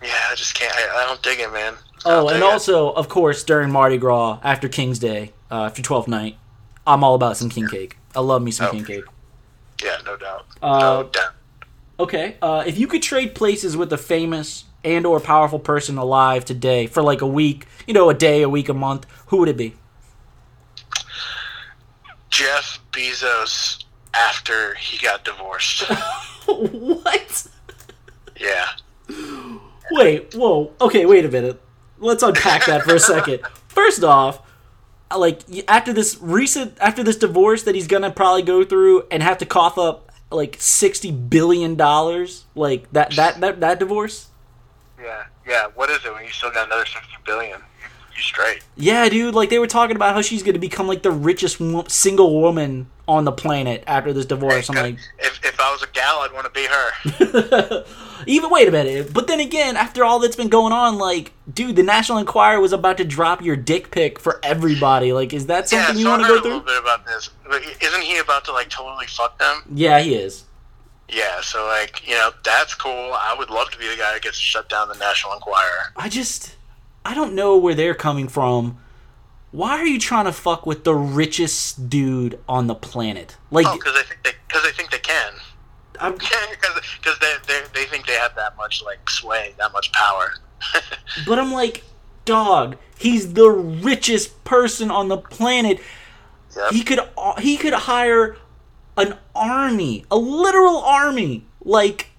Yeah, 0.00 0.10
I 0.30 0.34
just 0.36 0.54
can't. 0.54 0.72
I, 0.76 1.02
I 1.02 1.06
don't 1.06 1.20
dig 1.22 1.40
it, 1.40 1.52
man. 1.52 1.74
Oh, 2.04 2.28
and 2.28 2.36
dig 2.36 2.42
it. 2.42 2.52
also, 2.52 2.90
of 2.92 3.08
course, 3.08 3.42
during 3.42 3.70
Mardi 3.72 3.96
Gras, 3.98 4.38
after 4.44 4.68
King's 4.68 5.00
Day, 5.00 5.32
uh, 5.50 5.64
after 5.64 5.82
12th 5.82 6.06
night, 6.06 6.36
I'm 6.86 7.02
all 7.02 7.16
about 7.16 7.36
some 7.36 7.48
king 7.48 7.66
cake. 7.66 7.96
I 8.14 8.20
love 8.20 8.42
me 8.42 8.52
some 8.52 8.66
Oh. 8.68 8.70
king 8.70 8.84
cake. 8.84 9.04
Yeah, 9.82 9.98
no 10.04 10.16
doubt. 10.16 10.46
Uh, 10.62 10.78
no 10.78 11.08
doubt. 11.10 11.34
Okay, 12.00 12.36
uh, 12.40 12.62
if 12.66 12.78
you 12.78 12.86
could 12.86 13.02
trade 13.02 13.34
places 13.34 13.76
with 13.76 13.92
a 13.92 13.98
famous 13.98 14.64
and 14.84 15.04
or 15.04 15.18
powerful 15.18 15.58
person 15.58 15.98
alive 15.98 16.44
today 16.44 16.86
for 16.86 17.02
like 17.02 17.20
a 17.20 17.26
week, 17.26 17.66
you 17.86 17.94
know, 17.94 18.08
a 18.08 18.14
day, 18.14 18.42
a 18.42 18.48
week, 18.48 18.68
a 18.68 18.74
month, 18.74 19.06
who 19.26 19.38
would 19.38 19.48
it 19.48 19.56
be? 19.56 19.74
Jeff 22.30 22.78
Bezos 22.92 23.84
after 24.14 24.74
he 24.74 24.98
got 24.98 25.24
divorced. 25.24 25.82
what? 26.46 27.46
yeah. 28.40 28.66
Wait, 29.90 30.34
whoa. 30.34 30.72
Okay, 30.80 31.06
wait 31.06 31.24
a 31.24 31.28
minute. 31.28 31.60
Let's 31.98 32.22
unpack 32.22 32.66
that 32.66 32.82
for 32.82 32.94
a 32.94 33.00
second. 33.00 33.40
First 33.68 34.04
off, 34.04 34.40
like 35.16 35.40
after 35.68 35.92
this 35.92 36.18
recent 36.20 36.76
after 36.80 37.02
this 37.02 37.16
divorce 37.16 37.62
that 37.64 37.74
he's 37.74 37.86
gonna 37.86 38.10
probably 38.10 38.42
go 38.42 38.64
through 38.64 39.06
and 39.10 39.22
have 39.22 39.38
to 39.38 39.46
cough 39.46 39.78
up 39.78 40.12
like 40.30 40.56
sixty 40.58 41.10
billion 41.10 41.74
dollars, 41.76 42.44
like 42.54 42.90
that 42.92 43.12
that 43.12 43.40
that 43.40 43.60
that 43.60 43.78
divorce. 43.78 44.28
Yeah. 45.00 45.24
Yeah. 45.46 45.68
What 45.74 45.90
is 45.90 46.04
it 46.04 46.12
when 46.12 46.24
you 46.24 46.30
still 46.30 46.50
got 46.50 46.66
another 46.66 46.84
sixty 46.84 47.14
billion? 47.24 47.58
You, 47.58 47.88
you 48.16 48.22
straight. 48.22 48.62
Yeah, 48.76 49.08
dude. 49.08 49.34
Like 49.34 49.48
they 49.50 49.58
were 49.58 49.66
talking 49.66 49.96
about 49.96 50.14
how 50.14 50.22
she's 50.22 50.42
gonna 50.42 50.58
become 50.58 50.86
like 50.86 51.02
the 51.02 51.10
richest 51.10 51.60
single 51.88 52.40
woman 52.40 52.88
on 53.06 53.24
the 53.24 53.32
planet 53.32 53.82
after 53.86 54.12
this 54.12 54.26
divorce. 54.26 54.68
I'm 54.68 54.76
like, 54.76 54.98
if, 55.18 55.40
if 55.44 55.58
I 55.58 55.72
was 55.72 55.82
a 55.82 55.86
gal, 55.88 56.18
I'd 56.20 56.32
want 56.32 56.44
to 56.44 56.50
be 56.50 56.66
her. 56.66 57.84
even 58.26 58.50
wait 58.50 58.68
a 58.68 58.70
minute. 58.70 59.12
But 59.12 59.26
then 59.26 59.40
again, 59.40 59.76
after 59.76 60.04
all 60.04 60.18
that's 60.18 60.36
been 60.36 60.48
going 60.48 60.72
on, 60.72 60.98
like, 60.98 61.32
dude, 61.52 61.76
the 61.76 61.82
National 61.82 62.18
Enquirer 62.18 62.60
was 62.60 62.72
about 62.72 62.96
to 62.98 63.04
drop 63.04 63.42
your 63.42 63.56
dick 63.56 63.90
pic 63.90 64.18
for 64.18 64.40
everybody. 64.42 65.12
Like, 65.12 65.32
is 65.32 65.46
that 65.46 65.70
yeah. 65.70 65.86
something 65.86 65.96
So 65.96 66.00
you 66.00 66.08
want 66.08 66.22
to 66.22 66.28
go 66.28 66.34
a 66.34 66.42
little 66.42 66.60
bit 66.60 66.78
about 66.80 67.06
this. 67.06 67.30
Isn't 67.80 68.02
he 68.02 68.18
about 68.18 68.44
to 68.46 68.52
like 68.52 68.68
totally 68.68 69.06
fuck 69.06 69.38
them? 69.38 69.62
Yeah, 69.74 70.00
he 70.00 70.14
is. 70.14 70.44
Yeah. 71.08 71.40
So 71.40 71.66
like, 71.66 72.06
you 72.06 72.14
know, 72.14 72.30
that's 72.44 72.74
cool. 72.74 72.92
I 72.92 73.34
would 73.38 73.50
love 73.50 73.70
to 73.70 73.78
be 73.78 73.88
the 73.88 73.96
guy 73.96 74.12
that 74.12 74.22
gets 74.22 74.36
to 74.38 74.42
shut 74.44 74.68
down 74.68 74.88
the 74.88 74.96
National 74.96 75.32
Enquirer. 75.34 75.92
I 75.96 76.08
just, 76.08 76.56
I 77.04 77.14
don't 77.14 77.34
know 77.34 77.56
where 77.56 77.74
they're 77.74 77.94
coming 77.94 78.28
from. 78.28 78.78
Why 79.50 79.70
are 79.78 79.86
you 79.86 79.98
trying 79.98 80.26
to 80.26 80.32
fuck 80.32 80.66
with 80.66 80.84
the 80.84 80.94
richest 80.94 81.88
dude 81.88 82.38
on 82.46 82.66
the 82.66 82.74
planet? 82.74 83.36
Like, 83.50 83.66
Oh, 83.66 83.74
because 83.74 83.94
I 83.96 84.02
think 84.02 84.22
they 84.22 84.32
because 84.46 84.62
they 84.62 84.72
think 84.72 84.90
they 84.90 84.98
can. 84.98 85.32
I'm, 86.00 86.12
Because 86.18 87.18
they, 87.20 87.34
they 87.46 87.62
they 87.74 87.84
think 87.84 88.06
they 88.06 88.14
have 88.14 88.34
that 88.36 88.56
much 88.56 88.82
like 88.84 89.08
sway, 89.08 89.54
that 89.58 89.72
much 89.72 89.92
power. 89.92 90.34
but 91.26 91.38
I'm 91.38 91.52
like, 91.52 91.84
dog, 92.24 92.76
he's 92.98 93.32
the 93.34 93.48
richest 93.48 94.44
person 94.44 94.90
on 94.90 95.08
the 95.08 95.18
planet. 95.18 95.80
Yep. 96.56 96.72
He 96.72 96.82
could, 96.82 97.00
uh, 97.16 97.40
he 97.40 97.56
could 97.56 97.72
hire 97.72 98.36
an 98.96 99.16
army, 99.34 100.04
a 100.10 100.16
literal 100.16 100.78
army, 100.78 101.46
like 101.64 102.10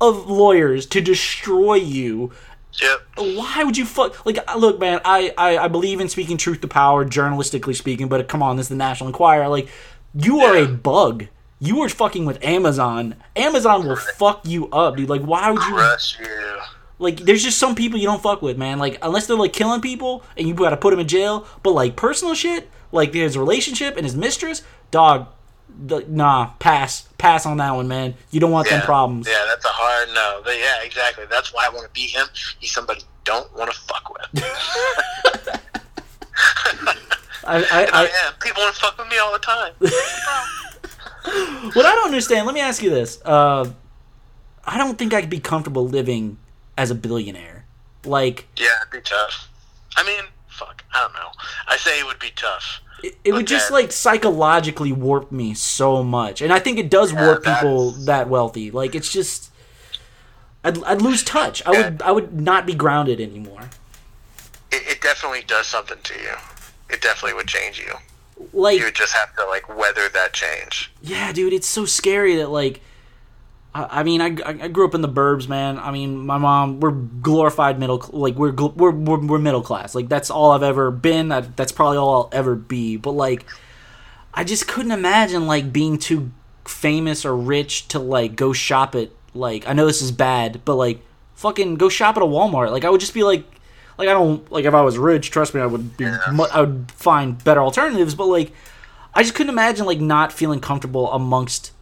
of 0.00 0.28
lawyers 0.28 0.86
to 0.86 1.00
destroy 1.00 1.74
you. 1.74 2.32
Yep. 2.80 3.00
Why 3.16 3.64
would 3.64 3.76
you 3.76 3.84
fuck? 3.84 4.24
Like, 4.24 4.38
uh, 4.46 4.56
look, 4.56 4.78
man, 4.78 5.00
I, 5.04 5.32
I, 5.36 5.58
I 5.58 5.68
believe 5.68 6.00
in 6.00 6.08
speaking 6.08 6.36
truth 6.36 6.60
to 6.60 6.68
power, 6.68 7.04
journalistically 7.04 7.74
speaking. 7.74 8.08
But 8.08 8.20
uh, 8.20 8.24
come 8.24 8.42
on, 8.42 8.56
this 8.56 8.66
is 8.66 8.70
the 8.70 8.76
National 8.76 9.08
Enquirer. 9.08 9.48
Like, 9.48 9.68
you 10.14 10.40
are 10.40 10.56
a 10.56 10.68
bug. 10.68 11.26
You 11.60 11.82
are 11.82 11.88
fucking 11.88 12.24
with 12.24 12.42
Amazon. 12.44 13.16
Amazon 13.34 13.86
will 13.86 13.96
fuck 13.96 14.46
you 14.46 14.68
up, 14.70 14.96
dude. 14.96 15.08
Like, 15.08 15.22
why 15.22 15.50
would 15.50 15.62
you? 15.62 15.74
Crush 15.74 16.18
you. 16.20 16.58
Like, 17.00 17.20
there's 17.20 17.42
just 17.42 17.58
some 17.58 17.74
people 17.74 17.98
you 17.98 18.06
don't 18.06 18.22
fuck 18.22 18.42
with, 18.42 18.56
man. 18.56 18.78
Like, 18.78 18.98
unless 19.02 19.26
they're 19.26 19.36
like 19.36 19.52
killing 19.52 19.80
people 19.80 20.22
and 20.36 20.46
you 20.46 20.54
gotta 20.54 20.76
put 20.76 20.90
them 20.90 21.00
in 21.00 21.08
jail. 21.08 21.46
But 21.62 21.72
like 21.72 21.96
personal 21.96 22.34
shit, 22.34 22.68
like 22.92 23.12
his 23.14 23.36
relationship 23.36 23.96
and 23.96 24.04
his 24.04 24.14
mistress, 24.16 24.62
dog. 24.90 25.28
The, 25.80 26.04
nah, 26.08 26.50
pass, 26.58 27.02
pass 27.18 27.46
on 27.46 27.58
that 27.58 27.70
one, 27.72 27.86
man. 27.86 28.14
You 28.32 28.40
don't 28.40 28.50
want 28.50 28.66
Yeah. 28.68 28.78
them 28.78 28.86
problems. 28.86 29.28
Yeah, 29.28 29.44
that's 29.46 29.64
a 29.64 29.68
hard 29.68 30.08
no. 30.12 30.40
But 30.42 30.58
yeah, 30.58 30.82
exactly. 30.82 31.24
That's 31.30 31.54
why 31.54 31.66
I 31.66 31.68
want 31.68 31.84
to 31.84 31.90
beat 31.92 32.10
him. 32.10 32.26
He's 32.58 32.72
somebody 32.72 33.00
you 33.00 33.06
don't 33.22 33.54
want 33.56 33.70
to 33.70 33.78
fuck 33.78 34.12
with. 34.12 34.44
I, 37.44 37.58
I, 37.58 37.58
I, 37.70 37.84
I, 37.92 38.04
am. 38.26 38.34
People 38.40 38.62
want 38.62 38.74
to 38.74 38.80
fuck 38.80 38.98
with 38.98 39.08
me 39.08 39.18
all 39.18 39.32
the 39.32 39.38
time. 39.38 39.72
what 41.74 41.86
I 41.86 41.94
don't 41.94 42.06
understand. 42.06 42.46
Let 42.46 42.54
me 42.54 42.60
ask 42.60 42.82
you 42.82 42.90
this. 42.90 43.20
Uh, 43.24 43.70
I 44.64 44.78
don't 44.78 44.98
think 44.98 45.14
I 45.14 45.20
could 45.20 45.30
be 45.30 45.40
comfortable 45.40 45.86
living 45.88 46.38
as 46.76 46.90
a 46.90 46.94
billionaire. 46.94 47.64
Like, 48.04 48.46
yeah, 48.56 48.66
it'd 48.82 48.92
be 48.92 49.00
tough. 49.00 49.48
I 49.96 50.04
mean, 50.04 50.24
fuck. 50.48 50.84
I 50.94 51.00
don't 51.00 51.14
know. 51.14 51.30
I 51.66 51.76
say 51.76 51.98
it 52.00 52.06
would 52.06 52.18
be 52.18 52.30
tough. 52.36 52.80
it, 53.02 53.16
it 53.24 53.32
would 53.32 53.46
just 53.46 53.70
like 53.70 53.92
psychologically 53.92 54.92
warp 54.92 55.32
me 55.32 55.54
so 55.54 56.02
much, 56.02 56.40
and 56.42 56.52
I 56.52 56.58
think 56.58 56.78
it 56.78 56.90
does 56.90 57.12
Yeah, 57.12 57.26
warp 57.26 57.44
people 57.44 57.90
that 58.06 58.28
wealthy. 58.28 58.70
Like, 58.70 58.94
it's 58.94 59.12
just. 59.12 59.50
I'd, 60.64 60.82
I'd 60.84 61.00
lose 61.02 61.22
touch. 61.22 61.64
I 61.64 61.70
would 61.70 62.02
I 62.02 62.10
would 62.10 62.40
not 62.40 62.66
be 62.66 62.74
grounded 62.74 63.20
anymore. 63.20 63.70
It, 64.70 64.82
it 64.88 65.00
definitely 65.00 65.42
does 65.46 65.66
something 65.66 65.98
to 66.02 66.14
you. 66.14 66.34
It 66.90 67.00
definitely 67.00 67.34
would 67.34 67.46
change 67.46 67.78
you. 67.78 67.94
Like 68.52 68.78
You 68.78 68.90
just 68.90 69.14
have 69.14 69.34
to 69.36 69.44
like 69.46 69.68
weather 69.68 70.08
that 70.08 70.32
change. 70.32 70.92
Yeah, 71.02 71.32
dude, 71.32 71.52
it's 71.52 71.66
so 71.66 71.84
scary 71.84 72.36
that 72.36 72.50
like. 72.50 72.80
I 73.74 74.00
I 74.00 74.02
mean, 74.02 74.20
I, 74.20 74.36
I 74.44 74.68
grew 74.68 74.86
up 74.86 74.94
in 74.94 75.02
the 75.02 75.08
burbs, 75.08 75.48
man. 75.48 75.78
I 75.78 75.90
mean, 75.90 76.16
my 76.18 76.38
mom, 76.38 76.80
we're 76.80 76.90
glorified 76.90 77.78
middle, 77.78 78.02
like 78.12 78.34
we're 78.34 78.52
we're 78.52 78.90
we're, 78.90 79.26
we're 79.26 79.38
middle 79.38 79.62
class. 79.62 79.94
Like 79.94 80.08
that's 80.08 80.30
all 80.30 80.52
I've 80.52 80.62
ever 80.62 80.90
been. 80.90 81.28
That, 81.28 81.56
that's 81.56 81.72
probably 81.72 81.98
all 81.98 82.14
I'll 82.14 82.30
ever 82.32 82.54
be. 82.54 82.96
But 82.96 83.12
like, 83.12 83.44
I 84.32 84.44
just 84.44 84.66
couldn't 84.66 84.92
imagine 84.92 85.46
like 85.46 85.72
being 85.72 85.98
too 85.98 86.30
famous 86.64 87.24
or 87.24 87.36
rich 87.36 87.88
to 87.88 87.98
like 87.98 88.36
go 88.36 88.52
shop 88.52 88.94
at 88.94 89.10
like 89.34 89.68
I 89.68 89.72
know 89.72 89.86
this 89.86 90.02
is 90.02 90.12
bad, 90.12 90.62
but 90.64 90.76
like 90.76 91.00
fucking 91.34 91.76
go 91.76 91.88
shop 91.88 92.16
at 92.16 92.22
a 92.22 92.26
Walmart. 92.26 92.70
Like 92.70 92.84
I 92.84 92.90
would 92.90 93.00
just 93.00 93.14
be 93.14 93.22
like, 93.22 93.44
like 93.98 94.08
I 94.08 94.12
don't 94.12 94.50
like 94.50 94.64
if 94.64 94.72
I 94.74 94.80
was 94.80 94.96
rich. 94.96 95.30
Trust 95.30 95.54
me, 95.54 95.60
I 95.60 95.66
would 95.66 95.96
be. 95.96 96.06
mu- 96.32 96.44
I 96.52 96.60
would 96.60 96.90
find 96.92 97.42
better 97.42 97.60
alternatives. 97.60 98.14
But 98.14 98.26
like, 98.26 98.52
I 99.14 99.22
just 99.22 99.34
couldn't 99.34 99.50
imagine 99.50 99.84
like 99.86 100.00
not 100.00 100.32
feeling 100.32 100.60
comfortable 100.60 101.12
amongst 101.12 101.72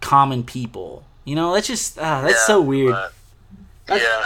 common 0.00 0.42
people. 0.44 1.04
You 1.24 1.36
know, 1.36 1.54
that's 1.54 1.66
just 1.68 1.98
ah, 1.98 2.22
that's 2.22 2.34
Yeah, 2.34 2.46
so 2.46 2.60
weird. 2.60 2.94
but- 3.86 4.00
yeah. 4.00 4.24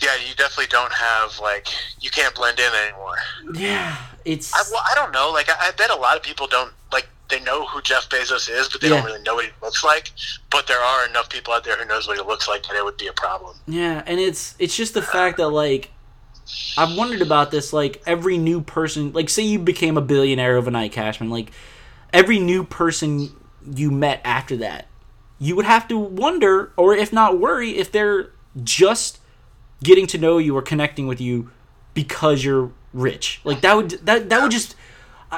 Yeah, 0.00 0.14
you 0.26 0.34
definitely 0.34 0.66
don't 0.68 0.92
have 0.92 1.38
like 1.40 1.68
you 2.00 2.10
can't 2.10 2.34
blend 2.34 2.58
in 2.58 2.72
anymore. 2.72 3.16
yeah, 3.54 3.96
it's 4.24 4.54
I, 4.54 4.62
well, 4.72 4.82
I 4.90 4.94
don't 4.94 5.12
know. 5.12 5.30
Like, 5.30 5.50
I, 5.50 5.68
I 5.68 5.70
bet 5.72 5.90
a 5.90 5.94
lot 5.96 6.16
of 6.16 6.22
people 6.22 6.46
don't 6.46 6.72
like. 6.92 7.06
They 7.30 7.40
know 7.40 7.64
who 7.66 7.80
Jeff 7.82 8.08
Bezos 8.08 8.50
is, 8.50 8.68
but 8.68 8.80
they 8.80 8.88
Yeah. 8.88 8.96
don't 8.96 9.04
really 9.06 9.22
know 9.22 9.36
what 9.36 9.44
he 9.44 9.50
looks 9.62 9.82
like. 9.84 10.10
But 10.50 10.66
there 10.66 10.80
are 10.80 11.06
enough 11.06 11.28
people 11.30 11.52
out 11.54 11.64
there 11.64 11.76
who 11.76 11.84
knows 11.84 12.06
what 12.08 12.16
he 12.18 12.22
looks 12.24 12.48
like 12.48 12.64
that 12.66 12.76
it 12.76 12.84
would 12.84 12.96
be 12.96 13.06
a 13.06 13.12
problem. 13.12 13.56
yeah, 13.66 14.02
and 14.06 14.18
it's 14.20 14.54
it's 14.58 14.76
just 14.76 14.94
the 14.94 15.02
fact 15.02 15.36
that 15.38 15.48
like 15.48 15.90
I've 16.76 16.96
wondered 16.96 17.22
about 17.22 17.50
this. 17.52 17.72
Like 17.72 18.02
every 18.06 18.36
new 18.36 18.60
person, 18.60 19.12
like 19.12 19.28
say 19.30 19.42
you 19.42 19.58
became 19.58 19.96
a 19.96 20.00
billionaire 20.00 20.56
overnight, 20.56 20.92
Cashman. 20.92 21.30
Like 21.30 21.52
every 22.12 22.38
new 22.40 22.64
person 22.64 23.30
you 23.76 23.90
met 23.90 24.20
after 24.24 24.56
that, 24.56 24.86
you 25.38 25.54
would 25.54 25.66
have 25.66 25.86
to 25.88 25.96
wonder, 25.98 26.72
or 26.76 26.94
if 26.94 27.12
not 27.12 27.38
worry, 27.38 27.76
if 27.78 27.92
they're 27.92 28.30
just 28.64 29.18
getting 29.84 30.06
to 30.08 30.18
know 30.18 30.38
you 30.38 30.56
or 30.56 30.62
connecting 30.62 31.06
with 31.06 31.20
you 31.20 31.50
because 31.94 32.42
you're 32.44 32.72
rich. 32.92 33.40
Like 33.44 33.60
that 33.60 33.76
would 33.76 33.90
that 34.04 34.28
that 34.30 34.42
would 34.42 34.50
just 34.50 34.74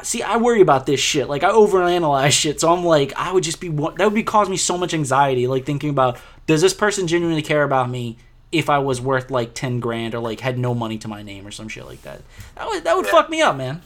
see. 0.02 0.22
I 0.22 0.38
worry 0.38 0.62
about 0.62 0.86
this 0.86 0.98
shit. 1.00 1.28
Like 1.28 1.42
I 1.44 1.50
overanalyze 1.50 2.30
shit, 2.32 2.58
so 2.60 2.72
I'm 2.72 2.82
like, 2.84 3.12
I 3.16 3.30
would 3.32 3.44
just 3.44 3.60
be 3.60 3.68
that 3.68 3.98
would 4.00 4.14
be 4.14 4.22
cause 4.22 4.48
me 4.48 4.56
so 4.56 4.78
much 4.78 4.94
anxiety. 4.94 5.46
Like 5.46 5.66
thinking 5.66 5.90
about 5.90 6.18
does 6.46 6.62
this 6.62 6.72
person 6.72 7.06
genuinely 7.06 7.42
care 7.42 7.62
about 7.62 7.90
me 7.90 8.16
if 8.50 8.68
I 8.70 8.78
was 8.78 9.00
worth 9.00 9.30
like 9.30 9.52
ten 9.54 9.80
grand 9.80 10.14
or 10.14 10.20
like 10.20 10.40
had 10.40 10.58
no 10.58 10.74
money 10.74 10.96
to 10.98 11.08
my 11.08 11.22
name 11.22 11.46
or 11.46 11.50
some 11.50 11.68
shit 11.68 11.84
like 11.84 12.02
that. 12.02 12.22
That 12.56 12.66
would 12.68 12.84
that 12.84 12.96
would 12.96 13.04
Yeah. 13.06 13.12
fuck 13.12 13.28
me 13.28 13.42
up, 13.42 13.56
man. 13.56 13.82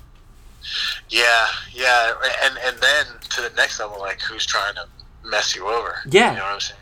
Yeah, 1.09 1.46
yeah, 1.72 2.12
and 2.44 2.59
and 2.64 2.76
then 2.78 3.07
to 3.30 3.40
the 3.42 3.50
next 3.57 3.78
level, 3.80 3.98
like 4.00 4.20
who's 4.20 4.44
trying 4.46 4.74
to 4.74 4.86
mess 5.28 5.54
you 5.54 5.66
over? 5.66 5.96
Yeah. 6.11 6.30
you 6.32 6.36
know 6.38 6.42
what 6.44 6.52
I'm 6.54 6.61
saying. 6.61 6.80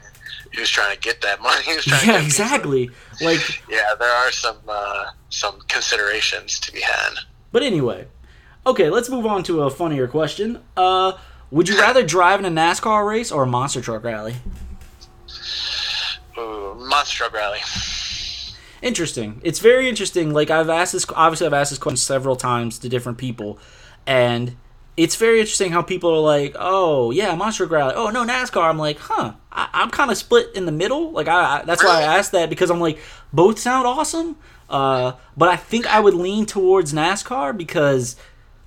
Who's 0.55 0.71
trying 0.71 0.95
to 0.95 1.01
get 1.01 1.21
that 1.23 1.43
money? 1.43 1.63
Who's 1.67 1.85
trying 1.85 2.07
Yeah, 2.07 2.17
piece 2.19 2.27
exactly. 2.27 2.91
Like, 3.21 3.41
Yeah, 3.69 3.95
there 3.99 4.09
are 4.13 4.31
some 4.31 4.57
uh, 4.69 5.07
some 5.29 5.59
considerations 5.69 6.59
to 6.61 6.73
be 6.73 6.81
had. 6.81 7.11
but 7.53 7.63
anyway, 7.63 8.07
okay, 8.67 8.91
let's 8.91 9.09
move 9.09 9.27
on 9.27 9.43
to 9.45 9.63
a 9.63 9.71
funnier 9.71 10.09
question. 10.09 10.61
Uh, 10.77 11.13
would 11.51 11.69
you 11.69 11.79
rather 11.79 12.05
drive 12.05 12.41
in 12.41 12.47
a 12.47 12.51
NASCAR 12.51 13.07
race 13.07 13.31
or 13.31 13.45
a 13.45 13.47
monster 13.47 13.81
truck 13.81 14.05
rally? 14.05 14.37
Ooh, 16.39 16.75
monster 16.75 17.19
truck 17.19 17.33
rally. 17.33 17.61
Interesting. 18.83 19.41
It's 19.43 19.61
very 19.61 19.89
interesting. 19.89 20.33
Like 20.33 20.51
I've 20.51 20.69
asked 20.69 20.93
this, 20.93 21.07
obviously 21.15 21.47
I've 21.47 21.55
asked 21.55 21.71
this 21.71 21.79
question 21.79 21.97
several 21.97 22.37
times 22.37 22.79
to 22.81 22.89
different 22.89 23.19
people, 23.19 23.59
and 24.07 24.57
it's 24.97 25.17
very 25.17 25.41
interesting 25.41 25.73
how 25.73 25.83
people 25.83 26.11
are 26.11 26.21
like, 26.21 26.55
"Oh 26.59 27.11
yeah, 27.11 27.35
monster 27.35 27.67
truck 27.67 27.73
rally." 27.73 27.95
Oh 27.97 28.11
no, 28.11 28.25
NASCAR. 28.25 28.69
I'm 28.69 28.79
like, 28.79 28.99
huh. 28.99 29.35
I, 29.51 29.69
I'm 29.73 29.91
kind 29.91 30.11
of 30.11 30.17
split 30.17 30.49
in 30.55 30.67
the 30.67 30.73
middle. 30.73 31.13
Like 31.13 31.29
I, 31.29 31.61
I 31.61 31.65
that's 31.65 31.83
why 31.83 32.01
I 32.01 32.19
asked 32.19 32.33
that 32.33 32.51
because 32.51 32.71
I'm 32.71 32.81
like, 32.81 32.99
both 33.33 33.59
sound 33.59 33.87
awesome. 33.87 34.37
Uh, 34.69 35.13
but 35.37 35.49
I 35.49 35.57
think 35.57 35.87
I 35.87 36.01
would 36.01 36.15
lean 36.15 36.47
towards 36.47 36.93
NASCAR 36.93 37.57
because, 37.57 38.17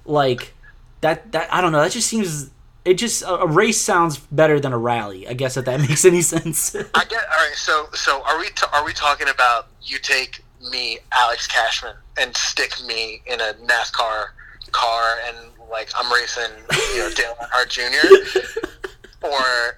like, 0.07 0.53
that 1.01 1.31
that 1.33 1.53
I 1.53 1.61
don't 1.61 1.71
know. 1.71 1.81
That 1.81 1.91
just 1.91 2.07
seems. 2.07 2.49
It 2.85 2.93
just 2.97 3.21
a, 3.21 3.29
a 3.41 3.47
race 3.47 3.79
sounds 3.81 4.17
better 4.17 4.59
than 4.59 4.71
a 4.73 4.77
rally. 4.77 5.27
I 5.27 5.33
guess 5.33 5.57
if 5.57 5.65
that 5.65 5.79
makes 5.87 6.05
any 6.05 6.21
sense. 6.21 6.73
I 6.75 7.03
get. 7.05 7.21
All 7.23 7.45
right. 7.47 7.53
So 7.55 7.87
so 7.93 8.23
are 8.23 8.39
we 8.39 8.45
t- 8.47 8.65
are 8.73 8.83
we 8.85 8.93
talking 8.93 9.27
about 9.29 9.67
you 9.83 9.99
take 9.99 10.41
me, 10.71 10.99
Alex 11.13 11.45
Cashman, 11.47 11.95
and 12.19 12.35
stick 12.35 12.71
me 12.85 13.21
in 13.25 13.39
a 13.41 13.53
NASCAR 13.65 14.27
car 14.71 15.15
and 15.27 15.37
like 15.69 15.89
I'm 15.95 16.11
racing, 16.11 16.49
you 16.93 16.99
know, 16.99 17.09
Dale 17.13 17.35
Earnhardt 17.41 17.69
Jr. 17.69 18.47
or 19.27 19.77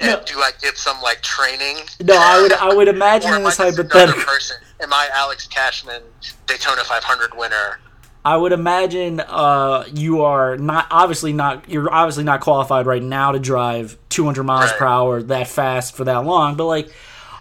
No. 0.00 0.22
do 0.24 0.38
I 0.40 0.50
get 0.60 0.76
some 0.76 1.00
like 1.02 1.22
training? 1.22 1.76
no, 2.02 2.14
I 2.16 2.40
would 2.42 2.52
I 2.52 2.74
would 2.74 2.88
imagine 2.88 3.30
Or 3.32 3.36
in 3.36 3.40
am 3.40 3.46
I 3.46 3.50
this 3.50 3.56
hypothetical. 3.58 4.22
person? 4.22 4.56
Am 4.82 4.92
I 4.92 5.08
Alex 5.14 5.46
Cashman, 5.46 6.02
Daytona 6.46 6.84
500 6.84 7.34
winner? 7.36 7.78
I 8.24 8.36
would 8.36 8.52
imagine 8.52 9.20
uh, 9.20 9.84
you 9.94 10.22
are 10.22 10.58
not 10.58 10.86
obviously 10.90 11.32
not 11.32 11.68
you're 11.68 11.92
obviously 11.92 12.24
not 12.24 12.40
qualified 12.40 12.86
right 12.86 13.02
now 13.02 13.32
to 13.32 13.38
drive 13.38 13.96
200 14.10 14.42
miles 14.42 14.72
per 14.72 14.84
hour 14.84 15.22
that 15.22 15.48
fast 15.48 15.96
for 15.96 16.04
that 16.04 16.24
long. 16.24 16.56
But 16.56 16.66
like, 16.66 16.92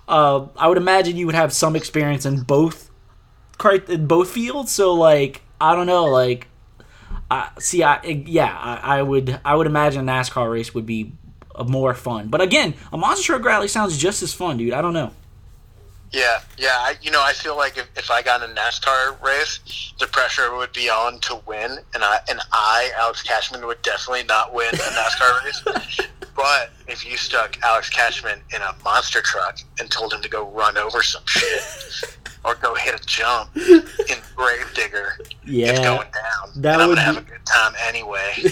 uh, 0.08 0.48
I 0.56 0.68
would 0.68 0.78
imagine 0.78 1.18
you 1.18 1.26
would 1.26 1.36
have 1.36 1.52
some 1.52 1.76
experience 1.76 2.26
in 2.26 2.42
both, 2.42 2.90
in 3.90 4.08
both 4.08 4.32
fields. 4.32 4.72
So 4.72 4.94
like, 4.94 5.42
I 5.60 5.76
don't 5.76 5.88
know. 5.88 6.06
Like, 6.06 6.48
I 7.30 7.50
see. 7.60 7.84
I 7.84 8.02
yeah. 8.04 8.58
I, 8.58 9.00
I 9.00 9.02
would 9.02 9.40
I 9.44 9.56
would 9.56 9.68
imagine 9.68 10.08
a 10.08 10.12
NASCAR 10.12 10.52
race 10.52 10.74
would 10.74 10.86
be 10.86 11.12
uh, 11.56 11.66
more 11.66 11.94
fun. 11.94 12.30
But 12.30 12.42
again, 12.42 12.74
a 12.94 12.98
monster 12.98 13.26
truck 13.26 13.44
rally 13.44 13.68
sounds 13.68 13.98
just 13.98 14.24
as 14.24 14.34
fun, 14.34 14.58
dude. 14.58 14.74
I 14.74 14.82
don't 14.82 14.94
know. 14.94 15.12
Yeah, 16.12 16.39
yeah. 16.57 16.70
I, 16.80 16.95
you 17.01 17.12
know, 17.12 17.22
I 17.22 17.34
feel 17.34 17.55
like 17.55 17.78
if, 17.78 17.88
if 17.95 18.10
I 18.10 18.22
got 18.22 18.41
in 18.43 18.49
a 18.49 18.53
NASCAR 18.53 19.22
race, 19.22 19.93
the 19.99 20.07
pressure 20.07 20.55
would 20.55 20.74
be 20.74 20.89
on 20.89 21.20
to 21.20 21.39
win, 21.45 21.78
and 21.93 22.03
I 22.03 22.20
and 22.30 22.39
I, 22.51 22.89
Alex 22.97 23.22
Cashman, 23.22 23.66
would 23.68 23.82
definitely 23.84 24.24
not 24.24 24.53
win 24.53 24.70
a 24.74 24.78
NASCAR 24.78 25.43
race. 25.86 25.99
But 26.36 26.72
if 26.88 27.05
you 27.05 27.16
stuck 27.18 27.60
Alex 27.64 27.89
Cashman 27.89 28.39
in 28.55 28.62
a 28.62 28.76
monster 28.84 29.22
truck 29.22 29.60
and 29.80 29.91
told 29.91 30.14
him 30.14 30.22
to 30.22 30.30
go 30.30 30.47
run 30.49 30.78
over 30.78 31.03
some 31.03 31.24
shit 31.28 31.62
or 32.45 32.55
go 32.55 32.74
hit 32.76 32.99
a 32.99 33.05
jump 33.05 33.55
in 33.55 33.84
Gravedigger, 34.36 35.20
yeah, 35.45 35.68
it's 35.68 35.80
Yeah, 35.80 35.84
going 35.84 36.07
down. 36.12 36.53
that 36.62 36.74
and 36.74 36.82
I'm 36.82 36.89
would 36.89 36.95
gonna 36.95 37.01
have 37.05 37.18
a 37.18 37.22
good 37.22 37.45
time 37.45 37.74
anyway, 37.88 38.32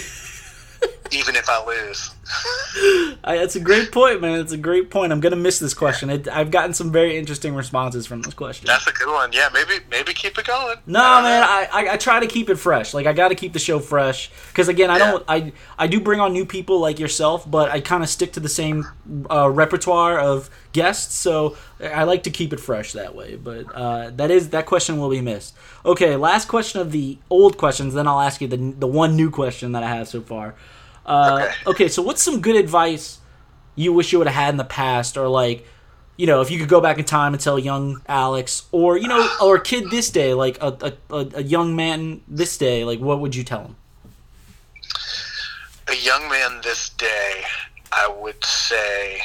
even 1.12 1.36
if 1.36 1.50
I 1.50 1.66
lose. 1.66 2.12
I, 3.24 3.38
that's 3.38 3.56
a 3.56 3.60
great 3.60 3.92
point, 3.92 4.22
man. 4.22 4.40
It's 4.40 4.52
a 4.52 4.58
great 4.58 4.90
point. 4.90 5.12
I'm 5.12 5.20
gonna 5.20 5.36
miss 5.36 5.60
this 5.60 5.74
question. 5.74 6.10
It, 6.10 6.28
I've 6.28 6.52
gotten 6.52 6.74
some 6.74 6.92
very 6.92 7.18
interesting 7.18 7.56
responses 7.56 8.06
from 8.06 8.22
this 8.22 8.34
question. 8.34 8.68
That's 8.68 8.86
a 8.88 8.92
good 8.92 9.12
one. 9.12 9.32
Yeah, 9.34 9.50
maybe 9.54 9.84
maybe 9.90 10.14
keep 10.14 10.38
it 10.38 10.46
going. 10.46 10.78
No, 10.86 11.00
I 11.02 11.16
don't 11.16 11.24
man. 11.24 11.44
I, 11.44 11.68
I, 11.72 11.94
I 11.94 11.98
try 11.98 12.20
to 12.20 12.28
keep 12.28 12.50
it 12.50 12.56
fresh. 12.56 12.94
Like 12.94 13.06
I 13.06 13.14
got 13.14 13.30
to 13.30 13.36
keep 13.36 13.54
the 13.54 13.60
show 13.60 13.80
fresh 13.80 14.30
because 14.50 14.68
again, 14.68 14.90
I 14.90 14.98
Yeah. 14.98 15.12
don't 15.12 15.24
I 15.28 15.54
I 15.78 15.88
do 15.88 16.00
bring 16.02 16.20
on 16.20 16.34
new 16.34 16.46
people 16.46 16.80
like 16.80 17.00
yourself, 17.00 17.50
but 17.50 17.72
I 17.72 17.80
kind 17.80 18.04
of 18.04 18.10
stick 18.10 18.34
to 18.34 18.40
the 18.40 18.50
same 18.50 18.86
uh, 19.32 19.50
repertoire 19.50 20.20
of 20.20 20.50
guests. 20.74 21.16
So 21.16 21.56
I 21.82 22.04
like 22.04 22.24
to 22.24 22.30
keep 22.30 22.52
it 22.54 22.60
fresh 22.60 22.92
that 22.94 23.16
way. 23.16 23.36
But 23.36 23.74
uh, 23.74 24.12
that 24.16 24.32
is 24.32 24.50
that 24.50 24.66
question 24.66 25.00
will 25.00 25.10
be 25.10 25.22
missed. 25.22 25.56
Okay, 25.86 26.16
last 26.18 26.48
question 26.48 26.82
of 26.82 26.92
the 26.92 27.18
old 27.30 27.58
questions. 27.58 27.94
Then 27.94 28.08
I'll 28.08 28.20
ask 28.22 28.42
you 28.42 28.48
the 28.48 28.58
the 28.58 28.88
one 28.88 29.16
new 29.16 29.32
question 29.32 29.72
that 29.72 29.84
I 29.84 29.96
have 29.96 30.08
so 30.08 30.22
far. 30.22 30.56
Uh, 31.08 31.40
Okay. 31.42 31.54
okay, 31.68 31.88
so 31.88 32.02
what's 32.02 32.22
some 32.22 32.42
good 32.42 32.56
advice 32.56 33.20
you 33.76 33.94
wish 33.94 34.12
you 34.12 34.18
would 34.18 34.28
have 34.28 34.36
had 34.36 34.50
in 34.50 34.58
the 34.58 34.64
past, 34.64 35.18
or 35.18 35.28
like 35.28 35.66
you 36.18 36.26
know, 36.26 36.42
if 36.42 36.50
you 36.50 36.58
could 36.60 36.70
go 36.70 36.82
back 36.82 36.98
in 36.98 37.06
time 37.06 37.34
and 37.34 37.42
tell 37.42 37.60
young 37.60 38.02
Alex, 38.08 38.66
or 38.72 38.98
you 38.98 39.08
know, 39.08 39.30
or 39.42 39.56
a 39.58 39.62
kid 39.62 39.92
this 39.92 40.10
day, 40.10 40.34
like 40.34 40.58
a, 40.62 40.96
a, 41.10 41.16
a, 41.16 41.28
a 41.36 41.44
young 41.44 41.76
man 41.76 42.22
this 42.28 42.58
day, 42.58 42.84
like 42.84 43.00
what 43.00 43.20
would 43.20 43.36
you 43.36 43.44
tell 43.44 43.62
him? 43.62 43.76
a 45.90 45.96
young 45.96 46.28
man 46.30 46.60
this 46.64 46.90
day, 46.90 47.44
I 47.92 48.08
would 48.08 48.44
say, 48.44 49.22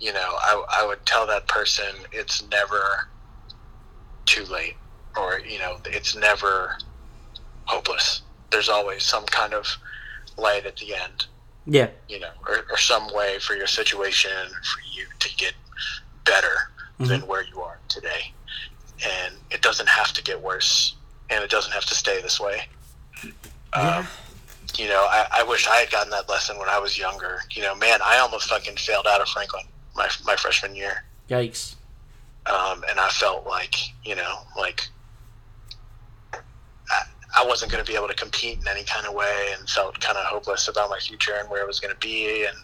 you 0.00 0.12
know, 0.12 0.20
I, 0.20 0.64
I 0.80 0.86
would 0.86 1.04
tell 1.04 1.26
that 1.26 1.46
person 1.46 1.94
it's 2.12 2.48
never 2.50 3.08
too 4.24 4.44
late, 4.44 4.76
or 5.16 5.40
you 5.40 5.58
know, 5.58 5.78
it's 5.84 6.16
never 6.16 6.76
hopeless. 7.64 8.22
There's 8.50 8.68
always 8.68 9.02
some 9.02 9.26
kind 9.26 9.52
of 9.52 9.66
light 10.36 10.66
at 10.66 10.76
the 10.76 10.94
end, 10.94 11.26
Yeah, 11.66 11.88
you 12.08 12.20
know, 12.20 12.30
or, 12.48 12.64
or 12.70 12.78
some 12.78 13.12
way 13.14 13.38
for 13.38 13.54
your 13.54 13.66
situation 13.66 14.30
for 14.48 14.80
you 14.92 15.06
to 15.18 15.36
get 15.36 15.54
better 16.24 16.72
than 16.98 17.20
where 17.26 17.42
you 17.44 17.60
are 17.60 17.78
today. 17.88 18.32
And 19.04 19.34
it 19.50 19.60
doesn't 19.62 19.88
have 19.88 20.12
to 20.14 20.22
get 20.22 20.40
worse, 20.40 20.96
and 21.30 21.44
it 21.44 21.50
doesn't 21.50 21.72
have 21.72 21.84
to 21.86 21.94
stay 21.94 22.22
this 22.22 22.40
way. 22.40 22.62
Yeah. 23.24 23.98
Um, 23.98 24.06
you 24.78 24.88
know, 24.88 25.06
I, 25.08 25.26
I 25.32 25.42
wish 25.42 25.66
I 25.68 25.76
had 25.76 25.90
gotten 25.90 26.10
that 26.10 26.28
lesson 26.28 26.58
when 26.58 26.68
I 26.68 26.78
was 26.78 26.98
younger. 26.98 27.40
You 27.50 27.62
know, 27.62 27.74
man, 27.74 28.00
I 28.02 28.18
almost 28.18 28.48
fucking 28.48 28.76
failed 28.76 29.06
out 29.06 29.20
of 29.20 29.28
Franklin 29.28 29.64
my 29.94 30.08
my 30.24 30.36
freshman 30.36 30.74
year, 30.74 31.04
yikes. 31.28 31.74
um, 32.46 32.84
and 32.88 32.98
I 33.00 33.08
felt 33.08 33.46
like, 33.46 33.74
you 34.04 34.14
know, 34.14 34.38
like 34.56 34.88
I 37.36 37.44
wasn't 37.44 37.70
going 37.70 37.84
to 37.84 37.90
be 37.90 37.96
able 37.96 38.08
to 38.08 38.14
compete 38.14 38.58
in 38.58 38.66
any 38.66 38.84
kind 38.84 39.06
of 39.06 39.14
way, 39.14 39.54
and 39.56 39.68
felt 39.68 40.00
kind 40.00 40.16
of 40.16 40.24
hopeless 40.24 40.68
about 40.68 40.90
my 40.90 40.98
future 40.98 41.34
and 41.38 41.48
where 41.50 41.62
I 41.62 41.66
was 41.66 41.80
going 41.80 41.94
to 41.94 42.00
be. 42.00 42.44
And 42.44 42.56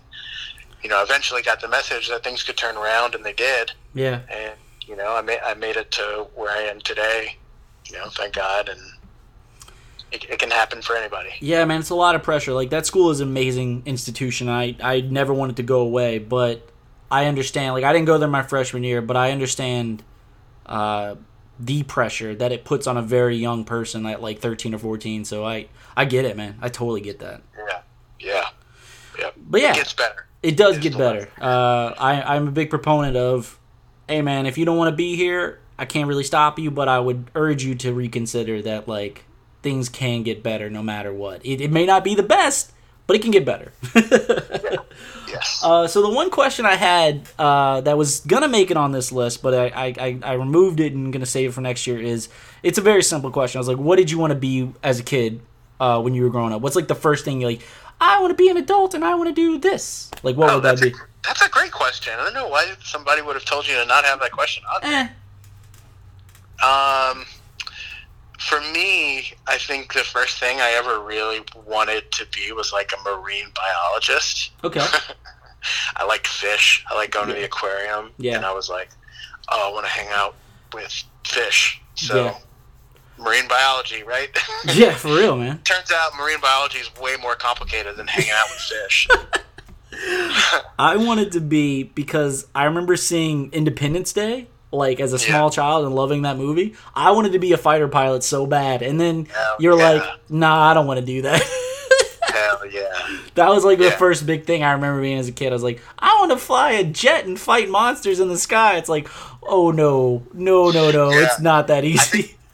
you 0.82 0.88
know, 0.88 1.02
eventually 1.02 1.42
got 1.42 1.60
the 1.60 1.68
message 1.68 2.08
that 2.08 2.24
things 2.24 2.42
could 2.42 2.56
turn 2.56 2.76
around, 2.76 3.14
and 3.14 3.24
they 3.24 3.32
did. 3.32 3.72
Yeah. 3.94 4.20
And 4.28 4.54
you 4.86 4.96
know, 4.96 5.14
I 5.14 5.22
made 5.22 5.40
I 5.44 5.54
made 5.54 5.76
it 5.76 5.90
to 5.92 6.26
where 6.34 6.50
I 6.50 6.62
am 6.62 6.80
today. 6.80 7.36
You 7.90 7.98
know, 7.98 8.08
thank 8.08 8.34
God, 8.34 8.68
and 8.68 8.80
it, 10.10 10.24
it 10.28 10.38
can 10.38 10.50
happen 10.50 10.82
for 10.82 10.96
anybody. 10.96 11.30
Yeah, 11.40 11.64
man, 11.64 11.80
it's 11.80 11.90
a 11.90 11.94
lot 11.94 12.14
of 12.14 12.22
pressure. 12.22 12.52
Like 12.52 12.70
that 12.70 12.86
school 12.86 13.10
is 13.10 13.20
an 13.20 13.28
amazing 13.28 13.82
institution. 13.86 14.48
I 14.48 14.76
I 14.82 15.00
never 15.00 15.34
wanted 15.34 15.56
to 15.56 15.62
go 15.62 15.80
away, 15.80 16.18
but 16.18 16.68
I 17.10 17.26
understand. 17.26 17.74
Like 17.74 17.84
I 17.84 17.92
didn't 17.92 18.06
go 18.06 18.18
there 18.18 18.28
my 18.28 18.42
freshman 18.42 18.84
year, 18.84 19.02
but 19.02 19.16
I 19.16 19.32
understand 19.32 20.02
uh, 20.66 21.16
the 21.64 21.84
pressure 21.84 22.34
that 22.34 22.50
it 22.50 22.64
puts 22.64 22.86
on 22.86 22.96
a 22.96 23.02
very 23.02 23.36
young 23.36 23.64
person 23.64 24.04
at 24.06 24.20
like 24.20 24.40
13 24.40 24.74
or 24.74 24.78
14. 24.78 25.24
So 25.24 25.46
I 25.46 25.68
I 25.96 26.04
get 26.04 26.24
it, 26.24 26.36
man. 26.36 26.58
I 26.60 26.68
totally 26.68 27.00
get 27.00 27.20
that. 27.20 27.42
Yeah, 27.56 27.80
yeah, 28.18 28.48
yeah. 29.18 29.30
But 29.36 29.60
yeah, 29.60 29.72
it 29.72 29.76
gets 29.76 29.92
better. 29.92 30.26
It 30.42 30.56
does 30.56 30.76
It's 30.76 30.82
get 30.82 30.98
better. 30.98 31.28
Uh, 31.40 31.94
I 31.98 32.36
I'm 32.36 32.48
a 32.48 32.50
big 32.50 32.68
proponent 32.68 33.16
of, 33.16 33.58
hey 34.08 34.22
man, 34.22 34.46
if 34.46 34.58
you 34.58 34.64
don't 34.64 34.76
want 34.76 34.90
to 34.90 34.96
be 34.96 35.16
here, 35.16 35.60
I 35.78 35.84
can't 35.84 36.08
really 36.08 36.24
stop 36.24 36.58
you, 36.58 36.70
but 36.70 36.88
I 36.88 36.98
would 36.98 37.30
urge 37.34 37.64
you 37.64 37.74
to 37.76 37.92
reconsider 37.92 38.60
that 38.62 38.88
like 38.88 39.24
things 39.62 39.88
can 39.88 40.24
get 40.24 40.42
better 40.42 40.68
no 40.68 40.82
matter 40.82 41.12
what. 41.12 41.44
It, 41.46 41.60
it 41.60 41.70
may 41.70 41.86
not 41.86 42.02
be 42.02 42.16
the 42.16 42.24
best, 42.24 42.72
but 43.06 43.14
it 43.14 43.22
can 43.22 43.30
get 43.30 43.44
better. 43.44 43.72
Yes. 45.42 45.60
Uh, 45.64 45.88
so 45.88 46.02
the 46.02 46.08
one 46.08 46.30
question 46.30 46.66
I 46.66 46.76
had 46.76 47.28
uh, 47.38 47.80
that 47.80 47.98
was 47.98 48.20
gonna 48.20 48.48
make 48.48 48.70
it 48.70 48.76
on 48.76 48.92
this 48.92 49.10
list, 49.10 49.42
but 49.42 49.54
I, 49.54 49.94
I, 49.98 50.18
I, 50.22 50.32
removed 50.34 50.78
it 50.78 50.92
and 50.92 51.12
gonna 51.12 51.26
save 51.26 51.50
it 51.50 51.52
for 51.52 51.60
next 51.60 51.86
year 51.86 52.00
is 52.00 52.28
it's 52.62 52.78
a 52.78 52.80
very 52.80 53.02
simple 53.02 53.30
question. 53.30 53.58
I 53.58 53.60
was 53.60 53.68
like, 53.68 53.78
what 53.78 53.96
did 53.96 54.10
you 54.10 54.18
want 54.18 54.32
to 54.32 54.38
be 54.38 54.72
as 54.82 55.00
a 55.00 55.02
kid 55.02 55.40
uh, 55.80 56.00
when 56.00 56.14
you 56.14 56.22
were 56.22 56.30
growing 56.30 56.52
up? 56.52 56.62
What's 56.62 56.76
like 56.76 56.88
the 56.88 56.94
first 56.94 57.24
thing 57.24 57.40
you're 57.40 57.50
like, 57.50 57.62
I 58.00 58.20
want 58.20 58.30
to 58.30 58.36
be 58.36 58.50
an 58.50 58.56
adult 58.56 58.94
and 58.94 59.04
I 59.04 59.14
want 59.14 59.28
to 59.28 59.34
do 59.34 59.58
this. 59.58 60.10
Like, 60.22 60.36
what 60.36 60.50
oh, 60.50 60.54
would 60.56 60.64
that 60.64 60.80
be? 60.80 60.88
a, 60.88 60.92
that's 61.24 61.42
a 61.42 61.48
great 61.48 61.72
question. 61.72 62.12
I 62.16 62.24
don't 62.24 62.34
know 62.34 62.48
why 62.48 62.72
somebody 62.82 63.22
would 63.22 63.34
have 63.34 63.44
told 63.44 63.66
you 63.66 63.74
to 63.74 63.86
not 63.86 64.04
have 64.04 64.20
that 64.20 64.30
question 64.30 64.62
on. 64.72 64.84
Eh, 64.84 65.08
Um, 66.62 67.24
for 68.48 68.60
me, 68.72 69.32
I 69.46 69.58
think 69.58 69.92
the 69.92 70.00
first 70.00 70.38
thing 70.38 70.60
I 70.60 70.70
ever 70.72 71.00
really 71.00 71.40
wanted 71.66 72.10
to 72.12 72.26
be 72.34 72.52
was 72.52 72.72
like 72.72 72.92
a 72.92 73.02
marine 73.08 73.46
biologist. 73.54 74.50
okay. 74.64 74.84
I 75.96 76.04
like 76.04 76.26
fish. 76.26 76.84
I 76.90 76.94
like 76.96 77.12
going 77.12 77.28
to 77.28 77.34
the 77.34 77.44
aquarium. 77.44 78.10
Yeah. 78.18 78.36
And 78.36 78.44
I 78.44 78.52
was 78.52 78.68
like, 78.68 78.90
oh, 79.48 79.70
I 79.70 79.72
want 79.72 79.86
to 79.86 79.92
hang 79.92 80.08
out 80.10 80.34
with 80.74 81.04
fish. 81.24 81.80
So, 81.94 82.16
Yeah. 82.24 82.38
marine 83.16 83.46
biology, 83.46 84.02
right? 84.02 84.36
yeah, 84.74 84.92
for 84.94 85.08
real, 85.14 85.36
man. 85.36 85.58
Turns 85.64 85.92
out 85.92 86.16
marine 86.18 86.40
biology 86.40 86.78
is 86.78 86.90
way 87.00 87.14
more 87.22 87.36
complicated 87.36 87.96
than 87.96 88.08
hanging 88.08 88.32
out 88.32 88.48
with 88.50 88.58
fish. 88.60 89.08
I 90.78 90.96
wanted 90.96 91.30
to 91.32 91.40
be 91.40 91.84
because 91.84 92.46
I 92.54 92.64
remember 92.64 92.96
seeing 92.96 93.52
Independence 93.52 94.12
Day 94.12 94.48
like 94.72 94.98
as 95.00 95.12
a 95.12 95.18
Yeah. 95.18 95.26
small 95.36 95.50
child 95.50 95.84
and 95.86 95.94
loving 95.94 96.22
that 96.22 96.36
movie. 96.36 96.74
I 96.94 97.10
wanted 97.12 97.32
to 97.32 97.38
be 97.38 97.52
a 97.52 97.58
fighter 97.58 97.88
pilot 97.88 98.24
so 98.24 98.46
bad, 98.46 98.82
and 98.82 99.00
then 99.00 99.26
Hell 99.26 99.56
you're 99.60 99.78
yeah. 99.78 99.90
like, 99.90 100.02
nah, 100.30 100.70
I 100.70 100.74
don't 100.74 100.86
want 100.86 100.98
to 101.00 101.06
do 101.06 101.22
that. 101.22 101.42
Hell 102.22 102.66
yeah. 102.70 102.88
That 103.34 103.48
was 103.50 103.64
like 103.64 103.78
the 103.78 103.90
first 103.90 104.26
big 104.26 104.44
thing 104.46 104.62
I 104.62 104.72
remember 104.72 105.00
being 105.02 105.18
as 105.18 105.28
a 105.28 105.32
kid. 105.32 105.48
I 105.50 105.54
was 105.54 105.62
like, 105.62 105.80
I 105.98 106.16
want 106.20 106.32
to 106.32 106.38
fly 106.38 106.72
a 106.72 106.84
jet 106.84 107.26
and 107.26 107.38
fight 107.38 107.68
monsters 107.68 108.20
in 108.20 108.28
the 108.28 108.38
sky. 108.38 108.76
It's 108.78 108.88
like, 108.88 109.08
oh 109.42 109.70
no, 109.70 110.22
no, 110.32 110.70
no, 110.70 110.90
no, 110.90 111.10
Yeah. 111.10 111.24
it's 111.24 111.40
not 111.40 111.66
that 111.68 111.84
easy. 111.84 112.22
think- 112.22 112.38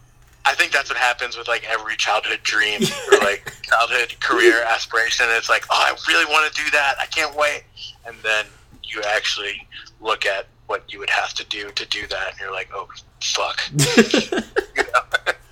I 0.44 0.54
think 0.54 0.72
that's 0.72 0.88
what 0.88 0.98
happens 0.98 1.36
with 1.36 1.46
like 1.46 1.68
every 1.68 1.94
childhood 1.96 2.40
dream 2.42 2.80
or 3.12 3.18
like 3.18 3.52
childhood 3.62 4.14
career 4.20 4.62
aspiration. 4.62 5.26
It's 5.30 5.50
like, 5.50 5.64
oh, 5.70 5.74
I 5.76 5.94
really 6.10 6.24
want 6.24 6.52
to 6.52 6.64
do 6.64 6.70
that. 6.70 6.94
I 6.98 7.04
can't 7.06 7.36
wait. 7.36 7.64
And 8.06 8.16
then 8.22 8.46
you 8.82 9.02
actually 9.06 9.68
look 10.00 10.24
at 10.24 10.46
what 10.68 10.84
you 10.92 11.00
would 11.00 11.10
have 11.10 11.34
to 11.34 11.44
do 11.46 11.70
to 11.72 11.86
do 11.86 12.06
that, 12.06 12.30
and 12.30 12.40
you're 12.40 12.52
like, 12.52 12.70
oh, 12.72 12.88
fuck. 13.20 13.60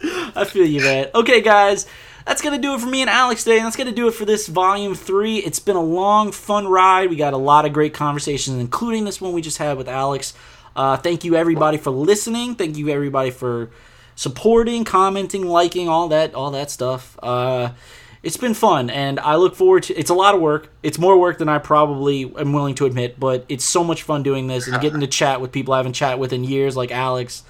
I 0.37 0.45
feel 0.45 0.67
you, 0.67 0.81
man. 0.83 1.09
Okay, 1.15 1.41
guys, 1.41 1.87
that's 2.27 2.43
gonna 2.43 2.59
do 2.59 2.75
it 2.75 2.81
for 2.81 2.87
me 2.87 3.01
and 3.01 3.11
Alex 3.11 3.45
today. 3.45 3.57
And 3.57 3.67
that's 3.67 3.77
gonna 3.77 3.93
do 3.93 4.09
it 4.09 4.13
for 4.13 4.25
this 4.25 4.47
volume 4.47 4.95
three. 4.95 5.39
It's 5.39 5.59
been 5.59 5.77
a 5.77 5.83
long, 5.83 6.33
fun 6.33 6.69
ride. 6.69 7.11
We 7.11 7.17
got 7.17 7.33
a 7.33 7.39
lot 7.39 7.65
of 7.65 7.73
great 7.73 7.95
conversations, 7.95 8.59
including 8.59 9.05
this 9.05 9.21
one 9.21 9.33
we 9.33 9.41
just 9.41 9.59
had 9.59 9.77
with 9.77 9.89
Alex. 9.89 10.35
Uh, 10.77 10.97
thank 10.97 11.25
you 11.25 11.35
everybody 11.35 11.79
for 11.79 11.91
listening. 11.91 12.55
Thank 12.55 12.77
you 12.77 12.91
everybody 12.91 13.31
for 13.31 13.71
supporting, 14.15 14.85
commenting, 14.85 15.47
liking, 15.47 15.89
all 15.89 16.09
that, 16.09 16.35
all 16.35 16.51
that 16.51 16.71
stuff. 16.71 17.19
Uh, 17.23 17.71
it's 18.27 18.37
been 18.37 18.55
fun, 18.55 18.91
and 18.91 19.21
I 19.21 19.37
look 19.37 19.55
forward 19.55 19.85
to. 19.85 19.95
It's 19.95 20.11
a 20.11 20.15
lot 20.15 20.35
of 20.35 20.41
work. 20.41 20.69
It's 20.83 20.99
more 20.99 21.17
work 21.17 21.39
than 21.39 21.49
I 21.49 21.59
probably 21.59 22.23
am 22.37 22.53
willing 22.53 22.75
to 22.75 22.85
admit, 22.87 23.21
but 23.21 23.45
it's 23.49 23.65
so 23.65 23.85
much 23.85 24.03
fun 24.03 24.23
doing 24.25 24.49
this 24.49 24.67
and 24.67 24.81
getting 24.83 25.01
to 25.01 25.07
chat 25.07 25.41
with 25.41 25.53
people 25.53 25.73
I 25.73 25.77
haven't 25.77 25.93
chat 25.93 26.19
with 26.19 26.33
in 26.33 26.43
years, 26.43 26.77
like 26.77 26.91
Alex. 26.91 27.45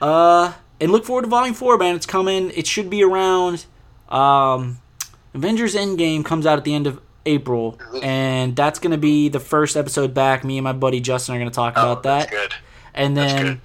Uh, 0.00 0.52
and 0.80 0.92
look 0.92 1.04
forward 1.04 1.22
to 1.22 1.28
Volume 1.28 1.54
Four, 1.54 1.76
man. 1.76 1.96
It's 1.96 2.06
coming. 2.06 2.50
It 2.54 2.66
should 2.66 2.88
be 2.88 3.02
around. 3.02 3.66
Um, 4.08 4.78
Avengers 5.34 5.74
Endgame 5.74 6.24
comes 6.24 6.46
out 6.46 6.56
at 6.58 6.64
the 6.64 6.74
end 6.74 6.86
of 6.86 7.00
April, 7.26 7.78
and 8.02 8.56
that's 8.56 8.78
gonna 8.78 8.96
be 8.98 9.28
the 9.28 9.40
first 9.40 9.76
episode 9.76 10.14
back. 10.14 10.44
Me 10.44 10.56
and 10.58 10.64
my 10.64 10.72
buddy 10.72 11.00
Justin 11.00 11.34
are 11.34 11.38
gonna 11.38 11.50
talk 11.50 11.74
Oh, 11.76 11.82
about 11.82 12.02
that, 12.04 12.30
that's 12.30 12.30
good. 12.30 12.54
and 12.94 13.16
then. 13.16 13.60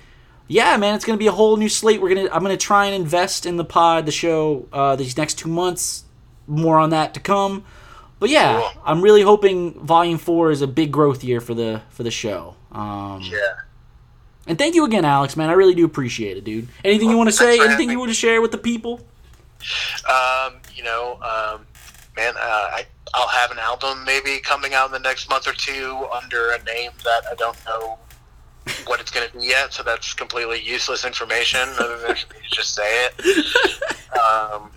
Yeah, 0.48 0.78
man, 0.78 0.94
it's 0.94 1.06
gonna 1.06 1.18
be 1.18 1.26
a 1.26 1.32
whole 1.32 1.58
new 1.58 1.68
slate. 1.70 2.00
We're 2.00 2.14
gonna, 2.14 2.30
I'm 2.32 2.44
gonna 2.44 2.56
try 2.56 2.86
and 2.86 2.94
invest 2.94 3.48
in 3.48 3.58
the 3.58 3.66
pod, 3.66 4.06
the 4.06 4.12
show, 4.12 4.68
uh, 4.72 4.96
these 4.96 5.18
next 5.18 5.40
two 5.40 5.50
months. 5.50 6.04
More 6.48 6.78
on 6.78 6.92
that 6.92 7.14
to 7.16 7.20
come. 7.20 7.64
But 8.20 8.30
yeah, 8.30 8.60
Cool. 8.74 8.82
I'm 8.86 9.02
really 9.02 9.22
hoping 9.22 9.74
Volume 9.86 10.18
Four 10.18 10.52
is 10.52 10.62
a 10.62 10.68
big 10.68 10.92
growth 10.92 11.24
year 11.24 11.42
for 11.42 11.54
the 11.54 11.82
for 11.90 12.04
the 12.04 12.12
show. 12.12 12.56
Um, 12.72 13.22
Yeah. 13.24 13.38
and 14.48 14.58
thank 14.58 14.74
you 14.76 14.86
again, 14.86 15.06
Alex. 15.06 15.36
Man, 15.36 15.50
I 15.50 15.54
really 15.54 15.76
do 15.76 15.86
appreciate 15.86 16.38
it, 16.38 16.44
dude. 16.44 16.68
Anything 16.84 17.10
you 17.10 17.18
want 17.18 17.28
to 17.30 17.36
say? 17.36 17.60
Anything 17.60 17.90
you 17.90 18.00
want 18.00 18.10
to 18.12 18.16
share 18.16 18.42
with 18.42 18.52
the 18.52 18.58
people? 18.58 19.02
Um, 20.10 20.56
you 20.74 20.84
know, 20.84 21.14
um, 21.22 21.66
man, 22.16 22.36
uh, 22.38 22.40
I, 22.40 22.86
I'll 23.14 23.28
have 23.28 23.52
an 23.52 23.60
album 23.60 24.04
maybe 24.06 24.40
coming 24.40 24.74
out 24.74 24.86
in 24.88 24.92
the 24.92 25.00
next 25.00 25.30
month 25.30 25.48
or 25.48 25.54
two 25.54 26.06
under 26.14 26.52
a 26.52 26.64
name 26.64 26.92
that 27.04 27.24
I 27.30 27.36
don't 27.36 27.58
know 27.66 27.98
what 28.88 29.00
it's 29.00 29.12
going 29.12 29.28
to 29.30 29.38
be 29.38 29.46
yet, 29.46 29.74
so 29.74 29.84
that's 29.84 30.14
completely 30.14 30.62
useless 30.62 31.06
information 31.06 31.62
other 31.80 31.98
than 32.00 32.16
for 32.16 32.34
me 32.34 32.40
to 32.50 32.50
just 32.56 32.74
say 32.74 32.84
it. 33.06 34.16
Um, 34.20 34.72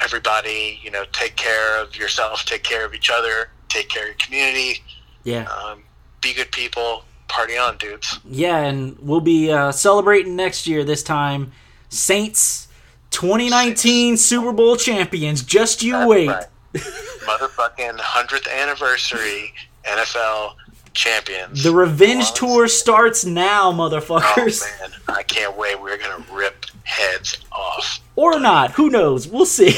everybody, 0.00 0.78
you 0.82 0.90
know, 0.90 1.04
take 1.12 1.36
care 1.36 1.80
of 1.82 1.96
yourself, 1.96 2.44
take 2.44 2.62
care 2.62 2.84
of 2.84 2.92
each 2.94 3.10
other, 3.10 3.50
take 3.68 3.88
care 3.88 4.02
of 4.02 4.08
your 4.08 4.16
community, 4.16 4.82
Yeah, 5.24 5.44
um, 5.50 5.82
be 6.20 6.34
good 6.34 6.52
people, 6.52 7.04
party 7.28 7.56
on, 7.56 7.78
dudes. 7.78 8.18
yeah, 8.24 8.58
and 8.58 8.98
we'll 9.00 9.20
be 9.20 9.50
uh, 9.50 9.72
celebrating 9.72 10.36
next 10.36 10.66
year. 10.66 10.84
This 10.84 11.02
time, 11.02 11.52
Saints 11.88 12.68
2019 13.10 14.16
Super 14.16 14.52
Bowl 14.52 14.76
champions. 14.76 15.42
Just 15.42 15.82
you 15.82 15.92
That's 15.92 16.08
wait. 16.08 16.28
right. 16.28 16.46
Motherfucking 16.74 17.98
100th 17.98 18.48
anniversary 18.52 19.52
NFL 19.84 20.54
champions. 20.94 21.62
The 21.62 21.72
revenge 21.72 22.32
tour 22.32 22.68
starts 22.68 23.24
now, 23.24 23.72
motherfuckers. 23.72 24.62
Oh 24.64 24.88
man, 24.88 25.16
I 25.16 25.22
can't 25.22 25.56
wait. 25.56 25.80
We're 25.80 25.98
gonna 25.98 26.24
rip 26.32 26.66
heads 26.84 27.38
off. 27.52 28.00
or 28.16 28.38
not. 28.40 28.72
Who 28.72 28.90
knows? 28.90 29.26
We'll 29.28 29.46
see. 29.46 29.74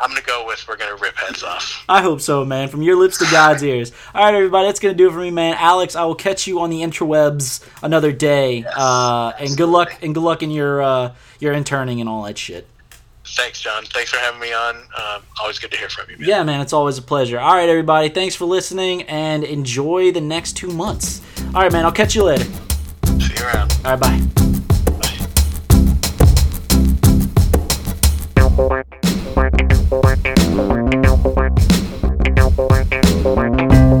I'm 0.00 0.10
gonna 0.10 0.20
go 0.22 0.44
with 0.44 0.66
we're 0.66 0.76
gonna 0.76 0.96
rip 0.96 1.14
heads 1.16 1.44
off. 1.44 1.84
I 1.88 2.02
hope 2.02 2.20
so, 2.20 2.44
man. 2.44 2.68
From 2.68 2.82
your 2.82 2.96
lips 2.96 3.18
to 3.18 3.24
God's 3.30 3.62
ears. 3.62 3.92
All 4.12 4.24
right, 4.24 4.34
everybody, 4.34 4.66
that's 4.66 4.80
gonna 4.80 4.94
do 4.94 5.08
it 5.08 5.12
for 5.12 5.18
me, 5.20 5.30
man. 5.30 5.54
Alex, 5.58 5.94
I 5.94 6.04
will 6.04 6.16
catch 6.16 6.48
you 6.48 6.60
on 6.60 6.70
the 6.70 6.80
interwebs 6.80 7.64
another 7.84 8.10
day. 8.10 8.64
uh, 8.76 9.32
and 9.38 9.56
good 9.56 9.68
luck 9.68 9.96
and 10.02 10.12
good 10.12 10.22
luck 10.24 10.42
in 10.42 10.50
your 10.50 10.82
uh, 10.82 11.14
your 11.38 11.52
interning 11.52 12.00
and 12.00 12.08
all 12.08 12.24
that 12.24 12.36
shit 12.36 12.66
thanks, 13.34 13.60
John. 13.60 13.84
Thanks 13.86 14.10
for 14.10 14.18
having 14.18 14.40
me 14.40 14.52
on. 14.52 14.76
Um, 14.76 15.22
always 15.40 15.58
good 15.58 15.70
to 15.72 15.76
hear 15.76 15.88
from 15.88 16.10
you. 16.10 16.18
Man. 16.18 16.28
Yeah, 16.28 16.42
man, 16.42 16.60
it's 16.60 16.72
always 16.72 16.98
a 16.98 17.02
pleasure. 17.02 17.38
All 17.38 17.54
right, 17.54 17.68
everybody, 17.68 18.08
thanks 18.08 18.34
for 18.34 18.44
listening 18.44 19.02
and 19.02 19.44
enjoy 19.44 20.12
the 20.12 20.20
next 20.20 20.56
two 20.56 20.68
months. 20.68 21.22
All 21.54 21.62
right, 21.62 21.72
man, 21.72 21.84
I'll 21.84 21.92
catch 21.92 22.14
you 22.14 22.24
later. 22.24 22.44
See 23.18 23.34
you 23.38 23.44
around. 23.44 23.76
All 23.84 23.96
right, 23.96 24.00
bye. 24.00 24.20
bye. 33.24 33.98